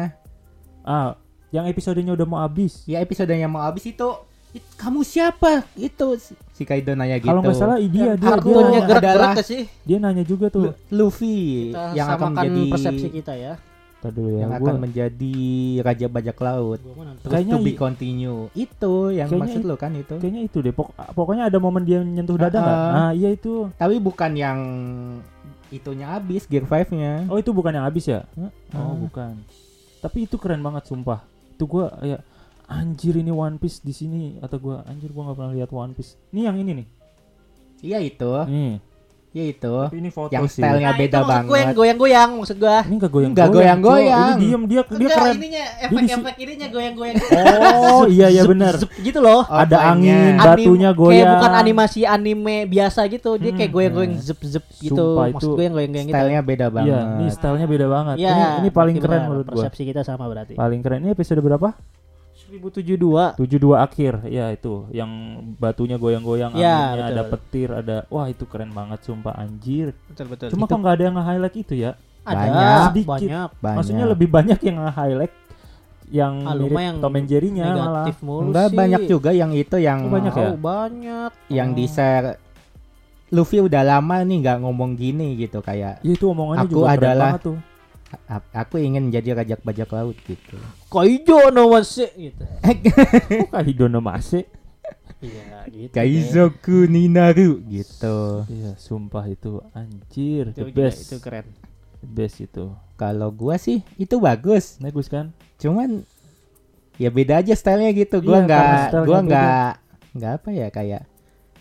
ah, 0.84 1.16
yang 1.50 1.64
episodenya 1.64 2.12
udah 2.12 2.28
mau 2.28 2.40
habis. 2.40 2.84
Ya 2.84 3.00
episodenya 3.00 3.48
mau 3.48 3.64
habis 3.64 3.88
itu 3.88 4.04
"It- 4.04 4.28
kamu 4.76 5.00
siapa? 5.02 5.64
Itu 5.74 6.18
si- 6.18 6.38
Kaido 6.60 6.92
nanya 6.92 7.18
gitu. 7.18 7.30
Kalau 7.30 7.40
nggak 7.40 7.56
salah 7.56 7.78
dia 7.78 7.88
dia, 7.88 8.14
dia, 8.16 8.36
dia 8.36 8.82
gerak-gerak 8.82 9.00
adalah- 9.16 9.36
gak 9.36 9.48
sih? 9.48 9.64
dia 9.86 9.98
nanya 9.98 10.24
juga 10.24 10.50
tuh. 10.50 10.62
Lu- 10.66 10.78
Luffy 10.92 11.70
Kita 11.70 11.84
yang 11.94 12.08
akan 12.10 12.30
menjadi 12.34 12.62
persepsi 12.68 13.08
kita 13.14 13.34
ya. 13.34 13.54
Tadi 14.00 14.16
dulu 14.16 14.30
ya, 14.30 14.40
yang 14.40 14.52
gua- 14.54 14.60
akan 14.64 14.76
menjadi 14.80 15.36
raja 15.82 16.08
bajak 16.08 16.38
laut. 16.38 16.80
Terus 16.80 17.30
Kayaknya 17.30 17.54
to 17.54 17.60
be 17.62 17.72
continue. 17.74 18.42
Itu 18.54 18.94
yang 19.10 19.28
Kayaknya 19.28 19.44
maksud 19.46 19.62
lo 19.62 19.76
kan 19.76 19.92
itu. 19.94 20.16
Kayaknya 20.18 20.42
itu 20.42 20.58
deh. 20.62 20.72
Pok- 20.72 20.96
pokoknya 21.14 21.44
ada 21.46 21.58
momen 21.58 21.84
dia 21.84 22.00
nyentuh 22.00 22.36
dada 22.36 22.58
nggak? 22.58 22.76
Ah. 22.76 22.92
Nah, 22.92 23.12
iya 23.12 23.30
itu. 23.30 23.68
Tapi 23.76 23.96
bukan 23.98 24.32
yang 24.34 24.60
itunya 25.70 26.08
habis 26.10 26.44
Gear 26.44 26.64
5-nya. 26.64 27.28
Oh, 27.28 27.38
itu 27.38 27.52
bukan 27.52 27.72
yang 27.72 27.86
habis 27.86 28.04
ya? 28.04 28.26
Oh, 28.36 28.50
Ah. 28.74 28.96
bukan. 28.98 29.34
Tapi 30.00 30.26
itu 30.26 30.36
keren 30.36 30.60
banget 30.60 30.84
sumpah. 30.86 31.22
Itu 31.52 31.68
gua 31.68 31.92
ya 32.02 32.24
anjir 32.70 33.14
ini 33.16 33.30
One 33.30 33.58
Piece 33.58 33.82
di 33.82 33.92
sini 33.92 34.38
atau 34.38 34.58
gua 34.58 34.86
anjir 34.86 35.10
gua 35.10 35.26
nggak 35.26 35.38
pernah 35.38 35.54
lihat 35.54 35.70
One 35.70 35.92
Piece. 35.92 36.22
Nih 36.30 36.46
yang 36.46 36.56
ini 36.56 36.72
nih. 36.76 36.88
Iya 37.82 37.98
itu. 38.00 38.32
Nih. 38.46 38.74
Ya 39.30 39.46
itu. 39.46 39.70
Tapi 39.86 40.02
ini 40.02 40.10
foto 40.10 40.34
Yang 40.34 40.46
sih. 40.50 40.58
stylenya 40.58 40.90
Nah, 40.90 40.98
beda 40.98 41.18
maksud 41.20 41.22
gue 41.22 41.30
yang 41.30 41.46
banget. 41.46 41.76
goyang-goyang 41.78 42.30
maksud 42.34 42.58
gua. 42.58 42.78
Ini 42.82 42.94
enggak 42.98 43.12
goyang. 43.12 43.32
Nggak 43.32 43.50
goyang-goyang. 43.52 44.26
Ini 44.26 44.42
diem 44.42 44.64
dia 44.66 44.82
dia 44.82 44.82
Enggak, 44.90 45.14
keren. 45.14 45.34
ininya 45.38 45.64
Dia 45.70 45.86
efek-efek 45.86 46.36
ininya 46.40 46.68
goyang-goyang. 46.68 47.16
Oh, 47.86 48.04
iya 48.10 48.28
iya 48.28 48.44
benar. 48.44 48.74
Gitu 48.98 49.20
loh. 49.20 49.46
Oh, 49.46 49.54
Ada 49.54 49.78
angin, 49.88 50.34
Anim- 50.34 50.66
batunya 50.66 50.90
goyang. 50.92 51.14
Kayak 51.14 51.34
bukan 51.36 51.52
animasi 51.56 52.00
anime 52.04 52.58
biasa 52.66 53.06
gitu. 53.08 53.32
Dia 53.36 53.52
kayak 53.54 53.70
Hmm. 53.70 53.78
goyang-goyang 53.78 54.14
zep 54.18 54.40
zep 54.42 54.66
gitu. 54.76 54.98
Sumpah 54.98 55.26
Maksud 55.30 55.50
gue 55.52 55.64
yang 55.64 55.76
goyang-goyang 55.78 56.08
gitu. 56.10 56.16
Stylenya 56.18 56.42
beda 56.42 56.66
banget. 56.68 56.90
Iya, 56.90 57.00
ini 57.14 57.26
stylenya 57.30 57.68
beda 57.70 57.86
banget. 57.88 58.16
Iya, 58.18 58.32
ini 58.34 58.46
ini 58.60 58.70
paling 58.72 58.96
keren 58.98 59.22
menurut 59.26 59.46
gua. 59.46 59.62
Persepsi 59.62 59.84
kita 59.86 60.02
sama 60.02 60.26
berarti. 60.26 60.54
Paling 60.58 60.82
keren 60.82 61.06
ini 61.06 61.14
episode 61.14 61.38
berapa? 61.40 61.70
1072. 62.52 63.36
72 63.36 63.46
akhir. 63.76 64.14
Ya 64.26 64.50
itu, 64.50 64.90
yang 64.90 65.10
batunya 65.56 65.96
goyang-goyang, 65.96 66.52
Ya, 66.54 66.90
anginnya 66.90 66.98
betul. 67.00 67.12
ada 67.12 67.24
petir, 67.28 67.70
ada 67.72 67.98
wah 68.08 68.26
itu 68.26 68.44
keren 68.44 68.70
banget 68.70 69.00
sumpah 69.02 69.34
anjir. 69.34 69.94
Betul 70.06 70.26
betul. 70.28 70.48
Cuma 70.50 70.66
kok 70.66 70.76
nggak 70.76 70.94
ada 70.94 71.04
yang 71.04 71.16
nge-highlight 71.16 71.56
itu 71.56 71.74
ya? 71.76 71.92
ada 72.22 72.36
Banyak. 72.36 72.84
Sedikit. 72.92 73.10
banyak. 73.10 73.50
Banyak. 73.56 73.78
Maksudnya 73.80 74.06
lebih 74.06 74.28
banyak 74.28 74.60
yang 74.62 74.78
nge-highlight 74.80 75.34
yang 76.10 76.34
Ah, 76.42 76.54
mirip 76.54 76.62
lumayan 76.68 76.96
Tom 76.98 77.14
and 77.14 77.28
Jerry-nya 77.28 77.66
malah. 77.68 77.86
negatif 78.04 78.18
mulu 78.20 78.50
Enggak 78.50 78.68
sih. 78.68 78.76
banyak 78.76 79.02
juga 79.08 79.30
yang 79.32 79.52
itu 79.54 79.76
yang 79.78 80.00
Oh, 80.02 80.12
banyak 80.12 80.34
ya? 80.34 80.48
Oh, 80.48 80.58
banyak. 80.58 81.32
yang 81.48 81.70
Oh. 81.70 81.76
di 81.76 81.86
share 81.86 82.28
Luffy 83.30 83.62
udah 83.62 83.82
lama 83.84 84.18
nih 84.20 84.42
nggak 84.42 84.58
ngomong 84.60 84.98
gini 84.98 85.38
gitu 85.38 85.62
kayak 85.62 86.02
Ya 86.02 86.12
itu 86.12 86.26
omongannya 86.26 86.66
Aku 86.66 86.74
juga 86.76 86.86
keren 86.88 86.98
adalah- 87.00 87.26
banget 87.30 87.42
tuh. 87.46 87.58
"A- 88.26 88.50
aku 88.58 88.78
ingin 88.78 89.08
menjadi 89.08 89.38
rajak 89.38 89.62
bajak 89.62 89.90
laut 89.90 90.18
gitu. 90.26 90.58
Kaijo 90.90 91.50
no 91.50 91.70
wase 91.70 92.10
gitu. 92.18 92.42
Kok 93.46 93.54
Kaido 93.54 93.86
no 93.86 94.02
Mase? 94.02 94.50
Iya, 95.20 95.68
gitu. 95.68 95.92
deh. 95.92 95.94
Kaizoku 95.94 96.88
Ninaru 96.88 97.60
gitu. 97.68 98.48
Iya, 98.48 98.74
sumpah 98.80 99.28
itu 99.28 99.60
anjir, 99.76 100.56
Itu 100.56 100.64
the 100.64 100.72
best. 100.72 101.12
itu 101.12 101.18
keren. 101.20 101.46
The 102.00 102.08
best 102.08 102.38
itu. 102.40 102.72
Kalau 102.96 103.30
gua 103.30 103.60
sih 103.60 103.84
itu 104.00 104.16
bagus. 104.18 104.80
Bagus 104.80 105.12
kan? 105.12 105.36
Cuman 105.60 106.08
ya 106.96 107.12
beda 107.12 107.44
aja 107.44 107.52
stylenya 107.52 107.92
gitu. 107.94 108.24
Iya, 108.24 108.26
Gua 108.26 108.40
karena 108.40 108.48
nggak 108.48 108.80
stylenya 108.88 109.06
gua 109.06 109.20
nggak 109.22 109.72
nggak 110.10 110.32
apa 110.40 110.50
ya 110.50 110.68
kayak 110.72 111.02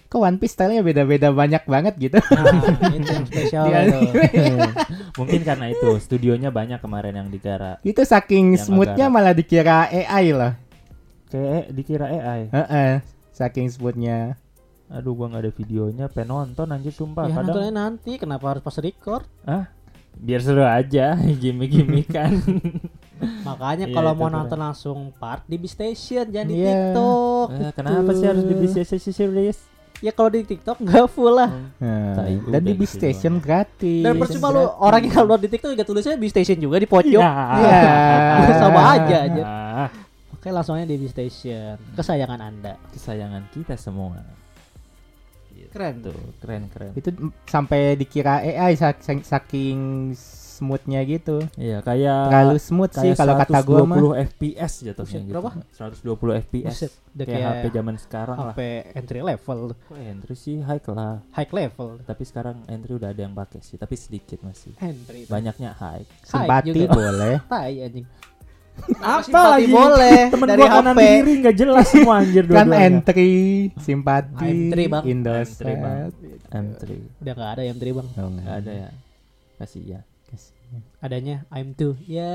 kok 0.08 0.18
One 0.18 0.36
Piece 0.36 0.52
stylenya 0.52 0.80
beda-beda 0.80 1.28
banyak 1.30 1.62
banget 1.62 1.94
gitu. 1.98 2.16
Nah, 2.16 2.48
itu 2.90 3.06
yang 3.06 3.24
spesial 3.24 3.64
itu. 3.68 4.00
Mungkin 5.14 5.40
karena 5.42 5.66
itu 5.68 5.88
studionya 5.98 6.48
banyak 6.48 6.78
kemarin 6.78 7.12
yang 7.14 7.28
dikira 7.28 7.76
itu 7.82 8.00
saking 8.00 8.56
Yang 8.56 8.64
smoothnya 8.64 9.06
agak- 9.06 9.14
malah 9.14 9.32
dikira 9.32 9.84
AI 9.84 10.32
loh. 10.32 10.52
kayak 11.28 11.68
dikira 11.70 12.06
AI. 12.08 12.40
Heeh. 12.48 12.92
Saking 13.30 13.68
smoothnya. 13.68 14.40
Aduh, 14.88 15.12
gua 15.12 15.28
nggak 15.28 15.44
ada 15.44 15.52
videonya, 15.52 16.04
pengen 16.08 16.32
nonton 16.32 16.72
anjir 16.72 16.90
sumpah. 16.90 17.28
Ya 17.28 17.36
Kadang 17.36 17.44
nontonnya 17.46 17.72
nanti, 17.76 18.16
kenapa 18.16 18.44
harus 18.48 18.64
pas 18.64 18.76
record? 18.78 19.28
biar 20.18 20.40
seru 20.40 20.64
aja 20.64 21.14
gimmick-gimmick 21.44 22.08
kan. 22.08 22.32
Makanya 23.46 23.86
Iya, 23.86 23.94
kalau 23.94 24.12
mau 24.14 24.26
nonton 24.26 24.56
langsung 24.56 24.98
part 25.12 25.44
di 25.44 25.60
Station, 25.62 26.26
jangan 26.26 26.48
di 26.48 26.58
Iya. 26.58 26.66
TikTok. 26.90 27.46
Eh, 27.52 27.72
kenapa 27.72 28.10
sih 28.12 28.26
harus 28.26 28.42
di 28.42 28.54
BCC 28.56 28.92
series? 29.04 29.58
Ya 29.98 30.14
kalau 30.14 30.30
di 30.30 30.46
TikTok 30.46 30.78
nggak 30.78 31.06
full 31.10 31.34
lah. 31.34 31.50
Nah, 31.76 32.14
Tai, 32.14 32.30
dan 32.30 32.46
udah 32.48 32.60
di 32.60 32.72
Beast 32.72 32.94
Station 32.94 33.42
gratis. 33.42 33.98
Dan 34.00 34.14
percuma 34.14 34.48
lu 34.48 34.62
orang 34.78 35.02
yang 35.02 35.14
kalau 35.16 35.34
di 35.34 35.48
TikTok 35.48 35.74
juga 35.74 35.82
tulisnya 35.82 36.14
di 36.14 36.28
Station 36.28 36.54
juga 36.54 36.78
di 36.78 36.86
pojok. 36.86 37.18
Iya. 37.18 37.82
Sama 38.62 38.80
aja 38.94 39.16
aja. 39.26 39.42
Ah, 39.42 39.88
Oke, 40.30 40.48
langsung 40.48 40.78
aja 40.78 40.86
di 40.86 41.08
Station. 41.08 41.74
Kesayangan 41.92 42.38
Anda. 42.38 42.78
kesayangan 42.88 43.50
kita 43.50 43.74
semua. 43.74 44.22
Keren 45.68 46.00
Tuh, 46.00 46.16
keren 46.40 46.64
keren. 46.70 46.90
Itu 46.94 47.10
sampai 47.44 47.92
dikira 47.92 48.40
AI 48.40 48.72
sak- 48.72 49.02
sak- 49.02 49.26
saking 49.26 50.14
smoothnya 50.58 51.00
gitu. 51.02 51.36
Iya, 51.54 51.78
kayak 51.80 52.18
Terlalu 52.26 52.58
smooth 52.58 52.92
sih 52.92 53.00
kayak 53.08 53.16
kalau 53.16 53.34
kata 53.36 53.58
gua 53.62 53.82
mah. 53.82 53.96
120 53.96 54.26
FPS 54.28 54.72
jatuhnya 54.82 55.20
gitu. 55.22 55.32
berapa? 55.32 55.50
120 55.70 56.42
FPS. 56.42 56.66
Buset, 56.68 56.92
kayak 57.14 57.26
kayak 57.28 57.48
HP 57.48 57.64
zaman 57.72 57.94
sekarang 57.96 58.36
lah. 58.36 58.54
HP 58.54 58.60
entry 58.92 59.20
level, 59.22 59.58
Kok 59.78 59.96
entry 59.96 60.34
sih 60.34 60.56
high 60.58 60.82
lah. 60.88 61.16
high 61.30 61.50
level. 61.50 61.88
Tapi 62.02 62.22
sekarang 62.22 62.56
entry 62.66 62.92
udah 62.92 63.08
ada 63.08 63.20
yang 63.20 63.32
pakai 63.32 63.62
sih, 63.62 63.74
tapi 63.74 63.94
sedikit 63.94 64.42
masih. 64.42 64.74
Entry. 64.76 65.24
Banyaknya 65.24 65.70
high. 65.72 66.02
Simpati 66.20 66.74
boleh. 66.84 67.38
Tai 67.50 67.72
anjing. 67.78 68.06
Apa 69.00 69.26
Simpati 69.26 69.50
lagi? 69.58 69.74
boleh 69.74 70.18
Temen 70.30 70.46
dari 70.46 70.60
gua 70.62 70.70
kanan 70.70 70.94
HP. 70.94 71.02
kiri 71.02 71.32
nggak 71.42 71.56
jelas 71.56 71.86
semua 71.90 72.14
anjir 72.22 72.44
kan 72.46 72.62
dua-duanya. 72.62 72.86
entry, 72.86 73.30
simpati, 73.74 74.30
M3, 74.38 74.38
Bang. 74.38 74.54
M3, 74.70 74.78
Bang. 74.86 75.02
Indosat. 75.02 75.66
M3. 76.48 76.82
Udah 77.18 77.32
nggak 77.34 77.50
ada 77.50 77.62
M3 77.66 77.84
bang. 77.90 78.08
Oh, 78.14 78.30
Nggak 78.30 78.56
ada 78.56 78.72
ya. 78.72 78.88
Kasih 79.58 79.82
ya. 79.82 80.00
Adanya 80.98 81.46
I'm 81.48 81.72
2 81.72 81.94
Ya. 82.04 82.34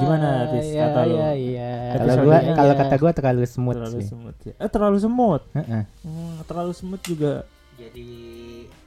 Gimana, 0.00 0.48
Fis, 0.48 0.68
Ya, 0.68 0.88
kata 0.88 1.00
lu? 1.04 1.14
ya, 1.14 1.28
ya. 1.34 1.72
Kalau 1.94 2.14
gua 2.22 2.38
ya. 2.38 2.52
kalau 2.52 2.72
Ya. 2.72 2.78
kata 2.78 2.94
gua 2.96 3.12
terlalu 3.12 3.42
smooth 3.44 3.76
terlalu 3.76 3.98
sih. 3.98 4.06
semut 4.08 4.36
ya. 4.42 4.54
Eh 4.56 4.68
terlalu 4.68 4.96
semut. 4.98 5.42
Heeh. 5.52 5.82
Hmm, 6.00 6.34
terlalu 6.44 6.72
semut 6.72 7.00
juga. 7.00 7.44
Jadi 7.74 8.08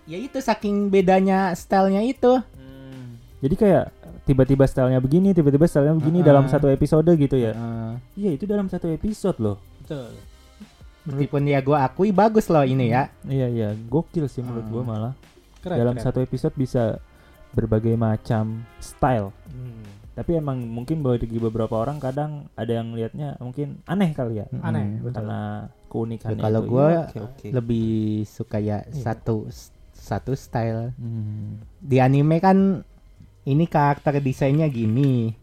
ya 0.03 0.17
itu 0.17 0.37
saking 0.37 0.87
bedanya 0.87 1.51
stylenya 1.53 2.01
itu. 2.01 2.39
Jadi 3.37 3.55
kayak 3.55 3.85
tiba-tiba 4.23 4.65
stylenya 4.65 4.97
begini, 4.97 5.31
tiba-tiba 5.31 5.63
stylenya 5.63 5.95
begini 5.95 6.19
Ah. 6.19 6.25
dalam 6.25 6.45
satu 6.47 6.67
episode 6.67 7.07
gitu 7.13 7.35
ya. 7.35 7.53
Iya, 8.13 8.31
itu 8.33 8.43
dalam 8.43 8.65
satu 8.65 8.89
episode 8.89 9.37
loh. 9.37 9.57
Betul. 9.79 10.09
Meskipun 11.05 11.45
ya 11.45 11.61
gua 11.61 11.85
akui 11.85 12.11
bagus 12.11 12.49
loh 12.49 12.61
ini 12.61 12.89
ya. 12.89 13.07
Iya, 13.23 13.47
iya, 13.47 13.67
gokil 13.77 14.25
sih 14.25 14.41
menurut 14.41 14.67
gua 14.67 14.83
malah. 14.83 15.13
Keren. 15.57 15.73
dalam 15.73 15.95
keren. 15.95 16.05
satu 16.05 16.19
episode 16.21 16.53
bisa 16.53 17.01
berbagai 17.57 17.97
macam 17.97 18.61
style. 18.77 19.33
Hmm. 19.49 19.81
Tapi 20.13 20.37
emang 20.37 20.61
mungkin 20.65 21.01
bagi 21.01 21.37
beberapa 21.37 21.77
orang 21.77 21.97
kadang 21.97 22.49
ada 22.57 22.81
yang 22.81 22.93
lihatnya 22.93 23.37
mungkin 23.37 23.81
aneh 23.85 24.13
kali 24.13 24.41
ya. 24.41 24.45
Aneh, 24.65 24.97
Mm. 24.97 25.01
betul. 25.05 25.13
Karena 25.21 25.41
keunikannya 25.89 26.37
Ya, 26.37 26.41
kalau 26.41 26.61
Iya, 26.65 27.01
oke, 27.05 27.17
oke. 27.21 27.47
Lebih 27.53 27.89
suka 28.25 28.57
ya 28.57 28.81
Iya. 28.81 28.97
satu 28.97 29.45
satu 29.93 30.33
style. 30.33 30.93
Hmm. 30.97 31.61
Di 31.77 32.01
anime 32.01 32.41
kan 32.41 32.81
ini 33.45 33.65
karakter 33.69 34.17
desainnya 34.17 34.65
gini. 34.69 35.37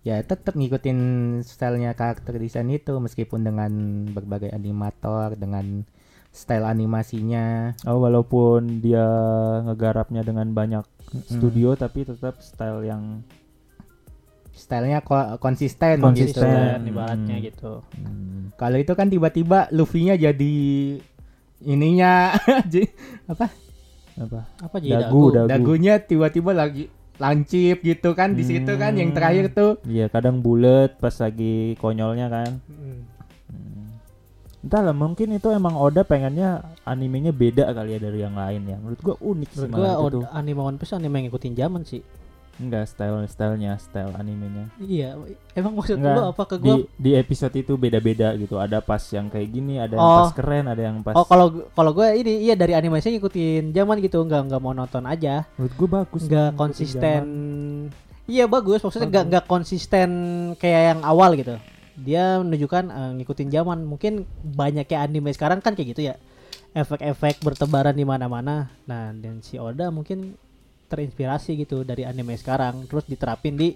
Ya 0.00 0.22
tetap 0.22 0.54
ngikutin 0.56 0.98
stylenya 1.42 1.92
karakter 1.92 2.38
desain 2.38 2.70
itu 2.70 2.94
meskipun 2.96 3.42
dengan 3.42 3.72
berbagai 4.14 4.48
animator 4.48 5.36
dengan 5.36 5.82
style 6.36 6.62
animasinya. 6.62 7.72
Oh, 7.82 7.96
walaupun 7.98 8.78
dia 8.78 9.08
ngegarapnya 9.64 10.20
dengan 10.20 10.52
banyak 10.52 10.84
studio 11.26 11.72
tapi 11.72 12.04
tetap 12.04 12.38
style 12.38 12.84
yang 12.84 13.24
Stylenya 14.52 15.00
ko- 15.00 15.36
konsisten, 15.36 16.00
Konsisten. 16.00 16.32
gitu. 16.32 16.40
Konsisten 16.42 16.80
ibaratnya 16.86 17.36
Hmm. 17.36 17.44
gitu. 17.44 17.72
hmm, 17.94 18.40
Kalau 18.54 18.76
itu 18.76 18.92
kan 18.92 19.06
tiba-tiba 19.06 19.68
Luffy-nya 19.70 20.16
jadi 20.16 20.54
ininya 21.62 22.32
apa? 23.32 23.52
apa? 24.16 24.40
Apa 24.58 24.76
jadi 24.78 24.96
Dagu, 24.98 25.28
dagu? 25.28 25.36
dagu. 25.38 25.48
Dagunya 25.50 25.94
tiba-tiba 25.98 26.52
lagi 26.52 26.88
lancip 27.16 27.80
gitu 27.80 28.12
kan 28.12 28.32
di 28.32 28.44
situ 28.44 28.72
kan 28.74 28.92
yang 28.92 29.12
Hmm. 29.12 29.16
terakhir 29.16 29.52
tuh. 29.52 29.76
Iya, 29.82 30.08
kadang 30.08 30.40
bulat 30.40 30.96
pas 30.96 31.12
lagi 31.14 31.76
konyolnya 31.76 32.28
kan. 32.28 32.50
Hmm. 32.62 32.76
Hmm. 32.76 33.00
Entahlah, 34.66 34.90
mungkin 34.90 35.30
itu 35.30 35.46
emang 35.54 35.78
Oda 35.78 36.02
pengennya 36.02 36.66
animenya 36.82 37.30
beda 37.30 37.70
kali 37.70 37.94
ya 37.94 38.00
dari 38.02 38.18
yang 38.18 38.34
lain 38.34 38.66
ya. 38.66 38.76
Menurut 38.82 38.98
gua 38.98 39.16
unik 39.22 39.50
sih 39.54 39.62
Menurut 39.62 39.78
gua 39.78 39.86
malah 39.94 40.10
itu 40.10 40.20
anime 40.34 40.60
One 40.60 40.78
Piece 40.82 40.90
anime 40.90 41.14
yang 41.14 41.24
ngikutin 41.30 41.54
zaman 41.54 41.82
sih. 41.86 42.02
Enggak 42.56 42.88
style-stylenya, 42.88 43.76
style 43.76 44.16
animenya. 44.16 44.72
Iya, 44.80 45.12
emang 45.52 45.76
maksud 45.76 46.00
Enggak, 46.00 46.16
lu 46.16 46.22
apa 46.24 46.42
ke 46.48 46.56
Di 46.56 46.64
gua? 46.66 46.76
di 46.98 47.10
episode 47.14 47.54
itu 47.54 47.76
beda-beda 47.76 48.32
gitu. 48.34 48.56
Ada 48.58 48.82
pas 48.82 49.04
yang 49.12 49.30
kayak 49.30 49.48
gini, 49.52 49.78
ada 49.78 49.94
yang 49.94 50.02
Oh. 50.02 50.18
pas 50.24 50.32
keren, 50.34 50.64
ada 50.66 50.82
yang 50.82 50.98
pas 51.04 51.14
Oh, 51.14 51.28
kalau 51.28 51.46
kalau 51.70 51.92
gua 51.94 52.16
ini 52.16 52.42
iya 52.42 52.58
dari 52.58 52.74
animasinya 52.74 53.20
ngikutin 53.20 53.70
zaman 53.70 54.02
gitu, 54.02 54.18
enggak 54.24 54.50
enggak 54.50 54.58
mau 54.58 54.74
nonton 54.74 55.04
aja. 55.06 55.46
menurut 55.54 55.74
gua 55.78 55.88
bagus. 56.02 56.26
Enggak 56.26 56.50
konsisten. 56.58 57.22
Iya 58.26 58.50
bagus, 58.50 58.82
maksudnya 58.82 59.06
enggak 59.14 59.24
enggak 59.30 59.44
konsisten 59.46 60.10
kayak 60.58 60.82
yang 60.96 61.00
awal 61.06 61.36
gitu. 61.38 61.54
Dia 61.96 62.38
menunjukkan 62.38 62.84
eh, 62.86 63.10
ngikutin 63.16 63.48
zaman. 63.48 63.78
Mungkin 63.82 64.22
banyaknya 64.46 64.98
anime 65.00 65.32
sekarang 65.32 65.58
kan 65.58 65.72
kayak 65.72 65.88
gitu 65.92 66.06
ya. 66.06 66.14
Efek-efek 66.72 67.40
bertebaran 67.40 67.92
di 67.92 68.04
mana-mana. 68.04 68.68
Nah, 68.84 69.10
dan 69.10 69.40
si 69.40 69.56
Oda 69.56 69.88
mungkin 69.88 70.36
terinspirasi 70.86 71.56
gitu 71.58 71.82
dari 71.82 72.04
anime 72.04 72.36
sekarang 72.36 72.86
terus 72.86 73.02
diterapin 73.04 73.58
di 73.58 73.74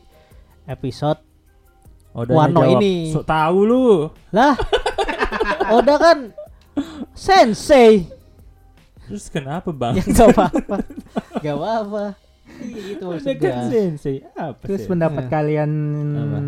episode 0.65 1.19
Odanya 2.11 2.39
Wano 2.39 2.61
jawab, 2.63 2.79
ini. 2.79 2.95
"So 3.11 3.23
tahu 3.23 3.59
lu." 3.63 3.87
lah 4.31 4.55
Oda 5.75 5.95
kan 5.97 6.19
sensei 7.13 8.07
Terus 9.03 9.27
kenapa, 9.27 9.75
Bang? 9.75 9.99
ya 9.99 10.07
nggak 10.07 10.29
apa-apa 10.31 10.77
nggak 11.37 11.57
apa-apa 11.57 12.05
iya 12.63 12.81
gitu 12.95 13.05
Udah 13.05 13.19
maksud 13.19 13.37
kan 13.41 13.67
sensei. 13.67 14.17
Apa 14.31 14.63
Terus 14.63 14.81
sih? 14.81 14.89
pendapat 14.89 15.25
Iya. 15.25 15.33
kalian 15.33 15.71
Apa? 16.13 16.39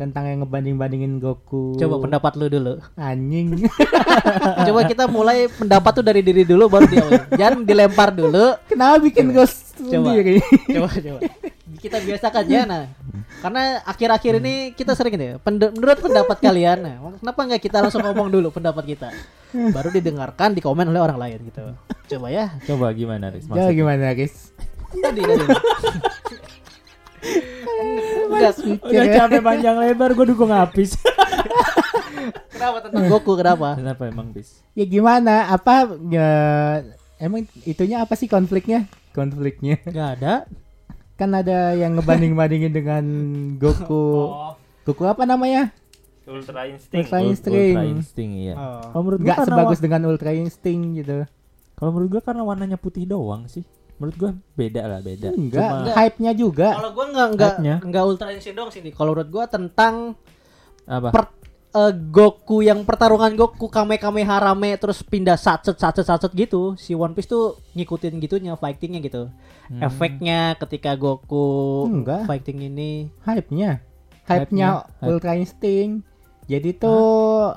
Tentang 0.00 0.24
yang 0.24 0.40
ngebanding-bandingin 0.40 1.20
Goku. 1.20 1.76
Coba 1.76 2.00
pendapat 2.00 2.32
lu 2.40 2.48
dulu. 2.48 2.74
anjing. 2.96 3.68
Coba 4.66 4.80
kita 4.88 5.04
mulai 5.04 5.52
pendapat 5.52 6.00
tuh 6.00 6.04
dari 6.08 6.24
diri 6.24 6.48
dulu 6.48 6.72
baru 6.72 6.88
dia. 6.88 7.04
Jangan 7.36 7.68
dilempar 7.68 8.08
dulu. 8.16 8.56
Kenapa 8.64 8.96
bikin 9.04 9.28
ghost 9.36 9.76
Coba. 9.76 10.08
sendiri? 10.08 10.40
Coba 10.72 10.88
coba. 10.88 11.20
Kita 11.76 12.00
biasakan 12.00 12.44
ya 12.48 12.64
nah. 12.64 12.88
Karena 13.44 13.84
akhir-akhir 13.84 14.40
ini 14.40 14.72
kita 14.72 14.96
sering 14.96 15.20
ini 15.20 15.36
pend- 15.40 15.72
menurut 15.76 16.00
pendapat 16.00 16.36
kalian 16.40 16.78
nah, 16.84 16.96
kenapa 17.20 17.40
nggak 17.40 17.62
kita 17.64 17.80
langsung 17.80 18.04
ngomong 18.04 18.28
dulu 18.28 18.52
pendapat 18.52 18.84
kita? 18.96 19.08
Baru 19.52 19.92
didengarkan 19.92 20.56
di 20.56 20.64
komen 20.64 20.88
oleh 20.88 21.00
orang 21.00 21.20
lain 21.20 21.38
gitu. 21.44 21.76
Coba 22.16 22.26
ya. 22.32 22.56
Coba 22.64 22.92
gimana, 22.96 23.28
Riz? 23.28 23.44
Coba 23.48 23.72
gimana, 23.72 24.12
guys? 24.16 24.52
Tadi 24.90 25.20
tadi. 25.22 25.44
Enggak, 28.30 28.54
Udah 28.80 29.06
capek 29.06 29.40
panjang 29.40 29.76
lebar, 29.76 30.10
gue 30.12 30.26
dukung 30.28 30.50
habis. 30.50 30.96
kenapa 32.50 32.76
tentang 32.84 33.04
Goku 33.08 33.32
kenapa? 33.34 33.76
Kenapa 33.76 34.02
emang, 34.06 34.30
Bis? 34.30 34.60
Ya 34.72 34.84
gimana? 34.84 35.48
Apa 35.48 35.88
ya 36.08 36.30
emang 37.16 37.44
itunya 37.64 38.00
apa 38.00 38.14
sih 38.14 38.26
konfliknya? 38.26 38.86
Konfliknya 39.10 39.80
Enggak 39.84 40.08
ada. 40.20 40.34
kan 41.16 41.36
ada 41.36 41.76
yang 41.76 42.00
ngebanding-bandingin 42.00 42.72
dengan 42.72 43.04
Goku. 43.60 44.32
Goku 44.84 45.04
apa 45.04 45.28
namanya? 45.28 45.68
Ultra 46.24 46.64
Instinct. 46.64 46.96
Ultra 46.96 47.18
Instinct. 47.20 47.56
Ultra 47.58 47.84
Instinct, 47.84 48.34
iya. 48.38 48.54
Oh. 48.56 48.80
Kalau 48.88 49.02
menurut 49.04 49.18
gue 49.20 49.26
Nggak 49.28 49.38
karena 49.42 49.52
sebagus 49.52 49.78
dengan 49.82 50.00
Ultra 50.06 50.30
Instinct 50.32 50.84
gitu. 50.96 51.18
kalau 51.74 51.90
menurut 51.92 52.10
gue 52.12 52.22
karena 52.22 52.42
warnanya 52.44 52.76
putih 52.76 53.04
doang 53.04 53.48
sih. 53.48 53.64
Menurut 54.00 54.16
gue 54.16 54.30
beda 54.56 54.82
lah, 54.82 55.00
beda. 55.00 55.28
Enggak, 55.30 55.60
Cuma- 55.60 55.76
Enggak. 55.78 55.94
hype-nya 55.94 56.32
juga. 56.32 56.68
Kalau 56.72 56.90
gua 56.90 57.04
enggak 57.06 57.28
enggak 57.30 57.52
Hype-nya. 57.52 57.74
enggak 57.84 58.02
ultra 58.02 58.28
instinct 58.32 58.56
dong 58.56 58.70
sini. 58.72 58.90
Kalau 58.90 59.12
menurut 59.12 59.28
gua 59.28 59.44
tentang 59.44 60.16
apa? 60.82 61.08
per- 61.12 61.36
eh, 61.70 61.92
Goku 62.10 62.58
yang 62.60 62.82
pertarungan 62.82 63.30
Goku 63.30 63.68
Kame 63.68 63.94
Kame 63.94 64.24
Harame 64.24 64.74
terus 64.74 65.00
pindah 65.00 65.36
satset 65.36 65.76
satset 65.76 66.02
satset 66.02 66.32
gitu. 66.32 66.74
Si 66.74 66.90
One 66.92 67.12
Piece 67.12 67.28
tuh 67.28 67.60
ngikutin 67.72 68.16
gitunya 68.18 68.56
fightingnya 68.56 68.98
gitu. 68.98 69.28
Hmm. 69.68 69.80
Efeknya 69.80 70.56
ketika 70.56 70.96
Goku 70.96 71.84
Enggak. 71.86 72.24
fighting 72.24 72.64
ini 72.64 73.12
Hype-nya. 73.20 73.84
Hype-nya, 74.24 74.26
Hype-nya 74.26 74.68
hype. 74.96 75.06
Ultra 75.06 75.32
Instinct. 75.36 76.08
Jadi 76.46 76.74
tuh 76.74 77.52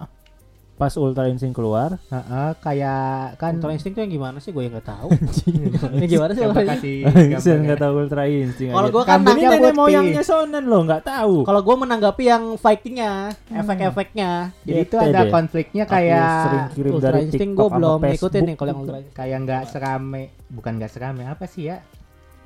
Pas 0.83 0.99
Ultra 0.99 1.31
Instinct 1.31 1.55
keluar, 1.55 1.95
heeh, 1.95 2.49
kayak 2.59 3.39
kan 3.39 3.55
Ultra 3.55 3.71
Instinct 3.71 3.95
tuh 3.95 4.03
yang 4.03 4.11
gimana 4.19 4.43
sih? 4.43 4.51
Gue 4.51 4.67
yang 4.67 4.75
nggak 4.75 4.91
tahu. 4.91 5.15
yang 6.03 6.11
gimana 6.11 6.31
sih? 6.35 6.43
Ultra 6.43 6.63
Instinct? 6.75 7.07
kasih 7.07 7.39
Saya 7.47 7.55
nggak 7.63 7.79
tahu 7.79 7.93
Ultra 8.03 8.23
Instinct. 8.27 8.73
Kalau 8.75 8.89
gua 8.91 9.03
kan 9.07 9.19
ini 9.23 9.41
nenek 9.47 9.63
putih. 9.63 9.79
moyangnya 9.79 10.23
Sonen 10.27 10.63
lo 10.67 10.83
nggak 10.83 11.07
tahu. 11.07 11.47
Kalau 11.47 11.61
gue 11.63 11.75
menanggapi 11.87 12.23
yang 12.27 12.43
fightingnya, 12.59 13.31
efek-efeknya. 13.47 14.51
Jadi 14.67 14.81
itu 14.83 14.95
ada 14.99 15.19
deh. 15.23 15.31
konfliknya 15.31 15.83
kayak 15.87 16.27
sering 16.43 16.67
kirim 16.75 16.91
Ultra 16.99 17.07
dari 17.15 17.19
Instinct 17.23 17.53
gue 17.55 17.67
belum 17.71 17.99
Facebook. 18.03 18.11
ngikutin 18.11 18.41
nih 18.43 18.55
kalau 18.59 18.67
yang 18.67 18.81
Ultra 18.83 18.97
Instinct. 18.99 19.15
kayak 19.15 19.37
nggak 19.47 19.63
serame, 19.71 20.23
bukan 20.51 20.71
nggak 20.83 20.91
serame 20.91 21.23
apa 21.31 21.45
sih 21.47 21.63
ya? 21.71 21.77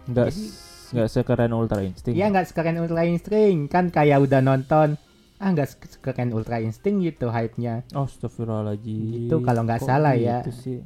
Nggak 0.05 0.27
nggak 0.93 1.09
sekeren 1.09 1.51
Ultra 1.57 1.81
Instinct. 1.81 2.13
Iya 2.13 2.25
nggak 2.29 2.45
sekeren 2.53 2.77
Ultra 2.85 3.01
Instinct 3.01 3.73
kan 3.73 3.89
kayak 3.89 4.21
udah 4.21 4.45
nonton 4.45 4.93
ah 5.37 5.49
nggak 5.49 5.67
sekeren 5.69 6.29
Ultra 6.31 6.57
Instinct 6.57 6.97
gitu 6.99 7.29
hype-nya 7.29 7.85
Oh, 7.93 8.05
Astagfirullahaladzim. 8.05 9.29
Gitu, 9.29 9.35
kalau 9.41 9.61
nggak 9.63 9.79
salah 9.79 10.13
ya. 10.13 10.41
gitu 10.41 10.51
sih? 10.51 10.79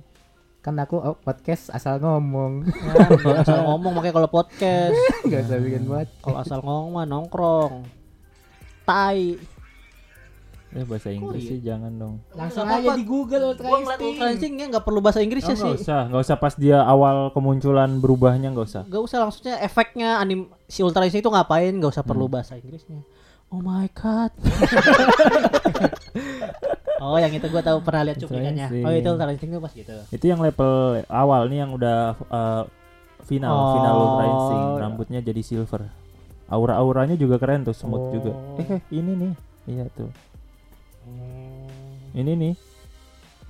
kan 0.62 0.78
aku 0.78 0.94
oh, 0.96 1.18
podcast 1.18 1.72
asal 1.72 1.98
ngomong 1.98 2.62
Nah, 2.62 3.42
asal 3.42 3.66
ngomong 3.66 3.98
makanya 3.98 4.16
kalau 4.16 4.30
podcast. 4.30 4.94
nggak 5.26 5.42
usah 5.42 5.58
bikin 5.58 5.84
buat 5.86 6.06
Kalau 6.22 6.38
asal 6.38 6.60
ngomong 6.60 6.90
mah 6.94 7.06
nongkrong. 7.06 7.82
Tai. 8.84 9.42
Eh 10.72 10.86
bahasa 10.86 11.10
Inggris 11.10 11.42
iya? 11.42 11.50
sih 11.50 11.60
jangan 11.60 11.92
dong. 11.92 12.16
langsung 12.32 12.64
Nggak 12.64 12.78
aja 12.78 12.90
di 12.94 13.04
Google 13.04 13.46
Instinct 13.52 14.20
Instinct-nya 14.24 14.66
nggak 14.72 14.86
perlu 14.86 15.00
bahasa 15.00 15.20
Inggrisnya 15.20 15.52
Oh, 15.52 15.60
nggak 15.60 15.74
sih. 15.74 15.84
usah, 15.84 16.02
nggak 16.08 16.22
usah 16.24 16.38
pas 16.38 16.54
dia 16.56 16.78
awal 16.80 17.16
kemunculan 17.32 17.98
berubahnya 17.98 18.48
nggak 18.52 18.68
usah. 18.70 18.84
Gak 18.86 19.02
usah 19.02 19.18
langsungnya 19.20 19.60
efeknya 19.60 20.16
anim 20.16 20.48
si 20.66 20.80
Ultra 20.80 21.04
Instinct 21.04 21.26
itu 21.26 21.34
ngapain 21.34 21.74
gak 21.74 21.92
usah 21.92 22.06
perlu 22.06 22.26
Hmm. 22.26 22.36
bahasa 22.38 22.56
Inggrisnya. 22.56 23.02
Oh 23.52 23.60
my 23.60 23.88
god. 23.92 24.32
oh 27.04 27.18
yang 27.20 27.32
itu 27.34 27.48
gua 27.48 27.60
tahu 27.60 27.84
pernah 27.84 28.08
lihat 28.08 28.18
cuplikannya. 28.20 28.68
Oh 28.82 28.92
itu 28.92 29.08
Ultra 29.08 29.28
Instinct 29.28 29.52
tuh 29.52 29.62
pas 29.62 29.74
gitu. 29.76 29.96
Itu 30.08 30.26
yang 30.26 30.40
level 30.40 31.04
awal 31.08 31.52
nih 31.52 31.60
yang 31.60 31.72
udah 31.76 32.16
uh, 32.28 32.64
final, 33.26 33.52
Oh. 33.52 33.72
final 33.76 33.96
Ultra 33.98 34.26
Instinct. 34.26 34.70
Rambutnya 34.80 35.20
jadi 35.20 35.42
silver. 35.44 35.82
Aura-auranya 36.48 37.16
juga 37.16 37.40
keren 37.40 37.64
tuh, 37.64 37.76
smooth 37.76 38.00
Oh. 38.00 38.12
juga. 38.12 38.32
Eh, 38.60 38.68
eh, 38.76 38.82
ini 38.92 39.12
nih. 39.16 39.34
Iya 39.68 39.86
tuh. 39.92 40.10
Ini 42.12 42.32
nih. 42.32 42.54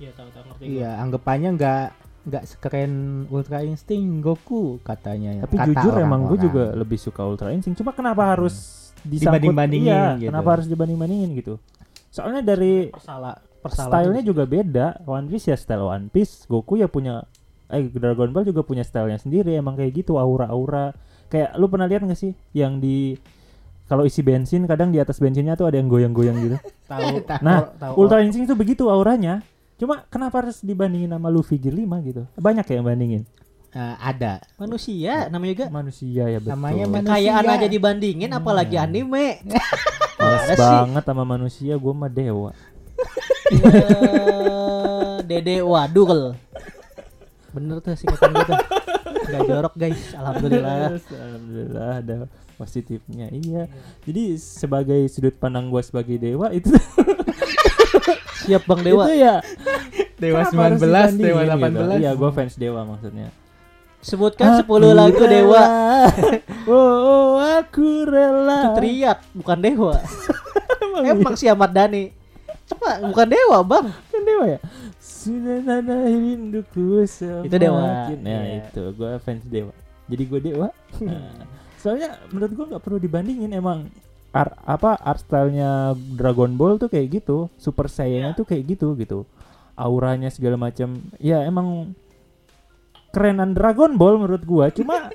Iya 0.02 0.10
tahu 0.18 0.28
tahu 0.34 0.42
ngerti. 0.50 0.64
iya 0.66 0.90
anggapannya 0.98 1.50
nggak 1.54 1.86
nggak 2.22 2.44
sekeren 2.46 2.92
Ultra 3.30 3.62
Instinct 3.62 4.22
Goku 4.22 4.78
katanya 4.82 5.46
Tapi 5.46 5.58
Kata 5.58 5.66
jujur 5.70 5.94
emang 5.98 6.26
gue 6.26 6.38
juga 6.42 6.74
lebih 6.74 6.98
suka 6.98 7.22
Ultra 7.22 7.54
Instinct. 7.54 7.78
Cuma 7.78 7.94
kenapa 7.94 8.34
harus 8.34 8.81
disangkut 9.02 9.42
Dibanding-bandingin 9.42 9.92
iya, 9.92 10.18
gitu. 10.18 10.30
Kenapa 10.30 10.48
harus 10.58 10.66
dibanding-bandingin 10.70 11.30
gitu? 11.38 11.54
Soalnya 12.12 12.42
dari 12.44 12.90
persalah. 12.90 13.38
stylenya 13.66 14.22
juga 14.26 14.44
beda. 14.44 14.86
One 15.06 15.30
Piece 15.30 15.50
ya 15.50 15.56
style 15.56 15.86
One 15.86 16.10
Piece, 16.10 16.46
Goku 16.50 16.78
ya 16.78 16.90
punya 16.90 17.26
eh 17.72 17.88
Dragon 17.88 18.30
Ball 18.34 18.44
juga 18.44 18.66
punya 18.66 18.84
stylenya 18.84 19.22
sendiri. 19.22 19.54
Emang 19.56 19.78
kayak 19.78 20.04
gitu 20.04 20.18
aura-aura. 20.18 20.92
Kayak 21.32 21.56
lu 21.56 21.66
pernah 21.70 21.88
lihat 21.88 22.04
nggak 22.04 22.18
sih 22.18 22.36
yang 22.52 22.78
di 22.82 23.16
kalau 23.88 24.08
isi 24.08 24.24
bensin 24.24 24.64
kadang 24.64 24.88
di 24.88 24.96
atas 24.96 25.20
bensinnya 25.20 25.52
tuh 25.52 25.68
ada 25.68 25.76
yang 25.76 25.88
goyang-goyang 25.90 26.36
gitu. 26.40 26.56
tahu. 26.90 27.24
Nah, 27.44 27.72
tahu. 27.76 27.92
Ultra 28.00 28.24
Instinct 28.24 28.52
tuh 28.52 28.58
begitu 28.58 28.88
auranya. 28.88 29.44
Cuma 29.76 30.06
kenapa 30.06 30.46
harus 30.46 30.62
dibandingin 30.62 31.10
sama 31.10 31.26
Luffy 31.28 31.58
Gear 31.58 31.74
5 31.74 32.08
gitu? 32.08 32.22
Banyak 32.38 32.64
ya 32.70 32.74
yang 32.78 32.86
bandingin. 32.86 33.22
Eh, 33.72 33.96
ada 34.04 34.44
manusia 34.60 35.32
namanya 35.32 35.52
juga. 35.56 35.66
Manusia 35.72 36.28
ya 36.28 36.38
betul. 36.44 36.52
Namanya 36.52 36.84
manusia. 36.92 37.08
Kayaan 37.16 37.44
aja 37.48 37.66
dibandingin 37.72 38.30
apalagi 38.36 38.76
anime. 38.76 39.40
Males 40.20 40.54
sih. 40.54 40.60
banget 40.60 41.04
sama 41.08 41.24
manusia, 41.24 41.72
gue 41.80 41.92
mah 41.96 42.12
dewa. 42.12 42.52
Eh, 43.48 45.16
Dede 45.28 45.64
Wadul. 45.64 46.36
Bener 47.56 47.80
tuh 47.80 47.96
singkatan 47.96 48.30
gue 48.36 48.44
tuh. 48.44 48.60
Gak 49.22 49.40
jorok 49.48 49.74
guys, 49.80 50.02
alhamdulillah. 50.20 50.76
Alhamdulillah 51.24 51.90
ada 52.04 52.16
positifnya. 52.60 53.32
Iya. 53.32 53.72
Jadi 54.04 54.36
sebagai 54.36 55.00
sudut 55.08 55.32
pandang 55.40 55.72
gue 55.72 55.80
sebagai 55.80 56.20
dewa 56.20 56.52
itu 56.52 56.68
Siap 58.44 58.68
Bang 58.68 58.84
Dewa. 58.84 59.06
itu 59.08 59.22
ya 59.22 59.40
Dewa 60.18 60.44
kenapa 60.44 60.62
harus 60.76 60.80
19 60.82 61.24
Dewa 61.24 61.40
dibandingin 61.48 61.72
gitu? 61.72 61.96
18 61.98 62.02
Iya, 62.04 62.10
gue 62.14 62.30
fans 62.30 62.54
dewa 62.60 62.80
maksudnya. 62.84 63.28
Sebutkan 64.02 64.58
10 64.58 64.66
lagu 64.92 65.22
Dewa. 65.22 65.62
oh, 66.66 66.74
oh, 66.74 67.30
aku 67.38 68.02
rela. 68.02 68.58
Itu 68.66 68.70
teriak, 68.76 69.18
bukan 69.32 69.58
Dewa. 69.58 69.94
Emang 71.00 71.34
si 71.34 71.46
Ahmad 71.46 71.70
Dhani. 71.70 72.10
Coba 72.66 72.98
bukan 73.04 73.26
Dewa, 73.26 73.58
Bang. 73.62 73.86
kan 74.08 74.22
dewa 74.22 74.44
ya? 74.48 74.58
Sudah 74.98 75.62
tanah 75.62 76.02
rinduku 76.02 77.04
semakin. 77.04 77.46
Itu 77.46 77.56
dewa. 77.56 77.82
Ya 77.82 78.16
Iya. 78.18 78.38
itu, 78.60 78.82
gue 78.92 79.10
fans 79.18 79.44
dewa. 79.44 79.72
Jadi 80.06 80.22
gue 80.26 80.40
dewa. 80.42 80.68
Nah, 80.98 81.30
soalnya 81.82 82.18
menurut 82.28 82.52
gue 82.52 82.66
nggak 82.74 82.82
perlu 82.82 82.98
dibandingin 82.98 83.50
emang 83.52 83.86
ar- 84.30 84.58
apa 84.62 84.98
art 84.98 85.22
stylenya 85.22 85.92
Dragon 85.94 86.54
Ball 86.54 86.74
tuh 86.76 86.86
kayak 86.86 87.22
gitu, 87.22 87.46
Super 87.54 87.86
Saiyan 87.86 88.32
tuh 88.32 88.42
kayak 88.42 88.66
gitu 88.68 88.94
gitu, 88.94 89.26
auranya 89.74 90.26
segala 90.26 90.56
macam. 90.56 90.98
Ya 91.18 91.42
emang 91.42 91.92
kerenan 93.12 93.52
Dragon 93.52 93.94
Ball 93.94 94.16
menurut 94.16 94.42
gua. 94.42 94.68
Cuma 94.68 95.12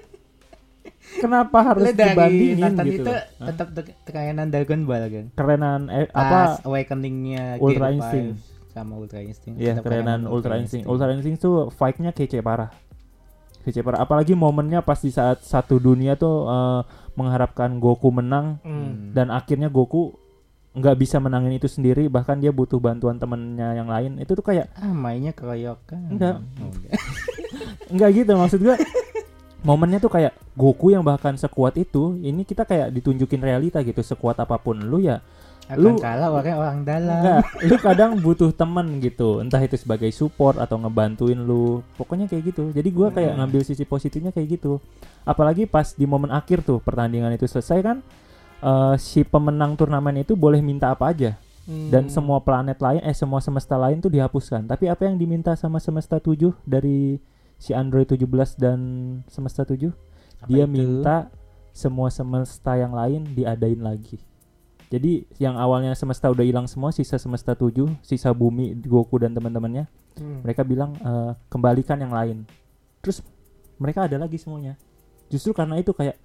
kenapa 1.22 1.58
harus 1.66 1.90
dari 1.92 2.14
dibandingin 2.14 2.62
nonton 2.62 2.86
gitu? 2.86 3.02
itu? 3.02 3.12
Hah? 3.12 3.48
tetap 3.50 3.68
kekayanan 4.04 4.48
Dragon 4.48 4.82
Ball 4.84 5.04
kan 5.08 5.26
Kerenan 5.34 5.82
eh, 5.90 6.06
pas 6.08 6.60
apa? 6.60 6.68
awakeningnya 6.68 7.58
Ultra 7.58 7.90
Instinct. 7.90 8.38
5 8.38 8.72
sama 8.72 8.94
Ultra 8.94 9.20
Instinct 9.20 9.58
Iya 9.58 9.74
tetap 9.74 9.90
kerenan 9.90 10.30
Ultra 10.30 10.56
Instinct. 10.56 10.86
Ultra 10.86 11.10
Instinct 11.10 11.40
tuh 11.42 11.74
fight-nya 11.74 12.12
kece 12.12 12.40
parah. 12.40 12.70
Kece 13.64 13.82
parah. 13.82 14.00
Apalagi 14.00 14.32
momennya 14.32 14.80
pas 14.80 14.96
di 14.98 15.10
saat 15.10 15.42
satu 15.42 15.76
dunia 15.78 16.14
tuh 16.14 16.46
eh, 16.46 16.82
mengharapkan 17.14 17.82
Goku 17.82 18.14
menang 18.14 18.62
Hmm. 18.62 19.10
dan 19.12 19.34
akhirnya 19.34 19.68
Goku 19.68 20.14
nggak 20.72 20.94
bisa 20.96 21.18
menangin 21.18 21.58
itu 21.58 21.66
sendiri 21.66 22.06
bahkan 22.06 22.38
dia 22.38 22.54
butuh 22.54 22.78
bantuan 22.78 23.18
temennya 23.18 23.74
yang 23.74 23.90
lain 23.90 24.22
itu 24.22 24.38
tuh 24.38 24.46
kayak 24.46 24.70
ah 24.78 24.94
mainnya 24.94 25.34
keroyokan 25.34 25.98
Enggak. 26.14 26.38
Oh, 26.62 26.70
enggak. 27.50 27.70
nggak 27.90 28.10
gitu 28.14 28.32
maksud 28.34 28.60
gua 28.62 28.76
momennya 29.60 30.00
tuh 30.00 30.12
kayak 30.12 30.34
Goku 30.54 30.90
yang 30.90 31.02
bahkan 31.02 31.36
sekuat 31.36 31.76
itu 31.76 32.18
ini 32.18 32.42
kita 32.42 32.64
kayak 32.64 32.90
ditunjukin 32.92 33.40
realita 33.40 33.82
gitu 33.82 34.00
sekuat 34.00 34.38
apa 34.38 34.58
pun 34.58 34.78
lu 34.80 35.00
ya 35.00 35.22
akan 35.68 35.84
Lu- 35.84 36.00
kalah 36.00 36.32
orang 36.32 36.56
orang 36.56 36.78
dalam 36.82 37.12
Enggak, 37.20 37.44
lu 37.68 37.76
kadang 37.78 38.12
butuh 38.18 38.56
teman 38.56 39.04
gitu, 39.04 39.44
entah 39.44 39.60
itu 39.60 39.76
sebagai 39.76 40.08
support 40.10 40.56
atau 40.56 40.80
ngebantuin 40.80 41.36
lu. 41.36 41.84
Pokoknya 42.00 42.24
kayak 42.24 42.56
gitu. 42.56 42.72
Jadi 42.72 42.88
gua 42.88 43.12
kayak 43.12 43.36
Hmm. 43.36 43.44
ngambil 43.44 43.68
sisi 43.68 43.84
positifnya 43.84 44.32
kayak 44.32 44.48
gitu. 44.56 44.80
Apalagi 45.22 45.68
pas 45.68 45.92
di 45.92 46.08
momen 46.08 46.32
akhir 46.32 46.64
tuh 46.64 46.80
pertandingan 46.80 47.36
itu 47.36 47.44
selesai 47.46 47.84
kan 47.84 47.98
eh, 48.58 48.96
si 48.96 49.22
pemenang 49.22 49.76
turnamen 49.76 50.18
itu 50.18 50.34
boleh 50.34 50.64
minta 50.64 50.90
apa 50.90 51.12
aja 51.12 51.36
Hmm. 51.68 51.92
dan 51.92 52.08
semua 52.08 52.40
planet 52.40 52.80
lain 52.80 53.04
eh 53.04 53.12
semua 53.12 53.38
semesta 53.38 53.76
lain 53.76 54.00
tuh 54.00 54.08
dihapuskan. 54.08 54.64
Tapi 54.64 54.88
apa 54.88 55.04
yang 55.04 55.20
diminta 55.20 55.52
sama 55.54 55.78
semesta 55.78 56.16
7 56.16 56.56
dari 56.64 57.20
si 57.58 57.74
Android 57.74 58.06
17 58.06 58.24
dan 58.56 58.80
semesta 59.26 59.62
7? 59.62 59.90
Apa 60.38 60.46
Dia 60.46 60.64
itu? 60.64 60.72
minta 60.72 61.30
semua 61.72 62.10
semesta 62.10 62.74
yang 62.74 62.92
lain 62.92 63.26
diadain 63.30 63.78
lagi. 63.78 64.18
Jadi 64.88 65.28
yang 65.36 65.60
awalnya 65.60 65.92
semesta 65.94 66.32
udah 66.32 66.42
hilang 66.42 66.66
semua, 66.66 66.90
sisa 66.90 67.20
semesta 67.20 67.52
7, 67.54 67.92
sisa 68.00 68.32
bumi, 68.32 68.72
Goku 68.80 69.20
dan 69.20 69.36
teman-temannya, 69.36 69.86
Hmm. 70.16 70.42
mereka 70.42 70.64
bilang 70.64 70.96
eh, 70.96 71.32
kembalikan 71.48 71.98
yang 71.98 72.10
lain. 72.10 72.48
Terus 73.02 73.22
mereka 73.78 74.08
ada 74.08 74.18
lagi 74.18 74.38
semuanya. 74.38 74.74
Justru 75.28 75.52
karena 75.52 75.78
itu 75.78 75.92
kayak 75.92 76.18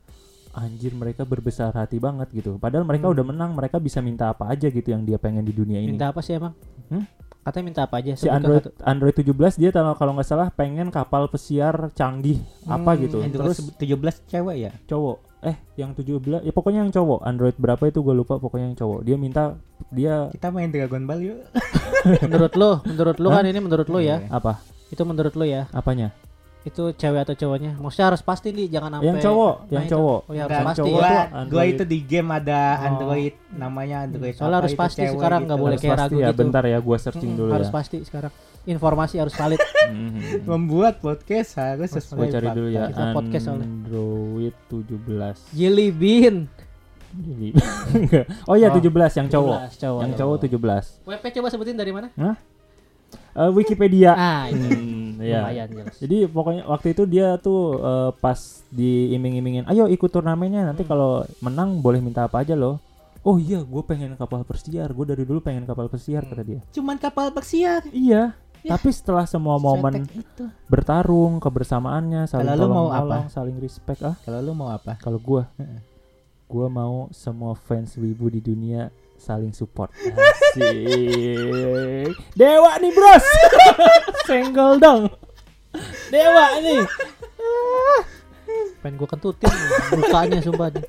anjir 0.53 0.93
mereka 0.93 1.24
berbesar 1.24 1.72
hati 1.72 1.97
banget 1.97 2.28
gitu. 2.30 2.57
Padahal 2.57 2.85
mereka 2.85 3.09
Hmm. 3.09 3.14
udah 3.18 3.24
menang, 3.26 3.51
mereka 3.53 3.76
bisa 3.76 3.99
minta 3.99 4.30
apa 4.30 4.49
aja 4.49 4.68
gitu 4.68 4.89
yang 4.89 5.03
dia 5.03 5.16
pengen 5.16 5.43
di 5.43 5.53
dunia 5.53 5.76
ini. 5.76 5.93
Minta 5.93 6.09
apa 6.09 6.20
sih 6.20 6.33
emang? 6.33 6.55
Hmm? 6.89 7.05
Katanya 7.43 7.64
minta 7.64 7.82
apa 7.82 7.99
aja? 7.99 8.14
si 8.14 8.26
Android 8.26 8.62
satu. 8.62 8.70
Android 8.80 9.14
17 9.14 9.59
dia 9.59 9.70
kalau 9.70 9.93
kalau 9.93 10.14
nggak 10.14 10.24
salah 10.24 10.49
pengen 10.49 10.88
kapal 10.88 11.26
pesiar 11.26 11.90
canggih 11.93 12.38
apa 12.64 12.90
Hmm, 12.93 13.03
gitu. 13.03 13.16
Android 13.18 13.51
Terus 13.53 13.59
17 13.76 14.30
cewek 14.30 14.57
ya? 14.61 14.72
cowok 14.84 15.18
eh 15.43 15.59
yang 15.74 15.90
17 15.90 16.22
ya 16.40 16.53
pokoknya 16.53 16.80
yang 16.80 16.93
cowok 16.93 17.18
Android 17.20 17.57
berapa 17.57 17.82
itu 17.84 17.99
gue 17.99 18.14
lupa 18.14 18.38
pokoknya 18.38 18.70
yang 18.70 18.78
cowok 18.78 19.01
dia 19.03 19.16
minta 19.16 19.43
dia 19.90 20.30
Kita 20.30 20.49
main 20.49 20.70
Dragon 20.70 21.03
Ball 21.03 21.18
yuk. 21.20 21.38
menurut 22.22 22.55
lo, 22.55 22.70
menurut 22.84 23.18
lo 23.18 23.28
kan 23.28 23.43
ini 23.43 23.59
menurut 23.59 23.86
lo 23.86 23.99
ya. 23.99 24.22
Iya. 24.22 24.30
apa 24.30 24.62
Itu 24.88 25.03
menurut 25.03 25.34
lo 25.34 25.43
ya. 25.43 25.66
apanya 25.70 26.14
Itu 26.63 26.95
cewek 26.95 27.21
atau 27.23 27.35
cowoknya? 27.35 27.75
Maksudnya 27.75 28.07
harus 28.09 28.23
pasti 28.23 28.49
nih, 28.51 28.71
jangan 28.71 28.91
sampai 28.95 29.09
yang 29.09 29.19
cowok 29.19 29.55
Nah, 29.59 29.67
yang 29.69 29.83
itu. 29.83 29.93
cowok 29.93 30.19
Oh, 30.23 30.33
ya 30.33 30.43
harus 30.43 30.59
pasti 30.63 30.79
cowok 30.79 30.89
ya. 30.89 31.03
gua, 31.03 31.19
tuh 31.19 31.51
gua 31.51 31.63
itu 31.65 31.83
di 31.83 31.99
game 32.01 32.29
ada 32.31 32.61
Oh. 32.63 32.87
Android 32.87 33.35
namanya 33.51 33.97
Android 34.05 34.35
Soalnya 34.35 34.59
harus 34.61 34.75
pasti 34.75 35.03
sekarang 35.05 35.41
nggak 35.43 35.53
gitu. 35.53 35.65
boleh 35.65 35.73
harus 35.73 35.83
kayak 35.83 35.97
pasti 35.97 36.05
ragu 36.05 36.19
ya 36.19 36.29
gitu. 36.29 36.39
bentar 36.39 36.63
ya 36.65 36.79
gua 36.79 36.97
searching 36.97 37.33
dulu 37.35 37.51
harus 37.51 37.67
ya 37.67 37.75
pasti 37.75 37.97
sekarang. 38.03 38.33
Informasi 38.63 39.15
harus 39.19 39.35
valid. 39.35 39.59
Mhm. 39.83 40.47
Membuat 40.47 40.95
podcast 40.99 41.59
harus 41.59 41.91
sesuai 41.91 42.19
gue 42.23 42.33
cari 42.33 42.49
dulu 42.49 42.69
ya 42.71 42.87
Kita 42.87 43.11
podcast. 43.11 43.45
Android 43.51 44.55
17 44.71 45.51
Jelly 45.51 45.89
bean. 45.91 46.37
Jadi 47.13 47.49
oh 48.49 48.55
iya 48.55 48.71
Oh, 48.71 48.79
17 48.79 48.89
yang 49.13 49.29
cowok 49.29 49.59
17 49.69 49.83
cowok. 49.83 50.01
yang 50.01 50.13
cowok 50.15 50.37
17 50.39 50.87
WP 51.05 51.25
coba 51.35 51.47
sebutin 51.51 51.75
dari 51.75 51.91
mana? 51.91 52.09
Eh, 53.35 53.51
Wikipedia 53.51 54.15
Ah, 54.15 54.47
ini 54.47 54.71
Hmm, 55.23 55.31
ya. 55.31 55.41
lumayan 55.47 55.68
jelas. 55.70 55.95
Jadi 56.03 56.16
pokoknya 56.27 56.62
waktu 56.66 56.87
itu 56.99 57.03
dia 57.07 57.39
tuh 57.39 57.79
eh, 57.79 58.11
pas 58.18 58.39
diiming-imingin, 58.75 59.70
ayo 59.70 59.87
ikut 59.87 60.11
turnamennya 60.11 60.66
nanti 60.66 60.83
kalau 60.83 61.23
menang 61.39 61.79
boleh 61.79 62.03
minta 62.03 62.27
apa 62.27 62.43
aja 62.43 62.59
loh. 62.59 62.83
Oh 63.23 63.39
iya, 63.39 63.62
gue 63.62 63.83
pengen 63.87 64.18
kapal 64.18 64.43
pesiar. 64.43 64.91
Gue 64.91 65.07
dari 65.07 65.23
dulu 65.23 65.39
pengen 65.39 65.62
kapal 65.62 65.87
pesiar 65.87 66.27
kata 66.27 66.43
dia. 66.43 66.61
Cuman 66.75 66.99
kapal 66.99 67.31
pesiar. 67.31 67.87
Iya. 67.95 68.35
Ya. 68.62 68.79
Tapi 68.79 68.95
setelah 68.95 69.27
semua 69.27 69.59
momen 69.59 70.07
itu. 70.07 70.47
bertarung, 70.70 71.43
kebersamaannya, 71.43 72.31
saling 72.31 72.47
Kalau 72.47 72.59
lu 72.59 72.66
tolong 72.66 72.75
mau 72.79 72.87
menolong, 72.95 73.27
saling 73.27 73.59
respect 73.59 74.07
ah. 74.07 74.14
Kalau 74.23 74.39
lu 74.39 74.55
mau 74.55 74.70
apa? 74.70 74.95
Kalau 75.03 75.18
gue, 75.18 75.43
Heeh. 75.59 75.83
gue 76.47 76.66
mau 76.70 77.11
semua 77.11 77.59
fans 77.59 77.99
wibu 77.99 78.31
di 78.31 78.39
dunia 78.39 78.87
saling 79.23 79.55
support. 79.55 79.95
Asik. 79.95 82.11
Dewa 82.35 82.73
nih 82.83 82.91
bros. 82.91 83.27
Senggol 84.27 84.83
dong. 84.83 85.07
Dewa 86.11 86.47
nih. 86.59 86.83
Pengen 88.83 88.99
gue 88.99 89.09
kentutin 89.09 89.53
mukanya 89.95 90.39
sumpah 90.43 90.68
nih. 90.75 90.85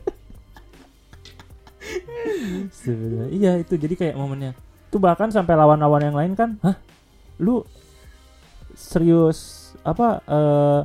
Sebenarnya 2.74 3.26
iya 3.30 3.52
itu 3.62 3.78
jadi 3.78 3.94
kayak 3.94 4.18
momennya. 4.18 4.58
Tuh 4.90 4.98
bahkan 4.98 5.30
sampai 5.30 5.54
lawan-lawan 5.54 6.02
yang 6.02 6.18
lain 6.18 6.34
kan, 6.34 6.58
hah? 6.66 6.78
Lu 7.38 7.62
serius 8.74 9.70
apa 9.86 10.26
eh 10.26 10.82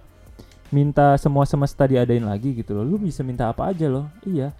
minta 0.68 1.16
semua 1.16 1.48
semesta 1.48 1.88
diadain 1.88 2.24
lagi 2.24 2.52
gitu 2.52 2.76
loh. 2.76 2.84
Lu 2.84 2.96
bisa 3.00 3.24
minta 3.24 3.48
apa 3.48 3.72
aja 3.72 3.88
loh. 3.88 4.12
Iya. 4.28 4.52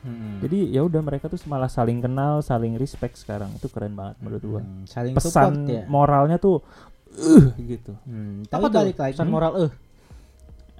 Hmm. 0.00 0.38
Jadi 0.38 0.70
ya 0.70 0.80
udah 0.80 1.00
mereka 1.00 1.26
tuh 1.26 1.38
malah 1.44 1.66
saling 1.66 1.98
kenal, 1.98 2.38
saling 2.40 2.74
respect 2.74 3.16
sekarang. 3.16 3.50
Itu 3.52 3.66
keren 3.66 3.92
banget 3.92 4.16
menurut 4.18 4.42
gua. 4.42 4.60
Hmm, 4.62 4.84
saling 4.84 5.12
Pesan 5.12 5.30
support 5.30 5.54
ya. 5.66 5.82
moralnya 5.86 6.36
tuh 6.36 6.62
uh 7.10 7.46
gitu. 7.56 7.92
Hmm, 8.04 8.46
tapi 8.46 8.64
tuh? 8.64 8.74
balik 8.74 8.96
lagi. 8.96 9.12
Pesan 9.14 9.28
moral 9.28 9.52
eh. 9.60 9.72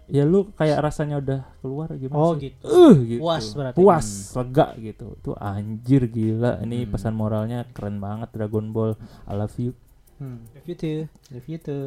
Ya 0.08 0.24
lu 0.24 0.48
kayak 0.54 0.80
rasanya 0.80 1.20
udah 1.20 1.40
keluar 1.60 1.92
gimana 1.92 2.16
Oh 2.16 2.32
sih? 2.32 2.48
gitu. 2.48 2.64
Uh 2.64 2.96
gitu. 3.02 3.20
Puas 3.20 3.44
berarti. 3.52 3.76
Puas, 3.76 4.06
lega 4.32 4.66
gitu. 4.78 5.06
Itu 5.14 5.30
anjir 5.34 6.02
gila. 6.06 6.62
Ini 6.62 6.78
Hmm. 6.82 6.92
pesan 6.94 7.12
moralnya 7.12 7.68
keren 7.70 8.00
banget 8.00 8.32
Dragon 8.32 8.72
Ball. 8.72 8.96
I 9.24 9.34
love 9.34 9.52
you. 9.56 9.76
Hmm, 10.16 10.48
Review 10.52 10.74
tuh. 10.74 11.00
review 11.30 11.56
tuh. 11.58 11.84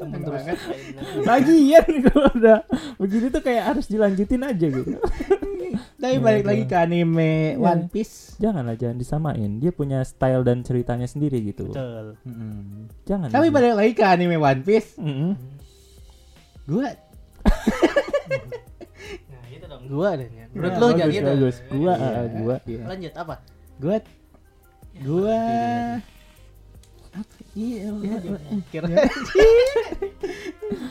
Temen 0.00 0.20
terus. 0.20 0.42
Lagian 1.22 1.84
kalau 2.06 2.28
udah 2.38 2.58
begini 2.96 3.26
tuh 3.28 3.40
kayak 3.40 3.64
harus 3.70 3.86
dilanjutin 3.86 4.42
aja 4.42 4.66
gitu. 4.66 4.96
Tapi 6.00 6.16
Ya, 6.16 6.18
balik 6.18 6.44
lagi 6.44 6.64
ke 6.64 6.74
anime 6.74 7.54
Ya. 7.54 7.60
One 7.60 7.86
Piece. 7.86 8.34
Janganlah 8.36 8.74
jangan 8.74 8.96
disamain. 8.96 9.60
Dia 9.60 9.70
punya 9.70 10.00
style 10.00 10.42
dan 10.42 10.64
ceritanya 10.64 11.04
sendiri 11.04 11.44
gitu. 11.44 11.68
Betul. 11.68 12.16
Hmm. 12.24 12.88
Jangan. 13.04 13.28
Tapi 13.28 13.48
balik 13.48 13.76
lagi 13.76 13.92
ke 13.92 14.02
anime 14.02 14.36
One 14.36 14.62
Piece. 14.62 14.96
Mm-mm. 14.96 15.36
Gua 16.66 16.88
Nah, 19.28 19.44
itu 19.48 19.64
dong. 19.64 19.82
Gua 19.86 20.10
deh. 20.14 20.28
Menurut 20.50 20.72
Ya, 20.72 20.76
lu 20.76 20.86
bagus, 20.86 20.98
jangan 20.98 21.12
gitu. 21.12 21.28
bagus. 21.28 21.56
Gua 21.68 21.92
Iya, 21.94 22.08
ah, 22.10 22.26
gua 22.34 22.56
iya. 22.64 22.82
Lanjut 22.86 23.12
apa? 23.14 23.34
gua 23.78 23.96
gua 25.00 25.40
Iya, 27.50 27.90
Kira 28.70 28.86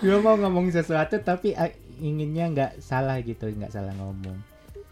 gua 0.04 0.18
mau 0.20 0.36
ngomong 0.36 0.68
sesuatu 0.70 1.16
tapi 1.24 1.56
ah, 1.56 1.72
inginnya 2.00 2.46
nggak 2.52 2.72
salah 2.80 3.20
gitu, 3.24 3.48
nggak 3.48 3.72
salah 3.72 3.96
ngomong. 3.96 4.36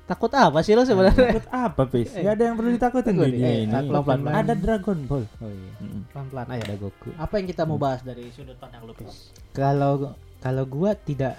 takut 0.08 0.32
apa 0.32 0.64
sih 0.64 0.72
lo 0.72 0.88
sebenarnya? 0.88 1.36
Takut 1.36 1.48
apa, 1.52 1.82
Pis? 1.92 2.16
Gak 2.16 2.40
ada 2.40 2.44
yang 2.48 2.56
perlu 2.56 2.72
ditakutin 2.72 3.12
Takut, 3.12 3.28
di 3.28 3.36
dunia 3.36 3.52
eh, 3.52 3.60
ini. 3.68 3.76
pelan-pelan. 3.92 4.32
Ada 4.32 4.54
Dragon 4.56 5.00
Ball. 5.04 5.28
Oh 5.44 5.52
iya. 5.52 5.72
Pelan-pelan 6.16 6.48
ayo. 6.48 6.64
Ada 6.64 6.76
Goku. 6.80 7.10
Apa 7.20 7.34
yang 7.44 7.48
kita 7.52 7.62
mau 7.68 7.76
bahas 7.76 8.00
dari 8.08 8.24
sudut 8.32 8.56
pandang 8.56 8.88
lu, 8.88 8.96
Pis? 8.96 9.36
Kalau 9.52 10.16
kalau 10.40 10.64
gua 10.64 10.96
tidak 10.96 11.36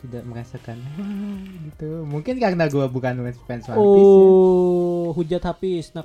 tidak 0.00 0.24
merasakan 0.24 0.80
gitu. 1.68 2.08
Mungkin 2.08 2.40
karena 2.40 2.64
gua 2.72 2.88
bukan 2.88 3.20
fans 3.44 3.68
One 3.68 3.76
Piece. 3.76 3.76
ya. 3.76 3.78
Oh, 3.78 5.12
hujat 5.12 5.44
habis 5.44 5.92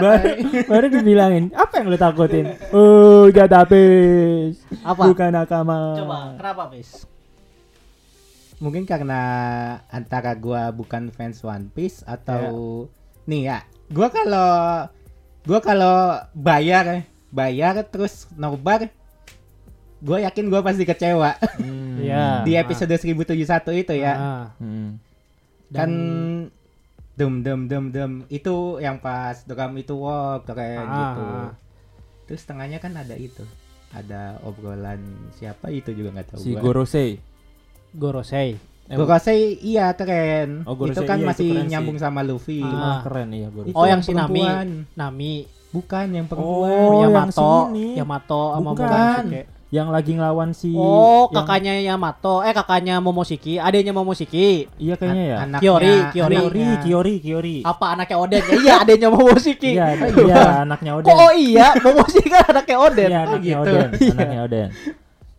baru, 0.00 0.28
baru 0.68 0.86
dibilangin 0.92 1.44
apa 1.56 1.80
yang 1.80 1.86
lu 1.88 1.98
takutin? 1.98 2.46
Oh, 2.70 3.32
gak 3.32 3.52
habis. 3.52 4.60
Apa? 4.84 5.02
Bukan 5.08 5.30
nakama. 5.32 5.96
Coba, 5.96 6.18
kenapa, 6.36 6.62
Pis? 6.72 7.08
Mungkin 8.60 8.84
karena 8.84 9.20
antara 9.88 10.36
gua 10.36 10.68
bukan 10.68 11.08
fans 11.16 11.40
One 11.40 11.72
Piece 11.72 12.04
atau 12.04 12.84
nih 13.24 13.48
ya, 13.48 13.58
gua 13.88 14.12
kalau 14.12 14.50
gua 15.48 15.60
kalau 15.64 15.96
bayar 16.36 17.08
bayar 17.32 17.80
terus 17.88 18.28
nobar 18.36 18.92
gua 20.00 20.18
yakin 20.20 20.48
gua 20.48 20.60
pasti 20.60 20.82
kecewa 20.82 21.36
Hmm. 21.56 22.00
Iya. 22.00 22.42
di 22.42 22.52
episode 22.54 22.90
1071 22.90 23.36
itu 23.74 23.92
ya. 23.94 24.14
Ah, 24.14 24.44
Hmm. 24.56 24.96
kan 25.70 25.86
dan- 25.86 26.48
dem 27.12 27.34
dem 27.40 27.60
dem 27.68 27.84
dem 27.90 28.12
itu 28.26 28.54
yang 28.78 28.96
pas 28.96 29.44
drum 29.44 29.76
itu 29.76 29.92
wow 29.92 30.40
keren 30.40 30.80
Ah, 30.80 30.96
gitu. 30.96 31.22
ah. 31.22 31.50
Terus 32.24 32.42
tengahnya 32.42 32.78
kan 32.78 32.94
ada 32.94 33.12
itu. 33.12 33.44
Ada 33.90 34.38
obrolan 34.40 35.02
siapa 35.32 35.68
itu 35.68 35.90
juga 35.90 36.14
nggak 36.14 36.26
tahu 36.28 36.40
Si 36.40 36.50
gua. 36.50 36.62
Gorosei. 36.62 37.10
Gorosei. 37.92 38.50
Eh, 38.86 38.96
Gorosei 38.96 39.58
iya 39.60 39.92
keren. 39.92 40.64
Oh, 40.64 40.74
Gorosei, 40.74 40.96
itu 40.96 41.02
kan 41.04 41.16
iya, 41.16 41.22
itu 41.22 41.28
masih 41.28 41.50
sih. 41.52 41.68
nyambung 41.68 41.98
sama 41.98 42.20
Luffy. 42.22 42.58
Itu 42.58 42.72
Ah. 42.72 43.02
keren 43.02 43.28
iya 43.30 43.48
Gorosei. 43.48 43.74
Oh, 43.74 43.84
yang 43.84 44.00
si 44.00 44.10
Nami. 44.10 44.46
Nami, 44.96 45.34
Bukan 45.70 46.10
yang 46.10 46.26
perempuan. 46.26 46.66
Oh, 46.66 46.98
yang 46.98 47.14
Yamato, 47.14 47.50
sini. 47.70 47.86
Yamato 47.94 48.42
sama 48.50 48.70
Bukan. 48.74 48.90
Momoshiki. 48.90 49.42
Yang 49.70 49.88
lagi 49.88 50.10
ngelawan 50.12 50.50
si 50.50 50.74
Oh, 50.74 51.30
yang- 51.30 51.46
kakaknya 51.46 51.72
Yamato, 51.80 52.42
eh 52.42 52.50
kakaknya 52.50 52.98
Momoshiki, 52.98 53.54
adanya 53.56 53.94
Momoshiki. 53.94 54.66
Iya 54.76 54.94
kayaknya 54.94 55.24
ya. 55.24 55.36
Anaknya- 55.40 55.62
Kiori, 55.62 55.94
Kiori. 56.10 56.36
Kiori, 56.36 56.66
Kiori, 56.82 57.14
Kiori. 57.20 57.56
Apa 57.62 57.94
anaknya 57.94 58.16
Oden? 58.18 58.42
Ya, 58.42 58.54
iya, 58.60 58.74
adanya 58.82 59.08
Momoshiki. 59.08 59.70
Iya, 59.72 59.86
iya 59.94 60.42
anaknya 60.60 60.92
Oden. 60.92 61.06
Kok 61.06 61.16
oh 61.16 61.32
iya, 61.32 61.66
Momoshiki 61.78 62.28
kan 62.28 62.42
anaknya 62.50 62.76
Oden. 62.78 63.08
Iya, 63.08 63.14
Oh, 63.16 63.24
anaknya 63.24 63.46
gitu. 63.46 63.62
Oden, 63.62 63.88
Iya. 63.94 64.10
anaknya 64.12 64.40
Oden. 64.42 64.68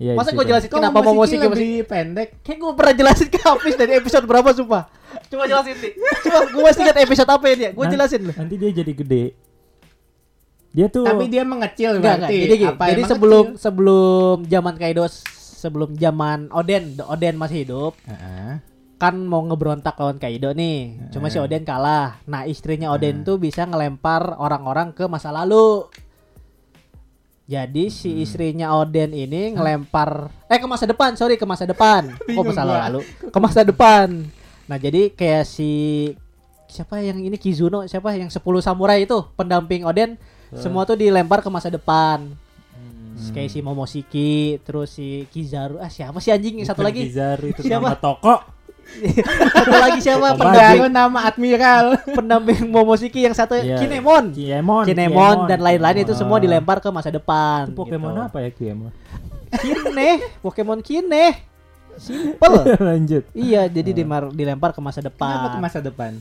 Iya. 0.02 0.12
Masa 0.16 0.30
gue 0.32 0.46
jelasin 0.48 0.70
kenapa 0.72 0.98
Momoshiki 0.98 1.38
Momoshiki 1.38 1.52
masih 1.52 1.72
pendek? 1.86 2.28
Kayak 2.42 2.58
gue 2.58 2.72
pernah 2.74 2.94
jelasin 2.96 3.28
ke 3.28 3.40
Hafiz 3.40 3.76
dari 3.76 3.94
episode 3.94 4.26
berapa 4.26 4.50
sumpah 4.50 4.84
Coba 5.28 5.44
jelasin 5.46 5.76
nih 5.78 5.94
Coba 6.24 6.40
gue 6.48 6.62
masih 6.64 6.82
ingat 6.82 6.98
episode 6.98 7.30
apa 7.30 7.46
ini 7.46 7.62
ya 7.62 7.72
Gue 7.72 7.86
Nah, 7.86 7.92
jelasin 7.94 8.22
Nanti 8.26 8.56
dia 8.56 8.72
jadi 8.74 8.94
gede. 8.96 9.24
Dia 10.72 10.88
tuh 10.88 11.04
Tapi 11.04 11.28
dia 11.28 11.44
mengecil 11.44 12.00
Enggak, 12.00 12.24
enggak 12.24 12.30
berarti. 12.32 12.38
Jadi, 12.40 12.56
gini, 12.56 12.72
Apa 12.72 12.84
jadi 12.88 13.04
sebelum 13.04 13.46
kecil? 13.52 13.60
sebelum 13.60 14.36
zaman 14.48 14.76
Kaido 14.80 15.04
sebelum 15.62 15.90
zaman 15.94 16.40
Oden, 16.50 16.98
Oden 17.06 17.36
masih 17.38 17.68
hidup, 17.68 17.94
Heeh. 18.10 18.58
kan 18.98 19.14
mau 19.14 19.46
ngeberontak 19.46 19.94
lawan 19.94 20.18
Kaido 20.18 20.58
nih. 20.58 20.98
Cuma 21.14 21.30
si 21.30 21.38
Oden 21.38 21.62
kalah. 21.62 22.18
Nah, 22.26 22.50
istrinya 22.50 22.90
Oden 22.90 23.22
tuh 23.22 23.38
bisa 23.38 23.70
ngelempar 23.70 24.42
orang-orang 24.42 24.90
ke 24.90 25.06
masa 25.06 25.30
lalu. 25.30 25.86
Jadi 27.46 27.92
si 27.92 28.24
istrinya 28.24 28.74
Oden 28.80 29.12
ini 29.12 29.54
ngelempar 29.54 30.32
eh 30.48 30.58
ke 30.58 30.66
masa 30.66 30.88
depan, 30.90 31.14
sorry 31.14 31.36
ke 31.38 31.46
masa 31.46 31.70
depan. 31.70 32.10
Kok 32.38 32.42
masa 32.48 32.64
lalu? 32.66 33.06
Ke 33.30 33.38
masa 33.38 33.62
depan. 33.62 34.26
Nah, 34.66 34.78
jadi 34.80 35.12
kayak 35.14 35.46
si 35.46 35.72
siapa 36.72 37.04
yang 37.04 37.20
ini 37.20 37.36
Kizuno, 37.36 37.84
siapa 37.84 38.16
yang 38.16 38.32
10 38.32 38.40
samurai 38.64 39.04
itu 39.04 39.20
pendamping 39.36 39.84
Oden 39.84 40.16
semua 40.54 40.84
tuh 40.84 40.96
dilempar 40.96 41.40
ke 41.40 41.48
masa 41.48 41.68
depan. 41.68 42.28
Kayak 43.32 43.50
si 43.50 43.60
Momoshiki, 43.60 44.34
terus 44.62 44.92
si 44.92 45.30
Kizaru, 45.30 45.78
ah 45.78 45.88
siapa 45.88 46.18
sih 46.18 46.30
anjing 46.30 46.58
yang 46.58 46.66
satu 46.66 46.82
Bukan 46.82 46.90
lagi? 46.90 47.02
Kizaru 47.06 47.46
itu 47.48 47.62
Siapa? 47.62 47.86
nama 47.86 47.96
toko. 47.96 48.36
satu 49.56 49.78
lagi 49.78 50.00
siapa? 50.02 50.34
Pendamping 50.34 50.90
nama 50.90 51.20
admiral. 51.24 51.86
pendamping 52.12 52.66
Momoshiki 52.68 53.22
yang 53.22 53.32
satu 53.32 53.56
Iya. 53.56 53.78
Kinemon. 53.78 54.34
Kiemon. 54.34 54.84
Kinemon 54.84 55.38
dan 55.46 55.62
lain-lain 55.62 56.02
itu 56.02 56.12
semua 56.12 56.36
Ah. 56.36 56.44
dilempar 56.44 56.82
ke 56.82 56.90
masa 56.90 57.08
depan. 57.08 57.70
Itu 57.70 57.78
Pokemon 57.78 58.12
gitu. 58.12 58.26
apa 58.26 58.38
ya 58.42 58.50
Kiemon? 58.50 58.92
Kine, 59.54 60.10
Pokemon 60.42 60.80
Kine. 60.82 61.26
Simple. 61.94 62.58
Lanjut. 62.90 63.24
iya, 63.32 63.68
jadi 63.68 63.92
dimar- 63.94 64.32
dilempar 64.32 64.72
ke 64.72 64.80
masa 64.80 64.98
Kenapa 64.98 65.14
depan. 65.14 65.52
ke 65.52 65.60
masa 65.62 65.80
depan? 65.80 66.12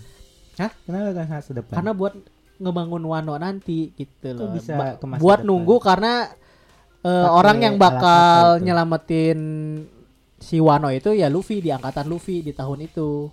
Hah? 0.58 0.70
Kenapa 0.84 1.08
ke 1.08 1.20
masa 1.24 1.50
depan? 1.54 1.74
Karena 1.74 1.92
buat 1.92 2.12
ngebangun 2.60 3.02
Wano 3.02 3.34
nanti 3.34 3.90
gitu 3.92 4.36
loh. 4.36 4.52
bisa 4.52 4.76
Ba- 4.76 4.94
ke 4.94 5.04
buat 5.16 5.40
depan? 5.40 5.48
nunggu 5.48 5.76
karena 5.80 6.28
Pakai 7.00 7.32
orang 7.32 7.58
yang 7.58 7.76
bakal 7.76 8.60
nyelamatin 8.60 9.40
si 10.36 10.56
Wano 10.56 10.88
itu 10.88 11.10
ya 11.10 11.26
Luffy 11.26 11.58
di 11.58 11.68
angkatan 11.68 12.04
Luffy 12.04 12.40
di 12.40 12.52
tahun 12.52 12.84
itu. 12.84 13.32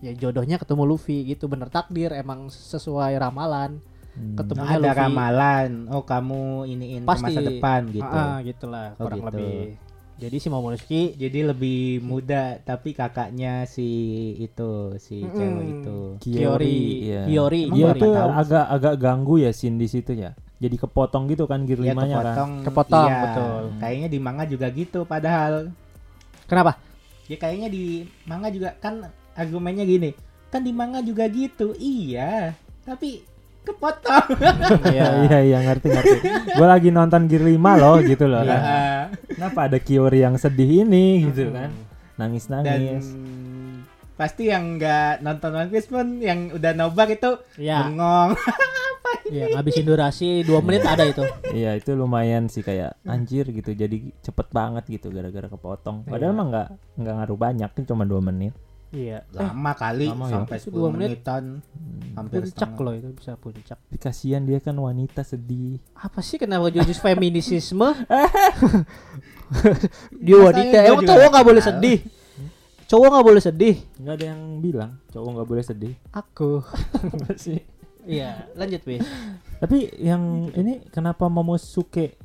Ya 0.00 0.12
jodohnya 0.12 0.56
ketemu 0.56 0.84
Luffy 0.86 1.24
gitu 1.26 1.44
bener 1.44 1.68
takdir 1.68 2.10
emang 2.10 2.48
sesuai 2.48 3.14
ramalan 3.14 3.84
Hmm. 4.10 4.34
ketemunya 4.34 4.74
ada 4.74 4.80
Luffy. 4.82 4.98
ramalan. 4.98 5.70
Oh, 5.86 6.02
kamu 6.02 6.40
iniin 6.66 7.02
ke 7.04 7.06
Pasti. 7.06 7.24
masa 7.26 7.40
depan 7.42 7.80
gitu. 7.90 8.02
Ah, 8.02 8.18
ah, 8.18 8.36
gitulah 8.40 8.86
Oh, 8.92 9.06
kurang 9.06 9.20
gitu. 9.20 9.28
lebih. 9.30 9.58
Jadi 10.20 10.36
si 10.36 10.52
Momonosuke 10.52 11.16
Jadi 11.16 11.40
lebih 11.40 12.04
muda 12.04 12.60
tapi 12.60 12.92
kakaknya 12.92 13.64
si 13.64 13.88
itu, 14.36 14.94
si 15.00 15.24
Mm-mm. 15.24 15.32
cewek 15.32 15.66
itu. 15.80 15.98
Kiori, 16.20 16.80
iya. 17.08 17.22
Kiori, 17.24 17.62
Dia 17.72 17.96
tuh 17.96 18.12
agak 18.12 18.64
agak 18.68 18.94
ganggu 19.00 19.40
ya 19.40 19.50
scene 19.56 19.80
di 19.80 19.88
situ 19.88 20.12
ya. 20.12 20.36
Jadi 20.60 20.76
kepotong 20.76 21.24
gitu 21.32 21.48
kan 21.48 21.64
gear 21.64 21.80
Iya, 21.80 21.96
limanya 21.96 22.16
kan. 22.20 22.24
kepotong. 22.36 22.50
Kepotong, 22.68 23.08
iya. 23.08 23.20
betul. 23.24 23.62
Kayaknya 23.80 24.08
di 24.12 24.18
manga 24.20 24.44
juga 24.44 24.66
gitu 24.68 25.00
padahal. 25.08 25.72
Kenapa? 26.44 26.76
Ya 27.32 27.36
kayaknya 27.40 27.68
di 27.72 28.04
manga 28.28 28.52
juga 28.52 28.76
kan 28.76 29.08
argumennya 29.32 29.88
gini. 29.88 30.12
Kan 30.52 30.68
di 30.68 30.72
manga 30.76 31.00
juga 31.00 31.24
gitu. 31.32 31.72
Iya, 31.80 32.52
tapi 32.84 33.24
kepotong. 33.62 34.26
Iya 34.90 35.06
iya 35.24 35.38
iya 35.42 35.58
ngerti 35.62 35.86
ngerti. 35.86 36.18
Gue 36.52 36.66
lagi 36.66 36.88
nonton 36.88 37.24
Gear 37.24 37.42
5 37.42 37.56
loh 37.76 37.96
gitu 38.00 38.24
loh 38.24 38.40
Iya. 38.40 38.50
kan. 38.50 39.04
Kenapa 39.30 39.60
ada 39.66 39.78
Kiori 39.78 40.20
yang 40.20 40.34
sedih 40.34 40.82
ini 40.82 41.28
gitu 41.28 41.50
kan? 41.50 41.70
Nangis 42.16 42.46
Dan 42.46 42.62
nangis. 42.62 43.06
pasti 44.12 44.46
yang 44.46 44.76
nggak 44.76 45.20
nonton 45.20 45.50
One 45.50 45.70
Piece 45.70 45.88
pun 45.88 46.20
yang 46.20 46.52
udah 46.52 46.72
nobar 46.72 47.08
itu 47.08 47.40
Ya, 47.56 47.88
bengong. 47.88 48.36
ya 49.32 49.48
ngabisin 49.50 49.82
durasi 49.82 50.28
2 50.42 50.60
menit 50.60 50.84
ada 50.84 51.02
itu. 51.02 51.24
Iya 51.48 51.72
itu 51.74 51.92
lumayan 51.92 52.44
sih 52.46 52.60
kayak 52.60 53.00
anjir 53.02 53.48
gitu. 53.48 53.72
Jadi 53.72 54.12
cepet 54.20 54.46
banget 54.50 54.84
gitu 54.90 55.08
gara-gara 55.08 55.46
kepotong. 55.46 56.04
Padahal 56.04 56.20
Iya. 56.26 56.36
emang 56.36 56.48
nggak 56.48 56.68
nggak 56.96 57.14
ngaruh 57.16 57.38
banyak 57.38 57.70
kan 57.70 57.84
cuma 57.84 58.04
2 58.04 58.20
menit. 58.22 58.52
Iya. 58.90 59.22
Lama 59.30 59.72
kali 59.72 60.06
Lama 60.06 60.26
ya? 60.26 60.32
sampai 60.36 60.56
Itu 60.56 60.68
10 60.68 60.74
dua 60.74 60.88
menit. 60.90 61.08
menitan. 61.14 61.44
Hampir 62.10 62.42
Puncak 62.42 62.50
setengah. 62.68 62.82
loh 62.82 62.92
itu 62.92 63.08
bisa 63.12 63.32
puncak. 63.34 63.78
Tapi 63.78 63.96
kasihan 63.96 64.42
dia 64.42 64.58
kan 64.58 64.74
wanita 64.74 65.22
sedih. 65.22 65.78
Apa 65.94 66.18
sih 66.20 66.36
kenapa 66.36 66.68
jujur 66.68 66.96
feminisisme? 66.96 67.86
Dia 70.16 70.36
Masa 70.36 70.46
wanita, 70.48 70.76
emang 70.84 71.02
cowok 71.04 71.28
nggak 71.28 71.46
boleh 71.46 71.62
sedih. 71.62 71.98
Cowok 72.86 73.08
nggak 73.08 73.26
boleh 73.26 73.40
sedih. 73.40 73.76
Nggak 73.96 74.14
ada 74.16 74.24
yang 74.26 74.40
bilang 74.58 74.90
cowok 75.08 75.30
nggak 75.32 75.48
boleh 75.48 75.64
sedih. 75.64 75.94
Aku. 76.10 76.62
Sih? 77.38 77.62
Iya, 78.02 78.50
lanjut 78.54 78.82
wis. 78.84 79.06
Tapi 79.58 79.90
yang 79.96 80.22
ini 80.52 80.82
kenapa 80.88 81.26
Momosuke 81.26 82.18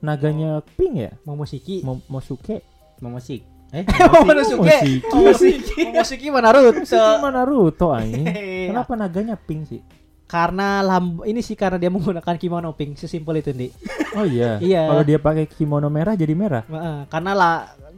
naganya 0.00 0.58
pink 0.74 0.94
ya? 0.96 1.12
Momoshiki. 1.22 1.82
Mo- 1.82 2.02
Momosuke 2.08 2.62
Momosik. 2.98 3.42
Eh, 3.72 3.88
Momonosuke. 3.88 5.00
Momoshiki 5.08 6.28
mana 6.28 6.52
Naruto? 6.52 6.84
Sama 6.84 7.32
Naruto 7.32 7.88
anjing. 7.88 8.28
Iya. 8.62 8.68
Kenapa 8.70 8.92
naganya 8.94 9.34
pink 9.34 9.66
sih? 9.66 9.80
Karena 10.28 10.80
lamb 10.80 11.24
ini 11.26 11.40
sih 11.42 11.58
karena 11.58 11.76
dia 11.80 11.90
menggunakan 11.90 12.36
kimono 12.38 12.72
pink, 12.72 12.94
sesimpel 12.96 13.42
itu, 13.42 13.50
Ndi. 13.52 13.68
Oh 14.14 14.24
iya. 14.28 14.60
Iya. 14.62 14.86
Kalau 14.86 15.02
dia 15.02 15.18
pakai 15.18 15.44
kimono 15.50 15.90
merah 15.90 16.14
jadi 16.14 16.32
merah. 16.36 16.62
Heeh, 16.68 16.98
karena 17.10 17.32
lah 17.34 17.54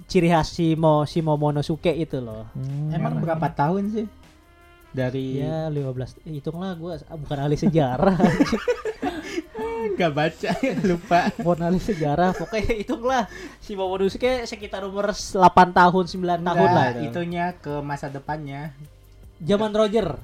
ciri 0.08 0.30
khas 0.30 0.50
si 0.50 0.74
Mo 0.78 1.04
si 1.04 1.20
Momonosuke 1.20 1.92
itu 1.92 2.18
loh. 2.22 2.48
Hmm. 2.54 2.94
Emang 2.94 3.20
berapa 3.20 3.46
tahun 3.52 3.82
sih? 3.92 4.06
Dari 4.94 5.42
Ya 5.42 5.66
15 5.68 6.22
eh, 6.22 6.38
hitunglah 6.38 6.78
gua 6.78 7.02
bukan 7.18 7.38
ahli 7.38 7.58
sejarah. 7.58 8.14
nggak 9.86 10.12
baca 10.12 10.50
lupa. 10.88 11.18
ahli 11.60 11.78
sejarah. 11.78 12.30
Pokoknya 12.40 12.72
hitunglah 12.74 13.22
si 13.58 13.72
Momonosuke 13.72 14.44
sekitar 14.44 14.82
umur 14.82 15.12
8 15.12 15.36
tahun 15.70 16.04
9 16.04 16.16
tahun 16.16 16.40
Nggak, 16.40 16.70
lah 16.70 16.86
itu. 16.90 17.02
itunya 17.08 17.44
ke 17.54 17.74
masa 17.80 18.08
depannya. 18.08 18.72
Zaman 19.38 19.70
Roger. 19.70 20.16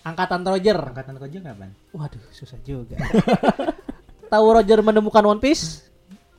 Angkatan 0.00 0.40
Roger. 0.42 0.78
Angkatan 0.78 1.16
kerja 1.18 1.38
kapan? 1.42 1.70
Waduh, 1.90 2.24
susah 2.30 2.60
juga. 2.60 2.96
Tahu 4.32 4.46
Roger 4.50 4.80
menemukan 4.80 5.24
One 5.26 5.40
Piece? 5.40 5.84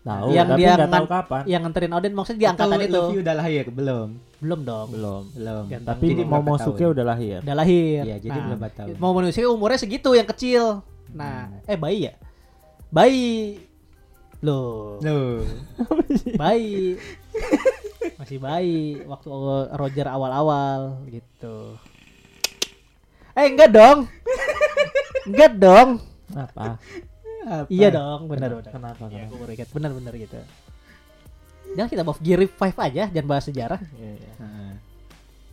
Tahu, 0.02 0.38
Yang 0.38 0.48
tapi 0.54 0.60
dia 0.62 0.70
nggak 0.78 0.92
tahu 0.92 1.08
kapan. 1.10 1.42
Yang 1.50 1.62
nganterin 1.66 1.92
Oden 1.92 2.14
maksudnya 2.14 2.38
di 2.38 2.46
angkatan 2.46 2.78
itu. 2.78 2.94
Luffy 2.94 3.18
udah 3.26 3.34
lahir 3.34 3.64
belum? 3.68 4.08
Belum 4.38 4.60
dong. 4.62 4.88
Belum. 4.94 5.24
Belum. 5.34 5.64
Ganteng. 5.66 5.90
Tapi 5.90 6.06
Jadi 6.06 6.22
berapa 6.22 6.34
Momosuke 6.38 6.78
tahun? 6.78 6.94
udah 6.94 7.06
lahir. 7.06 7.38
Udah 7.42 7.56
lahir. 7.58 8.02
Iya, 8.06 8.16
jadi 8.22 8.38
Nah, 8.38 8.46
berapa 8.54 8.68
tahun? 8.70 8.96
Momonosuke 9.02 9.48
umurnya 9.50 9.80
segitu 9.82 10.10
yang 10.14 10.28
kecil. 10.30 10.64
Nah, 11.14 11.52
eh 11.68 11.78
bayi 11.78 12.10
ya? 12.10 12.14
Bayi. 12.90 13.60
Loh, 14.46 15.02
Loh. 15.02 15.42
bayi. 16.42 17.00
Masih 18.16 18.38
bayi 18.38 19.02
waktu 19.06 19.30
Roger 19.74 20.08
awal-awal 20.10 21.02
gitu. 21.10 21.78
Eh 23.36 23.46
enggak 23.52 23.74
dong. 23.74 24.08
enggak 25.28 25.54
dong. 25.58 25.90
Apa? 26.32 26.78
Apa? 27.46 27.70
Iya 27.70 27.94
dong, 27.94 28.26
benar 28.30 28.58
benar. 28.58 28.74
Kenapa? 28.74 29.04
Ya, 29.10 29.26
kenapa? 29.26 29.30
gue 29.30 29.38
baru 29.38 29.52
ingat 29.54 29.70
benar-benar 29.70 30.14
gitu. 30.18 30.40
Jangan 31.76 31.90
kita 31.92 32.04
bahas 32.08 32.20
Gear 32.24 32.40
5 32.42 32.56
aja, 32.80 33.04
jangan 33.12 33.28
bahas 33.28 33.46
sejarah. 33.46 33.80
Iya, 34.00 34.12
iya. 34.16 34.34
Heeh. 34.40 34.72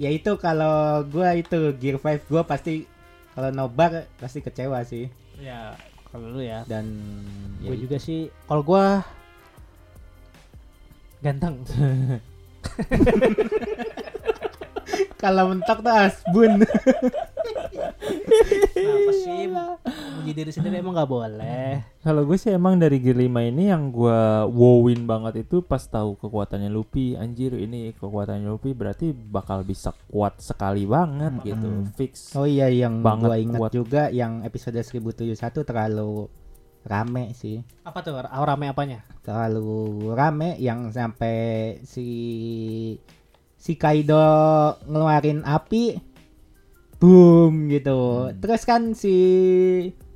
Ya 0.01 0.09
itu 0.15 0.33
kalau 0.41 1.05
gua 1.11 1.37
itu 1.37 1.59
Gear 1.77 1.99
5 1.99 2.31
gua 2.31 2.43
pasti 2.47 2.87
kalau 3.33 3.51
nobar 3.51 4.09
pasti 4.21 4.45
kecewa 4.45 4.85
sih 4.85 5.09
Ya, 5.43 5.75
kalau 6.15 6.39
lu 6.39 6.41
ya. 6.47 6.63
dan 6.71 6.87
ya 7.59 7.75
gue 7.75 7.83
juga 7.83 7.99
sih 7.99 8.31
kalau 8.47 8.63
gua 8.63 9.03
ganteng. 11.19 11.67
kalau 15.23 15.53
mentok 15.53 15.81
tuh 15.81 15.95
asbun. 15.95 16.63
Kenapa 18.73 19.13
sih 19.15 19.47
muji 20.19 20.33
diri 20.35 20.51
sendiri 20.55 20.79
emang 20.79 20.95
nggak 20.95 21.11
boleh? 21.11 21.83
Kalau 22.03 22.23
gue 22.27 22.39
sih 22.39 22.51
emang 22.55 22.79
dari 22.79 22.99
Gear 22.99 23.19
5 23.19 23.51
ini 23.55 23.71
yang 23.71 23.91
gue 23.95 24.21
wowin 24.51 25.07
banget 25.07 25.47
itu 25.47 25.63
pas 25.63 25.83
tahu 25.83 26.19
kekuatannya 26.19 26.71
Luffy. 26.71 27.15
Anjir 27.15 27.55
ini 27.59 27.95
kekuatannya 27.95 28.51
Luffy 28.51 28.75
berarti 28.75 29.15
bakal 29.15 29.63
bisa 29.63 29.95
kuat 30.11 30.39
sekali 30.43 30.87
banget 30.87 31.39
gitu. 31.47 31.87
Fix. 31.95 32.35
oh 32.35 32.47
iya 32.47 32.67
yang 32.71 33.03
Banget 33.03 33.29
gua 33.29 33.37
ingat 33.39 33.61
kuat. 33.61 33.71
juga 33.75 34.03
yang 34.11 34.43
episode 34.47 34.79
1071 34.79 35.39
terlalu 35.63 36.27
rame 36.83 37.31
sih. 37.39 37.63
Apa 37.87 38.03
tuh 38.03 38.19
rame 38.19 38.67
apanya? 38.67 39.07
Terlalu 39.23 40.11
rame 40.15 40.59
yang 40.59 40.91
sampai 40.91 41.79
si 41.87 42.07
si 43.63 43.79
Kaido 43.79 44.19
ngeluarin 44.85 45.47
api 45.47 45.95
boom 46.99 47.67
gitu. 47.69 48.27
Hmm. 48.27 48.39
Terus 48.39 48.63
kan 48.63 48.83
si 48.93 49.15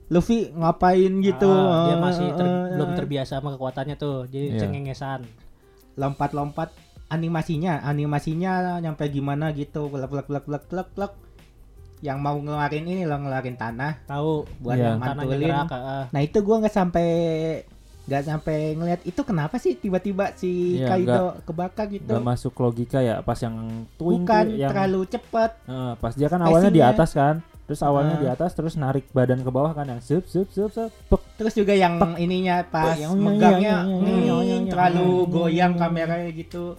Luffy 0.07 0.51
ngapain 0.51 1.13
gitu. 1.21 1.47
Ah, 1.47 1.87
dia 1.87 1.97
masih 1.97 2.27
ter- 2.33 2.47
Eh, 2.47 2.75
belum 2.75 2.91
eh, 2.91 2.97
terbiasa 2.97 3.39
sama 3.39 3.55
kekuatannya 3.55 3.97
tuh, 3.97 4.27
jadi 4.27 4.47
Iya. 4.53 4.61
cengengesan. 4.61 5.23
lompat-lompat 5.97 6.77
animasinya 7.09 7.81
animasinya 7.81 8.77
nyampe 8.77 9.09
gimana 9.09 9.49
gitu 9.51 9.89
plek 9.89 10.05
plek 10.05 10.27
plek 10.27 10.45
plek 10.45 10.65
plek 10.69 10.89
plek 10.93 11.13
yang 11.99 12.21
mau 12.21 12.37
ngeluarin 12.37 12.85
ini 12.85 13.09
loh 13.09 13.17
ngeluarin 13.17 13.57
tanah 13.57 14.05
Tahu 14.05 14.45
buat 14.61 14.77
Iya. 14.77 14.93
tanahnya 14.93 15.17
mantulin 15.17 15.41
gerak. 15.41 15.69
ah. 15.73 16.05
nah 16.13 16.21
itu 16.21 16.39
gua 16.45 16.61
nggak 16.61 16.77
sampai 16.77 17.09
nggak 18.07 18.23
sampai 18.23 18.59
ngelihat 18.73 19.03
itu 19.03 19.21
kenapa 19.21 19.59
sih 19.59 19.75
tiba-tiba 19.75 20.31
si 20.33 20.79
Iya, 20.79 20.89
Kaido 20.89 21.43
kebakar 21.43 21.91
gitu? 21.91 22.07
Gak 22.09 22.23
masuk 22.23 22.55
logika 22.55 22.99
ya 22.99 23.19
pas 23.19 23.35
yang 23.37 23.57
twing 23.95 24.23
bukan 24.23 24.47
yang 24.55 24.71
terlalu 24.71 25.03
cepet. 25.07 25.51
Eh, 25.67 25.93
pas 25.97 26.13
dia 26.15 26.29
kan 26.29 26.39
awalnya 26.41 26.71
di 26.71 26.79
atas 26.81 27.11
kan 27.11 27.43
terus 27.67 27.83
awalnya 27.83 28.15
Ah. 28.15 28.23
di 28.23 28.29
atas 28.31 28.55
terus 28.55 28.79
narik 28.79 29.11
badan 29.11 29.43
ke 29.43 29.51
bawah 29.51 29.75
kan 29.75 29.83
yang 29.85 29.99
sup 29.99 30.23
sup 30.25 30.47
sup 30.49 30.71
sup 30.71 30.87
pek. 31.11 31.19
terus 31.35 31.51
juga 31.53 31.75
yang 31.75 31.99
ininya 32.17 32.63
pas 32.63 32.95
yang- 32.95 33.19
megangnya 33.19 33.83
yang- 33.83 33.91
hmm, 33.91 34.71
terlalu 34.71 35.03
yang- 35.03 35.27
goyang 35.29 35.53
yang- 35.53 35.75
kameranya 35.77 36.31
gitu. 36.31 36.79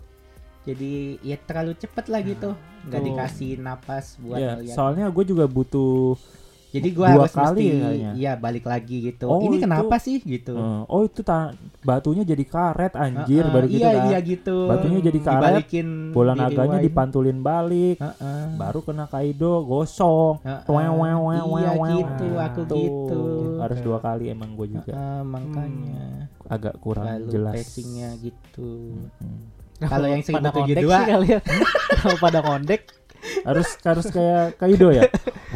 Jadi 0.64 1.20
ya 1.22 1.36
terlalu 1.38 1.76
cepet 1.76 2.06
lah 2.08 2.24
gitu. 2.24 2.56
Nggak 2.88 3.02
dikasih 3.04 3.52
napas 3.58 4.16
buat 4.18 4.40
ya 4.40 4.56
ngeliat. 4.56 4.76
soalnya 4.76 5.06
gue 5.08 5.24
juga 5.26 5.44
butuh 5.44 6.16
jadi 6.68 6.88
gua 6.92 7.08
dua 7.08 7.24
harus 7.24 7.34
kali 7.34 7.64
mesti 7.64 7.80
kayaknya. 7.80 8.12
iya 8.14 8.32
balik 8.36 8.66
lagi 8.66 8.96
gitu. 9.02 9.26
Oh, 9.26 9.40
ini 9.40 9.56
itu- 9.56 9.64
kenapa 9.64 9.96
sih 9.98 10.20
gitu? 10.20 10.54
Eh, 10.54 10.82
oh 10.86 11.02
itu 11.04 11.22
ta- 11.22 11.56
batunya 11.80 12.22
jadi 12.22 12.44
karet 12.44 12.94
anjir 12.94 13.42
Heeh, 13.42 13.54
baru 13.54 13.66
gitu 13.66 13.80
iya 13.80 13.92
kan. 13.96 14.06
iya 14.08 14.20
gitu. 14.20 14.58
Batunya 14.68 15.00
jadi 15.00 15.20
karet, 15.20 15.40
dibalikin 15.40 15.88
bola 16.12 16.32
di 16.32 16.40
naganya 16.44 16.80
dipantulin 16.80 17.40
balik 17.40 17.98
Heeh. 17.98 18.44
baru 18.56 18.80
kena 18.82 19.06
Kaido 19.08 19.64
gosong. 19.64 20.44
Heeh. 20.44 20.62
Wew, 20.68 20.94
wew, 20.94 21.18
wew, 21.24 21.44
iya 21.58 21.72
wew, 21.72 21.80
wew. 21.80 21.98
gitu 22.04 22.28
aku 22.36 22.62
Tuh, 22.64 22.78
gitu. 22.78 23.22
harus 23.58 23.80
dua 23.80 23.98
kali 23.98 24.28
emang 24.28 24.52
gue 24.54 24.68
juga. 24.70 24.92
Heeh, 24.92 25.22
makanya. 25.24 26.28
Agak 26.46 26.76
kurang 26.78 27.08
terlalu 27.08 27.32
jelas. 27.32 27.56
pacingnya 27.58 28.10
gitu. 28.20 28.92
Hmm. 29.20 29.56
Kalau 29.78 30.10
yang 30.10 30.26
pada 30.26 30.50
1072 30.50 30.58
kondek 30.58 30.82
sih 30.82 31.06
kali 31.06 31.28
ya. 31.30 31.40
Kalau 32.02 32.18
pada 32.18 32.40
kondek 32.42 32.82
harus 33.44 33.68
harus 33.82 34.06
kayak 34.08 34.56
Kaido 34.58 34.92
ya. 34.92 35.08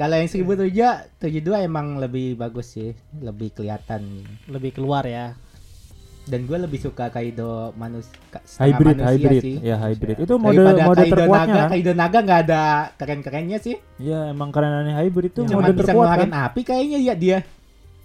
Kalau 0.00 0.16
yang 0.16 0.26
1072 0.26 1.62
emang 1.62 1.96
lebih 1.96 2.34
bagus 2.34 2.74
sih, 2.74 2.90
lebih 3.20 3.52
kelihatan. 3.52 4.24
lebih 4.48 4.72
keluar 4.74 5.04
ya. 5.04 5.36
Dan 6.22 6.46
gue 6.46 6.54
lebih 6.54 6.78
suka 6.78 7.10
Kaido 7.10 7.74
manus 7.74 8.06
hybrid 8.56 8.94
manusia 8.94 9.10
hybrid 9.10 9.42
sih. 9.42 9.56
ya 9.58 9.74
hybrid 9.74 10.22
itu 10.22 10.34
mode 10.38 10.54
Daripada 10.54 10.86
mode 10.86 11.02
Kaido 11.02 11.14
terkuatnya 11.18 11.54
Naga, 11.58 11.70
Kaido 11.74 11.92
Naga 11.98 12.18
nggak 12.22 12.40
ada 12.46 12.62
keren-kerennya 12.94 13.58
sih. 13.58 13.74
ya 13.98 14.30
emang 14.30 14.54
kerenannya 14.54 14.94
hybrid 15.02 15.34
itu 15.34 15.42
Cuma 15.50 15.66
mode 15.66 15.74
bisa 15.74 15.90
terkuat 15.90 16.14
ngeluarin 16.14 16.30
kan 16.30 16.46
api 16.46 16.60
kayaknya 16.62 16.98
ya 17.02 17.14
dia. 17.18 17.38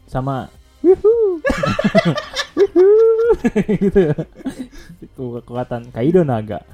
sama 0.10 0.49
gitu 3.86 3.99
ya 4.01 4.18
kekuatan 5.14 5.93
Kaido 5.93 6.26
naga 6.26 6.66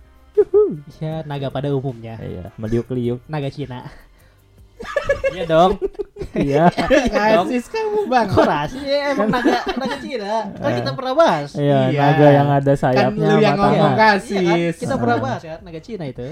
Ya 0.98 1.22
naga 1.24 1.48
pada 1.48 1.68
umumnya. 1.70 2.16
iya 2.18 2.52
meliuk 2.56 2.88
liuk 2.90 3.20
Naga 3.26 3.48
Cina. 3.48 3.88
Iya 5.32 5.44
dong. 5.46 5.80
iya 6.36 6.68
Rasis 7.08 7.68
kamu 7.68 8.04
bang. 8.06 8.28
Kok 8.28 8.44
rahasia 8.44 8.84
Ya, 8.84 9.00
emang 9.12 9.30
naga 9.30 9.58
naga 9.74 9.98
Cina. 9.98 10.34
Kan 10.54 10.72
kita 10.76 10.92
pernah 10.92 11.14
bahas. 11.14 11.50
iya 11.56 11.80
Iya. 11.88 12.00
naga 12.02 12.28
yang 12.30 12.50
ada 12.50 12.68
Kan 12.70 12.82
sayapnya 12.84 13.28
lu 13.30 13.38
yang 13.40 13.56
ngomong 13.56 13.74
Iya 13.74 13.96
kan? 13.96 14.12
rasis. 14.12 14.76
Kita 14.78 14.96
pernah 14.96 15.18
bahas 15.20 15.42
ya 15.42 15.56
naga 15.60 15.80
Cina 15.80 16.04
itu. 16.06 16.28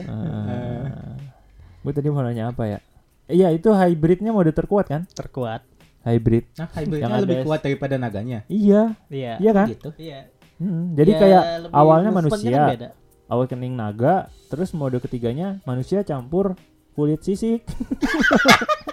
gue 1.82 1.92
tadi 1.92 2.08
mau 2.08 2.22
nanya 2.22 2.54
apa 2.54 2.64
ya 2.68 2.80
iya 3.26 3.50
itu 3.50 3.66
hybridnya 3.68 4.30
mode 4.30 4.52
terkuat 4.52 4.86
kan 4.86 5.02
Terkuat. 5.10 5.66
hybrid 6.02 6.46
Nah, 6.54 6.70
hybridnya 6.72 7.08
Yang 7.08 7.22
lebih 7.26 7.38
kuat 7.42 7.60
daripada 7.60 7.96
naganya. 7.96 8.46
iya 8.46 8.94
Iya. 9.08 9.34
iya 9.40 9.52
kan 9.52 9.66
Gitu. 9.66 9.90
Iya. 9.98 10.30
Hmm, 10.58 10.94
jadi 10.94 11.12
Ya, 11.12 11.18
kayak 11.18 11.44
awalnya 11.74 12.12
manusia 12.12 12.54
kan. 12.70 12.94
Awakening 13.32 13.72
naga 13.72 14.28
terus 14.52 14.76
mode 14.76 15.00
ketiganya 15.00 15.64
manusia 15.64 16.04
campur 16.04 16.60
kulit 16.92 17.24
sisik 17.24 17.64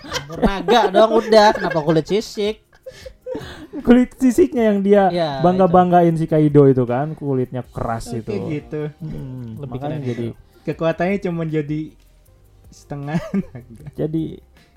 Campur 0.09 0.39
naga 0.39 0.87
dong 0.89 1.19
udah. 1.19 1.51
Kenapa 1.51 1.83
kulit 1.83 2.07
sisik? 2.07 2.63
kulit 3.87 4.15
sisiknya 4.15 4.71
yang 4.73 4.79
dia 4.81 5.03
Ya, 5.11 5.31
bangga 5.41 5.67
banggain 5.67 6.15
si 6.15 6.25
Kaido 6.25 6.65
itu 6.65 6.85
kan 6.85 7.13
kulitnya 7.13 7.61
keras 7.65 8.09
Oke 8.09 8.23
itu 8.23 8.33
gitu. 8.49 8.83
Hmm, 9.03 9.59
Lebih 9.59 9.69
makanya 9.75 9.99
keren 9.99 10.03
jadi 10.07 10.27
Kekuatannya 10.65 11.17
cuma 11.19 11.43
jadi 11.45 11.81
setengah 12.69 13.17
naga. 13.49 13.85
jadi 13.97 14.25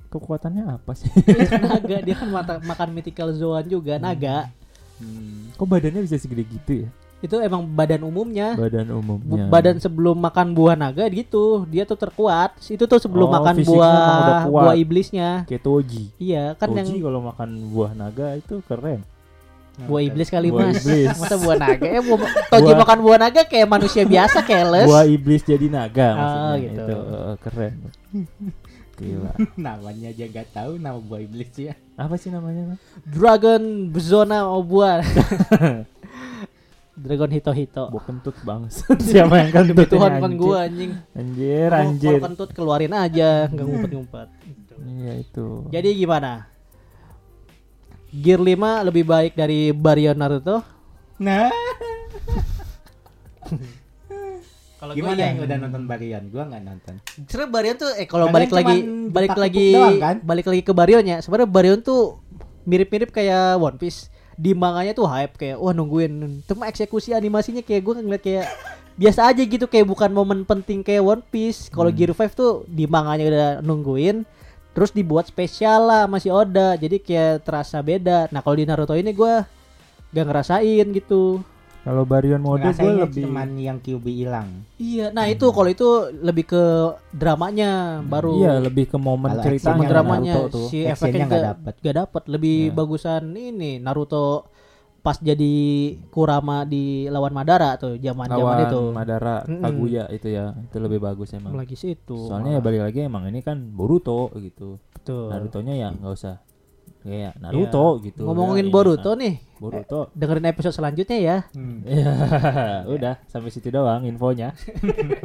kekuatannya 0.08 0.64
apa 0.66 0.92
sih 0.92 1.12
naga 1.60 1.98
dia 2.00 2.16
kan 2.16 2.28
mata, 2.28 2.54
makan 2.60 2.90
mythical 2.92 3.32
zoan 3.32 3.68
juga 3.68 3.96
naga. 3.96 4.48
Hmm. 4.98 5.50
kok 5.54 5.66
badannya 5.66 6.02
bisa 6.02 6.16
segede 6.16 6.46
gitu 6.46 6.86
ya 6.86 6.90
Itu 7.22 7.38
emang 7.38 7.64
badan 7.68 8.02
umumnya. 8.02 8.54
badan 8.56 8.88
Bu- 8.88 8.98
umumnya 9.00 9.46
badan 9.48 9.78
sebelum 9.78 10.18
makan 10.18 10.52
buah 10.52 10.74
naga 10.74 11.06
gitu 11.08 11.64
dia 11.66 11.84
tuh 11.84 11.96
terkuat. 11.96 12.58
Itu 12.66 12.84
tuh 12.84 12.98
sebelum 12.98 13.28
Oh, 13.28 13.34
makan 13.34 13.56
buah 13.62 14.46
buah 14.46 14.76
iblisnya. 14.76 15.46
Kayak 15.46 15.62
Toji. 15.62 16.04
Iya 16.18 16.54
kan 16.56 16.70
Toji 16.72 16.98
yang 16.98 17.06
kalau 17.06 17.22
makan 17.24 17.50
buah 17.70 17.92
naga 17.94 18.34
itu 18.34 18.60
keren. 18.64 19.06
Buah 19.82 20.04
iblis 20.04 20.28
kali 20.28 20.50
Buah 20.50 20.68
mas. 20.68 20.84
iblis. 20.84 21.08
masa 21.16 21.36
buah 21.38 21.58
naga? 21.58 21.88
Ya 21.88 22.02
buah, 22.02 22.20
toji 22.52 22.66
Buah- 22.68 22.82
makan 22.82 22.98
buah 23.02 23.18
naga 23.20 23.42
kayak 23.44 23.68
manusia 23.68 24.04
biasa 24.04 24.42
keles 24.42 24.86
buah 24.86 25.06
iblis 25.08 25.42
jadi 25.42 25.68
naga 25.68 26.08
Oh, 26.08 26.18
maksudnya. 26.18 26.58
Gitu. 26.60 26.82
itu 26.84 26.98
eh, 27.00 27.36
keren. 27.40 27.74
Gila. 28.94 29.32
Namanya 29.64 30.08
aja 30.10 30.26
gak 30.28 30.48
tahu 30.52 30.72
nama 30.76 30.98
buah 30.98 31.22
iblis 31.22 31.50
ya. 31.56 31.74
apa 31.96 32.14
sih 32.16 32.30
namanya 32.30 32.82
dragon 33.06 33.62
zona 33.96 34.42
oh 34.44 34.62
buah 34.62 35.06
dragon 37.02 37.32
hito 37.34 37.52
hito 37.52 37.84
buah 37.90 38.06
kentut 38.06 38.38
bang 38.46 38.62
siapa 39.10 39.34
yang 39.42 39.50
kentut 39.50 39.74
demi 39.74 39.94
Tuhan 39.98 40.12
anjir? 40.22 40.38
gua 40.38 40.58
anjing 40.70 40.92
anjir 41.18 41.70
anjir 41.74 42.14
kalau 42.18 42.26
kentut 42.30 42.50
keluarin 42.54 42.94
aja 42.94 43.50
nggak 43.50 43.66
ngumpet 43.66 43.92
ngumpet 43.98 44.28
iya 44.86 45.14
itu 45.18 45.66
jadi 45.74 45.90
gimana 45.98 46.46
Gear 48.12 48.44
5 48.44 48.88
lebih 48.92 49.08
baik 49.08 49.40
dari 49.40 49.72
Baryon 49.72 50.20
Naruto 50.20 50.82
Nah, 51.22 51.54
kalau 54.82 54.98
gimana 54.98 55.14
gua 55.14 55.22
ya, 55.22 55.30
yang 55.30 55.40
udah 55.46 55.58
nonton 55.62 55.84
Barian? 55.86 56.24
Gua 56.34 56.44
nggak 56.50 56.62
nonton. 56.66 56.98
Sebenernya 57.30 57.52
Baryon 57.54 57.76
tuh 57.78 57.94
eh 57.94 58.08
kalau 58.10 58.26
balik 58.34 58.50
lagi 58.50 58.78
balik 59.14 59.38
lagi 59.38 59.70
doang, 59.78 60.02
kan? 60.02 60.18
balik 60.26 60.50
lagi 60.50 60.62
ke 60.66 60.74
Barionnya. 60.74 61.22
Sebenarnya 61.22 61.50
Baryon 61.54 61.80
tuh 61.86 62.18
mirip-mirip 62.66 63.14
kayak 63.14 63.62
One 63.62 63.78
Piece. 63.78 64.10
Di 64.42 64.58
manganya 64.58 64.98
tuh 64.98 65.06
hype 65.06 65.38
kayak 65.38 65.62
wah 65.62 65.70
nungguin. 65.70 66.42
Cuma 66.50 66.66
eksekusi 66.66 67.14
animasinya 67.14 67.62
kayak 67.62 67.82
gue 67.86 67.94
ngeliat 68.02 68.24
kayak 68.26 68.46
biasa 68.98 69.30
aja 69.30 69.42
gitu 69.46 69.70
kayak 69.70 69.86
bukan 69.86 70.10
momen 70.10 70.42
penting 70.50 70.82
kayak 70.82 71.06
One 71.06 71.22
Piece. 71.30 71.70
Kalau 71.70 71.94
Hmm. 71.94 71.98
Gear 71.98 72.12
5 72.18 72.34
tuh 72.34 72.66
di 72.66 72.90
manganya 72.90 73.26
udah 73.30 73.50
nungguin 73.62 74.26
terus 74.72 74.96
dibuat 74.96 75.28
spesial 75.30 75.86
lah 75.86 76.04
masih 76.10 76.34
Oda. 76.34 76.74
Jadi 76.74 76.98
kayak 76.98 77.46
terasa 77.46 77.78
beda. 77.86 78.34
Nah, 78.34 78.42
kalau 78.42 78.58
di 78.58 78.66
Naruto 78.66 78.98
ini 78.98 79.14
gua 79.14 79.46
gak 80.10 80.26
ngerasain 80.26 80.86
gitu. 80.90 81.44
Kalau 81.82 82.04
Baryon 82.04 82.38
mode 82.38 82.62
gue 82.68 82.94
lebih 82.96 83.26
cuman 83.26 83.50
yang 83.56 83.78
QB 83.78 84.06
hilang. 84.06 84.50
Iya, 84.76 85.10
nah 85.10 85.26
itu 85.26 85.50
kalau 85.50 85.66
itu 85.66 85.88
lebih 86.16 86.46
ke 86.46 86.64
dramanya 87.12 88.02
baru 88.02 88.38
iya 88.38 88.54
lebih 88.58 88.86
ke 88.86 88.98
momen 88.98 89.34
sama 89.34 89.50
Actionnya 89.50 89.90
dramanya 89.90 90.34
Naruto 90.38 90.54
tuh. 90.56 90.68
si 90.68 90.84
efeknya 90.84 91.26
nggak 91.26 91.34
gak 91.34 91.48
dapet. 91.50 91.74
gak 91.82 91.96
dapet 91.98 92.24
lebih 92.28 92.58
Ya. 92.64 92.74
bagusan 92.74 93.24
ini 93.32 93.72
Naruto 93.78 94.46
pas 95.02 95.18
jadi 95.18 95.54
Kurama 96.08 96.62
di 96.64 97.10
lawan 97.10 97.34
Madara 97.34 97.74
tuh 97.74 97.98
zaman 97.98 98.30
zaman 98.30 98.38
lawan 98.38 98.58
itu 98.62 98.82
Madara 98.94 99.36
Mm-mm. 99.44 99.62
Kaguya 99.62 100.04
itu 100.10 100.28
ya 100.30 100.54
itu 100.54 100.78
lebih 100.78 101.02
bagus 101.02 101.34
emang 101.34 101.58
lagi 101.58 101.74
situ 101.74 102.30
soalnya 102.30 102.58
ya 102.58 102.62
balik 102.62 102.86
lagi 102.86 103.00
emang 103.02 103.26
ini 103.26 103.42
kan 103.42 103.58
Boruto 103.68 104.30
gitu 104.38 104.78
tuh 105.02 105.34
Naruto-nya 105.34 105.74
ya 105.74 105.90
nggak 105.90 106.14
usah 106.14 106.38
kayak 107.02 107.34
Naruto 107.42 107.98
gitu. 108.02 108.22
Iya. 108.24 108.28
ngomongin 108.30 108.66
ini 108.70 108.74
Boruto 108.74 109.12
kan. 109.14 109.22
nih. 109.22 109.36
Boruto. 109.58 110.00
Dengerin 110.14 110.48
episode 110.50 110.76
selanjutnya 110.76 111.18
ya. 111.18 111.38
Hmm. 111.54 111.82
ya 111.90 112.14
udah 112.86 113.16
sampai 113.26 113.50
situ 113.50 113.70
doang 113.70 114.06
infonya. 114.06 114.54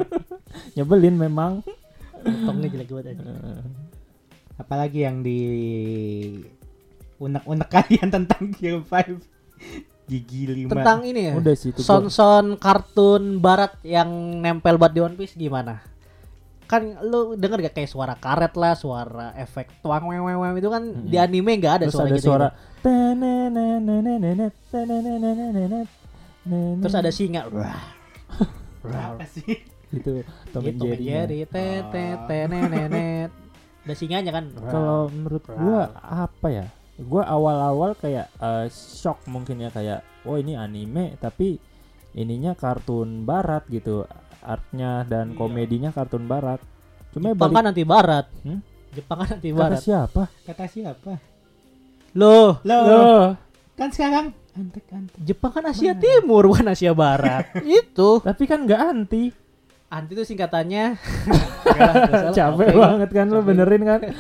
Nyebelin 0.77 1.17
memang. 1.17 1.61
Tongnya 2.27 2.67
jelek 2.73 2.91
banget 2.91 3.07
aja 3.15 3.23
Eh, 3.23 3.63
Apalagi 4.57 5.05
yang 5.05 5.21
di 5.21 5.39
unek-unek 7.21 7.69
kalian 7.77 8.09
tentang 8.09 8.51
Gear 8.57 8.81
5 8.83 10.11
Gigi 10.11 10.43
5 10.67 10.71
tentang 10.71 11.03
ini 11.03 11.31
ya? 11.31 11.35
Udah 11.35 11.55
sih 11.55 11.71
son-son 11.77 12.55
kartun 12.59 13.43
barat 13.43 13.75
yang 13.83 14.09
nempel 14.39 14.79
buat 14.79 14.95
di 14.95 15.03
One 15.03 15.19
Piece 15.19 15.35
gimana 15.35 15.83
kan 16.67 16.83
lu 17.01 17.35
denger 17.35 17.63
gak 17.63 17.75
kayak 17.79 17.91
suara 17.91 18.15
karet 18.15 18.55
lah 18.55 18.75
suara 18.75 19.31
efek 19.35 19.81
tuang 19.81 20.11
weng 20.11 20.23
weng 20.23 20.55
itu 20.59 20.67
kan 20.67 20.83
di 21.07 21.17
anime 21.17 21.57
nggak 21.57 21.75
ada 21.79 21.85
terus 21.87 21.95
suara 21.95 22.11
ada 22.11 22.17
gitu 22.19 22.27
suara 22.29 22.49
terus 26.83 26.95
ada 26.95 27.11
singa 27.11 27.43
Apa 28.87 29.27
sih? 29.27 29.63
gitu 29.87 30.23
Tom 30.51 30.63
and 30.63 30.79
Jerry 30.83 31.07
Jerry. 31.07 31.39
Ada 33.87 33.95
singanya 33.95 34.31
kan? 34.35 34.51
kalau 34.67 35.07
menurut 35.07 35.43
gua 35.47 35.83
apa 36.03 36.47
ya 36.51 36.67
gua 36.99 37.23
awal-awal 37.25 37.95
kayak 37.95 38.27
eh, 38.37 38.67
shock 38.71 39.23
mungkin 39.31 39.63
ya 39.63 39.71
kayak 39.71 40.03
oh 40.27 40.35
ini 40.35 40.59
anime 40.59 41.15
tapi 41.23 41.63
ininya 42.13 42.59
kartun 42.59 43.23
barat 43.23 43.63
gitu 43.71 44.03
artnya 44.47 45.03
dan 45.05 45.35
Iya. 45.35 45.37
komedinya 45.37 45.91
kartun 45.91 46.25
barat 46.25 46.63
cuma 47.11 47.33
Jepang 47.33 47.51
balik 47.51 47.57
kan 47.57 47.65
anti 47.67 47.85
barat. 47.85 48.27
Hmm? 48.41 48.61
Jepang 48.93 49.19
kan 49.19 49.29
anti 49.35 49.51
kata 49.51 49.59
barat. 49.59 49.81
siapa 49.81 50.23
Kata 50.43 50.65
siapa? 50.65 51.13
Loh, 52.15 52.63
Loh, 52.63 52.83
Loh, 52.87 53.25
Kan 53.77 53.93
sekarang 53.93 54.33
antek-antek. 54.57 55.21
Jepang 55.21 55.53
kan 55.53 55.69
Asia 55.69 55.93
Timur 55.93 56.49
bukan 56.49 56.73
Asia 56.73 56.97
Barat. 56.97 57.45
itu. 57.69 58.25
Tapi 58.25 58.43
kan 58.49 58.65
nggak 58.65 58.81
anti. 58.81 59.29
Anti 59.87 60.13
itu 60.17 60.25
singkatannya. 60.25 60.97
Capek 62.37 62.73
banget 62.73 63.11
kan 63.13 63.27
lo 63.29 63.45
Capek. 63.45 63.47
benerin 63.47 63.83
kan. 63.85 64.01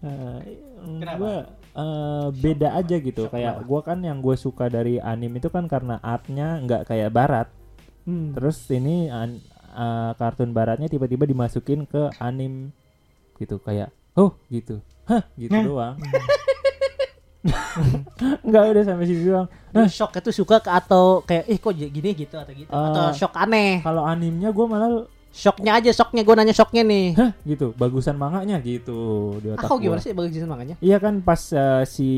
Eh, 0.00 0.38
Kenapa? 0.80 1.16
gua 1.20 1.34
eh, 1.76 2.26
beda 2.32 2.68
aja 2.72 2.96
gitu. 2.96 3.28
kayak 3.28 3.68
gua 3.68 3.84
kan 3.84 4.00
yang 4.00 4.24
gue 4.24 4.32
suka 4.32 4.72
dari 4.72 4.96
anime 4.96 5.36
itu 5.36 5.52
kan 5.52 5.68
karena 5.68 6.00
artnya 6.00 6.56
nggak 6.56 6.88
kayak 6.88 7.12
barat. 7.12 7.48
Hmm. 8.02 8.32
Terus 8.32 8.56
ini 8.70 9.06
an- 9.06 9.42
eh, 9.70 10.10
kartun 10.14 10.50
baratnya 10.50 10.86
tiba-tiba 10.86 11.24
dimasukin 11.24 11.84
ke 11.84 12.10
anim 12.16 12.72
gitu 13.36 13.56
kayak 13.56 13.88
oh 14.14 14.34
gitu. 14.48 14.80
Hah, 15.04 15.24
gitu 15.34 15.52
Hah? 15.52 15.64
doang. 15.64 15.96
Enggak 18.44 18.62
udah 18.68 18.82
sampai 18.84 19.06
situ 19.06 19.22
doang. 19.26 19.48
Lu 19.72 19.88
shock 19.88 20.12
itu 20.14 20.30
suka 20.34 20.60
ke 20.60 20.68
atau 20.68 21.22
kayak 21.22 21.44
ih 21.46 21.58
kok 21.58 21.72
j- 21.72 21.88
gini 21.88 22.10
gitu 22.14 22.36
atau 22.36 22.52
gitu 22.52 22.68
atau 22.68 23.02
Eh, 23.08 23.12
shock 23.16 23.32
aneh. 23.34 23.80
Kalau 23.80 24.04
animnya 24.04 24.50
gue 24.50 24.66
malah 24.66 25.08
Shocknya 25.30 25.78
aja 25.78 25.90
shocknya 25.94 26.26
gue 26.26 26.34
nanya 26.34 26.50
shocknya 26.50 26.82
nih. 26.82 27.06
hah 27.14 27.30
gitu, 27.46 27.70
bagusan 27.78 28.18
manganya 28.18 28.58
gitu 28.58 29.30
di 29.38 29.54
otak 29.54 29.62
Ah, 29.62 29.78
gimana 29.78 30.02
sih 30.02 30.10
bagus 30.10 30.34
jenis 30.34 30.50
makanya? 30.50 30.74
Iya 30.82 30.98
kan 30.98 31.22
pas 31.22 31.38
eh, 31.50 31.86
si 31.86 32.08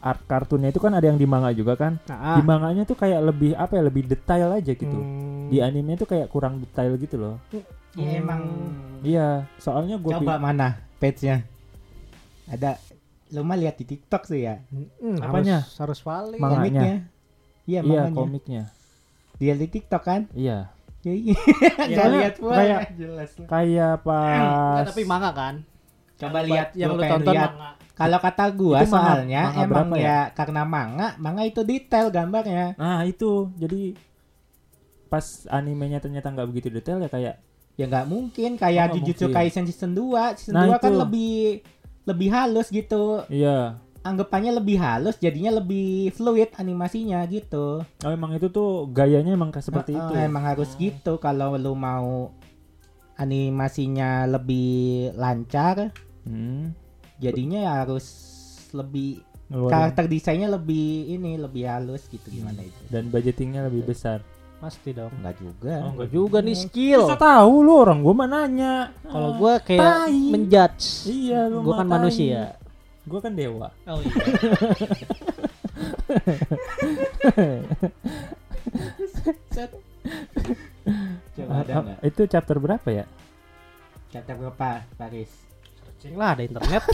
art 0.00 0.24
kartunnya 0.24 0.72
itu 0.72 0.80
kan 0.80 0.96
ada 0.96 1.04
yang 1.04 1.20
di 1.20 1.28
manga 1.28 1.52
juga 1.52 1.76
kan. 1.76 2.00
Nah, 2.08 2.40
Di 2.40 2.42
manganya 2.42 2.88
tuh 2.88 2.96
kayak 2.96 3.20
lebih 3.22 3.52
apa 3.54 3.76
ya, 3.76 3.82
lebih 3.84 4.08
detail 4.08 4.48
aja 4.50 4.72
gitu. 4.72 4.88
Hmm. 4.88 5.52
Di 5.52 5.60
animenya 5.60 6.00
tuh 6.00 6.08
kayak 6.08 6.32
kurang 6.32 6.58
detail 6.58 6.96
gitu 6.96 7.20
loh. 7.20 7.36
Ya 7.92 8.16
emang 8.16 8.40
Iya, 9.04 9.44
soalnya 9.60 10.00
gue 10.00 10.08
coba 10.10 10.40
mana 10.40 10.80
page-nya. 10.96 11.44
Ada 12.48 12.80
lu 13.30 13.44
mah 13.44 13.56
lihat 13.56 13.76
di 13.76 13.84
TikTok 13.86 14.24
sih 14.24 14.44
ya. 14.44 14.64
Hmm, 14.72 15.20
Apanya? 15.20 15.60
Harus, 15.60 15.76
harus 15.76 15.98
valid. 16.00 16.40
Manganya. 16.40 16.56
Komiknya. 16.56 16.96
Iya, 17.62 17.80
iya 17.84 18.00
manganya. 18.00 18.16
komiknya. 18.16 18.62
Dia 19.36 19.52
di 19.54 19.66
TikTok 19.66 20.02
kan? 20.02 20.20
Iya. 20.32 20.72
Ya 21.02 21.12
iya. 21.12 21.34
Gak 21.92 22.08
lihat 22.10 22.34
pula. 22.38 22.56
kayak- 22.56 22.82
jelas. 22.94 23.30
lah. 23.34 23.46
Kayak 23.48 23.94
pas 24.00 24.84
tapi 24.86 25.02
manga 25.02 25.30
kan. 25.32 25.54
Coba 26.14 26.38
lihat 26.42 26.68
yang 26.74 26.94
lu 26.94 27.02
tonton 27.02 27.34
lihat. 27.34 27.50
manga. 27.52 27.70
Kalau 27.92 28.18
kata 28.18 28.44
gua 28.52 28.78
Itu 28.80 28.90
soalnya 28.90 29.42
manga 29.44 29.62
emang 29.62 29.88
ya? 29.92 30.00
ya? 30.00 30.20
karena 30.32 30.62
manga, 30.64 31.08
manga 31.18 31.42
itu 31.42 31.60
detail 31.62 32.08
gambarnya. 32.08 32.74
Nah, 32.74 33.02
itu. 33.02 33.50
Jadi 33.54 33.98
pas 35.06 35.22
animenya 35.46 35.98
ternyata 35.98 36.30
nggak 36.30 36.48
begitu 36.48 36.68
detail 36.70 36.98
ya 36.98 37.10
kayak 37.10 37.36
Ya 37.72 37.88
nggak 37.88 38.04
mungkin 38.04 38.50
Oh, 38.52 38.58
kayak 38.58 38.84
nggak 38.86 38.96
Jujutsu 39.00 39.26
mungkin. 39.26 39.36
Kaisen 39.38 39.64
season 39.64 39.92
2. 39.92 40.36
Season 40.36 40.52
Nah, 40.52 40.68
2 40.68 40.76
kan 40.78 40.92
itu. 40.92 41.00
lebih 41.00 41.34
lebih 42.04 42.28
halus 42.28 42.68
gitu. 42.68 43.24
iya. 43.28 43.80
Anggapannya 44.02 44.52
lebih 44.52 44.76
halus 44.76 45.14
jadinya 45.16 45.54
lebih 45.54 46.10
fluid 46.10 46.50
animasinya 46.54 47.22
gitu. 47.24 47.86
Oh, 47.86 48.10
emang 48.10 48.34
itu 48.34 48.46
tuh 48.48 48.86
gayanya 48.88 49.30
emang 49.30 49.48
kayak 49.48 49.62
seperti 49.64 49.94
Heeh, 49.94 50.02
itu. 50.02 50.14
Emang 50.20 50.42
harus 50.44 50.74
gitu 50.74 51.16
kalau 51.16 51.54
lu 51.54 51.72
mau 51.72 52.34
animasinya 53.14 54.26
lebih 54.26 54.74
lancar, 55.14 55.94
Hmm. 56.22 56.74
jadinya 57.16 57.58
ya 57.60 57.72
harus 57.80 58.06
lebih 58.72 59.20
Ngeluarin- 59.46 59.70
karakter 59.70 60.04
desainnya 60.06 60.48
lebih 60.48 60.86
ini 61.12 61.36
lebih 61.36 61.62
halus 61.64 62.08
gitu 62.08 62.24
gimana 62.26 62.58
itu. 62.58 62.82
dan 62.88 63.06
budgetingnya 63.06 63.68
lebih 63.68 63.86
besar. 63.86 64.24
Pasti 64.58 64.90
dong. 64.90 65.10
Enggak 65.12 65.36
juga. 65.36 65.74
Oh, 65.82 65.90
enggak 65.92 66.10
Juga 66.10 66.38
nih 66.40 66.54
skill. 66.56 67.02
Bisa 67.04 67.18
tahu 67.18 67.54
lu 67.60 67.74
orang 67.76 67.98
gua 68.00 68.14
mah 68.16 68.28
nanya. 68.28 68.74
Kalau 69.02 69.30
Ah, 69.30 69.36
gue 69.36 69.52
kayak 69.64 69.82
tai. 69.82 70.22
menjudge. 70.30 70.86
iya 71.04 71.40
lu 71.46 71.62
Gue 71.62 71.74
kan 71.74 71.86
manusia. 71.88 72.54
Gua 73.02 73.18
kan 73.18 73.34
dewa. 73.34 73.66
Oh 73.86 73.98
iya. 73.98 74.14
Coba 81.32 81.64
ada 81.64 81.72
enggak? 81.82 81.98
itu 82.06 82.22
chapter 82.30 82.56
berapa 82.62 82.88
ya? 82.92 83.04
Chapter 84.12 84.36
berapa, 84.36 84.84
Paris? 84.94 85.32
Searching 85.82 86.14
lah 86.14 86.36
ada 86.36 86.42
internet. 86.46 86.82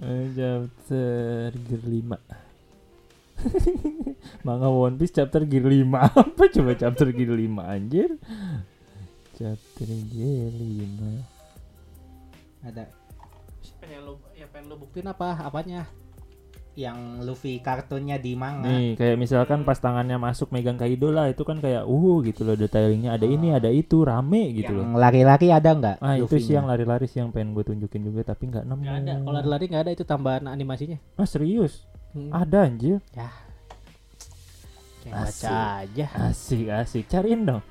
Eh, 0.00 0.32
chapter 0.32 1.52
gear 1.68 1.84
5 1.84 2.16
Manga 4.48 4.72
One 4.72 4.96
Piece 4.96 5.12
chapter 5.12 5.44
gear 5.44 5.68
5 5.68 5.92
Apa 6.24 6.48
coba 6.48 6.72
chapter 6.72 7.12
gear 7.12 7.36
5 7.36 7.60
anjir 7.60 8.16
Chapter 9.36 9.88
gear 10.08 10.56
5 10.56 12.64
Ada 12.64 12.88
pengen 13.90 14.06
lu 14.06 14.14
yang 14.38 14.48
pengen 14.54 14.66
lu 14.70 14.76
buktiin 14.78 15.10
apa? 15.10 15.42
Apanya? 15.42 15.90
yang 16.78 17.18
Luffy 17.26 17.58
kartunnya 17.58 18.16
di 18.16 18.38
manga. 18.38 18.70
Nih 18.70 18.94
kayak 18.94 19.18
misalkan 19.18 19.66
pas 19.66 19.74
tangannya 19.76 20.16
masuk 20.22 20.54
megang 20.54 20.78
Kaido 20.78 21.10
lah 21.10 21.26
Itu 21.26 21.42
kan 21.42 21.58
kayak 21.58 21.82
uh 21.82 22.16
gitu 22.22 22.46
loh 22.46 22.54
detailingnya 22.54 23.18
Ada 23.18 23.26
ini 23.26 23.50
ada 23.50 23.66
itu 23.68 24.06
rame 24.06 24.54
gitu 24.54 24.78
loh 24.78 24.86
yang 24.86 24.94
lari-lari 24.94 25.50
ada 25.50 25.70
nggak? 25.74 25.96
Ah 25.98 26.14
itu 26.14 26.38
sih 26.38 26.54
yang 26.54 26.70
lari-lari 26.70 27.10
sih 27.10 27.20
yang 27.20 27.34
pengen 27.34 27.58
gue 27.58 27.66
tunjukin 27.66 28.06
juga 28.06 28.32
Tapi 28.32 28.54
nggak 28.54 28.64
nemu 28.70 28.82
Gak 28.86 28.96
ada. 29.02 29.14
Kalau 29.18 29.38
ada 29.42 29.48
lari 29.50 29.64
gak 29.66 29.82
ada 29.82 29.92
itu 29.92 30.04
tambahan 30.06 30.46
animasinya. 30.46 30.96
Ah 31.18 31.26
serius? 31.26 31.84
Hmm. 32.14 32.30
Ada 32.30 32.70
anjir 32.70 33.02
Kayak 35.02 35.14
baca 35.26 35.56
aja. 35.82 36.06
Asik 36.30 36.70
asik 36.70 37.04
Cariin 37.10 37.44
dong 37.44 37.62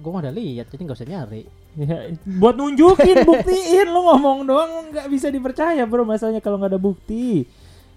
Gue 0.00 0.10
mah 0.14 0.22
udah 0.22 0.32
lihat 0.32 0.70
jadi 0.70 0.86
gak 0.86 0.96
usah 1.02 1.10
nyari. 1.10 1.63
Ya, 1.74 2.06
buat 2.24 2.54
nunjukin, 2.54 3.22
buktiin 3.28 3.88
lu 3.88 4.00
ngomong 4.04 4.46
doang 4.46 4.94
nggak 4.94 5.10
bisa 5.10 5.26
dipercaya 5.26 5.82
bro 5.82 6.02
masalahnya 6.02 6.38
kalau 6.38 6.54
nggak 6.56 6.70
ada 6.70 6.80
bukti. 6.80 7.42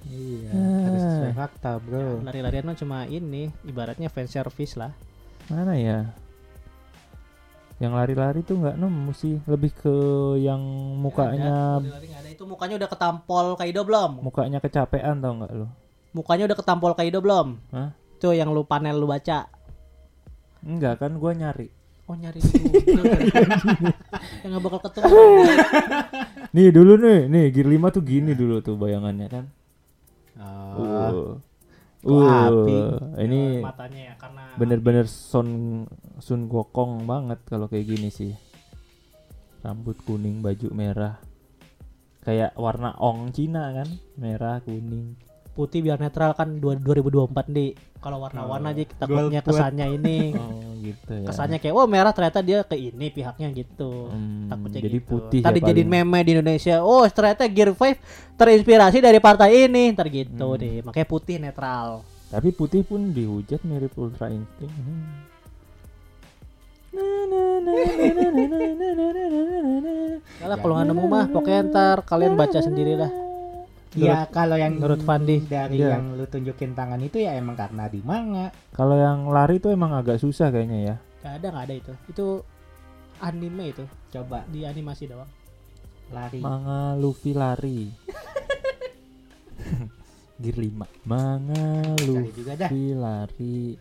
Iya, 0.04 0.50
Ah. 0.50 0.82
harus 0.84 1.02
sesuai 1.04 1.34
fakta, 1.36 1.72
Bro. 1.78 2.24
Lari-larian 2.24 2.64
mah 2.64 2.74
cuma 2.74 3.04
ini, 3.06 3.52
ibaratnya 3.62 4.08
fan 4.08 4.24
service 4.26 4.74
lah. 4.74 4.96
Mana 5.46 5.76
ya? 5.76 6.16
Yang 7.78 7.94
lari-lari 7.94 8.40
tuh 8.42 8.58
nggak 8.58 8.74
nemu 8.74 9.12
sih, 9.12 9.38
lebih 9.44 9.70
ke 9.70 9.94
yang 10.40 10.58
mukanya 10.98 11.78
Ada, 11.78 11.94
lari 11.94 12.08
nggak 12.08 12.22
ada. 12.24 12.30
Itu 12.32 12.44
mukanya 12.48 12.76
udah 12.80 12.90
ketampol 12.90 13.46
Kaido 13.54 13.82
belum? 13.84 14.12
mukanya 14.24 14.58
kecapean 14.58 15.20
tau 15.20 15.34
nggak 15.38 15.52
lu? 15.54 15.68
Mukanya 16.16 16.44
udah 16.50 16.58
ketampol 16.58 16.92
Kaido 16.96 17.20
belum? 17.20 17.48
Hah? 17.70 17.94
Itu 18.16 18.34
yang 18.34 18.50
lu 18.50 18.66
panel 18.66 18.98
lu 18.98 19.06
baca. 19.06 19.46
Enggak 20.64 20.98
kan 20.98 21.22
gua 21.22 21.38
nyari. 21.38 21.70
Oh 22.08 22.16
nyari 22.16 22.40
dulu. 22.40 22.72
yang 24.48 24.52
gak 24.56 24.64
bakal 24.64 24.80
ketemu. 24.88 25.24
Nih 26.56 26.72
dulu 26.72 26.96
nih, 26.96 27.28
nih 27.28 27.46
Gear 27.52 27.68
5 27.68 27.96
tuh 28.00 28.04
gini 28.08 28.32
dulu 28.32 28.64
tuh 28.64 28.80
bayangannya 28.80 29.28
kan. 29.28 29.46
Oh. 30.40 31.36
Uh. 31.36 31.36
Uh, 32.08 32.24
api? 32.24 32.78
ini 33.28 33.60
matanya 33.60 34.14
ya 34.14 34.16
karena 34.16 34.44
bener-bener 34.56 35.06
Sun 35.12 35.84
Sun 36.24 36.48
Gokong 36.48 37.04
banget 37.04 37.44
kalau 37.44 37.68
kayak 37.68 37.84
gini 37.92 38.08
sih. 38.08 38.32
Rambut 39.60 40.00
kuning, 40.08 40.40
baju 40.40 40.72
merah. 40.72 41.20
Kayak 42.24 42.56
warna 42.56 42.96
ong 42.96 43.36
Cina 43.36 43.76
kan, 43.76 43.90
merah, 44.16 44.64
kuning. 44.64 45.20
Putih 45.58 45.82
biar 45.82 45.98
netral 45.98 46.32
kan 46.32 46.54
dua- 46.56 46.78
2024 46.78 47.50
di. 47.50 47.74
Kalau 47.98 48.22
warna-warna 48.22 48.70
aja 48.70 48.86
takutnya 48.94 49.42
Gold 49.42 49.50
kesannya 49.50 49.86
ini. 49.92 50.18
Oh, 50.38 50.78
gitu 50.80 51.14
ya. 51.18 51.26
kesannya 51.26 51.58
kayak 51.58 51.74
wah 51.74 51.84
merah 51.86 52.14
ternyata 52.14 52.40
dia 52.40 52.62
ke 52.62 52.78
ini 52.78 53.10
pihaknya 53.10 53.50
gitu. 53.52 54.08
Hmm, 54.08 54.48
Takutnya 54.48 54.80
jadi 54.80 54.98
gitu. 54.98 55.10
putih 55.10 55.42
Tadi 55.42 55.60
ya 55.60 55.66
jadi 55.66 55.82
paling. 55.82 56.06
meme 56.06 56.20
di 56.22 56.32
Indonesia. 56.32 56.76
Oh, 56.80 57.02
ternyata 57.04 57.44
Gear 57.48 57.74
5 57.74 57.98
terinspirasi 58.38 58.98
dari 59.00 59.18
partai 59.18 59.66
ini. 59.66 59.90
Ntar 59.92 60.08
gitu 60.08 60.48
Hmm. 60.48 60.62
deh. 60.62 60.76
Makanya 60.86 61.08
putih 61.08 61.36
netral. 61.38 62.06
Tapi 62.28 62.50
putih 62.52 62.86
pun 62.86 63.10
dihujat 63.10 63.66
mirip 63.66 63.98
Ultra 63.98 64.30
Instinct. 64.30 64.70
Hmm. 64.70 65.26
Kalau 70.38 70.56
kalau 70.56 70.74
nggak 70.76 70.88
nemu 70.88 71.06
mah 71.06 71.26
pokoknya 71.28 71.62
ntar 71.68 71.98
kalian 72.04 72.34
baca 72.34 72.60
sendiri 72.60 72.96
dah. 72.96 73.12
Ya 74.00 74.24
kalau 74.28 74.54
yang 74.54 74.76
menurut 74.76 74.98
Fandi. 75.02 75.42
dari 75.42 75.78
Iya. 75.78 75.96
yang 75.96 76.14
lu 76.14 76.24
tunjukin 76.24 76.72
tangan 76.72 76.98
itu 77.00 77.18
ya 77.18 77.34
emang 77.34 77.54
karena 77.54 77.86
di 77.86 78.00
manga. 78.00 78.48
Kalau 78.70 78.94
yang 78.94 79.28
lari 79.28 79.58
tuh 79.58 79.70
emang 79.70 79.92
agak 79.92 80.18
susah 80.18 80.48
kayaknya 80.48 80.78
ya. 80.84 80.96
Gak 81.20 81.32
ada 81.36 81.46
nggak 81.50 81.64
ada 81.66 81.74
itu. 81.76 81.92
Itu 82.08 82.26
anime 83.18 83.72
itu 83.72 83.82
Coba 84.10 84.42
di 84.46 84.62
animasi 84.62 85.06
doang. 85.06 85.28
lari. 86.08 86.40
Manga 86.40 86.94
Luffy 86.94 87.32
lari. 87.32 87.92
Gear 90.38 90.56
5. 90.56 90.86
Manga. 91.04 91.66
Luffy 92.00 92.94
lari. 92.94 93.76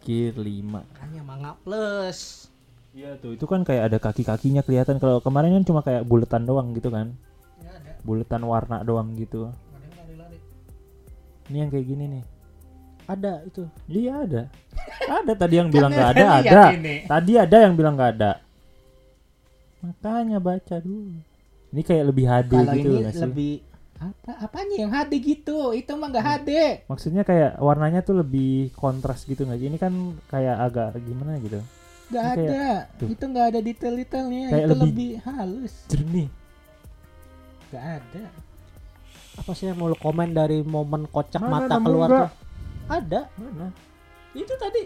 Gear 0.00 0.34
5. 0.34 0.64
Makanya 0.64 1.22
manga 1.22 1.50
plus. 1.60 2.48
Iya 2.90 3.14
tuh, 3.14 3.32
itu 3.32 3.44
kan 3.46 3.62
kayak 3.62 3.86
ada 3.86 3.98
kaki-kakinya 4.00 4.60
kelihatan. 4.60 4.98
Kalau 4.98 5.20
kemarin 5.20 5.54
kan 5.54 5.62
cuma 5.62 5.80
kayak 5.80 6.02
buletan 6.02 6.42
doang 6.42 6.74
gitu 6.74 6.90
kan. 6.90 7.14
Buletan 8.00 8.42
warna 8.42 8.80
doang 8.80 9.12
gitu. 9.14 9.52
Ini 11.46 11.56
yang 11.58 11.70
kayak 11.70 11.82
gini 11.84 12.04
nih. 12.08 12.24
Ada 13.04 13.42
itu. 13.42 13.62
Iya 13.86 14.22
ada. 14.22 14.42
Ada 15.02 15.32
tadi 15.34 15.54
yang 15.56 15.68
bilang 15.68 15.90
nggak 15.90 16.10
ada, 16.12 16.26
ada. 16.40 16.62
Tadi 17.04 17.32
ada 17.34 17.56
yang 17.60 17.74
bilang 17.74 17.94
nggak 17.94 18.12
ada. 18.16 18.32
Makanya 19.80 20.38
baca 20.38 20.76
dulu. 20.78 21.16
Ini 21.70 21.82
kayak 21.82 22.04
lebih 22.04 22.24
HD 22.24 22.52
Kalau 22.52 22.74
gitu 22.74 22.90
ini 22.92 23.10
sih? 23.10 23.22
lebih 23.22 23.52
apa 24.00 24.32
apanya 24.40 24.76
yang 24.78 24.90
HD 24.90 25.12
gitu 25.20 25.58
itu 25.72 25.92
mah 25.92 26.08
nggak 26.08 26.24
HD 26.24 26.50
Maksudnya 26.88 27.20
kayak 27.20 27.60
warnanya 27.60 28.00
tuh 28.00 28.16
lebih 28.16 28.72
kontras 28.72 29.22
gitu 29.22 29.42
nggak 29.42 29.56
sih? 29.56 29.68
Ini 29.68 29.78
kan 29.78 29.92
kayak 30.26 30.56
agak 30.60 30.86
gimana 31.00 31.36
gitu. 31.38 31.60
kayak- 32.10 32.38
ada 32.42 32.66
tuh. 32.96 33.06
itu 33.06 33.22
nggak 33.24 33.46
ada 33.48 33.60
detail-detailnya 33.60 34.46
Kayak 34.48 34.64
itu 34.64 34.72
lebih- 34.72 34.90
lebih, 34.90 35.10
halus 35.20 35.74
Jernih. 35.86 36.26
Nggak 37.70 37.84
ada 37.96 38.24
Apa 39.36 39.50
sih 39.52 39.66
yang 39.66 39.76
mau 39.76 39.86
lu 39.86 39.96
komen 39.96 40.30
dari 40.30 40.60
momen 40.60 41.06
kocak 41.06 41.38
Mana 41.38 41.64
mata 41.64 41.76
keluar 41.78 42.08
nggak? 42.08 42.20
tuh? 42.20 42.30
Ada. 42.90 43.20
Mana? 43.36 43.66
Itu 44.32 44.54
tadi. 44.54 44.82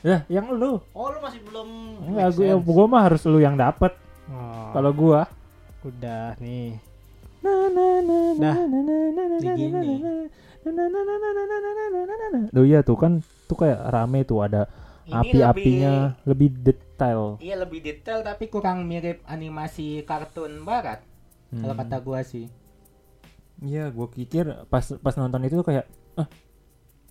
Ya, 0.00 0.24
yang 0.26 0.50
lu. 0.50 0.80
Oh, 0.90 1.06
lu 1.06 1.18
masih 1.18 1.38
belum 1.42 1.68
Enggak, 2.02 2.28
gue, 2.34 2.48
sense. 2.50 2.64
gua 2.66 2.84
mah 2.86 3.02
harus 3.04 3.22
lu 3.22 3.38
yang 3.38 3.54
dapet. 3.54 3.92
Oh, 4.26 4.72
Kalau 4.72 4.90
gua 4.90 5.28
udah 5.82 6.34
nih. 6.38 6.80
Dah. 8.34 8.56
Begini. 9.36 10.02
Loh 12.48 12.64
iya 12.64 12.80
tuh 12.80 12.96
kan 12.96 13.18
tuh 13.44 13.56
kayak 13.58 13.80
rame 13.84 14.22
tuh 14.22 14.40
ada 14.40 14.70
Ini 15.02 15.12
api-apinya 15.12 15.94
lebih 16.24 16.48
detail. 16.56 17.34
lebih- 17.34 17.42
iya 17.42 17.54
lebih 17.58 17.80
detail 17.80 18.22
tapi 18.22 18.46
kurang 18.46 18.86
mirip 18.86 19.20
animasi 19.26 20.02
kartun 20.02 20.62
barat 20.62 21.02
kalau 21.52 21.74
Hmm. 21.74 21.80
kata 21.80 21.96
gua 22.00 22.20
sih 22.22 22.48
Iya, 23.58 23.88
gua 23.88 24.08
pikir 24.08 24.42
pas 24.66 24.82
pas 24.98 25.14
nonton 25.14 25.44
itu 25.44 25.54
tuh 25.54 25.62
kayak 25.62 25.86
ah 26.16 26.26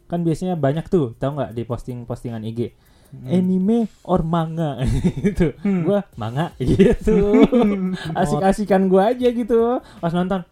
kan 0.05 0.19
biasanya 0.19 0.53
banyak 0.53 0.83
tuh, 0.85 1.15
tahu 1.15 1.37
nggak 1.37 1.51
di 1.53 1.63
posting-postingan 1.63 2.43
IG 2.43 2.75
anime 3.23 3.87
or 4.03 4.19
manga 4.21 4.79
gitu. 5.23 5.55
Hmm. 5.59 5.83
Gua 5.83 6.03
manga 6.15 6.51
gitu. 6.59 7.47
Asik-asikan 8.19 8.87
gua 8.87 9.11
aja 9.11 9.27
gitu. 9.27 9.79
Pas 9.99 10.11
nonton 10.11 10.43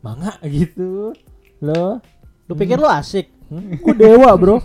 manga 0.00 0.38
gitu. 0.42 1.10
Loh, 1.58 1.98
Lu 2.46 2.54
pikir 2.54 2.76
lu 2.76 2.86
asik? 2.86 3.30
hmm, 3.46 3.78
gua 3.78 3.94
dewa, 3.94 4.30
Bro. 4.34 4.56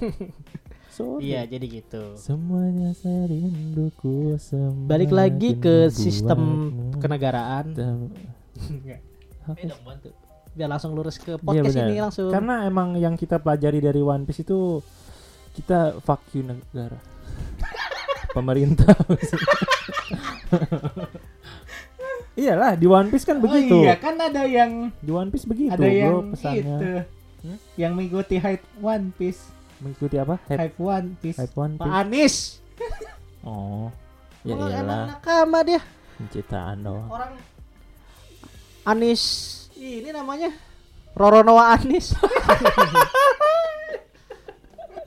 Sorry. 0.89 1.27
Iya, 1.27 1.43
jadi 1.45 1.65
gitu. 1.81 2.15
Semuanya 2.15 2.95
serinduku 2.95 4.39
semakin 4.39 4.87
Balik 4.87 5.11
lagi 5.11 5.49
ke 5.55 5.89
sistem 5.89 6.71
kenegaraan. 6.97 7.73
Enggak. 8.57 8.99
Dong 9.45 9.83
bantu. 9.83 10.09
Biar 10.51 10.67
langsung 10.67 10.91
lurus 10.91 11.17
ke 11.17 11.35
Iya, 11.35 11.41
podcast 11.41 11.75
ini 11.77 11.99
langsung. 11.99 12.31
Karena 12.31 12.63
emang 12.63 12.95
yang 12.95 13.13
kita 13.13 13.37
pelajari 13.37 13.79
dari 13.79 13.99
One 13.99 14.23
Piece 14.23 14.41
itu 14.41 14.79
kita 15.53 15.99
fuck 15.99 16.23
you 16.31 16.41
negara. 16.41 16.95
Pemerintah. 18.35 18.95
Iyalah 22.35 22.75
di 22.75 22.83
One 22.85 23.07
Piece 23.07 23.23
kan 23.23 23.39
begitu. 23.39 23.71
oh 23.73 23.81
iya 23.81 23.95
kan 23.95 24.15
ada 24.17 24.43
yang 24.43 24.91
Di 24.99 25.07
One 25.09 25.31
Piece 25.31 25.45
begitu, 25.45 25.71
ada 25.71 25.87
yang 25.87 26.11
bro, 26.11 26.19
pesannya. 26.33 26.59
itu 26.77 26.89
Hmm? 27.37 27.61
yang 27.77 27.93
mengikuti 27.93 28.35
hype 28.35 28.65
One 28.75 29.13
Piece 29.13 29.53
Mengikuti 29.77 30.17
apa? 30.17 30.41
Hype, 30.45 30.57
hype 30.57 30.77
One 30.77 31.07
Piece 31.15 31.37
hype 31.37 31.53
One 31.53 31.77
Pak 31.77 31.85
Piece. 31.85 31.95
Anis. 31.95 32.35
Oh. 33.41 33.87
Ya 34.43 34.53
Emang- 34.53 34.69
emang 34.69 34.69
iyalah, 34.69 35.05
nakama 35.11 35.59
dia. 35.61 35.81
pencitraan 36.15 36.77
doang. 36.79 37.05
Orang 37.07 37.33
Anis 38.85 39.21
ini 39.75 40.09
namanya 40.09 40.53
Roro 41.13 41.41
Noah 41.41 41.75
Anis. 41.75 42.13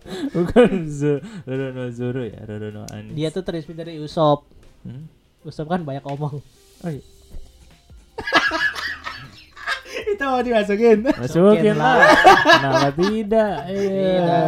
Bukan 0.08 0.88
Zo- 0.88 1.20
Rorono 1.44 1.92
Zoro 1.92 2.24
ya, 2.24 2.40
Rorono 2.42 2.88
Anis. 2.88 3.12
Dia 3.12 3.28
tuh 3.28 3.44
terinspirasi 3.44 3.76
dari 3.76 3.94
Usop. 4.00 4.48
Hmm? 4.82 5.04
Usop 5.44 5.68
kan 5.68 5.84
banyak 5.84 6.00
omong. 6.02 6.40
Oh 6.82 6.90
iya. 6.90 7.04
itu 10.08 10.22
mau 10.22 10.40
dimasukin 10.40 10.98
Masukin 11.04 11.74
lah. 11.74 11.96
Kenapa 12.34 12.88
tidak? 12.92 13.54
Iya. 13.66 13.92
Iya, 14.18 14.40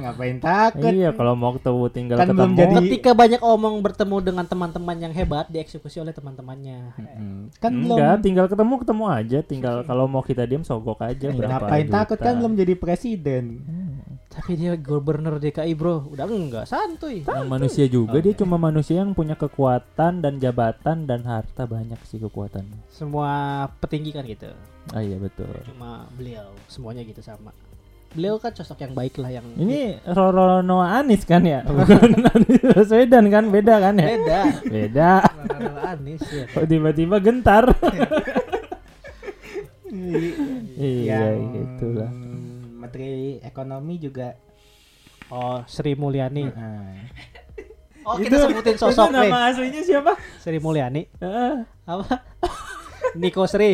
ngapain 0.00 0.36
takut 0.38 0.90
Iya, 0.90 1.08
kalau 1.10 1.34
mau 1.34 1.52
ketemu 1.52 1.84
tinggal 1.88 2.16
Kan 2.16 2.26
belum 2.30 2.50
ketemu. 2.50 2.60
jadi- 2.60 2.76
Ketika 2.80 3.10
banyak 3.12 3.40
omong 3.40 3.74
bertemu 3.80 4.16
dengan 4.20 4.44
teman-teman 4.44 4.96
yang 4.98 5.12
hebat 5.12 5.46
dieksekusi 5.46 5.98
oleh 5.98 6.10
teman-temannya. 6.10 6.78
Hmm, 6.96 7.50
kan 7.56 7.70
Enggak, 7.70 7.96
belum 7.96 8.20
tinggal 8.20 8.46
ketemu 8.46 8.74
ketemu 8.78 9.04
aja. 9.06 9.38
Tinggal 9.42 9.76
kalau 9.82 10.04
mau 10.04 10.22
kita 10.22 10.42
diam 10.44 10.62
sogok 10.62 11.00
aja 11.00 11.28
berapa 11.28 11.58
ngapain 11.60 11.86
takut 11.86 12.16
kan 12.16 12.34
belum 12.34 12.54
jadi 12.54 12.74
presiden 12.74 13.44
Tapi 14.30 14.54
dia 14.54 14.78
gubernur 14.78 15.42
DKI 15.42 15.74
bro, 15.74 16.06
udah 16.06 16.30
enggak 16.30 16.62
santuy. 16.70 17.26
Yang 17.26 17.50
manusia 17.50 17.84
juga 17.90 18.22
dia 18.22 18.30
cuma 18.38 18.62
manusia 18.62 19.02
yang 19.02 19.10
punya 19.10 19.34
kekuatan 19.34 20.22
dan 20.22 20.38
jabatan 20.38 21.02
dan 21.02 21.26
harta 21.26 21.66
banyak 21.66 21.98
sih 22.06 22.22
kekuatannya. 22.22 22.86
Semua 22.94 23.66
petinggi 23.82 24.14
kan 24.14 24.22
gitu. 24.22 24.54
Ah 24.94 25.02
iya 25.02 25.18
betul. 25.18 25.50
Cuma 25.66 26.06
beliau 26.14 26.46
semuanya 26.70 27.02
gitu 27.02 27.18
sama. 27.26 27.50
Beliau 28.14 28.38
kan 28.38 28.54
sosok 28.54 28.86
yang 28.86 28.94
baik 28.94 29.18
lah 29.22 29.30
yang 29.34 29.46
Ini 29.54 30.02
Roro 30.14 30.62
Noah 30.62 31.02
Anis 31.02 31.26
kan 31.26 31.42
ya? 31.42 31.66
Bukan 31.66 32.22
Anies 32.34 32.62
Baswedan 32.70 33.34
kan? 33.34 33.50
Beda 33.50 33.82
kan 33.82 33.98
ya? 33.98 34.14
beda. 34.14 34.40
Beda. 34.62 35.12
Roro 35.46 35.74
Anis 35.90 36.22
ya. 36.30 36.46
Kok 36.54 36.70
tiba-tiba 36.70 37.18
gentar? 37.18 37.66
iya, 40.78 41.34
yang 41.34 41.50
gitulah. 41.50 42.29
Menteri 42.90 43.10
ekonomi 43.40 43.94
juga 43.96 44.34
Oh, 45.30 45.62
Sri 45.62 45.94
Mulyani. 45.94 46.42
Nah, 46.42 46.90
Oh, 48.02 48.18
kita 48.18 48.42
sebutin 48.42 48.74
sosok 48.74 49.06
itu 49.06 49.14
nih. 49.14 49.30
nama 49.30 49.38
aslinya 49.46 49.82
siapa? 49.86 50.12
Sri 50.36 50.58
Mulyani. 50.58 51.06
Heeh. 51.16 51.54
Apa? 51.86 52.18
Niko 53.20 53.46
Sri. 53.46 53.70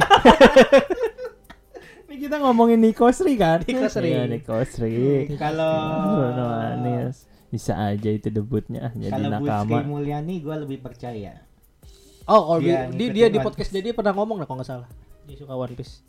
Ini 2.07 2.15
kita 2.19 2.37
ngomongin 2.39 2.77
Niko 2.77 3.09
Sri 3.09 3.35
kan? 3.35 3.65
Niko 3.65 3.89
Sri. 3.89 4.13
Iya, 4.13 4.29
Niko 4.29 4.61
Sri. 4.63 5.33
kalau 5.35 6.05
Anis. 6.53 7.25
Bisa 7.47 7.73
aja 7.73 8.11
itu 8.11 8.29
debutnya 8.29 8.93
jadi 8.93 9.17
kalau 9.17 9.29
Bu 9.33 9.37
Sri 9.41 9.49
nakama. 9.49 9.79
Mulyani 9.89 10.35
gue 10.39 10.57
lebih 10.59 10.79
percaya 10.83 11.41
Oh, 12.27 12.53
kalau 12.53 12.61
Dia 12.61 12.91
di, 12.91 13.09
di- 13.09 13.09
ngikutin 13.09 13.15
dia 13.15 13.27
di 13.31 13.39
podcast 13.39 13.71
dia, 13.71 13.81
dia 13.81 13.95
pernah 13.95 14.13
ngomong 14.13 14.37
lah 14.37 14.45
kalau 14.45 14.61
nggak 14.61 14.69
salah. 14.69 14.89
Dia 15.25 15.37
suka 15.39 15.55
One 15.55 15.73
Piece. 15.73 16.03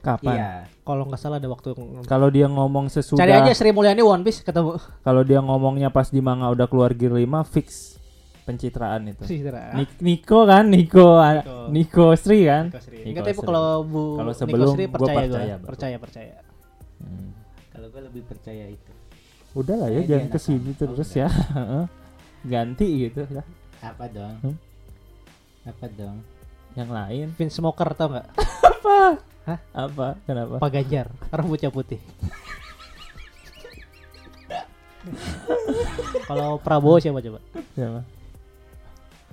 Kapan? 0.00 0.32
iya 0.32 0.50
Kalau 0.80 1.04
nggak 1.04 1.16
salah 1.16 1.36
ada 1.36 1.46
waktu 1.46 1.76
Kalau 2.02 2.28
dia 2.28 2.46
ngomong 2.46 2.88
sesudah 2.88 3.18
Cari 3.18 3.32
aja 3.34 3.52
Sri 3.52 3.68
Mulyani 3.68 4.00
One 4.00 4.20
Piece 4.20 4.40
ketemu. 4.40 4.80
kalau 5.06 5.22
dia 5.22 5.38
ngomongnya 5.38 5.88
pas 5.88 6.08
di 6.08 6.18
manga 6.18 6.48
udah 6.48 6.64
keluar 6.64 6.90
gear 6.90 7.12
5 7.12 7.22
fix 7.46 8.00
pencitraan 8.40 9.06
itu. 9.06 9.22
Citra. 9.22 9.76
Nik- 9.76 10.00
Niko 10.00 10.42
kan, 10.42 10.64
Niko, 10.66 11.20
Niko. 11.20 11.58
Niko 11.70 12.06
Sri 12.14 12.44
kan? 12.44 12.66
Niko 12.66 12.80
Sri. 12.80 12.98
Niko 13.04 13.20
Sri. 13.22 13.34
kalau 13.38 13.64
Bu 13.82 14.02
Kalau 14.16 14.26
Niko 14.26 14.40
sebelum 14.40 14.72
Sri 14.72 14.84
gua 14.84 14.94
percaya 14.96 15.14
percaya, 15.14 15.28
percaya, 15.30 15.54
baru. 15.54 15.68
percaya 15.68 15.96
percaya. 15.98 16.36
Hmm. 16.98 17.28
kalau 17.70 17.86
gue 17.88 18.02
lebih 18.02 18.22
percaya 18.24 18.64
itu 18.68 18.92
Udah 19.52 19.74
lah 19.74 19.88
ya, 19.88 20.00
jangan 20.02 20.26
dia 20.26 20.32
ke 20.32 20.38
sini 20.38 20.70
nakama. 20.70 20.78
terus 20.78 21.08
Oh, 21.08 21.16
ya. 21.16 21.28
Ganti 22.52 22.86
gitu 23.02 23.20
lah. 23.30 23.46
apa 23.80 24.04
dong 24.06 24.34
Hmm? 24.40 24.56
apa 25.62 25.86
dong 25.90 26.16
Yang 26.78 26.90
lain 26.90 27.26
Vince 27.34 27.54
Smoker 27.58 27.88
tau 27.94 28.08
nggak? 28.10 28.26
apa? 28.70 28.96
Hah? 29.46 29.58
Apa? 29.74 30.06
Kenapa? 30.24 30.54
Pak 30.58 30.70
Ganjar, 30.70 31.06
rambutnya 31.30 31.70
putih. 31.70 31.98
Kalau 36.28 36.60
Prabowo 36.60 37.00
siapa 37.00 37.18
coba? 37.18 37.40
Siapa? 37.74 38.00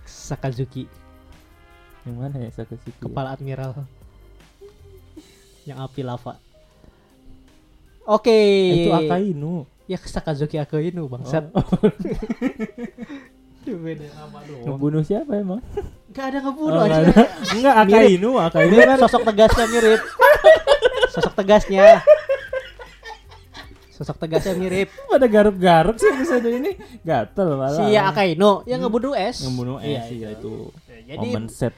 Sakazuki, 0.07 0.87
Yang 2.07 2.15
mana 2.15 2.35
ya 2.39 2.49
Sakasuki? 2.51 2.91
ya? 2.95 3.03
kepala 3.03 3.35
admiral. 3.35 3.71
Yang 5.67 5.77
api 5.83 6.01
lava. 6.03 6.33
Oke. 8.07 8.31
Eh, 8.31 8.87
Itu 8.87 8.95
Akainu. 8.95 9.67
Ya 9.83 9.99
Sakazuki 9.99 10.55
Akainu 10.55 11.11
bangsat. 11.11 11.51
Oh. 11.51 11.63
Beda 13.69 14.07
nama 14.09 14.39
doang. 14.41 14.63
Ngebunuh 14.65 15.03
siapa 15.03 15.31
emang? 15.33 15.59
Gak 16.09 16.25
ada 16.25 16.37
Oh, 16.39 16.43
ngebunuh 16.45 16.81
nggak 16.81 16.97
aja. 16.97 17.03
ada. 17.03 17.23
Enggak 17.51 17.75
Akainu, 17.79 18.29
Akainu 18.37 18.75
kan 18.77 18.97
sosok 18.97 19.23
tegasnya 19.25 19.65
mirip. 19.67 20.01
Sosok 21.09 21.33
tegasnya. 21.35 21.85
Sosok 23.89 24.17
tegasnya 24.17 24.53
mirip. 24.53 24.87
pada 25.05 25.25
garuk-garuk 25.25 25.95
sih 25.95 26.07
episode 26.07 26.47
ini. 26.47 26.71
Gatel 27.01 27.49
malah. 27.53 27.75
Si 27.75 27.93
Akainu 27.93 28.61
yang 28.63 28.79
ngebunuh 28.79 29.13
S. 29.13 29.41
Ngebunuh 29.43 29.77
Iya, 29.79 29.99
S 29.99 30.07
ya 30.11 30.29
itu. 30.31 30.69
Jadi 31.03 31.27
Momen 31.27 31.47
set. 31.47 31.73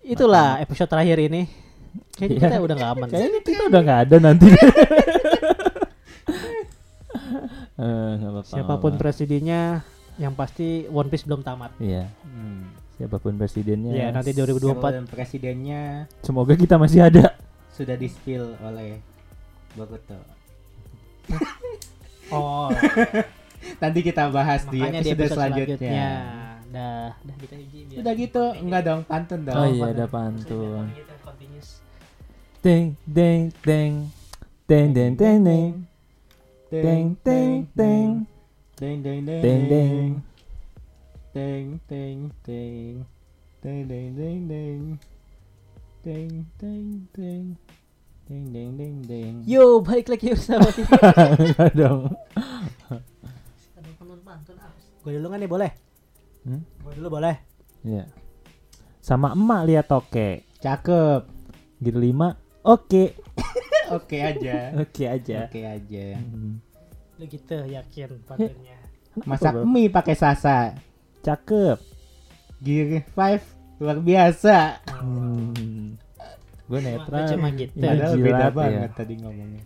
itulah 0.00 0.56
episode 0.58 0.86
terakhir 0.86 1.18
ini. 1.20 1.44
Kayaknya 2.14 2.34
Iya. 2.34 2.48
kita 2.48 2.56
udah 2.60 2.74
gak 2.74 2.90
aman. 2.92 3.08
Kayaknya 3.08 3.40
kita 3.42 3.62
udah 3.64 3.80
nggak 3.80 4.00
ada 4.02 4.16
nanti. 4.18 4.48
Eh. 7.78 8.12
Siapa 8.42 8.74
pun 8.76 8.98
presidennya, 8.98 9.86
yang 10.18 10.34
pasti 10.34 10.84
One 10.90 11.08
Piece 11.08 11.22
belum 11.24 11.40
tamat. 11.40 11.72
Iya, 11.78 12.10
hmm. 12.26 12.98
siapa 12.98 13.16
pun 13.16 13.38
presidennya. 13.38 13.94
Iya, 13.94 14.06
nanti 14.10 14.34
2024. 14.34 14.98
Dan 14.98 15.06
presidennya 15.06 15.82
Semoga 16.20 16.58
kita 16.58 16.74
masih 16.74 17.06
ada. 17.06 17.38
sudah 17.70 17.94
di 17.94 18.10
spill 18.10 18.58
oleh 18.58 18.98
Boruto 19.78 20.18
Oh, 22.34 22.68
nanti 23.78 24.00
kita 24.02 24.26
bahas 24.28 24.66
di 24.66 24.82
makanya 24.82 25.00
di 25.00 25.10
episode, 25.14 25.22
episode 25.22 25.36
selanjutnya. 25.38 25.78
selanjutnya. 25.78 26.10
Dah, 26.68 27.08
dah 27.16 27.36
kita 27.40 27.54
izin 27.56 27.84
biar- 27.88 28.00
Udah 28.04 28.12
gitu, 28.12 28.44
enggak 28.60 28.82
dong, 28.84 29.00
pantun 29.08 29.40
dong. 29.46 29.56
Oh, 29.56 29.64
iya, 29.64 29.84
ada 29.94 30.04
pantun. 30.04 30.84
Kita 30.92 31.14
continuous. 31.24 31.68
deng 32.60 32.98
deng 33.06 33.40
deng 33.62 33.92
deng 34.66 34.88
deng 34.92 35.14
deng 35.16 37.04
deng 37.24 37.52
deng 37.72 38.08
Ding 38.78 39.02
ding 39.02 39.26
ding 39.26 39.42
ding 39.42 39.66
ding 39.66 40.22
ding 41.34 41.80
ding 41.90 42.30
ding 42.46 43.02
ding 43.58 43.82
ding 43.90 44.38
ding 44.46 44.46
ding 44.46 44.98
ding 46.06 46.30
ding 46.62 47.08
ding 47.10 47.46
ding 48.28 48.44
deng 48.54 48.70
deng 48.78 48.96
deng. 49.02 49.34
Yo, 49.42 49.82
balik 49.82 50.14
lagi 50.14 50.30
bersama 50.38 50.70
kita. 50.70 50.94
Enggak 51.42 51.74
dong. 51.74 52.14
Gua 55.02 55.10
dulu 55.10 55.26
kan 55.26 55.38
nih 55.42 55.50
boleh? 55.50 55.70
Hmm? 56.46 56.62
Gue 56.86 56.92
dulu 57.02 57.18
boleh? 57.18 57.34
Iya. 57.82 58.06
Sama 59.02 59.34
emak 59.34 59.66
lihat 59.66 59.90
toke. 59.90 60.46
Cakep. 60.62 61.26
Gitu 61.82 61.98
lima. 61.98 62.38
Oke. 62.62 63.18
Oke 63.96 64.22
aja. 64.22 64.70
Oke 64.78 65.10
aja. 65.10 65.50
Oke 65.50 65.66
aja. 65.66 66.06
Mm 66.22 66.30
-hmm. 66.30 66.67
Lu 67.18 67.24
gitu 67.26 67.58
yakin 67.66 68.10
patennya. 68.24 68.78
masak 69.26 69.66
mie 69.66 69.90
pakai 69.90 70.14
sasa 70.14 70.78
cakep 71.26 71.82
gear 72.62 73.02
5 73.10 73.82
luar 73.82 73.98
biasa 73.98 74.78
hmm. 75.02 75.98
gue 76.70 76.80
netral 76.82 77.26
cuma 77.34 77.50
gitu. 77.50 77.74
Iya. 77.74 77.82
padahal 77.90 78.14
jilat 78.14 78.22
beda 78.22 78.46
ya. 78.46 78.50
banget 78.54 78.90
tadi 78.94 79.14
ngomongnya 79.18 79.62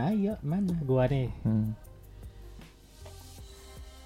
ayo 0.00 0.32
mana 0.40 0.72
Gua 0.80 1.04
nih 1.04 1.28
Hmm. 1.44 1.76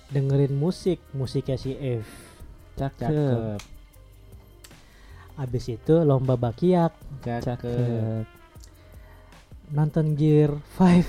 dengerin 0.06 0.55
musik, 0.55 0.98
musiknya 1.14 1.55
si 1.55 1.74
F. 1.74 2.06
cakep 2.74 3.06
cakep 3.06 3.60
Abis 5.36 5.68
itu 5.68 5.94
lomba 6.01 6.34
bakiak, 6.34 6.97
cakep 7.20 7.44
cakep 7.44 8.24
nonton 9.68 10.14
Gear 10.16 10.56
5. 10.78 11.05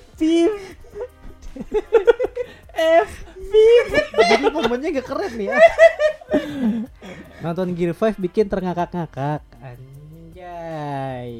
Pim 0.20 0.52
Jadi 4.20 4.44
momennya 4.52 5.00
gak 5.00 5.08
keren 5.08 5.32
nih 5.40 5.48
ya. 5.48 5.56
nonton 7.40 7.72
Gear 7.72 7.96
5 7.96 8.20
bikin 8.20 8.46
terngakak-ngakak. 8.52 9.40
Anjay. 9.64 11.32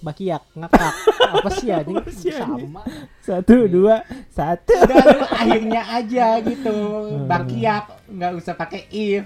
Bakiak, 0.00 0.44
ngakak. 0.56 0.94
Apa 1.36 1.48
sih 1.52 1.68
anjing? 1.68 2.00
Sama. 2.32 2.80
satu 3.24 3.64
dua 3.64 4.04
satu 4.28 4.76
udah 4.84 5.32
akhirnya 5.32 5.80
aja 5.96 6.44
gitu 6.44 6.76
bakiak 7.24 7.88
nggak 8.04 8.36
usah 8.36 8.52
pakai 8.52 8.84
if 8.92 9.24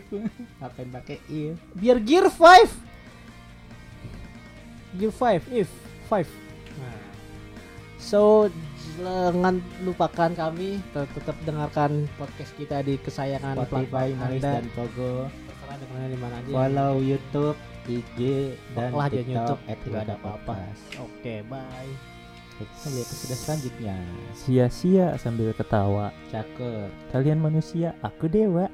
ngapain 0.62 0.86
pakai 0.86 1.18
if 1.26 1.58
Biar 1.74 1.98
Gear 1.98 2.30
5. 2.30 2.70
Gear 4.98 5.10
5, 5.10 5.50
if 5.50 5.70
5. 6.06 6.26
Nah. 6.78 6.94
So 7.98 8.50
jangan 8.96 9.54
lupakan 9.82 10.30
kami 10.32 10.80
Tet- 10.90 11.12
tetap 11.12 11.36
dengarkan 11.42 12.08
podcast 12.16 12.52
kita 12.54 12.80
di 12.80 12.96
kesayangan 12.96 13.60
Spotify, 13.60 14.16
Anda. 14.16 14.60
dan 14.60 14.64
Pogo 14.72 15.28
Terserah 15.28 15.76
dengarnya 15.76 16.08
di 16.08 16.18
mana 16.18 16.34
aja. 16.38 16.50
follow 16.50 16.92
YouTube 16.98 17.58
IG 17.84 18.18
dan 18.72 18.90
TikTok 18.92 19.60
YouTube, 19.64 19.88
nggak 19.88 20.04
ada 20.04 20.14
apa-apa. 20.16 20.56
Oke, 21.00 21.40
bye. 21.44 21.92
Kita 22.58 22.90
lihat 22.90 23.06
episode 23.06 23.38
selanjutnya 23.38 23.96
sia-sia 24.34 25.06
sambil 25.14 25.54
ketawa 25.54 26.10
cakep 26.28 26.90
kalian 27.08 27.38
manusia 27.38 27.94
aku 28.02 28.26
dewa 28.26 28.66